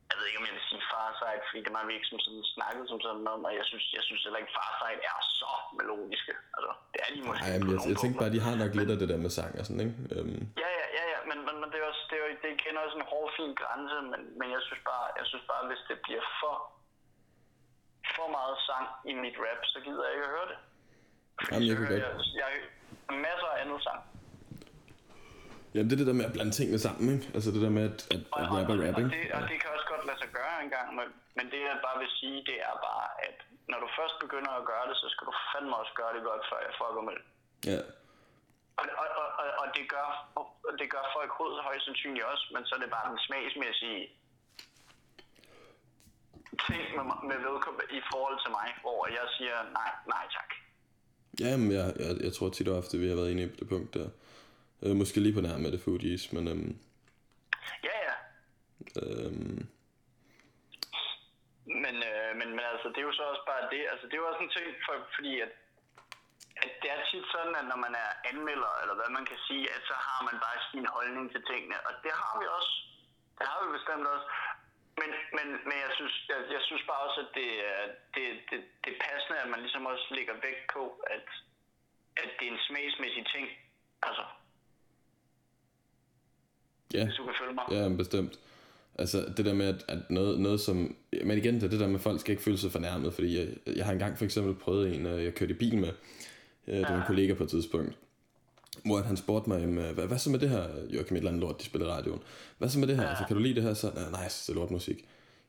jeg 0.10 0.16
ved 0.18 0.26
ikke, 0.28 0.40
om 0.42 0.48
jeg 0.50 0.56
vil 0.58 0.70
sige 0.72 0.84
Farsight, 0.92 1.42
fordi 1.48 1.60
det 1.64 1.70
er 1.72 1.78
meget 1.78 1.98
ikke 1.98 2.12
som 2.12 2.20
sådan 2.26 2.46
snakket 2.56 2.84
som 2.92 3.00
sådan 3.06 3.28
om, 3.34 3.42
og 3.48 3.54
jeg 3.60 3.66
synes, 3.70 3.86
jeg 3.98 4.04
synes 4.08 4.22
heller 4.26 4.42
ikke, 4.42 4.54
Farsight 4.60 5.00
er 5.12 5.18
så 5.40 5.52
melodiske. 5.80 6.34
Altså, 6.56 6.72
det 6.92 7.00
er 7.04 7.10
de 7.16 7.20
måske 7.28 7.44
Ej, 7.46 7.52
jeg, 7.54 7.90
jeg 7.92 7.98
tænker 8.04 8.18
bare, 8.22 8.34
de 8.38 8.42
har 8.48 8.56
nok 8.64 8.74
lidt 8.80 8.90
af 8.94 8.98
det 9.02 9.08
der 9.12 9.20
med 9.26 9.32
sang 9.40 9.54
og 9.60 9.66
sådan, 9.68 9.82
ikke? 9.86 9.96
Ja, 10.64 10.68
ja, 10.71 10.71
men, 11.32 11.40
men, 11.48 11.56
men 11.62 11.68
det 11.72 11.78
er 11.82 11.88
også, 11.92 12.04
det 12.10 12.18
er 12.20 12.26
det 12.42 12.48
er 12.50 12.56
igen 12.60 12.76
også 12.84 12.96
en 13.02 13.08
hård, 13.12 13.28
fin 13.38 13.54
grænse, 13.62 13.98
men, 14.12 14.22
men 14.40 14.48
jeg 14.56 14.62
synes 14.68 14.84
bare, 14.92 15.06
jeg 15.20 15.26
synes 15.32 15.46
bare, 15.52 15.64
hvis 15.70 15.82
det 15.90 15.98
bliver 16.06 16.26
for, 16.40 16.56
for 18.16 18.28
meget 18.38 18.58
sang 18.68 18.88
i 19.12 19.14
mit 19.24 19.38
rap, 19.44 19.62
så 19.74 19.78
gider 19.86 20.04
jeg 20.06 20.14
ikke 20.16 20.28
at 20.30 20.34
høre 20.38 20.48
det. 20.52 20.60
Fordi 21.40 21.54
Jamen, 21.54 21.68
jeg, 21.70 21.76
hører, 21.82 22.00
jeg, 22.04 22.14
jeg, 22.42 22.50
jeg, 23.10 23.18
masser 23.28 23.50
af 23.54 23.58
andet 23.64 23.80
sang. 23.88 24.02
Jamen, 25.74 25.88
det 25.90 25.96
er 25.96 26.02
det 26.02 26.10
der 26.12 26.20
med 26.20 26.28
at 26.30 26.34
blande 26.36 26.54
tingene 26.58 26.80
sammen, 26.88 27.06
ikke? 27.16 27.28
Altså 27.36 27.50
det 27.56 27.62
der 27.66 27.74
med 27.78 27.86
at, 27.92 28.00
at, 28.16 28.22
at 28.40 28.46
rap 28.56 28.70
er 28.74 28.78
rapping. 28.86 29.08
Og 29.08 29.14
det, 29.16 29.24
og 29.38 29.42
det 29.50 29.56
kan 29.62 29.70
også 29.76 29.88
godt 29.94 30.04
lade 30.10 30.20
sig 30.24 30.32
gøre 30.40 30.56
en 30.64 30.70
gang, 30.76 30.88
men, 30.98 31.08
men 31.38 31.46
det 31.52 31.60
jeg 31.70 31.78
bare 31.88 31.98
vil 32.02 32.12
sige, 32.20 32.38
det 32.50 32.58
er 32.70 32.76
bare, 32.90 33.08
at 33.28 33.38
når 33.72 33.80
du 33.84 33.88
først 34.00 34.16
begynder 34.24 34.52
at 34.60 34.64
gøre 34.72 34.86
det, 34.90 34.96
så 35.02 35.08
skal 35.14 35.24
du 35.30 35.34
fandme 35.52 35.74
også 35.82 35.94
gøre 36.00 36.12
det 36.16 36.22
godt, 36.30 36.44
før 36.50 36.60
jeg 36.68 36.74
fucker 36.80 37.04
med 37.08 37.16
det. 37.18 37.26
Ja. 37.72 37.82
Og, 38.82 39.08
og, 39.22 39.28
og, 39.42 39.48
og 39.62 39.68
det, 39.76 39.86
gør, 39.94 40.08
det 40.80 40.88
gør 40.94 41.04
folk 41.16 41.32
hoved 41.40 41.56
højst 41.68 41.86
sandsynligt 41.86 42.26
også, 42.26 42.46
men 42.54 42.66
så 42.66 42.76
er 42.76 42.80
det 42.80 42.90
bare 42.96 43.10
den 43.12 43.20
smagsmæssige 43.28 44.02
ting 46.68 46.84
med, 46.98 47.06
med 47.30 47.38
vedkommende 47.48 47.86
i 48.00 48.02
forhold 48.12 48.38
til 48.44 48.52
mig, 48.58 48.68
hvor 48.84 49.02
jeg 49.18 49.26
siger 49.38 49.58
nej, 49.80 49.92
nej 50.14 50.26
tak. 50.38 50.52
Jamen, 51.40 51.72
jeg, 51.72 51.88
jeg, 52.04 52.12
jeg 52.26 52.34
tror 52.34 52.50
tit 52.50 52.68
og 52.68 52.78
ofte, 52.78 52.98
vi 52.98 53.08
har 53.10 53.16
været 53.16 53.32
inde 53.32 53.50
på 53.50 53.56
det 53.60 53.70
punkt 53.70 53.94
der. 53.94 54.10
Øh, 54.84 54.96
måske 54.96 55.20
lige 55.20 55.34
på 55.34 55.42
nær 55.42 55.58
med 55.58 55.72
det 55.72 55.82
Fugees, 55.82 56.34
men... 56.34 56.48
Øhm, 56.48 56.72
ja, 57.88 57.96
ja. 58.08 58.16
Øhm, 59.02 59.68
men, 61.84 61.96
øh, 62.10 62.30
men, 62.40 62.50
men 62.58 62.66
altså, 62.74 62.88
det 62.94 62.98
er 62.98 63.08
jo 63.10 63.14
så 63.20 63.24
også 63.34 63.44
bare 63.52 63.64
det. 63.74 63.84
Altså, 63.92 64.06
det 64.08 64.14
er 64.14 64.22
jo 64.24 64.30
også 64.32 64.44
en 64.44 64.54
ting, 64.58 64.68
for, 64.86 64.96
fordi 65.16 65.34
at 65.46 65.52
at 66.66 66.72
det 66.82 66.90
er 66.96 67.00
tit 67.10 67.26
sådan, 67.36 67.54
at 67.62 67.66
når 67.72 67.80
man 67.86 67.94
er 68.04 68.10
anmelder, 68.32 68.74
eller 68.82 68.96
hvad 69.00 69.10
man 69.18 69.26
kan 69.32 69.40
sige, 69.48 69.66
at 69.76 69.82
så 69.90 69.96
har 70.08 70.20
man 70.28 70.36
bare 70.46 70.58
sin 70.72 70.86
holdning 70.96 71.26
til 71.34 71.42
tingene. 71.52 71.78
Og 71.88 71.94
det 72.04 72.14
har 72.22 72.34
vi 72.42 72.46
også. 72.58 72.74
Det 73.40 73.46
har 73.52 73.60
vi 73.64 73.70
bestemt 73.78 74.06
også. 74.16 74.28
Men, 75.02 75.10
men, 75.38 75.48
men 75.68 75.76
jeg, 75.86 75.92
synes, 75.98 76.16
jeg, 76.32 76.40
jeg 76.56 76.62
synes 76.68 76.84
bare 76.90 77.02
også, 77.08 77.20
at 77.26 77.30
det, 77.40 77.50
er- 77.72 77.92
det, 78.16 78.24
det, 78.50 78.58
det 78.84 78.90
er 78.94 79.00
passende, 79.08 79.38
at 79.44 79.50
man 79.54 79.60
ligesom 79.66 79.84
også 79.92 80.06
lægger 80.18 80.36
vægt 80.46 80.64
på, 80.76 80.84
at, 81.16 81.26
at 82.24 82.30
det 82.38 82.46
er 82.48 82.52
en 82.58 82.64
smagsmæssig 82.70 83.26
ting. 83.36 83.46
Altså, 84.08 84.26
Ja, 86.94 87.04
hvis 87.06 87.16
du 87.16 87.24
kan 87.26 87.36
følge 87.42 87.54
mig. 87.54 87.66
ja 87.72 87.90
bestemt. 88.04 88.34
Altså 89.00 89.18
det 89.38 89.46
der 89.46 89.54
med, 89.54 89.68
at, 89.68 89.82
at 89.96 90.10
noget, 90.10 90.40
noget 90.40 90.60
som... 90.62 90.96
Men 91.26 91.38
igen, 91.38 91.56
det 91.56 91.64
er 91.64 91.70
det 91.70 91.80
der 91.80 91.88
med, 91.88 91.96
at 91.96 92.02
folk 92.02 92.20
skal 92.20 92.32
ikke 92.32 92.44
føle 92.44 92.58
sig 92.58 92.72
fornærmet, 92.72 93.14
fordi 93.14 93.30
jeg, 93.40 93.48
jeg 93.78 93.86
har 93.86 93.94
engang 93.94 94.18
for 94.18 94.26
eksempel 94.26 94.56
prøvet 94.64 94.96
en, 94.96 95.06
øh, 95.06 95.24
jeg 95.24 95.36
kørte 95.36 95.54
i 95.54 95.58
bil 95.58 95.78
med, 95.78 95.94
øh, 96.68 96.78
det 96.78 96.90
var 96.90 96.98
en 96.98 97.08
kollega 97.08 97.34
på 97.34 97.44
et 97.44 97.50
tidspunkt, 97.50 97.98
hvor 98.86 99.02
han 99.02 99.18
spurgte 99.18 99.50
mig, 99.50 99.62
jamen, 99.62 99.94
hvad, 99.94 100.08
hvad 100.08 100.18
så 100.18 100.30
med 100.30 100.40
det 100.40 100.50
her, 100.50 100.64
Joachim, 100.90 101.16
et 101.16 101.18
eller 101.18 101.32
andet 101.32 101.42
lort, 101.42 101.60
de 101.60 101.66
spiller 101.66 101.88
radioen. 101.88 102.22
Hvad 102.58 102.70
så 102.70 102.80
med 102.80 102.88
det 102.88 102.96
her? 102.96 103.08
Altså, 103.08 103.24
kan 103.28 103.36
du 103.36 103.42
lide 103.42 103.56
det 103.56 103.64
her? 103.64 103.74
Så, 103.74 103.92
nej, 103.96 104.12
nej, 104.12 104.24
det 104.24 104.50
er 104.50 104.54
lortmusik. 104.54 105.06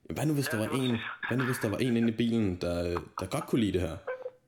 Jamen, 0.08 0.16
hvad 0.16 0.26
nu 0.26 0.34
hvis 0.34 0.46
der 0.46 0.58
var 0.58 0.68
en, 0.68 0.96
hvad 1.28 1.38
nu 1.38 1.44
hvis 1.44 1.56
der 1.62 1.68
var 1.68 1.76
en 1.76 1.96
inde 1.96 2.08
i 2.08 2.16
bilen, 2.16 2.58
der, 2.60 3.00
der 3.20 3.26
godt 3.26 3.46
kunne 3.46 3.60
lide 3.60 3.72
det 3.72 3.80
her? 3.80 3.96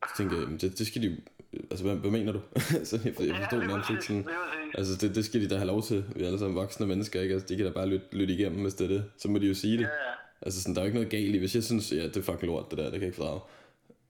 Så 0.08 0.16
tænkte 0.16 0.36
jeg, 0.36 0.60
det, 0.60 0.78
det 0.78 0.86
skal 0.86 1.02
de 1.02 1.06
jo, 1.06 1.14
altså 1.70 1.84
hvad, 1.84 1.96
hvad 1.96 2.10
mener 2.10 2.32
du? 2.32 2.40
så 2.84 3.00
jeg, 3.04 3.14
jeg 3.20 3.36
forstod 3.36 3.58
lige 3.58 3.68
nærmest 3.68 3.90
ikke 3.90 4.02
sådan, 4.02 4.26
altså 4.74 4.96
det, 5.06 5.14
det 5.14 5.24
skal 5.24 5.40
de 5.40 5.48
da 5.48 5.56
have 5.56 5.66
lov 5.66 5.82
til. 5.82 6.04
Vi 6.16 6.22
er 6.22 6.26
alle 6.26 6.38
sammen 6.38 6.56
voksne 6.56 6.86
mennesker, 6.86 7.20
ikke? 7.20 7.34
Altså, 7.34 7.48
de 7.48 7.56
kan 7.56 7.66
da 7.66 7.72
bare 7.72 7.88
lytte, 7.88 8.06
lytte 8.12 8.34
igennem, 8.34 8.62
hvis 8.62 8.74
det 8.74 8.84
er 8.84 8.88
det. 8.88 9.04
Så 9.18 9.28
må 9.28 9.38
de 9.38 9.46
jo 9.46 9.54
sige 9.54 9.76
det. 9.76 9.82
Ja, 9.82 9.88
ja. 9.88 10.14
Altså 10.42 10.62
sådan, 10.62 10.74
der 10.74 10.80
er 10.80 10.84
jo 10.84 10.86
ikke 10.86 10.96
noget 10.96 11.10
galt 11.10 11.34
i, 11.34 11.38
hvis 11.38 11.54
jeg 11.54 11.64
synes, 11.64 11.92
ja, 11.92 12.02
det 12.02 12.16
er 12.16 12.22
fucking 12.22 12.52
lort, 12.52 12.70
det 12.70 12.78
der, 12.78 12.84
det 12.84 12.92
kan 12.92 13.00
jeg 13.00 13.08
ikke 13.08 13.16
fordrage. 13.16 13.40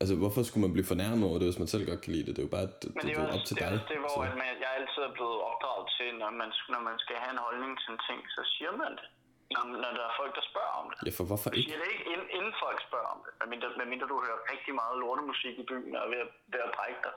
Altså, 0.00 0.14
hvorfor 0.22 0.40
skulle 0.48 0.62
man 0.66 0.72
blive 0.76 0.88
fornærmet 0.92 1.24
over 1.28 1.38
det, 1.40 1.46
hvis 1.48 1.60
man 1.62 1.68
selv 1.74 1.84
godt 1.90 2.00
kan 2.04 2.12
lide 2.16 2.26
det? 2.26 2.32
Det 2.36 2.42
er 2.42 2.48
jo 2.48 2.54
bare, 2.58 2.68
det, 2.82 2.88
Men 2.96 3.02
det, 3.02 3.02
det 3.02 3.08
det 3.08 3.16
er 3.16 3.22
er 3.24 3.28
jo 3.30 3.36
op 3.36 3.44
til 3.48 3.54
det, 3.56 3.64
er 3.66 3.70
dig. 3.74 3.80
det 3.90 3.98
hvor 4.04 4.16
så. 4.16 4.28
at 4.30 4.34
man, 4.42 4.48
jeg 4.64 4.70
altid 4.78 5.00
er 5.10 5.12
blevet 5.18 5.38
opdraget 5.50 5.86
til, 5.98 6.08
når 6.22 6.30
man, 6.40 6.48
når 6.74 6.82
man 6.88 6.96
skal 7.04 7.16
have 7.22 7.32
en 7.36 7.42
holdning 7.46 7.72
til 7.82 7.88
en 7.94 8.00
ting, 8.08 8.20
så 8.36 8.42
siger 8.54 8.72
man 8.82 8.92
det. 9.00 9.08
Når, 9.54 9.64
når 9.84 9.90
der 9.98 10.04
er 10.10 10.14
folk, 10.20 10.32
der 10.38 10.44
spørger 10.52 10.74
om 10.82 10.86
det. 10.90 10.98
Ja, 11.06 11.10
for 11.18 11.24
hvorfor 11.30 11.48
ikke? 11.50 11.64
siger 11.66 11.78
det 11.82 11.88
ikke, 11.94 12.04
inden, 12.12 12.28
inden 12.38 12.54
folk 12.64 12.78
spørger 12.88 13.10
om 13.14 13.18
det. 13.24 13.30
Medmindre, 13.42 13.68
medmindre 13.80 14.06
du 14.12 14.16
hører 14.26 14.38
rigtig 14.52 14.72
meget 14.80 14.94
lortemusik 15.02 15.54
i 15.62 15.64
byen 15.70 15.92
og 15.98 16.02
er 16.06 16.10
ved 16.14 16.20
at, 16.26 16.30
ved 16.52 16.60
at 16.68 16.72
brække 16.78 17.00
dig. 17.06 17.14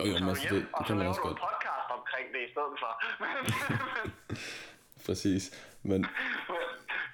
Og 0.00 0.04
jo, 0.08 0.12
men 0.14 0.22
er 0.24 0.28
altså, 0.32 0.44
hjem, 0.44 0.54
det, 0.54 0.62
og 0.76 0.80
det 0.80 0.88
så 0.90 0.94
laver 1.02 1.14
du 1.22 1.26
en 1.34 1.40
podcast 1.48 1.88
omkring 1.98 2.26
det 2.34 2.40
i 2.46 2.50
stedet 2.54 2.74
for. 2.82 2.92
Præcis. 5.06 5.42
Men, 5.82 5.90
men, 5.90 6.00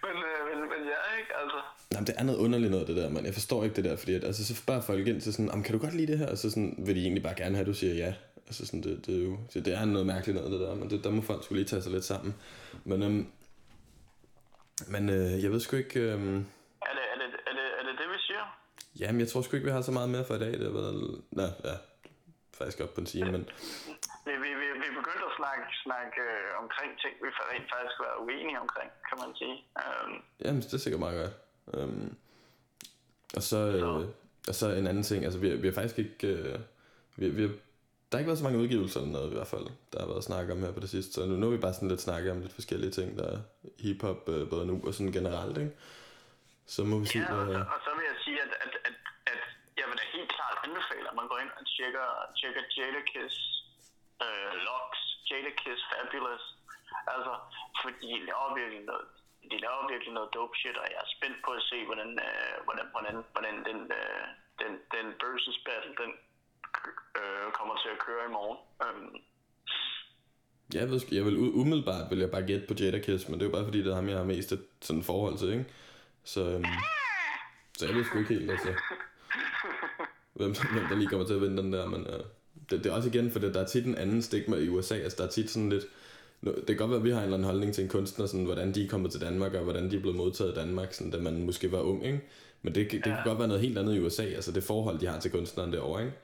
men, 0.05 0.17
øh, 0.29 0.41
men, 0.49 0.59
men 0.69 0.81
ja, 0.93 1.19
ikke? 1.19 1.33
Altså, 1.43 1.59
nej, 1.93 2.01
men 2.01 2.07
det 2.07 2.15
er 2.19 2.23
noget 2.25 2.39
underligt 2.39 2.71
noget, 2.71 2.87
det 2.89 2.97
der, 2.97 3.11
man. 3.11 3.25
Jeg 3.25 3.35
forstår 3.35 3.65
ikke 3.65 3.77
det 3.77 3.85
der, 3.85 3.97
fordi 3.97 4.15
at, 4.15 4.25
altså, 4.25 4.47
så 4.47 4.55
spørger 4.55 4.81
folk 4.81 5.07
ind 5.07 5.21
til 5.21 5.33
sådan, 5.33 5.49
"Jamen, 5.49 5.65
kan 5.65 5.73
du 5.73 5.79
godt 5.79 5.95
lide 5.95 6.07
det 6.13 6.19
her? 6.19 6.27
Og 6.31 6.39
så 6.39 6.51
sådan, 6.51 6.75
vil 6.79 6.95
de 6.97 7.01
egentlig 7.01 7.23
bare 7.23 7.35
gerne 7.37 7.55
have, 7.55 7.61
at 7.61 7.67
du 7.67 7.75
siger 7.75 7.95
ja. 7.95 8.15
Altså 8.47 8.67
sådan, 8.67 8.83
det, 8.83 9.07
det 9.07 9.19
er 9.21 9.25
jo, 9.25 9.39
det, 9.55 9.65
det 9.65 9.75
er 9.75 9.85
noget 9.85 10.07
mærkeligt 10.07 10.37
noget, 10.37 10.53
det 10.53 10.61
der, 10.61 10.75
men 10.75 10.91
det, 10.91 11.05
der 11.05 11.11
må 11.11 11.23
folk 11.23 11.45
skulle 11.45 11.59
lige 11.63 11.69
tage 11.69 11.83
sig 11.83 11.93
lidt 11.93 12.05
sammen. 12.05 12.35
Men, 12.85 13.03
øhm, 13.03 13.27
men 14.89 15.09
øh, 15.11 15.43
jeg 15.43 15.51
ved 15.53 15.61
sgu 15.61 15.77
ikke, 15.77 16.01
øhm, 16.01 16.37
er 16.83 16.95
det, 16.99 17.05
er, 17.13 17.17
det, 17.23 17.29
er, 17.49 17.53
det, 17.59 17.67
er 17.81 17.83
det 17.89 17.95
det, 18.01 18.09
vi 18.15 18.19
siger? 18.29 18.45
Jamen, 19.01 19.21
jeg 19.21 19.29
tror 19.29 19.43
sgu 19.43 19.57
ikke, 19.57 19.65
vi 19.65 19.73
har 19.73 19.83
så 19.83 19.93
meget 19.93 20.09
mere 20.09 20.25
for 20.25 20.35
i 20.35 20.39
dag. 20.39 20.53
Det 20.53 20.63
har 20.71 20.71
været... 20.81 21.23
Nå, 21.31 21.43
ja, 21.43 21.75
faktisk 22.59 22.81
op 22.81 22.95
på 22.95 23.01
en 23.01 23.07
time, 23.07 23.33
men... 23.33 23.43
Vi, 24.27 24.33
vi, 24.45 24.51
vi, 24.61 24.67
vi 24.83 24.89
begyndte 24.99 25.25
at 25.31 25.34
snakke, 25.45 25.65
snakke 25.87 26.21
øh, 26.31 26.63
omkring 26.63 26.91
ting, 27.03 27.15
vi 27.23 27.29
rent 27.53 27.69
faktisk 27.75 27.97
var 28.05 28.13
uenige 28.25 28.61
omkring, 28.65 28.91
kan 29.09 29.17
man 29.23 29.31
sige. 29.41 29.57
Um, 29.83 30.13
Jamen, 30.45 30.61
det 30.63 30.75
er 30.75 30.85
sikkert 30.85 31.05
meget 31.07 31.17
godt. 31.21 31.35
Um, 31.75 32.17
og 33.37 33.43
så... 33.51 33.61
Øh, 33.77 34.09
og 34.49 34.55
så 34.61 34.67
en 34.81 34.87
anden 34.87 35.03
ting, 35.11 35.25
altså 35.25 35.39
vi, 35.39 35.49
vi 35.63 35.67
har 35.69 35.75
faktisk 35.75 35.99
ikke... 35.99 36.27
Øh, 36.27 36.59
vi, 37.17 37.29
vi 37.29 37.43
har, 37.43 37.53
der 38.09 38.19
har 38.19 38.23
ikke 38.23 38.33
været 38.33 38.43
så 38.43 38.49
mange 38.49 38.63
udgivelser 38.65 39.01
eller 39.01 39.17
noget 39.17 39.31
i 39.33 39.37
hvert 39.39 39.53
fald, 39.55 39.67
der 39.93 39.99
har 40.03 40.09
været 40.13 40.29
snak 40.29 40.47
om 40.51 40.63
her 40.65 40.73
på 40.77 40.83
det 40.85 40.91
sidste. 40.95 41.13
Så 41.13 41.21
nu, 41.27 41.35
nu 41.37 41.45
har 41.47 41.55
vi 41.57 41.65
bare 41.67 41.77
sådan 41.77 41.93
lidt 41.93 42.07
snakket 42.09 42.29
om 42.35 42.41
lidt 42.41 42.59
forskellige 42.61 42.95
ting, 42.99 43.09
der 43.21 43.27
er 43.35 43.39
hiphop 43.85 44.23
øh, 44.35 44.43
både 44.53 44.65
nu 44.71 44.75
og 44.87 44.95
sådan 44.95 45.17
generelt, 45.19 45.57
ikke? 45.63 45.75
Så 46.75 46.81
må 46.91 46.95
vi 47.03 47.07
se, 47.07 47.19
Ja, 47.19 47.35
og, 47.35 47.47
så, 47.53 47.59
og 47.75 47.81
så 47.87 47.91
vil 47.97 48.05
jeg 48.13 48.19
sige, 48.25 48.39
at, 48.45 48.53
at, 48.65 48.73
at, 48.89 48.97
at 49.33 49.41
jeg 49.79 49.87
vil 49.89 49.97
da 50.01 50.05
helt 50.17 50.31
klart 50.37 50.57
anbefale, 50.67 51.07
at 51.11 51.17
man 51.21 51.27
går 51.31 51.39
ind 51.45 51.53
og 51.59 51.65
tjekker, 51.75 52.07
tjekker 52.39 52.63
Jadakiss 52.77 53.37
øh, 54.25 54.53
Locks, 54.69 55.04
Jadakiss 55.29 55.83
Fabulous. 55.91 56.45
Altså, 57.15 57.33
fordi 57.83 58.07
de 58.15 58.27
laver 58.29 58.49
virkelig 58.61 58.83
noget, 58.91 59.07
de 59.51 59.57
laver 59.65 59.91
virkelig 59.93 60.13
noget 60.19 60.35
dope 60.37 60.57
shit, 60.61 60.77
og 60.83 60.87
jeg 60.93 61.01
er 61.05 61.11
spændt 61.17 61.39
på 61.45 61.51
at 61.59 61.63
se, 61.71 61.79
hvordan, 61.89 62.11
øh, 62.27 62.55
hvordan, 62.67 62.87
hvordan, 62.95 63.15
hvordan 63.35 63.57
den, 63.69 63.79
øh, 64.01 64.25
den, 64.61 64.73
den 64.95 65.07
versus 65.23 65.59
battle, 65.67 65.95
den 66.03 66.11
øh, 67.21 67.47
kommer 67.59 67.75
til 67.83 67.91
at 67.95 68.03
køre 68.07 68.25
i 68.29 68.33
morgen. 68.39 68.59
Um, 68.85 69.11
Jeg 70.75 70.91
ved, 70.91 71.01
jeg 71.19 71.25
vil 71.27 71.37
umiddelbart 71.63 72.11
vil 72.11 72.19
jeg 72.25 72.31
bare 72.31 72.47
gætte 72.51 72.67
på 72.69 72.75
Jadakiss, 72.81 73.29
men 73.29 73.35
det 73.35 73.43
er 73.43 73.51
jo 73.51 73.57
bare 73.57 73.69
fordi, 73.69 73.79
det 73.85 73.91
er 73.91 74.01
ham, 74.01 74.09
jeg 74.09 74.19
har 74.19 74.25
mest 74.35 74.53
et 74.53 74.67
sådan 74.87 75.03
forhold 75.03 75.39
til, 75.39 75.49
ikke? 75.53 75.67
Så, 76.25 76.41
øhm, 76.53 76.65
så 77.77 77.87
jeg 77.87 77.95
ved 77.95 78.05
sgu 78.05 78.19
ikke 78.19 78.35
helt, 78.35 78.51
altså, 78.51 78.73
hvem, 80.39 80.51
hvem 80.73 80.87
der 80.91 80.97
lige 80.97 81.09
kommer 81.09 81.27
til 81.27 81.35
at 81.35 81.41
vinde 81.41 81.63
den 81.63 81.73
der, 81.73 81.87
men 81.87 82.07
øh, 82.07 82.25
det, 82.71 82.85
det, 82.85 82.87
er 82.91 82.95
også 82.97 83.09
igen, 83.09 83.31
for 83.31 83.39
det, 83.39 83.55
der 83.55 83.61
er 83.61 83.67
tit 83.67 83.87
en 83.87 83.99
anden 83.99 84.23
stigma 84.23 84.57
i 84.57 84.69
USA, 84.69 84.95
altså 84.95 85.17
der 85.19 85.29
er 85.29 85.33
tit 85.33 85.51
sådan 85.51 85.71
lidt, 85.71 85.85
det 86.45 86.67
kan 86.67 86.77
godt 86.77 86.91
være, 86.91 87.03
at 87.03 87.05
vi 87.05 87.11
har 87.11 87.19
en 87.19 87.25
eller 87.25 87.37
anden 87.37 87.51
holdning 87.53 87.75
til 87.75 87.85
en 87.85 87.91
kunstner, 87.97 88.27
sådan, 88.27 88.45
hvordan 88.51 88.75
de 88.75 88.85
er 88.85 88.89
kommet 88.89 89.11
til 89.13 89.21
Danmark, 89.27 89.53
og 89.55 89.65
hvordan 89.69 89.91
de 89.91 89.97
er 89.97 90.01
blevet 90.01 90.17
modtaget 90.17 90.53
i 90.53 90.59
Danmark, 90.61 90.93
sådan, 90.93 91.13
da 91.13 91.19
man 91.19 91.47
måske 91.49 91.73
var 91.73 91.81
ung, 91.81 92.01
ikke? 92.07 92.21
Men 92.63 92.75
det, 92.75 92.83
det, 92.91 93.05
det 93.05 93.11
kan 93.15 93.25
godt 93.31 93.39
være 93.39 93.53
noget 93.53 93.65
helt 93.67 93.79
andet 93.81 93.95
i 93.97 94.01
USA, 94.07 94.27
altså 94.39 94.53
det 94.57 94.65
forhold, 94.73 94.97
de 94.99 95.07
har 95.07 95.19
til 95.21 95.31
kunstneren 95.37 95.73
derovre, 95.73 96.01
ikke? 96.05 96.17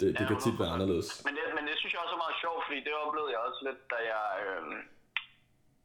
Det, 0.00 0.08
det 0.18 0.24
kan 0.30 0.38
tit 0.44 0.56
være 0.62 0.72
anderledes. 0.76 1.08
Men 1.26 1.34
det, 1.36 1.42
men 1.56 1.64
det 1.68 1.74
synes 1.80 1.92
jeg 1.94 2.00
også 2.04 2.14
er 2.18 2.22
meget 2.26 2.38
sjovt, 2.44 2.62
fordi 2.66 2.80
det 2.86 2.94
oplevede 3.04 3.32
jeg 3.34 3.40
også 3.48 3.60
lidt, 3.68 3.80
da 3.92 3.98
jeg... 4.12 4.26
Øhm, 4.44 4.78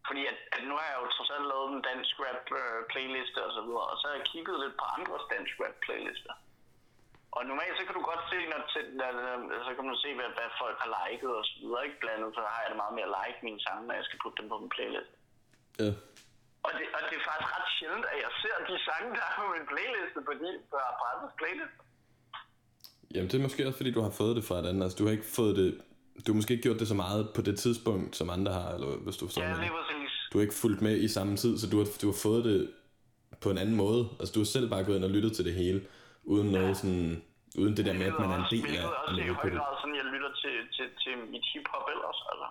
fordi 0.08 0.22
at, 0.32 0.38
at 0.56 0.62
nu 0.70 0.74
har 0.80 0.88
jeg 0.92 0.98
jo 1.02 1.08
trods 1.16 1.32
alt 1.36 1.48
lavet 1.52 1.70
en 1.76 1.82
dansk 1.90 2.14
rap 2.26 2.46
øh, 2.62 2.80
playliste 2.92 3.40
og 3.48 3.52
så 3.58 3.62
videre, 3.68 3.88
og 3.92 3.96
så 4.00 4.04
har 4.08 4.16
jeg 4.20 4.26
kigget 4.34 4.56
lidt 4.64 4.76
på 4.82 4.86
andres 4.98 5.26
dansk 5.34 5.54
rap 5.64 5.78
playlister. 5.86 6.34
Og 7.38 7.42
normalt 7.52 7.76
så 7.80 7.84
kan 7.88 7.96
du 8.00 8.04
godt 8.12 8.24
se, 8.32 8.38
når, 8.52 8.60
så 9.68 9.72
kan 9.76 9.86
du 9.92 9.96
se, 10.04 10.10
hvad, 10.18 10.30
hvad 10.38 10.50
folk 10.64 10.78
har 10.84 10.90
liket 10.98 11.32
og 11.40 11.44
så 11.50 11.56
videre, 11.62 11.82
ikke 11.88 12.00
blandet, 12.04 12.30
så 12.38 12.42
har 12.52 12.60
jeg 12.62 12.70
det 12.72 12.78
meget 12.84 12.96
mere 13.00 13.10
like 13.20 13.40
mine 13.48 13.60
sange, 13.66 13.84
når 13.88 13.96
jeg 14.00 14.06
skal 14.08 14.20
putte 14.24 14.38
dem 14.40 14.48
på 14.52 14.58
min 14.62 14.72
playlist. 14.76 15.12
Ja. 15.82 15.92
Og 16.66 16.72
det, 16.78 16.86
og 16.96 17.02
det 17.08 17.16
er 17.20 17.24
faktisk 17.30 17.52
ret 17.56 17.70
sjældent, 17.78 18.06
at 18.14 18.18
jeg 18.26 18.32
ser 18.44 18.56
de 18.70 18.76
sange, 18.88 19.10
der 19.18 19.24
er 19.30 19.34
på 19.40 19.46
min 19.56 19.66
playliste, 19.72 20.20
på, 20.28 20.34
de, 20.42 20.50
på 21.00 21.04
andres 21.12 21.36
playlist. 21.42 21.78
Jamen 23.14 23.30
det 23.30 23.38
er 23.38 23.44
måske 23.48 23.68
også 23.68 23.78
fordi 23.78 23.92
du 23.92 24.02
har 24.02 24.10
fået 24.22 24.36
det 24.36 24.44
fra 24.44 24.60
et 24.60 24.66
andet 24.66 24.84
Altså 24.84 24.98
du 24.98 25.06
har 25.06 25.12
ikke 25.12 25.30
fået 25.40 25.56
det 25.56 25.70
Du 26.28 26.32
har 26.32 26.36
måske 26.36 26.52
ikke 26.54 26.64
gjort 26.64 26.80
det 26.80 26.88
så 26.88 26.94
meget 26.94 27.30
på 27.36 27.42
det 27.42 27.60
tidspunkt 27.60 28.16
Som 28.16 28.30
andre 28.30 28.52
har 28.54 28.70
Eller 28.70 28.88
hvis 28.88 29.18
du 29.18 29.26
forstår 29.26 29.42
Ja, 29.44 29.54
lige 29.54 29.72
præcis. 29.78 30.12
Du 30.34 30.38
har 30.38 30.42
ikke 30.42 30.54
fulgt 30.54 30.82
med 30.82 30.98
i 30.98 31.08
samme 31.08 31.38
tid 31.38 31.58
Så 31.58 31.70
du 31.70 31.78
har, 31.78 31.88
du 32.02 32.08
har 32.12 32.18
fået 32.24 32.46
det 32.46 32.72
På 33.42 33.50
en 33.52 33.58
anden 33.58 33.76
måde 33.76 34.10
Altså 34.20 34.34
du 34.34 34.40
har 34.40 34.46
selv 34.46 34.70
bare 34.70 34.84
gået 34.84 34.96
ind 34.96 35.04
og 35.04 35.10
lyttet 35.10 35.32
til 35.36 35.46
det 35.46 35.54
hele 35.54 35.82
Uden 36.34 36.50
noget 36.58 36.78
sådan 36.82 37.24
Uden 37.62 37.74
det 37.78 37.86
der 37.88 37.96
med 38.02 38.08
at 38.12 38.20
man 38.24 38.32
er 38.36 38.40
en 38.44 38.50
del 38.54 38.72
af, 38.78 38.86
af 38.86 39.02
også 39.04 39.22
i 39.22 39.30
høj 39.38 39.44
det 39.50 39.58
grad 39.60 39.74
sådan, 39.82 40.00
jeg 40.02 40.08
lytter 40.14 40.32
til, 40.44 40.56
til, 40.76 40.88
til 41.02 41.14
mit 41.34 41.46
hiphop 41.52 41.86
ellers, 41.94 42.20
altså. 42.32 42.48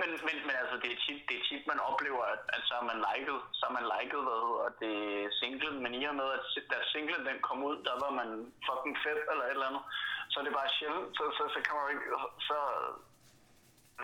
Men, 0.00 0.10
men, 0.26 0.36
men 0.46 0.54
altså, 0.62 0.76
det 0.82 0.90
er 0.94 0.98
tit, 1.04 1.20
det 1.28 1.36
er 1.38 1.44
tit 1.48 1.64
man 1.72 1.80
oplever, 1.90 2.22
at, 2.34 2.42
at 2.54 2.62
så 2.68 2.72
har 2.78 2.86
man 2.90 2.98
liket, 3.08 3.38
så 3.56 3.62
har 3.66 3.74
man 3.78 3.86
liket, 3.94 4.20
hvad 4.26 4.38
hedder 4.46 4.68
det, 4.82 4.96
singlen, 5.40 5.76
men 5.82 5.92
i 6.00 6.02
og 6.10 6.16
med, 6.20 6.28
at 6.36 6.42
da 6.70 6.76
singlen 6.92 7.22
den 7.28 7.38
kom 7.48 7.58
ud, 7.68 7.76
der 7.88 7.94
var 8.04 8.12
man 8.20 8.30
fucking 8.66 8.96
fed 9.04 9.20
eller 9.30 9.44
et 9.46 9.56
eller 9.56 9.70
andet, 9.70 9.84
så 10.30 10.34
er 10.40 10.44
det 10.44 10.58
bare 10.60 10.74
sjældent, 10.78 11.10
så, 11.18 11.24
så, 11.36 11.42
så 11.54 11.58
kan 11.66 11.74
man 11.78 11.88
ikke, 11.94 12.06
så, 12.48 12.58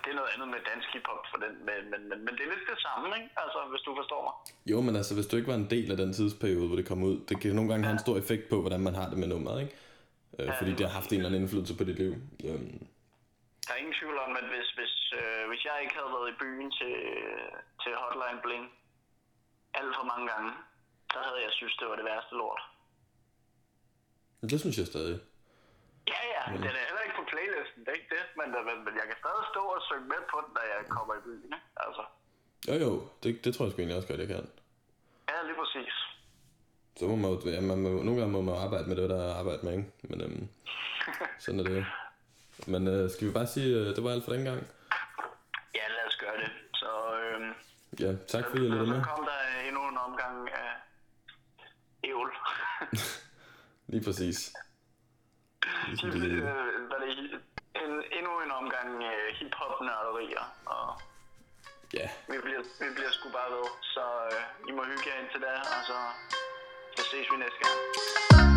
det 0.05 0.11
er 0.13 0.19
noget 0.21 0.33
andet 0.35 0.49
med 0.55 0.61
dansk 0.71 0.89
hiphop, 0.95 1.23
for 1.33 1.39
den, 1.45 1.53
men, 1.69 1.81
men, 1.93 2.01
men, 2.11 2.19
men 2.25 2.33
det 2.37 2.43
er 2.47 2.51
lidt 2.55 2.67
det 2.73 2.81
samme, 2.89 3.07
ikke? 3.19 3.31
Altså, 3.43 3.59
hvis 3.73 3.83
du 3.87 3.91
forstår 4.01 4.21
mig. 4.27 4.35
Jo 4.73 4.79
men 4.87 4.95
altså 5.01 5.13
hvis 5.17 5.29
du 5.31 5.35
ikke 5.39 5.53
var 5.53 5.61
en 5.65 5.71
del 5.75 5.89
af 5.95 5.99
den 6.03 6.11
tidsperiode 6.19 6.67
Hvor 6.69 6.79
det 6.81 6.89
kom 6.91 7.03
ud 7.11 7.17
Det 7.29 7.35
kan 7.41 7.51
nogle 7.59 7.71
gange 7.71 7.85
have 7.87 7.97
en 7.99 8.07
stor 8.07 8.17
effekt 8.23 8.45
på 8.53 8.57
Hvordan 8.65 8.83
man 8.89 8.95
har 9.01 9.09
det 9.11 9.19
med 9.23 9.29
nummeret 9.33 9.59
ikke 9.65 9.75
øh, 10.39 10.51
Fordi 10.59 10.71
det 10.79 10.85
har 10.87 10.95
haft 11.01 11.11
en 11.11 11.17
eller 11.17 11.29
anden 11.29 11.43
indflydelse 11.43 11.75
på 11.81 11.85
dit 11.89 11.99
liv 12.03 12.13
øhm, 12.49 12.79
Der 13.65 13.71
er 13.75 13.79
ingen 13.83 13.97
tvivl 14.01 14.17
om, 14.27 14.33
at 14.41 14.47
hvis, 14.53 14.69
hvis, 14.79 14.95
øh, 15.21 15.43
hvis 15.51 15.63
jeg 15.69 15.77
ikke 15.83 15.95
havde 15.99 16.13
været 16.17 16.29
i 16.33 16.37
byen 16.43 16.69
til, 16.79 16.97
til 17.83 17.93
Hotline 18.03 18.41
Bling 18.45 18.67
alt 19.81 19.95
for 19.99 20.07
mange 20.13 20.27
gange, 20.33 20.51
så 21.13 21.19
havde 21.27 21.41
jeg 21.47 21.53
synes, 21.59 21.75
det 21.81 21.87
var 21.91 21.97
det 22.01 22.07
værste 22.11 22.35
lort. 22.41 22.63
Det 24.51 24.61
synes 24.61 24.79
jeg 24.79 24.87
stadig 24.87 25.17
Ja, 26.13 26.21
ja, 26.35 26.43
den 26.65 26.65
er 26.81 26.85
heller 26.89 27.05
ikke 27.07 27.17
på 27.21 27.25
playlisten, 27.33 27.81
det 27.85 27.89
er 27.93 27.99
ikke 28.01 28.13
det, 28.17 28.25
men, 28.39 28.49
men, 28.69 28.77
men 28.87 28.95
jeg 29.01 29.07
kan 29.11 29.19
stadig 29.25 29.45
stå 29.53 29.63
og 29.77 29.81
synge 29.89 30.09
med 30.15 30.23
på 30.33 30.37
den, 30.45 30.51
når 30.57 30.65
jeg 30.73 30.81
kommer 30.97 31.13
i 31.19 31.23
byen, 31.27 31.45
ikke? 31.57 31.69
Altså, 31.85 32.03
Jo 32.69 32.75
jo 32.87 32.93
det, 33.23 33.31
det 33.45 33.51
tror 33.55 33.65
jeg 33.65 33.73
sgu 33.73 33.79
egentlig 33.81 33.97
også 33.99 34.09
godt 34.11 34.21
jeg 34.25 34.29
kan 34.35 34.49
ja, 35.31 35.37
lige 35.49 35.59
præcis. 35.63 35.95
Så 36.99 37.05
må 37.11 37.17
man 37.23 37.31
jo, 37.33 37.37
ja, 37.57 37.61
man 37.61 37.79
må, 37.85 37.89
nogle 37.89 38.19
gange 38.21 38.33
må 38.37 38.41
man 38.49 38.57
arbejde 38.67 38.87
med 38.89 38.97
det, 38.97 39.11
der 39.11 39.21
er 39.29 39.35
arbejde 39.41 39.63
med, 39.67 39.73
ikke? 39.79 39.91
Men 40.11 40.19
øhm, 40.25 40.49
sådan 41.43 41.61
er 41.61 41.65
det. 41.65 41.87
Men 42.67 42.83
øh, 42.89 43.11
skal 43.11 43.27
vi 43.29 43.33
bare 43.33 43.47
sige, 43.47 43.71
øh, 43.79 43.87
det 43.97 44.05
var 44.05 44.11
alt 44.11 44.25
for 44.25 44.33
den 44.33 44.45
gang? 44.45 44.61
Ja, 45.79 45.85
lad 45.97 46.05
os 46.11 46.17
gøre 46.25 46.37
det. 46.43 46.51
Så, 46.75 46.91
øhm, 47.23 47.53
Ja, 48.01 48.11
tak 48.29 48.45
fordi 48.51 48.65
I 48.67 48.69
lyttede 48.69 48.87
med. 48.91 49.03
så 49.03 49.09
kom 49.11 49.25
der 49.25 49.41
endnu 49.69 49.89
en 49.89 49.99
omgang 49.99 50.51
af 50.51 50.71
ævl. 52.05 52.31
Lige 53.93 54.05
præcis. 54.05 54.53
Ligesom 55.87 56.11
det. 56.11 56.31
Øh, 56.31 56.91
var 56.91 56.99
det 57.03 57.09
en, 57.85 57.93
endnu 58.19 58.33
en 58.45 58.51
omgang 58.61 58.91
øh, 59.11 59.29
hip-hop-nørderier, 59.39 60.45
og 60.67 61.01
Ja, 61.95 62.09
vi 62.29 62.37
bliver, 62.43 62.63
vi 62.81 62.95
bliver 62.95 63.11
sgu 63.11 63.29
bare 63.33 63.51
ved. 63.51 63.67
Så 63.83 64.05
øh, 64.33 64.69
I 64.69 64.73
må 64.73 64.83
hygge 64.85 65.05
jer 65.07 65.23
indtil 65.23 65.41
da, 65.41 65.53
og 65.77 65.83
så, 65.87 65.99
så 66.97 67.03
ses 67.11 67.27
vi 67.33 67.37
næste 67.37 67.59
gang. 67.63 68.56